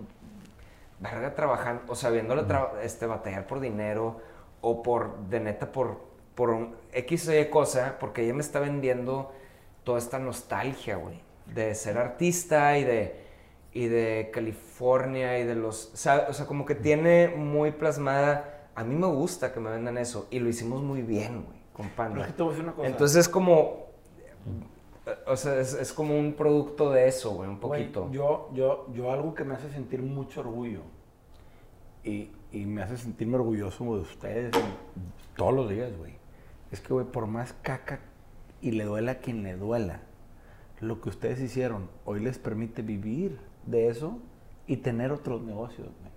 verga 1.00 1.34
trabajando, 1.34 1.84
o 1.88 1.96
sea, 1.96 2.10
viéndole 2.10 2.44
tra- 2.44 2.80
este, 2.84 3.06
batallar 3.06 3.48
por 3.48 3.60
dinero 3.60 4.20
o 4.62 4.84
por, 4.84 5.18
de 5.30 5.40
neta, 5.40 5.72
por, 5.72 5.98
por 6.36 6.50
un 6.52 6.76
X 6.94 7.28
o 7.30 7.38
Y 7.40 7.46
cosa, 7.50 7.98
porque 8.00 8.24
ella 8.24 8.34
me 8.34 8.42
está 8.42 8.60
vendiendo 8.60 9.32
toda 9.84 9.98
esta 10.00 10.20
nostalgia, 10.20 10.96
güey, 10.98 11.20
de 11.48 11.74
ser 11.76 11.98
artista 11.98 12.78
y 12.78 12.84
de, 12.84 13.16
y 13.74 13.88
de 13.88 14.30
California 14.34 15.40
y 15.40 15.46
de 15.46 15.56
los, 15.56 15.92
o 15.94 15.98
sea, 15.98 16.28
o 16.30 16.34
sea, 16.34 16.46
como 16.46 16.66
que 16.66 16.76
tiene 16.76 17.30
muy 17.30 17.72
plasmada, 17.72 18.68
a 18.76 18.84
mí 18.84 18.96
me 18.96 19.08
gusta 19.08 19.54
que 19.54 19.60
me 19.60 19.70
vendan 19.72 19.98
eso 19.98 20.28
y 20.32 20.40
lo 20.40 20.50
hicimos 20.50 20.82
muy 20.82 21.02
bien, 21.02 21.44
güey, 21.46 21.60
con 21.74 21.90
Panda. 21.90 22.22
es 22.22 22.28
que 22.28 22.34
te 22.34 22.44
voy 22.44 22.50
a 22.50 22.52
decir 22.54 22.64
una 22.66 22.76
cosa. 22.76 22.88
Entonces 22.88 23.18
es 23.18 23.30
como, 23.30 23.88
o 25.28 25.36
sea, 25.36 25.60
es, 25.60 25.74
es 25.74 25.94
como 25.94 26.18
un 26.18 26.34
producto 26.34 26.92
de 26.92 27.08
eso, 27.08 27.32
güey, 27.32 27.50
un 27.50 27.60
Güey, 27.64 27.92
poquito. 27.92 28.10
yo, 28.12 28.50
yo, 28.54 28.88
yo 28.94 29.12
algo 29.12 29.34
que 29.34 29.44
me 29.44 29.56
hace 29.56 29.70
sentir 29.72 30.02
mucho 30.02 30.42
orgullo 30.42 30.82
y, 32.04 32.30
y 32.52 32.66
me 32.66 32.84
hace 32.84 32.98
sentirme 32.98 33.36
orgulloso 33.38 33.84
de 33.96 34.02
ustedes 34.02 34.52
todos 35.36 35.54
los 35.54 35.70
días, 35.70 35.96
güey. 35.98 36.21
Es 36.72 36.82
que, 36.82 36.94
güey, 36.94 37.06
por 37.06 37.28
más 37.28 37.54
caca 37.62 38.00
y 38.62 38.72
le 38.72 38.86
duela 38.86 39.14
a 39.14 39.16
quien 39.16 39.44
le 39.44 39.56
duela, 39.56 40.02
lo 40.80 41.02
que 41.02 41.10
ustedes 41.10 41.40
hicieron 41.42 41.90
hoy 42.06 42.20
les 42.22 42.40
permite 42.40 42.82
vivir 42.82 43.40
de 43.66 43.88
eso 43.90 44.18
y 44.68 44.78
tener 44.78 45.12
otros 45.12 45.42
negocios, 45.44 45.88
güey. 46.00 46.12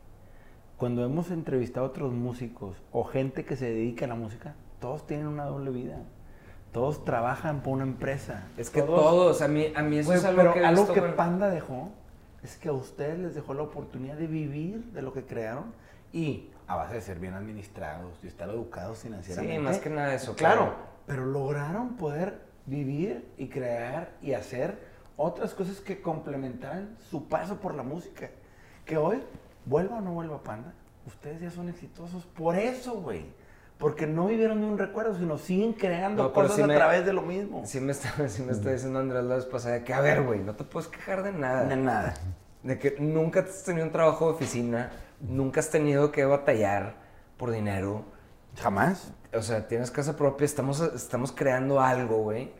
Cuando 0.76 1.04
hemos 1.04 1.30
entrevistado 1.30 1.86
a 1.86 1.88
otros 1.90 2.12
músicos 2.12 2.76
o 2.92 3.04
gente 3.04 3.44
que 3.44 3.56
se 3.56 3.66
dedica 3.70 4.04
a 4.06 4.08
la 4.08 4.14
música, 4.14 4.54
todos 4.80 5.06
tienen 5.06 5.26
una 5.26 5.44
doble 5.44 5.70
vida. 5.70 5.98
Todos 6.72 7.04
trabajan 7.04 7.62
por 7.62 7.74
una 7.74 7.84
empresa. 7.84 8.48
Es 8.56 8.70
que 8.70 8.82
Todos- 8.82 9.00
todos, 9.00 9.42
a 9.42 9.48
mí, 9.48 9.66
a 9.76 9.82
mí 9.82 9.98
eso 9.98 10.08
Güey, 10.08 10.18
es 10.18 10.24
algo 10.24 10.40
pero 10.40 10.52
que 10.54 10.60
he 10.60 10.64
algo 10.64 10.82
visto 10.82 10.94
que 10.94 11.00
Panda 11.12 11.48
dejó 11.48 11.90
es 12.42 12.56
que 12.56 12.68
a 12.68 12.72
ustedes 12.72 13.18
les 13.18 13.34
dejó 13.34 13.54
la 13.54 13.62
oportunidad 13.62 14.16
de 14.16 14.26
vivir 14.26 14.84
de 14.92 15.00
lo 15.02 15.12
que 15.12 15.24
crearon 15.24 15.66
y 16.12 16.48
a 16.66 16.76
base 16.76 16.94
de 16.94 17.00
ser 17.00 17.18
bien 17.18 17.34
administrados 17.34 18.18
y 18.22 18.26
estar 18.26 18.48
educados 18.48 18.98
financieramente. 18.98 19.56
Sí, 19.56 19.62
más 19.62 19.78
que 19.78 19.90
nada 19.90 20.14
eso, 20.14 20.34
Claro, 20.34 20.60
claro. 20.62 20.74
pero 21.06 21.24
lograron 21.26 21.96
poder 21.96 22.40
vivir 22.66 23.28
y 23.36 23.48
crear 23.48 24.12
y 24.22 24.32
hacer 24.32 24.78
otras 25.16 25.52
cosas 25.54 25.80
que 25.80 26.00
complementaran 26.00 26.96
su 27.10 27.28
paso 27.28 27.56
por 27.60 27.74
la 27.74 27.82
música. 27.82 28.30
Que 28.84 28.96
hoy, 28.96 29.22
vuelva 29.66 29.96
o 29.98 30.00
no 30.00 30.12
vuelva 30.12 30.42
Panda, 30.42 30.72
ustedes 31.06 31.40
ya 31.40 31.50
son 31.50 31.68
exitosos 31.68 32.24
por 32.26 32.56
eso, 32.56 32.94
güey. 33.00 33.26
Porque 33.78 34.06
no 34.06 34.26
vivieron 34.26 34.60
de 34.60 34.66
un 34.66 34.78
recuerdo, 34.78 35.16
sino 35.16 35.36
siguen 35.36 35.72
creando 35.72 36.22
No, 36.22 36.32
cosas 36.32 36.56
sí 36.56 36.62
a 36.62 36.66
me- 36.66 36.76
través 36.76 37.04
de 37.04 37.12
lo 37.12 37.22
mismo. 37.22 37.62
Sí 37.66 37.80
me 37.80 37.92
está, 37.92 38.28
sí 38.28 38.42
me 38.42 38.52
está 38.52 38.70
diciendo 38.72 39.00
Andrés 39.00 39.24
la 39.24 39.34
vez 39.36 39.44
pasada 39.46 39.82
que, 39.84 39.92
a 39.92 40.00
ver, 40.00 40.22
güey, 40.22 40.40
no 40.40 40.54
te 40.54 40.64
puedes 40.64 40.88
quejar 40.88 41.22
de 41.22 41.32
nada. 41.32 41.64
De 41.64 41.76
nada. 41.76 42.14
De 42.62 42.78
que 42.78 42.96
nunca 43.00 43.40
has 43.40 43.64
tenido 43.64 43.84
un 43.84 43.92
trabajo 43.92 44.26
de 44.28 44.32
oficina, 44.34 44.90
nunca 45.28 45.60
has 45.60 45.70
tenido 45.70 46.12
que 46.12 46.24
batallar 46.24 46.94
por 47.36 47.50
dinero. 47.50 48.04
Jamás. 48.60 49.12
O 49.32 49.42
sea, 49.42 49.66
tienes 49.66 49.90
casa 49.90 50.16
propia, 50.16 50.44
estamos, 50.44 50.80
estamos 50.80 51.32
creando 51.32 51.80
algo, 51.80 52.18
güey. 52.18 52.52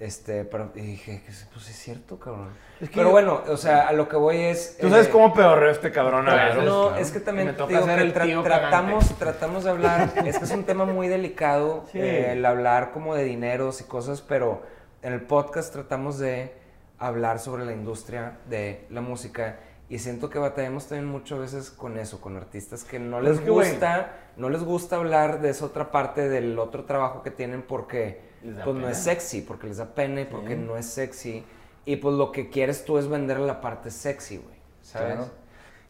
Este, 0.00 0.44
pero 0.46 0.72
y 0.74 0.80
dije, 0.80 1.22
pues 1.52 1.64
sí 1.66 1.72
es 1.72 1.78
cierto, 1.78 2.18
cabrón. 2.18 2.48
Es 2.80 2.88
que 2.88 2.94
pero 2.96 3.08
yo- 3.08 3.12
bueno, 3.12 3.42
o 3.48 3.56
sea, 3.58 3.86
a 3.86 3.92
lo 3.92 4.08
que 4.08 4.16
voy 4.16 4.38
es... 4.38 4.78
Tú 4.80 4.88
sabes 4.88 5.08
eh, 5.08 5.10
cómo 5.10 5.34
peorreo 5.34 5.70
este 5.70 5.92
cabrón 5.92 6.26
a 6.26 6.32
Claro, 6.32 6.54
veces, 6.54 6.64
no, 6.64 6.96
es 6.96 7.10
que 7.10 7.20
también 7.20 7.48
me 7.48 7.52
toca 7.52 7.74
digo 7.74 7.84
ser 7.84 7.98
que 7.98 8.02
el 8.04 8.14
tra- 8.14 8.24
tío 8.24 8.42
tratamos, 8.42 9.04
cagante. 9.04 9.14
tratamos 9.24 9.64
de 9.64 9.70
hablar, 9.70 10.10
es 10.24 10.38
que 10.38 10.44
es 10.46 10.50
un 10.52 10.64
tema 10.64 10.86
muy 10.86 11.08
delicado, 11.08 11.84
Sí. 11.92 11.98
eh, 12.00 12.32
el 12.32 12.46
hablar 12.46 12.92
como 12.92 13.14
de 13.14 13.24
dineros 13.24 13.82
y 13.82 13.84
cosas, 13.84 14.22
pero 14.22 14.62
en 15.02 15.12
el 15.12 15.20
podcast 15.20 15.70
tratamos 15.70 16.18
de 16.18 16.54
hablar 16.98 17.38
sobre 17.38 17.66
la 17.66 17.72
industria 17.72 18.38
de 18.48 18.86
la 18.88 19.02
música 19.02 19.58
y 19.90 19.98
siento 19.98 20.30
que 20.30 20.38
batallamos 20.38 20.86
también 20.86 21.06
mucho 21.10 21.34
a 21.34 21.38
veces 21.40 21.68
con 21.70 21.98
eso, 21.98 22.20
con 22.20 22.36
artistas 22.36 22.84
que 22.84 22.98
no 22.98 23.18
Pero 23.18 23.32
les 23.32 23.46
gusta, 23.46 24.12
no 24.36 24.48
les 24.48 24.62
gusta 24.62 24.96
hablar 24.96 25.40
de 25.42 25.50
esa 25.50 25.66
otra 25.66 25.90
parte 25.90 26.28
del 26.28 26.58
otro 26.58 26.84
trabajo 26.84 27.22
que 27.22 27.30
tienen 27.32 27.60
porque 27.62 28.20
pues 28.64 28.76
no 28.76 28.88
es 28.88 28.96
sexy, 28.96 29.42
porque 29.42 29.66
les 29.66 29.76
da 29.78 29.86
pena 29.94 30.22
y 30.22 30.24
porque 30.24 30.54
Sí. 30.54 30.62
no 30.62 30.76
es 30.78 30.86
sexy 30.86 31.44
y 31.84 31.96
pues 31.96 32.14
lo 32.14 32.30
que 32.32 32.48
quieres 32.50 32.84
tú 32.84 32.96
es 32.98 33.08
vender 33.08 33.40
la 33.40 33.60
parte 33.60 33.90
sexy, 33.90 34.38
güey, 34.38 34.56
¿sabes? 34.80 35.16
Claro. 35.16 35.30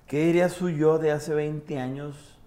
¿Qué 0.06 0.24
diría 0.24 0.48
su 0.48 0.70
yo 0.70 0.98
de 0.98 1.12
hace 1.12 1.34
20 1.34 1.78
años 1.78 2.38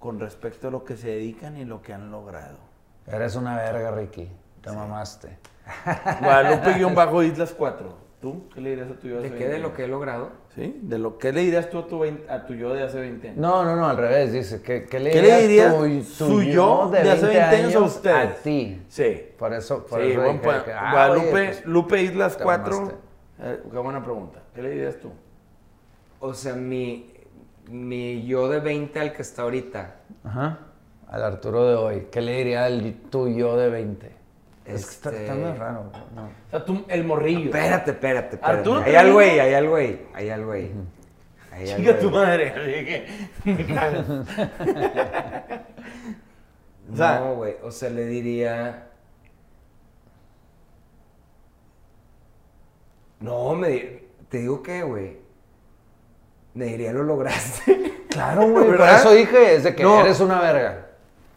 con 0.00 0.20
respecto 0.20 0.68
a 0.68 0.70
lo 0.70 0.84
que 0.84 0.96
se 0.96 1.08
dedican 1.08 1.56
y 1.56 1.64
lo 1.64 1.80
que 1.80 1.94
han 1.94 2.10
logrado? 2.10 2.58
Eres 3.06 3.36
una 3.36 3.56
verga, 3.56 3.92
Ricky. 3.92 4.28
Te 4.60 4.72
mamaste. 4.72 5.38
Guadalupe-Islas 6.20 7.52
4. 7.56 8.03
¿Tú? 8.24 8.48
¿Qué 8.54 8.60
le 8.62 8.70
dirías 8.70 8.90
a 8.90 8.94
tu 8.94 9.06
yo 9.06 9.16
de 9.16 9.20
¿De 9.20 9.26
hace 9.28 9.36
qué? 9.36 9.44
¿De 9.44 9.50
20 9.50 9.58
lo 9.60 9.66
años? 9.66 9.76
que 9.76 9.84
he 9.84 9.88
logrado? 9.88 10.30
¿Sí? 10.54 10.78
¿De 10.82 10.98
lo 10.98 11.18
que 11.18 11.30
le 11.30 11.40
dirías 11.42 11.68
tú 11.68 11.78
a 11.80 11.86
tu, 11.86 11.98
vein- 11.98 12.24
a 12.30 12.46
tu 12.46 12.54
yo 12.54 12.72
de 12.72 12.82
hace 12.82 12.98
20 12.98 13.28
años? 13.28 13.38
No, 13.38 13.64
no, 13.64 13.76
no, 13.76 13.86
al 13.86 13.98
revés, 13.98 14.32
dice. 14.32 14.62
¿Qué, 14.62 14.86
qué 14.86 14.98
le 14.98 15.10
¿Qué 15.10 15.20
le 15.20 15.42
diría 15.46 15.68
tu- 15.76 15.84
tu 15.86 16.02
su 16.04 16.42
yo 16.42 16.88
de 16.90 17.00
hace 17.00 17.26
20 17.26 17.42
años 17.56 17.74
a 17.74 17.80
ustedes? 17.80 18.16
A 18.16 18.34
ti. 18.42 18.82
Sí. 18.88 19.22
Por 19.38 19.52
eso, 19.52 19.84
por 19.84 20.00
sí, 20.00 20.12
eso 20.12 20.20
buen 20.22 20.32
dije 20.38 20.44
point. 20.44 20.64
que, 20.64 20.72
ah, 20.72 20.90
Guadalupe, 20.92 21.26
oye, 21.26 21.30
pues, 21.48 21.66
Lupe 21.66 22.02
Islas 22.02 22.36
te 22.38 22.44
4. 22.44 22.74
mamaste. 22.76 22.94
Eh, 23.42 23.60
qué 23.70 23.78
buena 23.78 24.02
pregunta. 24.02 24.38
¿Qué 24.54 24.62
le 24.62 24.70
dirías 24.70 24.96
tú? 25.00 25.10
O 26.20 26.32
sea, 26.32 26.54
mi, 26.54 27.12
mi 27.68 28.24
yo 28.26 28.48
de 28.48 28.60
20 28.60 29.00
al 29.00 29.12
que 29.12 29.20
está 29.20 29.42
ahorita. 29.42 29.96
Ajá. 30.24 30.60
Al 31.08 31.22
Arturo 31.24 31.68
de 31.68 31.74
hoy. 31.74 32.06
¿Qué 32.10 32.22
le 32.22 32.38
diría 32.38 32.64
al 32.64 32.94
tu 33.10 33.28
yo 33.28 33.56
de 33.58 33.68
20? 33.68 34.23
Es 34.64 34.86
que 34.86 34.92
está, 34.92 35.10
Este- 35.10 35.22
está 35.24 35.34
muy 35.34 35.52
raro. 35.58 35.90
No. 36.14 36.22
O 36.24 36.50
sea, 36.50 36.64
tú, 36.64 36.84
el 36.88 37.04
morrillo. 37.04 37.46
Espérate, 37.46 37.90
espérate, 37.90 38.36
espérate. 38.36 38.58
Arturo 38.58 38.76
hay 38.78 38.84
también. 38.92 39.06
algo 39.06 39.18
ahí, 39.18 39.38
hay 39.38 39.54
algo 39.54 39.76
ahí, 39.76 40.06
hay 40.14 40.30
algo 40.30 40.52
ahí. 40.52 40.72
Hay 41.52 41.70
algo 41.70 41.82
Chica 41.84 41.98
tu 41.98 42.10
madre. 42.10 43.04
O 46.92 46.96
sea- 46.96 47.20
no, 47.20 47.34
güey, 47.36 47.56
o 47.62 47.70
sea, 47.70 47.88
le 47.90 48.04
diría... 48.06 48.88
No, 53.20 53.54
me 53.54 54.02
te 54.28 54.38
digo 54.38 54.62
que, 54.62 54.82
güey, 54.82 55.16
me 56.54 56.66
diría 56.66 56.92
lo 56.92 57.02
lograste. 57.04 58.04
Claro, 58.10 58.48
güey. 58.50 58.66
Por 58.76 58.80
eso 58.82 59.12
dije, 59.12 59.54
es 59.56 59.64
de 59.64 59.74
que 59.74 59.82
No. 59.82 60.00
eres 60.00 60.20
una 60.20 60.40
verga. 60.40 60.86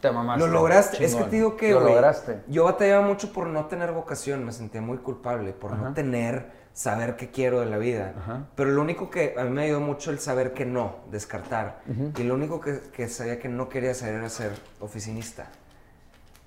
Te 0.00 0.10
mamaste. 0.10 0.46
Lo 0.46 0.52
lograste. 0.52 1.04
Es 1.04 1.14
que 1.14 1.24
te 1.24 1.30
digo 1.30 1.56
que, 1.56 1.72
Lo 1.72 1.80
güey, 1.80 1.94
lograste. 1.94 2.40
Yo 2.48 2.64
batallaba 2.64 3.06
mucho 3.06 3.32
por 3.32 3.46
no 3.48 3.66
tener 3.66 3.92
vocación, 3.92 4.44
me 4.44 4.52
sentía 4.52 4.80
muy 4.80 4.98
culpable 4.98 5.52
por 5.52 5.76
no 5.76 5.92
tener, 5.94 6.50
saber 6.72 7.16
qué 7.16 7.30
quiero 7.30 7.60
de 7.60 7.66
la 7.66 7.78
vida. 7.78 8.14
Ajá. 8.16 8.46
Pero 8.54 8.70
lo 8.70 8.82
único 8.82 9.10
que 9.10 9.34
a 9.36 9.44
mí 9.44 9.50
me 9.50 9.64
ayudó 9.64 9.80
mucho 9.80 10.10
el 10.10 10.20
saber 10.20 10.52
que 10.52 10.64
no, 10.64 10.96
descartar. 11.10 11.80
Y 12.16 12.22
lo 12.22 12.34
único 12.34 12.60
que, 12.60 12.80
que 12.92 13.08
sabía 13.08 13.38
que 13.38 13.48
no 13.48 13.68
quería 13.68 13.90
hacer 13.90 14.14
era 14.14 14.28
ser 14.28 14.52
oficinista. 14.80 15.48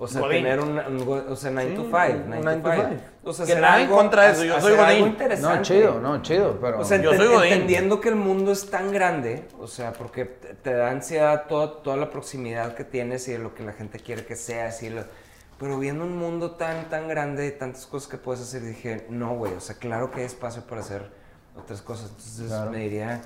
O 0.04 0.08
sea, 0.08 0.22
Godín. 0.22 0.44
tener 0.44 0.60
un, 0.60 0.80
un 0.80 1.26
o 1.30 1.36
sea, 1.36 1.52
9 1.52 1.70
Sí, 1.70 1.76
to 1.76 1.82
un 1.84 1.92
5, 1.92 2.24
9 2.28 2.44
nine 2.44 2.56
to 2.58 2.62
to 2.70 2.72
5. 2.76 2.88
five. 2.88 3.00
O 3.24 3.34
sea, 3.34 3.46
Que 3.46 3.54
nada 3.56 3.76
en 3.80 3.84
algo- 3.86 3.96
contra 3.98 4.24
de 4.24 4.32
eso, 4.32 4.44
yo 4.46 4.60
soy 4.60 4.72
algo 4.74 4.84
godín. 4.86 5.06
interesante. 5.08 5.56
No, 5.58 5.62
chido, 5.62 6.00
no, 6.02 6.22
chido, 6.24 6.58
pero... 6.60 6.80
O 6.80 6.84
sea, 6.86 7.00
Yo 7.00 7.14
soy 7.14 7.28
godín. 7.28 7.54
entendiendo 7.54 8.02
que 8.02 8.10
el 8.10 8.16
mundo 8.16 8.52
es 8.52 8.68
tan 8.72 8.92
grande, 8.92 9.48
o 9.60 9.68
sea, 9.68 9.94
porque 9.94 10.26
te 10.26 10.74
da 10.74 10.90
ansiedad 10.90 11.46
toda, 11.48 11.84
toda 11.84 11.98
la 11.98 12.10
proximidad 12.10 12.74
que 12.74 12.84
tienes 12.84 13.28
y 13.28 13.34
de 13.34 13.38
lo 13.38 13.54
que 13.54 13.62
la 13.64 13.74
gente 13.74 14.00
quiere 14.00 14.26
que 14.26 14.36
seas. 14.36 14.82
Y 14.82 14.90
lo- 14.90 15.04
pero 15.60 15.78
viendo 15.78 16.04
un 16.04 16.18
mundo 16.18 16.52
tan, 16.56 16.90
tan 16.90 17.08
grande 17.08 17.46
y 17.46 17.52
tantas 17.52 17.86
cosas 17.86 18.10
que 18.10 18.18
puedes 18.18 18.42
hacer, 18.42 18.64
dije, 18.64 19.06
no, 19.10 19.36
güey, 19.36 19.54
o 19.54 19.60
sea, 19.60 19.76
claro 19.76 20.10
que 20.10 20.22
hay 20.22 20.26
espacio 20.26 20.64
para 20.64 20.82
hacer 20.82 21.04
otras 21.56 21.84
cosas. 21.84 22.10
Entonces 22.10 22.48
Claro. 22.48 22.72
me 22.72 22.80
diría, 22.80 23.22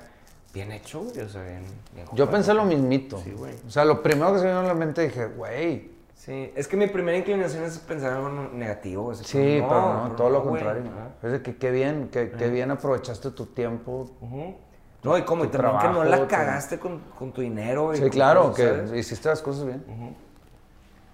bien 0.52 0.72
hecho, 0.72 1.00
güey, 1.00 1.20
o 1.20 1.28
sea, 1.30 1.42
bien, 1.42 1.64
bien 1.94 2.06
Yo 2.12 2.30
pensé 2.30 2.52
lo 2.52 2.66
mismito. 2.66 3.18
Sí, 3.24 3.30
güey. 3.30 3.54
O 3.66 3.70
sea, 3.70 3.86
lo 3.86 4.02
primero 4.02 4.34
que 4.34 4.40
se 4.40 4.44
me 4.44 4.50
vino 4.50 4.60
a 4.60 4.64
la 4.64 4.74
mente 4.74 5.00
dije, 5.00 5.24
güey. 5.24 5.95
Sí, 6.16 6.50
es 6.56 6.66
que 6.66 6.76
mi 6.76 6.86
primera 6.88 7.16
inclinación 7.16 7.62
es 7.64 7.78
pensar 7.78 8.14
algo 8.14 8.28
no- 8.30 8.48
negativo. 8.48 9.12
es 9.12 9.18
Sí, 9.18 9.38
decir, 9.38 9.64
pero 9.68 10.08
no, 10.08 10.12
todo 10.16 10.30
lo 10.30 10.40
güey, 10.42 10.62
contrario. 10.62 10.82
no. 10.84 11.26
Es 11.28 11.32
de 11.32 11.42
que 11.42 11.56
qué 11.56 11.70
bien, 11.70 12.08
que, 12.08 12.30
qué 12.32 12.48
bien 12.48 12.70
aprovechaste 12.70 13.30
tu 13.30 13.46
tiempo. 13.46 14.10
Ujú. 14.20 14.56
No, 15.04 15.16
y 15.18 15.22
como 15.22 15.44
y 15.44 15.48
también 15.48 15.78
que 15.78 15.88
no 15.88 16.02
la 16.04 16.18
tu- 16.22 16.26
cagaste 16.26 16.78
con, 16.80 16.98
con 17.16 17.30
tu 17.32 17.42
dinero. 17.42 17.94
y 17.94 17.98
Sí, 17.98 18.10
claro, 18.10 18.50
cosas, 18.50 18.56
que 18.56 18.64
¿sabes? 18.86 18.92
hiciste 18.94 19.28
las 19.28 19.40
cosas 19.42 19.66
bien. 19.66 19.84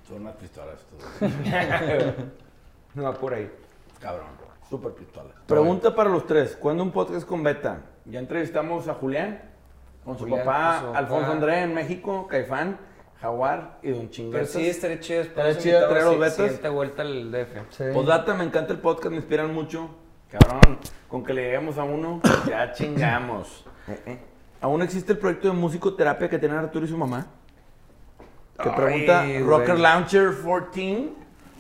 Son 0.08 0.20
unas 0.22 0.34
pistolas. 0.36 0.78
No 2.94 3.04
va 3.04 3.12
por 3.14 3.32
ahí. 3.34 3.50
Cabrón. 4.00 4.26
Súper 4.68 4.92
pistolas. 4.92 5.32
Pregunta 5.46 5.94
para 5.94 6.10
los 6.10 6.26
tres. 6.26 6.56
¿Cuándo 6.56 6.82
un 6.82 6.90
podcast 6.92 7.26
con 7.26 7.42
Beta? 7.42 7.80
Ya 8.04 8.18
entrevistamos 8.20 8.86
a 8.88 8.94
Julián, 8.94 9.40
con 10.04 10.16
su 10.18 10.24
Julián, 10.24 10.44
papá, 10.44 10.70
con 10.72 10.80
su 10.80 10.86
papá. 10.88 10.98
Alfonso 10.98 11.32
André 11.32 11.60
en 11.62 11.74
México, 11.74 12.26
Caifán, 12.26 12.78
Jaguar 13.22 13.78
y 13.82 13.90
Don 13.90 13.98
Pero 14.00 14.10
Chinguetas. 14.10 14.50
sí, 14.50 14.68
estaría 14.68 14.98
chido. 15.00 15.20
Estaría 15.22 15.56
chido 15.56 15.88
traer 15.88 16.04
los 16.04 16.18
betas. 16.18 16.34
Siguiente 16.36 16.68
vuelta 16.68 17.02
al 17.02 17.30
DF. 17.30 17.48
Sí. 17.70 17.84
Posdata, 17.94 18.34
me 18.34 18.42
encanta 18.44 18.72
el 18.72 18.80
podcast, 18.80 19.10
me 19.10 19.16
inspiran 19.16 19.54
mucho. 19.54 19.88
Cabrón, 20.28 20.78
con 21.08 21.22
que 21.24 21.32
le 21.32 21.42
lleguemos 21.44 21.78
a 21.78 21.84
uno, 21.84 22.20
ya 22.48 22.72
chingamos. 22.72 23.64
Eh, 23.86 24.02
eh. 24.06 24.18
¿Aún 24.60 24.82
existe 24.82 25.12
el 25.12 25.18
proyecto 25.18 25.48
de 25.48 25.54
musicoterapia 25.54 26.28
que 26.28 26.38
tienen 26.38 26.58
Arturo 26.58 26.84
y 26.84 26.88
su 26.88 26.96
mamá? 26.98 27.26
Que 28.60 28.68
Ay, 28.68 28.74
pregunta 28.76 29.24
güey. 29.24 29.42
Rocker 29.42 29.78
Launcher 29.78 30.30
14. 30.34 31.08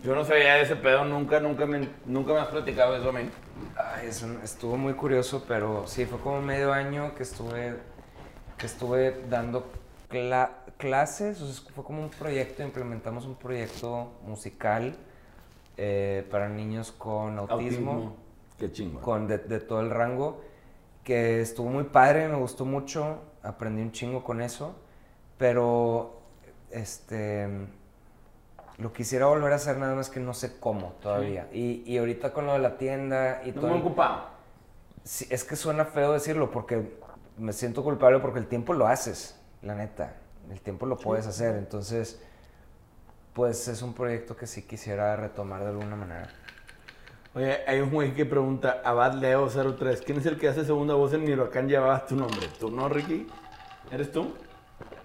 Yo 0.02 0.14
no 0.16 0.24
sabía 0.24 0.54
de 0.54 0.62
ese 0.62 0.74
pedo, 0.74 1.04
nunca, 1.04 1.38
nunca 1.38 1.64
me, 1.64 1.88
nunca 2.06 2.32
me 2.32 2.40
has 2.40 2.48
platicado 2.48 2.92
de 2.94 2.98
eso 2.98 3.10
a 3.10 3.12
mí. 3.12 3.30
Ay, 3.76 4.08
eso 4.08 4.26
estuvo 4.42 4.76
muy 4.76 4.94
curioso, 4.94 5.44
pero 5.46 5.84
sí, 5.86 6.06
fue 6.06 6.18
como 6.18 6.40
medio 6.42 6.72
año 6.72 7.14
que 7.14 7.22
estuve, 7.22 7.76
que 8.58 8.66
estuve 8.66 9.22
dando 9.28 9.70
cla- 10.10 10.50
clases. 10.86 11.40
O 11.40 11.46
sea, 11.46 11.72
fue 11.72 11.84
como 11.84 12.02
un 12.02 12.10
proyecto, 12.10 12.62
implementamos 12.64 13.24
un 13.24 13.36
proyecto 13.36 14.10
musical 14.26 14.96
eh, 15.76 16.26
para 16.30 16.48
niños 16.48 16.90
con 16.92 17.38
autismo. 17.38 18.16
Qué 18.58 18.70
chingo. 18.72 19.00
con 19.00 19.26
de, 19.26 19.38
de 19.38 19.58
todo 19.60 19.80
el 19.80 19.90
rango, 19.90 20.40
que 21.04 21.40
estuvo 21.40 21.68
muy 21.70 21.84
padre, 21.84 22.28
me 22.28 22.36
gustó 22.36 22.64
mucho, 22.64 23.20
aprendí 23.42 23.82
un 23.82 23.90
chingo 23.92 24.22
con 24.22 24.40
eso, 24.40 24.76
pero 25.38 26.20
este 26.70 27.48
lo 28.78 28.92
quisiera 28.92 29.26
volver 29.26 29.52
a 29.52 29.56
hacer 29.56 29.76
nada 29.78 29.94
más 29.94 30.10
que 30.10 30.18
no 30.20 30.32
sé 30.34 30.58
cómo 30.58 30.94
todavía. 31.02 31.48
Y, 31.52 31.82
y 31.86 31.98
ahorita 31.98 32.32
con 32.32 32.46
lo 32.46 32.52
de 32.54 32.58
la 32.60 32.76
tienda 32.78 33.42
y 33.44 33.52
No 33.52 33.60
todo. 33.62 33.74
el- 33.74 33.80
ocupado. 33.80 34.26
Sí, 35.04 35.26
es 35.30 35.42
que 35.44 35.56
suena 35.56 35.84
feo 35.84 36.12
decirlo 36.12 36.50
porque 36.50 36.96
me 37.38 37.52
siento 37.52 37.82
culpable 37.82 38.18
porque 38.20 38.38
el 38.38 38.46
tiempo 38.46 38.72
lo 38.72 38.86
haces, 38.86 39.38
la 39.62 39.74
neta. 39.74 40.14
El 40.50 40.60
tiempo 40.60 40.86
lo 40.86 40.96
puedes 40.96 41.26
hacer, 41.26 41.56
entonces 41.56 42.20
pues 43.32 43.66
es 43.68 43.80
un 43.82 43.94
proyecto 43.94 44.36
que 44.36 44.46
sí 44.46 44.62
quisiera 44.62 45.16
retomar 45.16 45.62
de 45.62 45.68
alguna 45.70 45.96
manera. 45.96 46.28
Oye, 47.34 47.60
hay 47.66 47.80
un 47.80 47.90
güey 47.90 48.12
que 48.12 48.26
pregunta, 48.26 48.82
Abad 48.84 49.14
Leo 49.14 49.48
03, 49.48 50.02
¿quién 50.02 50.18
es 50.18 50.26
el 50.26 50.38
que 50.38 50.48
hace 50.48 50.64
segunda 50.66 50.94
voz 50.94 51.14
en 51.14 51.24
mi 51.24 51.32
huracán 51.32 51.66
llevabas 51.66 52.06
tu 52.06 52.14
nombre? 52.16 52.46
¿Tú 52.60 52.70
no, 52.70 52.90
Ricky? 52.90 53.26
¿Eres 53.90 54.12
tú? 54.12 54.34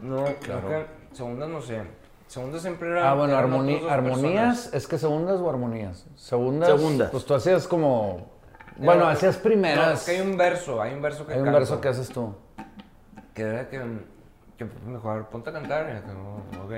No, 0.01 0.25
creo 0.41 0.67
que 0.67 0.85
segundas 1.13 1.47
no 1.49 1.61
sé. 1.61 1.81
Segundas 2.27 2.61
siempre 2.61 2.89
era. 2.89 3.09
Ah, 3.09 3.13
bueno, 3.13 3.35
armoni- 3.37 3.87
armonías, 3.89 4.23
personas. 4.63 4.73
es 4.73 4.87
que 4.87 4.97
segundas 4.97 5.39
o 5.39 5.49
armonías. 5.49 6.05
Segundas. 6.17 6.67
Segundas. 6.67 7.09
Pues 7.11 7.25
tú 7.25 7.33
hacías 7.33 7.65
como. 7.65 8.29
Bueno, 8.75 9.03
Era- 9.03 9.11
hacías 9.11 9.37
No, 9.37 9.43
primeras. 9.43 9.99
es 10.01 10.05
que 10.05 10.11
hay 10.21 10.27
un 10.29 10.35
verso, 10.37 10.81
hay 10.81 10.93
un 10.93 11.01
verso 11.01 11.25
que 11.25 11.31
Hay 11.33 11.39
un 11.39 11.45
canto, 11.45 11.59
verso 11.59 11.79
que 11.79 11.87
haces 11.87 12.09
tú. 12.09 12.35
Que 13.33 13.43
era 13.43 13.69
que. 13.69 13.81
Que 14.57 14.65
me 14.65 14.95
dijo, 14.95 15.09
a 15.09 15.15
ver, 15.15 15.25
ponte 15.25 15.49
a 15.49 15.53
cantar. 15.53 15.89
Y 15.89 16.07
yo, 16.07 16.13
como, 16.13 16.65
ok. 16.65 16.73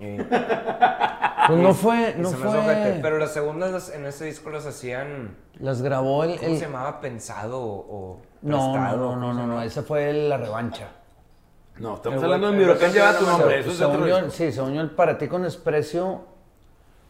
Y, 0.00 0.16
Pues 1.48 1.58
no 1.58 1.74
fue, 1.74 2.14
y 2.16 2.20
no 2.20 2.28
ojete. 2.28 2.44
fue. 2.48 2.98
Pero 3.02 3.18
las 3.18 3.32
segundas 3.32 3.72
las- 3.72 3.90
en 3.90 4.06
ese 4.06 4.26
disco 4.26 4.50
las 4.50 4.64
hacían. 4.64 5.36
Las 5.58 5.82
grabó 5.82 6.22
el. 6.24 6.36
¿Cómo 6.38 6.50
el- 6.52 6.56
se 6.58 6.66
llamaba? 6.66 7.00
Pensado 7.00 7.60
o. 7.60 8.22
No, 8.42 8.68
no, 8.68 8.72
prestado, 8.74 9.16
no, 9.16 9.26
¿cómo 9.28 9.32
no, 9.34 9.46
no, 9.48 9.62
ese 9.62 9.82
fue 9.82 10.08
el- 10.10 10.28
la 10.28 10.36
revancha. 10.36 10.88
No, 11.78 11.94
estamos 11.96 12.18
El 12.18 12.24
hablando 12.24 12.52
de 12.52 12.58
mi 12.58 12.64
huracán 12.64 12.92
lleva 12.92 13.18
tu 13.18 13.26
nombre. 13.26 13.54
Se- 13.54 13.60
Eso 13.60 13.70
es 13.70 13.76
Se 13.76 13.86
unió, 13.86 14.30
sí, 14.30 14.52
se 14.52 14.60
unió 14.62 14.80
el 14.82 14.90
para 14.90 15.18
ti 15.18 15.26
con 15.26 15.42
desprecio. 15.42 16.26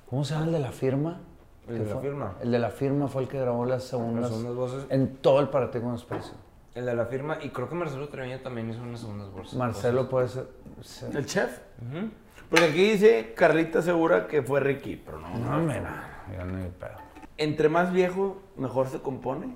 ¿Cómo 0.08 0.24
se 0.24 0.32
llama 0.34 0.46
el 0.46 0.52
de 0.52 0.60
la 0.60 0.72
firma? 0.72 1.20
El 1.68 1.74
¿Qué 1.76 1.80
de 1.80 1.86
la 1.86 1.92
fue? 1.94 2.02
firma. 2.02 2.34
El 2.42 2.50
de 2.52 2.58
la 2.58 2.70
firma 2.70 3.08
fue 3.08 3.22
el 3.22 3.28
que 3.28 3.38
grabó 3.40 3.64
las 3.66 3.84
segundas. 3.84 4.22
Las 4.22 4.30
segundas 4.30 4.54
voces. 4.54 4.86
En 4.88 5.16
todo 5.18 5.40
el 5.40 5.48
para 5.48 5.70
ti 5.70 5.78
con 5.80 5.92
desprecio. 5.92 6.34
El 6.74 6.86
de 6.86 6.94
la 6.94 7.04
firma. 7.06 7.38
Y 7.42 7.50
creo 7.50 7.68
que 7.68 7.74
Marcelo 7.74 8.08
Treviño 8.08 8.40
también 8.40 8.70
hizo 8.70 8.82
unas 8.82 9.00
segundas 9.00 9.30
voces. 9.30 9.54
Marcelo 9.54 10.08
puede 10.08 10.28
ser. 10.28 10.46
ser- 10.80 11.14
¿El 11.16 11.26
chef? 11.26 11.58
Ujú. 11.80 12.08
Porque 12.48 12.66
aquí 12.66 12.90
dice 12.92 13.32
Carlita 13.36 13.82
Segura 13.82 14.26
que 14.26 14.42
fue 14.42 14.60
Ricky, 14.60 14.96
pero 14.96 15.18
no. 15.18 15.30
No, 15.38 15.60
no, 15.60 15.72
yo 15.72 16.44
no 16.44 16.68
pedo. 16.78 16.90
Entre 17.38 17.68
más 17.68 17.92
viejo, 17.92 18.40
mejor 18.56 18.88
se 18.88 19.00
compone. 19.00 19.54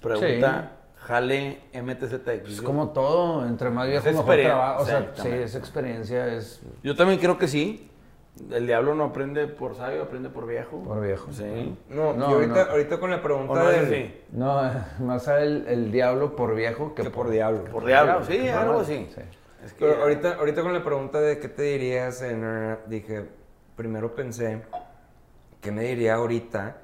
Pregunta 0.00 0.72
Jale 0.96 1.60
MTZX. 1.72 2.48
Es 2.50 2.62
como 2.62 2.90
todo, 2.90 3.46
entre 3.46 3.70
más 3.70 3.86
viejo 3.88 4.00
Es 4.06 4.14
mejor 4.14 4.20
experiencia, 4.34 4.54
trabajo. 4.54 4.82
O 4.82 4.86
sea, 4.86 4.98
sí, 4.98 5.04
exactamente. 5.06 5.44
es 5.44 5.54
experiencia, 5.54 6.34
es 6.34 6.60
Yo 6.82 6.94
también 6.96 7.18
creo 7.18 7.38
que 7.38 7.48
sí. 7.48 7.90
El 8.50 8.66
diablo 8.66 8.94
no 8.94 9.04
aprende 9.04 9.46
por 9.46 9.74
sabio, 9.74 10.02
aprende 10.02 10.28
por 10.30 10.46
viejo. 10.46 10.82
por 10.82 11.00
viejo. 11.00 11.32
Sí. 11.32 11.76
No, 11.88 12.12
No, 12.12 12.30
y 12.30 12.34
ahorita, 12.34 12.64
no. 12.66 12.70
ahorita 12.70 13.00
con 13.00 13.10
la 13.10 13.22
pregunta 13.22 13.52
¿O 13.52 13.56
no 13.56 13.68
del- 13.68 13.84
así? 13.86 14.20
No, 14.32 14.60
más 15.00 15.22
sabe 15.24 15.42
el, 15.44 15.66
el 15.66 15.92
diablo 15.92 16.36
por 16.36 16.54
viejo 16.54 16.94
que, 16.94 17.02
Que 17.02 17.10
por 17.10 17.30
diablo. 17.30 17.64
Por 17.64 17.84
diablo, 17.84 18.24
sí, 18.24 18.48
algo 18.48 18.80
así. 18.80 19.08
Sí. 19.14 19.20
Es 19.64 19.72
que 19.72 19.84
Pero 19.86 20.02
ahorita, 20.02 20.34
ahorita 20.34 20.62
con 20.62 20.72
la 20.72 20.84
pregunta 20.84 21.20
de 21.20 21.38
qué 21.40 21.48
te 21.48 21.62
dirías, 21.62 22.22
en, 22.22 22.78
dije, 22.86 23.28
primero 23.76 24.14
pensé, 24.14 24.62
¿qué 25.60 25.72
me 25.72 25.82
diría 25.82 26.14
ahorita 26.14 26.78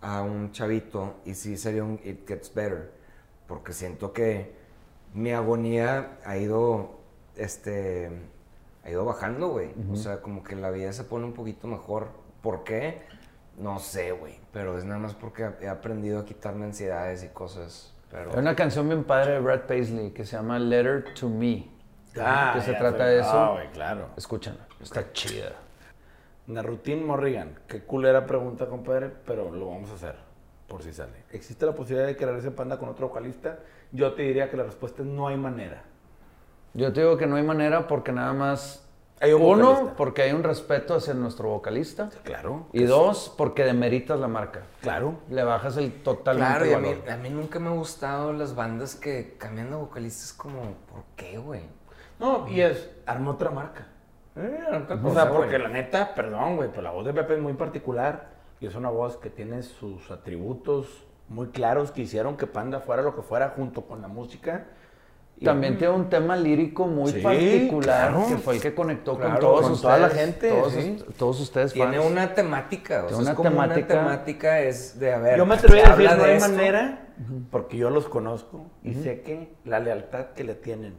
a 0.00 0.22
un 0.22 0.50
chavito? 0.50 1.14
Y 1.24 1.34
sí 1.34 1.56
sería 1.56 1.84
un 1.84 2.00
It 2.04 2.26
Gets 2.26 2.52
Better, 2.52 2.90
porque 3.46 3.72
siento 3.72 4.12
que 4.12 4.54
mi 5.14 5.30
agonía 5.32 6.18
ha 6.24 6.36
ido, 6.36 6.98
este, 7.36 8.10
ha 8.86 8.90
ido 8.90 9.04
bajando, 9.04 9.48
güey. 9.48 9.70
O 9.92 9.96
sea, 9.96 10.22
como 10.22 10.44
que 10.44 10.54
la 10.54 10.70
vida 10.70 10.92
se 10.92 11.02
pone 11.02 11.24
un 11.24 11.32
poquito 11.32 11.66
mejor. 11.66 12.10
¿Por 12.40 12.62
qué? 12.62 13.02
No 13.58 13.80
sé, 13.80 14.12
güey. 14.12 14.38
Pero 14.52 14.78
es 14.78 14.84
nada 14.84 15.00
más 15.00 15.14
porque 15.14 15.50
he 15.60 15.68
aprendido 15.68 16.20
a 16.20 16.24
quitarme 16.24 16.66
ansiedades 16.66 17.24
y 17.24 17.28
cosas. 17.28 17.94
Pero. 18.10 18.30
Hay 18.30 18.38
una 18.38 18.54
canción 18.54 18.88
bien 18.88 19.02
padre 19.02 19.32
de 19.32 19.40
Brad 19.40 19.62
Paisley 19.62 20.12
que 20.12 20.24
se 20.24 20.36
llama 20.36 20.60
Letter 20.60 21.14
to 21.14 21.28
Me. 21.28 21.68
Ah, 22.18 22.52
que 22.54 22.60
se 22.60 22.74
trata 22.74 22.98
sé. 22.98 23.10
de 23.10 23.20
eso. 23.20 23.30
Ah, 23.30 23.52
güey, 23.54 23.70
claro. 23.72 24.10
Escúchala, 24.16 24.68
está 24.80 25.12
chida. 25.12 25.52
Narutin 26.46 27.04
Morrigan, 27.04 27.58
qué 27.66 27.82
culera 27.82 28.24
pregunta, 28.24 28.66
compadre, 28.68 29.10
pero 29.26 29.50
lo 29.50 29.68
vamos 29.68 29.90
a 29.90 29.94
hacer 29.94 30.14
por 30.68 30.82
si 30.82 30.92
sale. 30.92 31.24
¿Existe 31.32 31.66
la 31.66 31.74
posibilidad 31.74 32.06
de 32.06 32.16
que 32.16 32.24
regrese 32.24 32.52
Panda 32.52 32.78
con 32.78 32.88
otro 32.88 33.08
vocalista? 33.08 33.58
Yo 33.90 34.14
te 34.14 34.22
diría 34.22 34.48
que 34.48 34.56
la 34.56 34.62
respuesta 34.62 35.02
es 35.02 35.08
no 35.08 35.26
hay 35.26 35.36
manera. 35.36 35.82
Yo 36.76 36.92
te 36.92 37.00
digo 37.00 37.16
que 37.16 37.26
no 37.26 37.36
hay 37.36 37.42
manera 37.42 37.88
porque 37.88 38.12
nada 38.12 38.32
más... 38.32 38.82
Hay 39.18 39.32
un 39.32 39.40
uno, 39.40 39.68
vocalista. 39.70 39.96
porque 39.96 40.22
hay 40.22 40.32
un 40.32 40.42
respeto 40.42 40.94
hacia 40.94 41.14
nuestro 41.14 41.48
vocalista. 41.48 42.10
Claro. 42.22 42.66
Y 42.74 42.84
dos, 42.84 43.32
porque 43.34 43.64
demeritas 43.64 44.20
la 44.20 44.28
marca. 44.28 44.60
Claro. 44.82 45.14
Le 45.30 45.42
bajas 45.42 45.78
el 45.78 46.02
totalmente 46.02 46.50
Claro, 46.50 46.66
y 46.66 46.72
a 46.74 46.78
mí, 46.78 46.88
valor. 47.00 47.10
a 47.10 47.16
mí 47.16 47.30
nunca 47.30 47.58
me 47.58 47.68
han 47.68 47.76
gustado 47.78 48.34
las 48.34 48.54
bandas 48.54 48.94
que 48.94 49.36
cambian 49.38 49.70
de 49.70 49.76
vocalistas 49.76 50.34
como, 50.34 50.60
¿por 50.92 51.02
qué, 51.16 51.38
güey? 51.38 51.62
No, 52.18 52.46
y 52.46 52.60
es, 52.60 52.90
arma 53.06 53.30
otra 53.30 53.50
marca. 53.50 53.86
Eh, 54.36 54.64
otra 54.68 54.96
O 54.96 55.00
cosa, 55.00 55.22
sea, 55.22 55.32
porque 55.32 55.56
güey. 55.56 55.62
la 55.62 55.68
neta, 55.70 56.14
perdón, 56.14 56.56
güey, 56.56 56.68
pero 56.68 56.82
la 56.82 56.90
voz 56.90 57.06
de 57.06 57.14
Pepe 57.14 57.36
es 57.36 57.40
muy 57.40 57.54
particular 57.54 58.28
y 58.60 58.66
es 58.66 58.74
una 58.74 58.90
voz 58.90 59.16
que 59.16 59.30
tiene 59.30 59.62
sus 59.62 60.10
atributos 60.10 61.06
muy 61.28 61.48
claros 61.48 61.90
que 61.90 62.02
hicieron 62.02 62.36
que 62.36 62.46
Panda 62.46 62.80
fuera 62.80 63.02
lo 63.02 63.16
que 63.16 63.22
fuera 63.22 63.48
junto 63.56 63.86
con 63.86 64.02
la 64.02 64.08
música. 64.08 64.66
Y- 65.38 65.44
También 65.44 65.76
tiene 65.76 65.92
un 65.92 66.08
tema 66.08 66.34
lírico 66.34 66.86
muy 66.86 67.12
Sí, 67.12 67.20
particular 67.20 68.10
claro. 68.10 68.26
que 68.26 68.38
fue 68.38 68.54
el 68.54 68.60
que 68.62 68.74
conectó 68.74 69.12
con 69.12 69.20
Claro, 69.22 69.38
todos 69.40 69.60
con 69.62 69.72
ustedes. 69.72 69.82
toda 69.82 69.98
la 69.98 70.14
gente, 70.14 70.48
Todos, 70.48 70.72
sí. 70.72 71.04
todos 71.18 71.40
ustedes 71.40 71.72
Tiene 71.74 71.98
fans. 71.98 72.10
una 72.10 72.34
temática, 72.34 72.94
o 72.94 72.98
sea, 73.00 73.08
Tiene 73.08 73.22
es 73.22 73.28
una 73.28 73.34
como 73.34 73.48
una 73.50 73.62
temática- 73.68 73.94
temática 73.94 74.60
es 74.60 74.98
de, 74.98 75.12
a 75.12 75.18
ver, 75.18 75.36
Yo 75.36 75.44
me 75.44 75.54
atreví 75.56 75.80
se 75.80 75.86
a 75.86 75.90
decir, 75.96 76.16
no 76.16 76.24
de 76.24 76.30
hay 76.30 76.36
esto. 76.38 76.48
manera, 76.50 77.08
porque 77.50 77.76
yo 77.76 77.90
los 77.90 78.08
conozco 78.08 78.66
y 78.82 78.94
sé 78.94 79.20
que 79.20 79.52
la 79.66 79.78
lealtad 79.78 80.28
que 80.34 80.42
le 80.42 80.54
tienen 80.54 80.94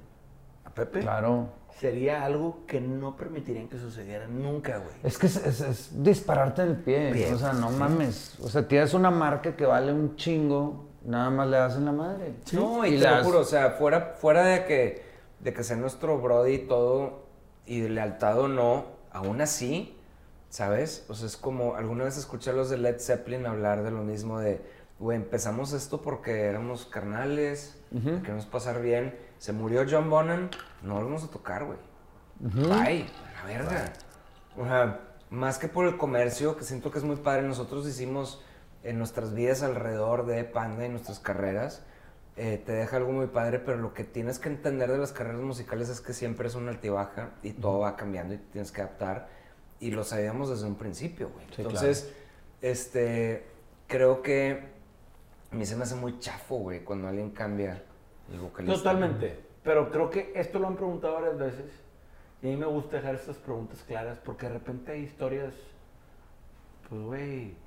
a 0.66 0.70
Pepe 0.70 1.00
Claro. 1.00 1.50
sería 1.80 2.24
algo 2.24 2.60
que 2.68 2.80
no 2.80 3.16
permitirían 3.18 3.68
que 3.68 3.80
sucediera 3.80 4.28
nunca, 4.28 4.78
güey. 4.78 4.96
Es 5.04 5.18
que 5.18 5.26
es, 5.26 5.38
es- 5.38 5.62
es 5.62 6.04
dispararte 6.04 6.62
en 6.62 6.68
el 6.70 6.76
pie. 6.76 7.12
Bien, 7.12 7.34
o 7.34 7.40
sea, 7.40 7.54
no 7.54 7.72
mames. 7.72 8.38
O 8.44 8.50
sea, 8.50 8.68
tienes 8.68 8.94
una 8.94 9.10
marca 9.10 9.56
que 9.56 9.66
vale 9.66 9.92
un 9.92 10.16
chingo, 10.16 10.86
nada 11.06 11.30
más 11.30 11.48
le 11.48 11.58
das 11.58 11.76
en 11.78 11.86
la 11.86 11.92
madre. 11.92 12.36
No, 12.54 12.86
y, 12.86 12.96
Y 12.96 12.98
te 12.98 13.04
las- 13.06 13.20
lo 13.20 13.24
juro, 13.26 13.40
o 13.40 13.44
sea, 13.46 13.72
fuera, 13.72 14.16
fuera 14.20 14.44
de 14.44 14.66
que, 14.66 15.04
de 15.40 15.54
que 15.54 15.64
sea 15.64 15.76
nuestro 15.78 16.18
brody 16.20 16.54
y 16.54 16.58
todo, 16.68 17.26
y 17.66 17.82
de 17.82 17.90
lealtad 17.90 18.40
o 18.40 18.48
no, 18.48 18.86
aún 19.12 19.42
así, 19.42 19.98
¿sabes? 20.50 21.06
O 21.10 21.14
sea, 21.16 21.28
es 21.28 21.38
como, 21.38 21.76
alguna 21.76 22.04
vez 22.06 22.18
escuché 22.18 22.50
a 22.52 22.54
los 22.54 22.70
de 22.70 22.78
Led 22.78 23.00
Zeppelin 23.00 23.46
hablar 23.46 23.84
de 23.84 23.92
lo 23.92 24.04
mismo 24.04 24.40
de, 24.40 24.62
güey, 25.00 25.18
empezamos 25.18 25.74
esto 25.74 26.02
porque 26.02 26.42
éramos 26.46 26.86
carnales, 26.86 27.80
queremos 27.92 28.46
pasar 28.46 28.82
bien, 28.82 29.18
se 29.38 29.54
murió 29.54 29.86
John 29.90 30.10
Bonham, 30.10 30.50
no 30.82 30.96
volvemos 30.96 31.24
a 31.24 31.28
tocar, 31.28 31.66
güey. 31.66 31.78
Bye, 32.40 33.06
a 33.06 33.42
la 33.42 33.44
verga. 33.46 33.94
O 34.58 34.64
sea, 34.66 35.00
más 35.30 35.58
que 35.60 35.68
por 35.68 35.86
el 35.88 35.98
comercio, 35.98 36.56
que 36.58 36.64
siento 36.64 36.90
que 36.92 36.98
es 37.00 37.04
muy 37.04 37.18
padre, 37.18 37.44
nosotros 37.44 37.88
hicimos 37.88 38.42
en 38.88 38.98
nuestras 38.98 39.34
vidas 39.34 39.64
alrededor 39.64 40.26
de 40.26 40.46
Panda 40.46 40.86
y 40.86 40.90
nuestras 40.90 41.20
carreras, 41.20 41.84
eh, 42.38 42.62
te 42.66 42.72
deja 42.72 42.96
algo 42.96 43.12
muy 43.12 43.28
padre, 43.28 43.60
pero 43.60 43.78
lo 43.78 43.94
que 43.94 44.06
tienes 44.06 44.40
que 44.40 44.48
entender 44.48 44.90
de 44.90 44.98
las 44.98 45.12
carreras 45.12 45.42
musicales 45.42 45.90
es 45.90 46.00
que 46.00 46.14
siempre 46.14 46.48
es 46.48 46.56
una 46.56 46.72
altibaja 46.72 47.32
y 47.44 47.52
todo 47.52 47.80
va 47.80 47.98
cambiando 47.98 48.34
y 48.36 48.38
te 48.38 48.46
tienes 48.54 48.72
que 48.72 48.82
adaptar. 48.82 49.28
Y 49.82 49.92
lo 49.92 50.06
sabíamos 50.06 50.50
desde 50.50 50.68
un 50.68 50.76
principio, 50.76 51.30
güey. 51.30 51.46
Sí, 51.48 51.64
Entonces, 51.64 52.14
este, 52.62 53.46
creo 53.88 54.22
que 54.22 54.70
a 55.52 55.56
mí 55.56 55.66
se 55.66 55.76
me 55.76 55.84
hace 55.84 55.96
muy 55.96 56.20
chafo, 56.20 56.56
güey, 56.56 56.86
cuando 56.86 57.10
alguien 57.10 57.32
cambia 57.32 57.84
el 58.32 58.40
vocalista. 58.40 58.78
Totalmente. 58.78 59.38
Pero 59.64 59.92
creo 59.92 60.10
que 60.10 60.32
esto 60.34 60.60
lo 60.60 60.68
han 60.68 60.78
preguntado 60.78 61.16
varias 61.16 61.38
veces. 61.38 61.72
Y 62.42 62.48
a 62.48 62.50
mí 62.52 62.56
me 62.56 62.68
gusta 62.68 62.98
dejar 62.98 63.16
estas 63.16 63.36
preguntas 63.36 63.84
claras 63.86 64.18
porque 64.20 64.46
de 64.46 64.54
repente 64.54 64.94
hay 64.94 65.02
historias, 65.02 65.54
pues, 66.88 67.02
güey, 67.02 67.67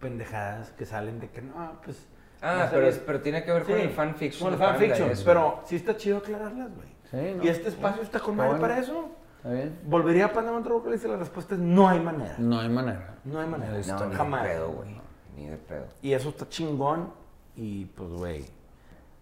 pendejadas 0.00 0.70
que 0.72 0.84
salen 0.86 1.20
de 1.20 1.30
que 1.30 1.42
no, 1.42 1.80
pues. 1.84 2.06
Ah, 2.40 2.54
no 2.54 2.58
pero, 2.58 2.70
sabía- 2.70 2.88
es- 2.88 2.98
pero 2.98 3.20
tiene 3.20 3.44
que 3.44 3.52
ver 3.52 3.62
con 3.62 3.74
Sí, 3.76 3.80
el 3.82 3.90
fanfiction. 3.90 4.50
Con 4.50 4.54
el 4.54 4.60
y 4.60 4.70
fanfiction. 4.72 5.10
eso. 5.10 5.22
Pero 5.24 5.60
sí 5.64 5.76
está 5.76 5.96
chido 5.96 6.18
aclararlas, 6.18 6.70
güey. 6.74 6.88
Sí, 7.10 7.34
¿no? 7.36 7.44
Y 7.44 7.48
este 7.48 7.68
espacio 7.68 8.02
está 8.02 8.18
con 8.20 8.36
madre 8.36 8.50
bueno. 8.52 8.62
para 8.62 8.78
eso. 8.78 9.10
¿Está 9.36 9.50
bien? 9.52 9.78
¿Volvería 9.84 10.26
a 10.26 10.32
Panda 10.32 10.50
con 10.52 10.60
otro 10.62 10.74
vocalista? 10.74 11.08
La 11.08 11.16
respuesta 11.16 11.54
es 11.54 11.60
no 11.60 11.88
hay 11.88 12.00
manera. 12.00 12.34
No 12.38 12.58
hay 12.60 12.68
manera. 12.68 13.16
No 13.24 13.40
hay 13.40 13.46
manera. 13.48 13.72
No, 13.86 14.06
ni 14.06 14.14
jamás. 14.14 14.42
de 14.44 14.48
pedo, 14.50 14.70
güey. 14.72 15.00
Ni 15.36 15.46
de 15.48 15.56
pedo. 15.56 15.86
Y 16.00 16.12
eso 16.12 16.28
está 16.30 16.48
chingón. 16.48 17.12
Y 17.56 17.84
pues, 17.86 18.08
güey. 18.10 18.44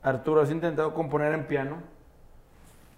Arturo, 0.02 0.40
¿has 0.42 0.50
intentado 0.50 0.94
componer 0.94 1.32
en 1.34 1.46
piano? 1.46 1.76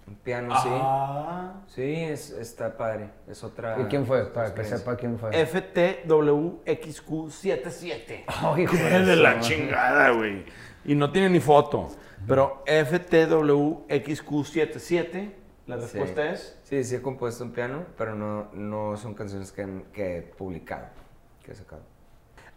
Un 0.07 0.15
piano, 0.17 0.55
sí. 0.63 0.69
Ah. 0.71 1.61
Sí, 1.69 1.95
es, 2.05 2.31
está 2.31 2.77
padre. 2.77 3.11
Es 3.29 3.43
otra. 3.45 3.81
¿Y 3.81 3.85
quién 3.85 4.05
fue? 4.05 4.27
Para 4.33 4.53
que 4.53 4.65
sepa 4.65 4.97
quién 4.97 5.17
fue. 5.19 5.31
FTWXQ77. 5.31 8.25
Ay, 8.27 8.63
hijo 8.65 8.75
Es 8.77 9.07
de 9.07 9.15
su 9.17 9.23
la 9.23 9.31
madre. 9.35 9.41
chingada, 9.43 10.11
güey. 10.11 10.45
Y 10.85 10.95
no 10.95 11.11
tiene 11.13 11.31
ni 11.31 11.41
foto. 11.41 11.89
Pero 12.27 12.63
FTWXQ77, 12.67 15.33
la 15.67 15.77
respuesta 15.77 16.31
es. 16.31 16.59
Sí, 16.65 16.83
sí 16.85 16.97
he 16.97 17.03
compuesto 17.03 17.45
un 17.45 17.53
piano, 17.53 17.85
pero 17.97 18.15
no, 18.15 18.51
no 18.53 18.97
son 18.97 19.15
canciones 19.15 19.53
que, 19.53 19.85
que 19.93 20.19
he 20.19 20.23
publicado, 20.23 20.87
que 21.45 21.53
he 21.53 21.55
sacado. 21.55 21.83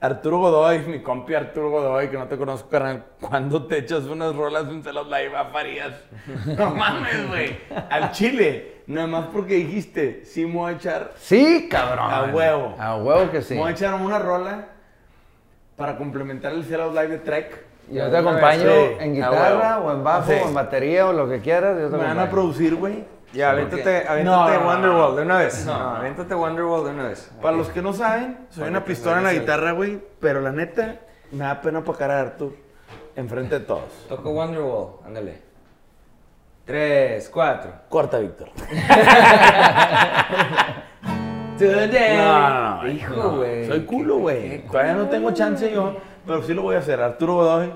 Arturo 0.01 0.37
Godoy, 0.39 0.79
mi 0.79 1.01
compi 1.01 1.33
Arturo 1.33 1.69
Godoy, 1.71 2.09
que 2.09 2.17
no 2.17 2.27
te 2.27 2.37
conozco, 2.37 2.69
carnal. 2.69 3.05
¿Cuándo 3.19 3.65
te 3.65 3.79
echas 3.79 4.03
unas 4.03 4.35
rolas 4.35 4.65
en 4.67 4.83
Celos 4.83 5.07
Live 5.07 5.35
a 5.35 5.45
Farías? 5.45 5.93
No 6.57 6.71
mames, 6.71 7.27
güey. 7.29 7.57
Al 7.89 8.11
chile. 8.11 8.73
Nada 8.87 9.07
más 9.07 9.25
porque 9.33 9.55
dijiste, 9.55 10.21
sí 10.25 10.45
me 10.45 10.53
voy 10.53 10.73
a 10.73 10.75
echar. 10.75 11.11
Sí, 11.15 11.67
cabrón. 11.71 12.11
A 12.11 12.23
huevo. 12.35 12.75
A 12.77 12.97
huevo 12.97 13.31
que 13.31 13.41
sí. 13.41 13.55
Me 13.55 13.61
voy 13.61 13.69
a 13.69 13.73
echar 13.73 13.93
una 13.95 14.19
rola 14.19 14.67
para 15.75 15.97
complementar 15.97 16.51
el 16.53 16.63
Celos 16.65 16.91
Live 16.93 17.07
de 17.07 17.17
Trek. 17.19 17.65
Yo 17.89 18.09
te 18.09 18.17
acompaño 18.17 18.63
Sí, 18.63 18.95
en 18.99 19.15
guitarra 19.15 19.79
o 19.79 19.91
en 19.91 20.03
bajo 20.03 20.31
Sí. 20.31 20.37
o 20.43 20.47
en 20.49 20.53
batería 20.53 21.07
o 21.07 21.13
lo 21.13 21.27
que 21.29 21.39
quieras. 21.39 21.79
Yo 21.79 21.85
te 21.89 21.91
Me 21.97 21.97
van 22.03 22.07
a 22.19 22.23
acompaño. 22.23 22.31
producir, 22.31 22.75
güey. 22.75 23.05
Ya, 23.35 23.51
porque- 23.51 23.81
aviéntate 24.07 24.23
No, 24.23 24.65
Wonderwall 24.65 25.15
de 25.15 25.21
una 25.23 25.37
vez. 25.39 25.65
No, 25.65 25.73
No, 25.73 25.79
no. 25.91 25.95
aviéntate 25.97 26.33
Wonderwall 26.35 26.83
de 26.85 26.89
una 26.91 27.03
vez. 27.09 27.31
Para 27.41 27.57
los 27.57 27.69
que 27.69 27.81
no 27.81 27.93
saben, 27.93 28.47
soy 28.49 28.67
una 28.69 28.83
pistola 28.85 29.17
en 29.17 29.23
la 29.25 29.33
guitarra, 29.33 29.71
güey. 29.73 30.01
Pero 30.19 30.41
la 30.41 30.51
neta, 30.51 30.99
me 31.31 31.43
da 31.45 31.61
pena 31.61 31.83
para 31.83 32.17
a 32.17 32.19
Arturo 32.21 32.55
enfrente 33.15 33.59
de 33.59 33.65
todos. 33.65 34.05
Toco 34.09 34.31
Wonderwall, 34.31 35.05
ándale. 35.05 35.41
Tres, 36.65 37.29
cuatro. 37.29 37.71
Corta, 37.89 38.17
Víctor. 38.19 38.49
Today. 41.57 42.17
No, 42.17 42.49
no, 42.49 42.83
no. 42.83 42.87
Hijo, 42.89 43.15
no. 43.15 43.37
güey. 43.37 43.67
Soy 43.67 43.85
culo, 43.85 44.17
güey. 44.17 44.65
Todavía 44.67 44.93
no 44.93 45.07
tengo 45.07 45.31
chance 45.31 45.71
yo, 45.71 45.97
pero 46.25 46.43
sí 46.43 46.53
lo 46.53 46.63
voy 46.63 46.75
a 46.75 46.79
hacer. 46.79 46.99
Arturo 47.01 47.35
Godoy, 47.35 47.71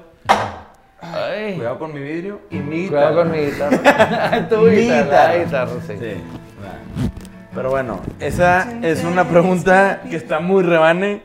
Ay, 1.02 1.56
cuidado 1.56 1.80
con 1.80 1.93
mi 1.93 2.02
vidrio 2.02 2.41
y 2.50 2.58
mi 2.58 2.84
guitarra. 2.84 3.08
cuidado 3.14 3.16
con 3.24 3.32
mi 3.32 3.45
guitarra. 3.45 4.48
tu 4.49 4.57
Mi 4.64 4.76
guitarra. 4.76 5.02
guitarra. 5.03 5.28
la 5.38 5.44
guitarra, 5.44 5.72
sí. 5.88 5.94
Sí. 5.99 6.14
Pero 7.56 7.69
bueno, 7.72 7.99
esa 8.19 8.68
es 8.84 9.03
una 9.03 9.26
pregunta 9.28 10.02
que 10.10 10.15
está 10.15 10.40
muy 10.40 10.64
rebane 10.64 11.24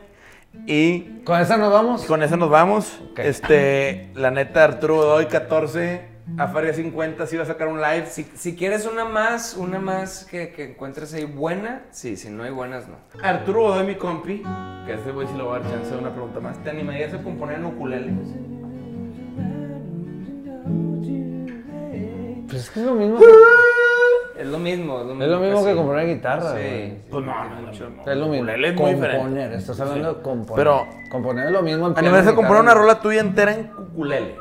y 0.65 1.21
¿Con 1.23 1.39
esa 1.39 1.57
nos 1.57 1.71
vamos? 1.71 2.05
con 2.05 2.23
esa 2.23 2.35
nos 2.37 2.49
vamos. 2.49 2.99
Este, 3.17 4.09
la 4.15 4.31
neta, 4.31 4.63
Arturo 4.63 4.95
Godoy, 4.95 5.27
14, 5.27 6.01
a 6.37 6.47
Faria 6.47 6.73
50, 6.73 7.27
sí 7.27 7.37
va 7.37 7.43
a 7.43 7.45
sacar 7.45 7.67
un 7.67 7.79
live. 7.81 8.07
Si, 8.07 8.23
si 8.35 8.55
quieres 8.55 8.85
una 8.87 9.05
más, 9.05 9.55
una 9.55 9.77
más 9.79 10.25
que, 10.25 10.51
que 10.51 10.71
encuentres 10.71 11.13
ahí 11.13 11.25
buena, 11.25 11.83
sí, 11.91 12.17
si 12.17 12.29
no 12.29 12.43
hay 12.43 12.51
buenas, 12.51 12.87
no. 12.87 12.95
Arturo 13.21 13.61
Godoy, 13.63 13.85
mi 13.85 13.95
compi, 13.95 14.41
que 14.85 14.93
a 14.93 14.95
ese 14.95 15.11
güey 15.11 15.27
sí 15.27 15.33
le 15.37 15.43
voy 15.43 15.57
a 15.57 15.59
dar 15.59 15.71
chance 15.71 15.91
de 15.91 15.97
una 15.97 16.11
pregunta 16.11 16.39
más. 16.39 16.57
¿Te 16.63 16.69
animarías 16.71 17.13
a 17.13 17.21
componer 17.21 17.59
en 17.59 17.65
ukulele? 17.65 18.11
Es 22.65 22.71
que 22.71 22.79
es 22.79 22.85
lo 22.85 22.95
mismo 22.95 23.19
que, 23.19 23.25
Es 24.41 24.47
lo 24.47 24.59
mismo, 24.59 24.99
es 24.99 25.05
lo 25.07 25.15
mismo. 25.15 25.23
es 25.23 25.29
lo 25.31 25.39
mismo 25.39 25.59
que 25.59 25.65
casi. 25.65 25.75
componer 25.77 26.07
guitarra. 26.07 26.51
Sí. 26.51 26.57
güey. 26.57 26.97
Pues 27.09 27.25
no, 27.25 27.43
no, 27.45 27.49
no, 27.49 27.61
no. 27.61 27.71
Es 27.71 28.17
lo 28.17 28.27
mismo. 28.27 28.49
Es 28.51 28.75
muy 28.75 28.93
diferente. 28.93 29.17
componer. 29.17 29.53
Estás 29.53 29.79
hablando 29.79 30.13
de 30.15 30.21
componer. 30.21 30.55
Pero- 30.55 30.87
componer 31.09 31.45
es 31.45 31.51
lo 31.53 31.61
mismo 31.61 31.85
¿Animarías 31.95 32.27
a 32.27 32.35
componer 32.35 32.61
una 32.63 32.73
rola 32.73 32.99
tuya 32.99 33.21
entera 33.21 33.53
en 33.53 33.71
ukulele? 33.77 34.35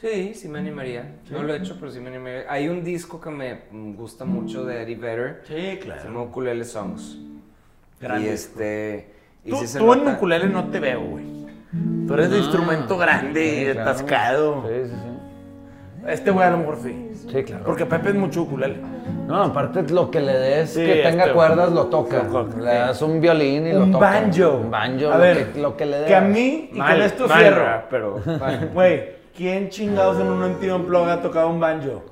Sí, 0.00 0.34
sí 0.34 0.48
me 0.48 0.58
animaría. 0.60 1.16
No 1.30 1.42
lo 1.42 1.52
he 1.54 1.56
hecho, 1.56 1.76
pero 1.80 1.90
sí 1.90 1.98
me 1.98 2.10
animaría. 2.10 2.44
Hay 2.48 2.68
un 2.68 2.84
disco 2.84 3.20
que 3.20 3.30
me 3.30 3.62
gusta 3.96 4.24
mucho 4.24 4.64
de 4.64 4.82
Eddie 4.82 4.96
Vedder. 4.96 5.42
Sí, 5.48 5.80
Se 5.82 6.04
llama 6.04 6.22
Ukulele 6.22 6.64
Songs. 6.64 7.16
Grande 8.00 8.26
y 8.26 8.28
este... 8.30 9.14
y 9.44 9.50
Tú, 9.50 9.56
en 9.62 9.86
nota- 10.04 10.12
ukulele 10.16 10.46
no 10.46 10.68
te 10.68 10.78
veo, 10.78 11.00
güey. 11.00 11.24
Tú 12.06 12.14
eres 12.14 12.30
de 12.30 12.38
instrumento 12.38 12.96
grande 12.98 13.62
y 13.62 13.64
claro. 13.72 13.80
atascado. 13.90 14.62
Sí, 14.68 14.74
sí, 14.90 14.90
sí. 14.94 15.03
Este 16.06 16.30
güey 16.30 16.46
a 16.46 16.50
lo 16.50 16.58
mejor 16.58 16.78
sí. 16.82 17.10
Sí, 17.30 17.42
claro. 17.44 17.64
Porque 17.64 17.86
Pepe 17.86 18.10
es 18.10 18.14
mucho 18.14 18.42
ukulele. 18.42 18.76
No, 19.26 19.42
aparte 19.42 19.82
lo 19.84 20.10
que 20.10 20.20
le 20.20 20.32
des 20.34 20.70
Sí, 20.74 20.84
que 20.84 20.96
tenga 20.96 21.24
este- 21.24 21.34
cuerdas 21.34 21.72
lo 21.72 21.86
toca. 21.86 22.22
lo 22.24 22.44
toca, 22.44 22.56
le 22.58 22.70
sí. 22.70 22.76
das 22.76 23.02
un 23.02 23.20
violín 23.20 23.66
y 23.66 23.72
lo 23.72 23.84
Un 23.84 23.92
toca. 23.92 24.06
banjo. 24.10 24.56
Un 24.58 24.70
banjo. 24.70 25.08
A 25.10 25.14
lo, 25.14 25.18
ver, 25.18 25.52
que, 25.52 25.60
lo 25.60 25.76
que 25.76 25.86
le 25.86 25.96
des. 25.98 26.06
Que 26.06 26.14
a 26.14 26.20
mí, 26.20 26.70
y 26.72 26.76
Mal, 26.78 26.92
con 26.96 27.02
esto 27.06 27.26
mal, 27.28 27.38
cierro. 27.38 27.56
¿verdad? 27.62 27.84
pero 27.90 28.20
Güey, 28.74 29.04
¿quién 29.34 29.68
chingados 29.70 30.20
en 30.20 30.26
un 30.26 30.42
MTV 30.42 30.74
Unplugged 30.76 31.10
ha 31.10 31.22
tocado 31.22 31.48
un 31.48 31.60
banjo? 31.60 32.02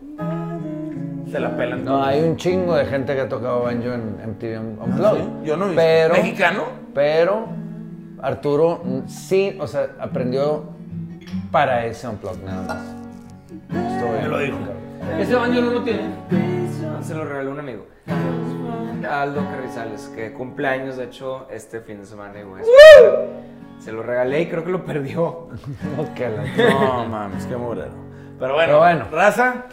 Se 1.31 1.39
la 1.41 1.55
pelan. 1.57 1.85
No, 1.85 2.03
hay 2.03 2.21
un 2.23 2.37
chingo 2.37 2.75
de 2.75 2.85
gente 2.87 3.15
que 3.15 3.21
ha 3.23 3.29
tocado 3.29 3.63
banjo 3.63 3.93
en 3.93 4.17
MTV 4.27 4.59
Unplugged. 4.85 5.21
Ah, 5.21 5.25
¿sí? 5.43 5.47
Yo 5.49 5.57
no 5.57 5.65
he 5.65 5.69
visto. 5.69 5.83
Pero, 5.83 6.15
¿Mexicano? 6.15 6.63
Pero 6.95 7.47
Arturo 8.23 8.81
mm, 8.85 9.01
sí, 9.07 9.57
o 9.61 9.67
sea, 9.67 9.89
aprendió 10.01 10.65
para 11.51 11.85
ese 11.87 12.09
Unplugged 12.09 12.43
nada 12.45 12.63
más. 12.63 13.02
Estuvo 13.73 14.13
bien. 14.13 14.23
Me 14.23 14.29
lo 14.29 14.39
dijo. 14.39 14.59
Ese 15.19 15.35
banjo 15.35 15.61
no 15.61 15.71
lo 15.71 15.83
tiene. 15.83 16.03
se 17.03 17.15
lo 17.15 17.25
regaló 17.25 17.51
un 17.53 17.59
amigo. 17.61 17.87
Aldo 19.09 19.45
Carrizales, 19.51 20.11
que 20.15 20.33
cumple 20.33 20.69
años, 20.69 20.97
de 20.97 21.05
hecho, 21.05 21.47
este 21.51 21.81
fin 21.81 21.99
de 21.99 22.07
semana, 22.07 22.39
y 22.39 22.45
güey. 22.45 22.63
Se 23.81 23.91
lo 23.93 24.03
regalé 24.03 24.43
y 24.43 24.47
creo 24.49 24.65
que 24.65 24.71
lo 24.71 24.85
perdió. 24.85 25.49
No 25.97 27.05
mames, 27.09 27.45
qué 27.47 27.57
morero. 27.57 27.91
Pero 28.39 28.55
bueno, 28.55 28.67
Pero 28.67 28.79
bueno. 28.79 29.05
raza, 29.11 29.65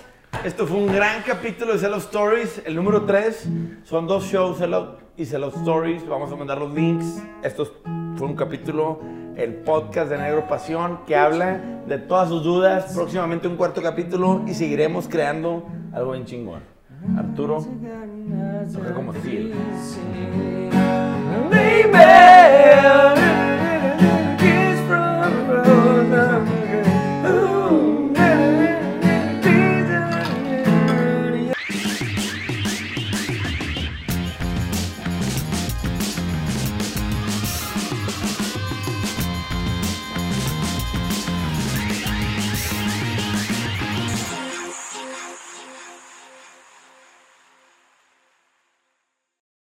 esto 0.44 0.66
fue 0.66 0.78
un 0.78 0.88
gran 0.94 1.22
capítulo 1.24 1.74
de 1.74 1.80
Sellout 1.80 2.02
Stories. 2.02 2.62
El 2.66 2.76
número 2.76 3.04
3 3.06 3.48
son 3.84 4.08
dos 4.08 4.26
shows, 4.26 4.58
Sellout 4.58 5.00
y 5.16 5.26
Sellout 5.26 5.56
Stories. 5.58 6.08
Vamos 6.08 6.32
a 6.32 6.36
mandar 6.36 6.58
los 6.58 6.74
links. 6.74 7.22
Esto 7.44 7.66
fue 8.18 8.28
un 8.28 8.36
capítulo, 8.36 9.00
el 9.40 9.54
podcast 9.54 10.12
de 10.12 10.18
Negro 10.18 10.48
Pasión, 10.48 11.00
que 11.08 11.16
habla 11.16 11.62
de 11.88 11.98
todas 11.98 12.28
sus 12.28 12.44
dudas. 12.44 12.92
Próximamente 12.94 13.48
un 13.48 13.56
cuarto 13.56 13.82
capítulo 13.82 14.44
y 14.46 14.54
seguiremos 14.54 15.08
creando 15.08 15.66
algo 15.94 16.12
bien 16.12 16.26
chingón. 16.26 16.62
Arturo, 17.18 17.66
toca 18.74 18.94
como. 18.94 19.14
Baby, 21.50 21.90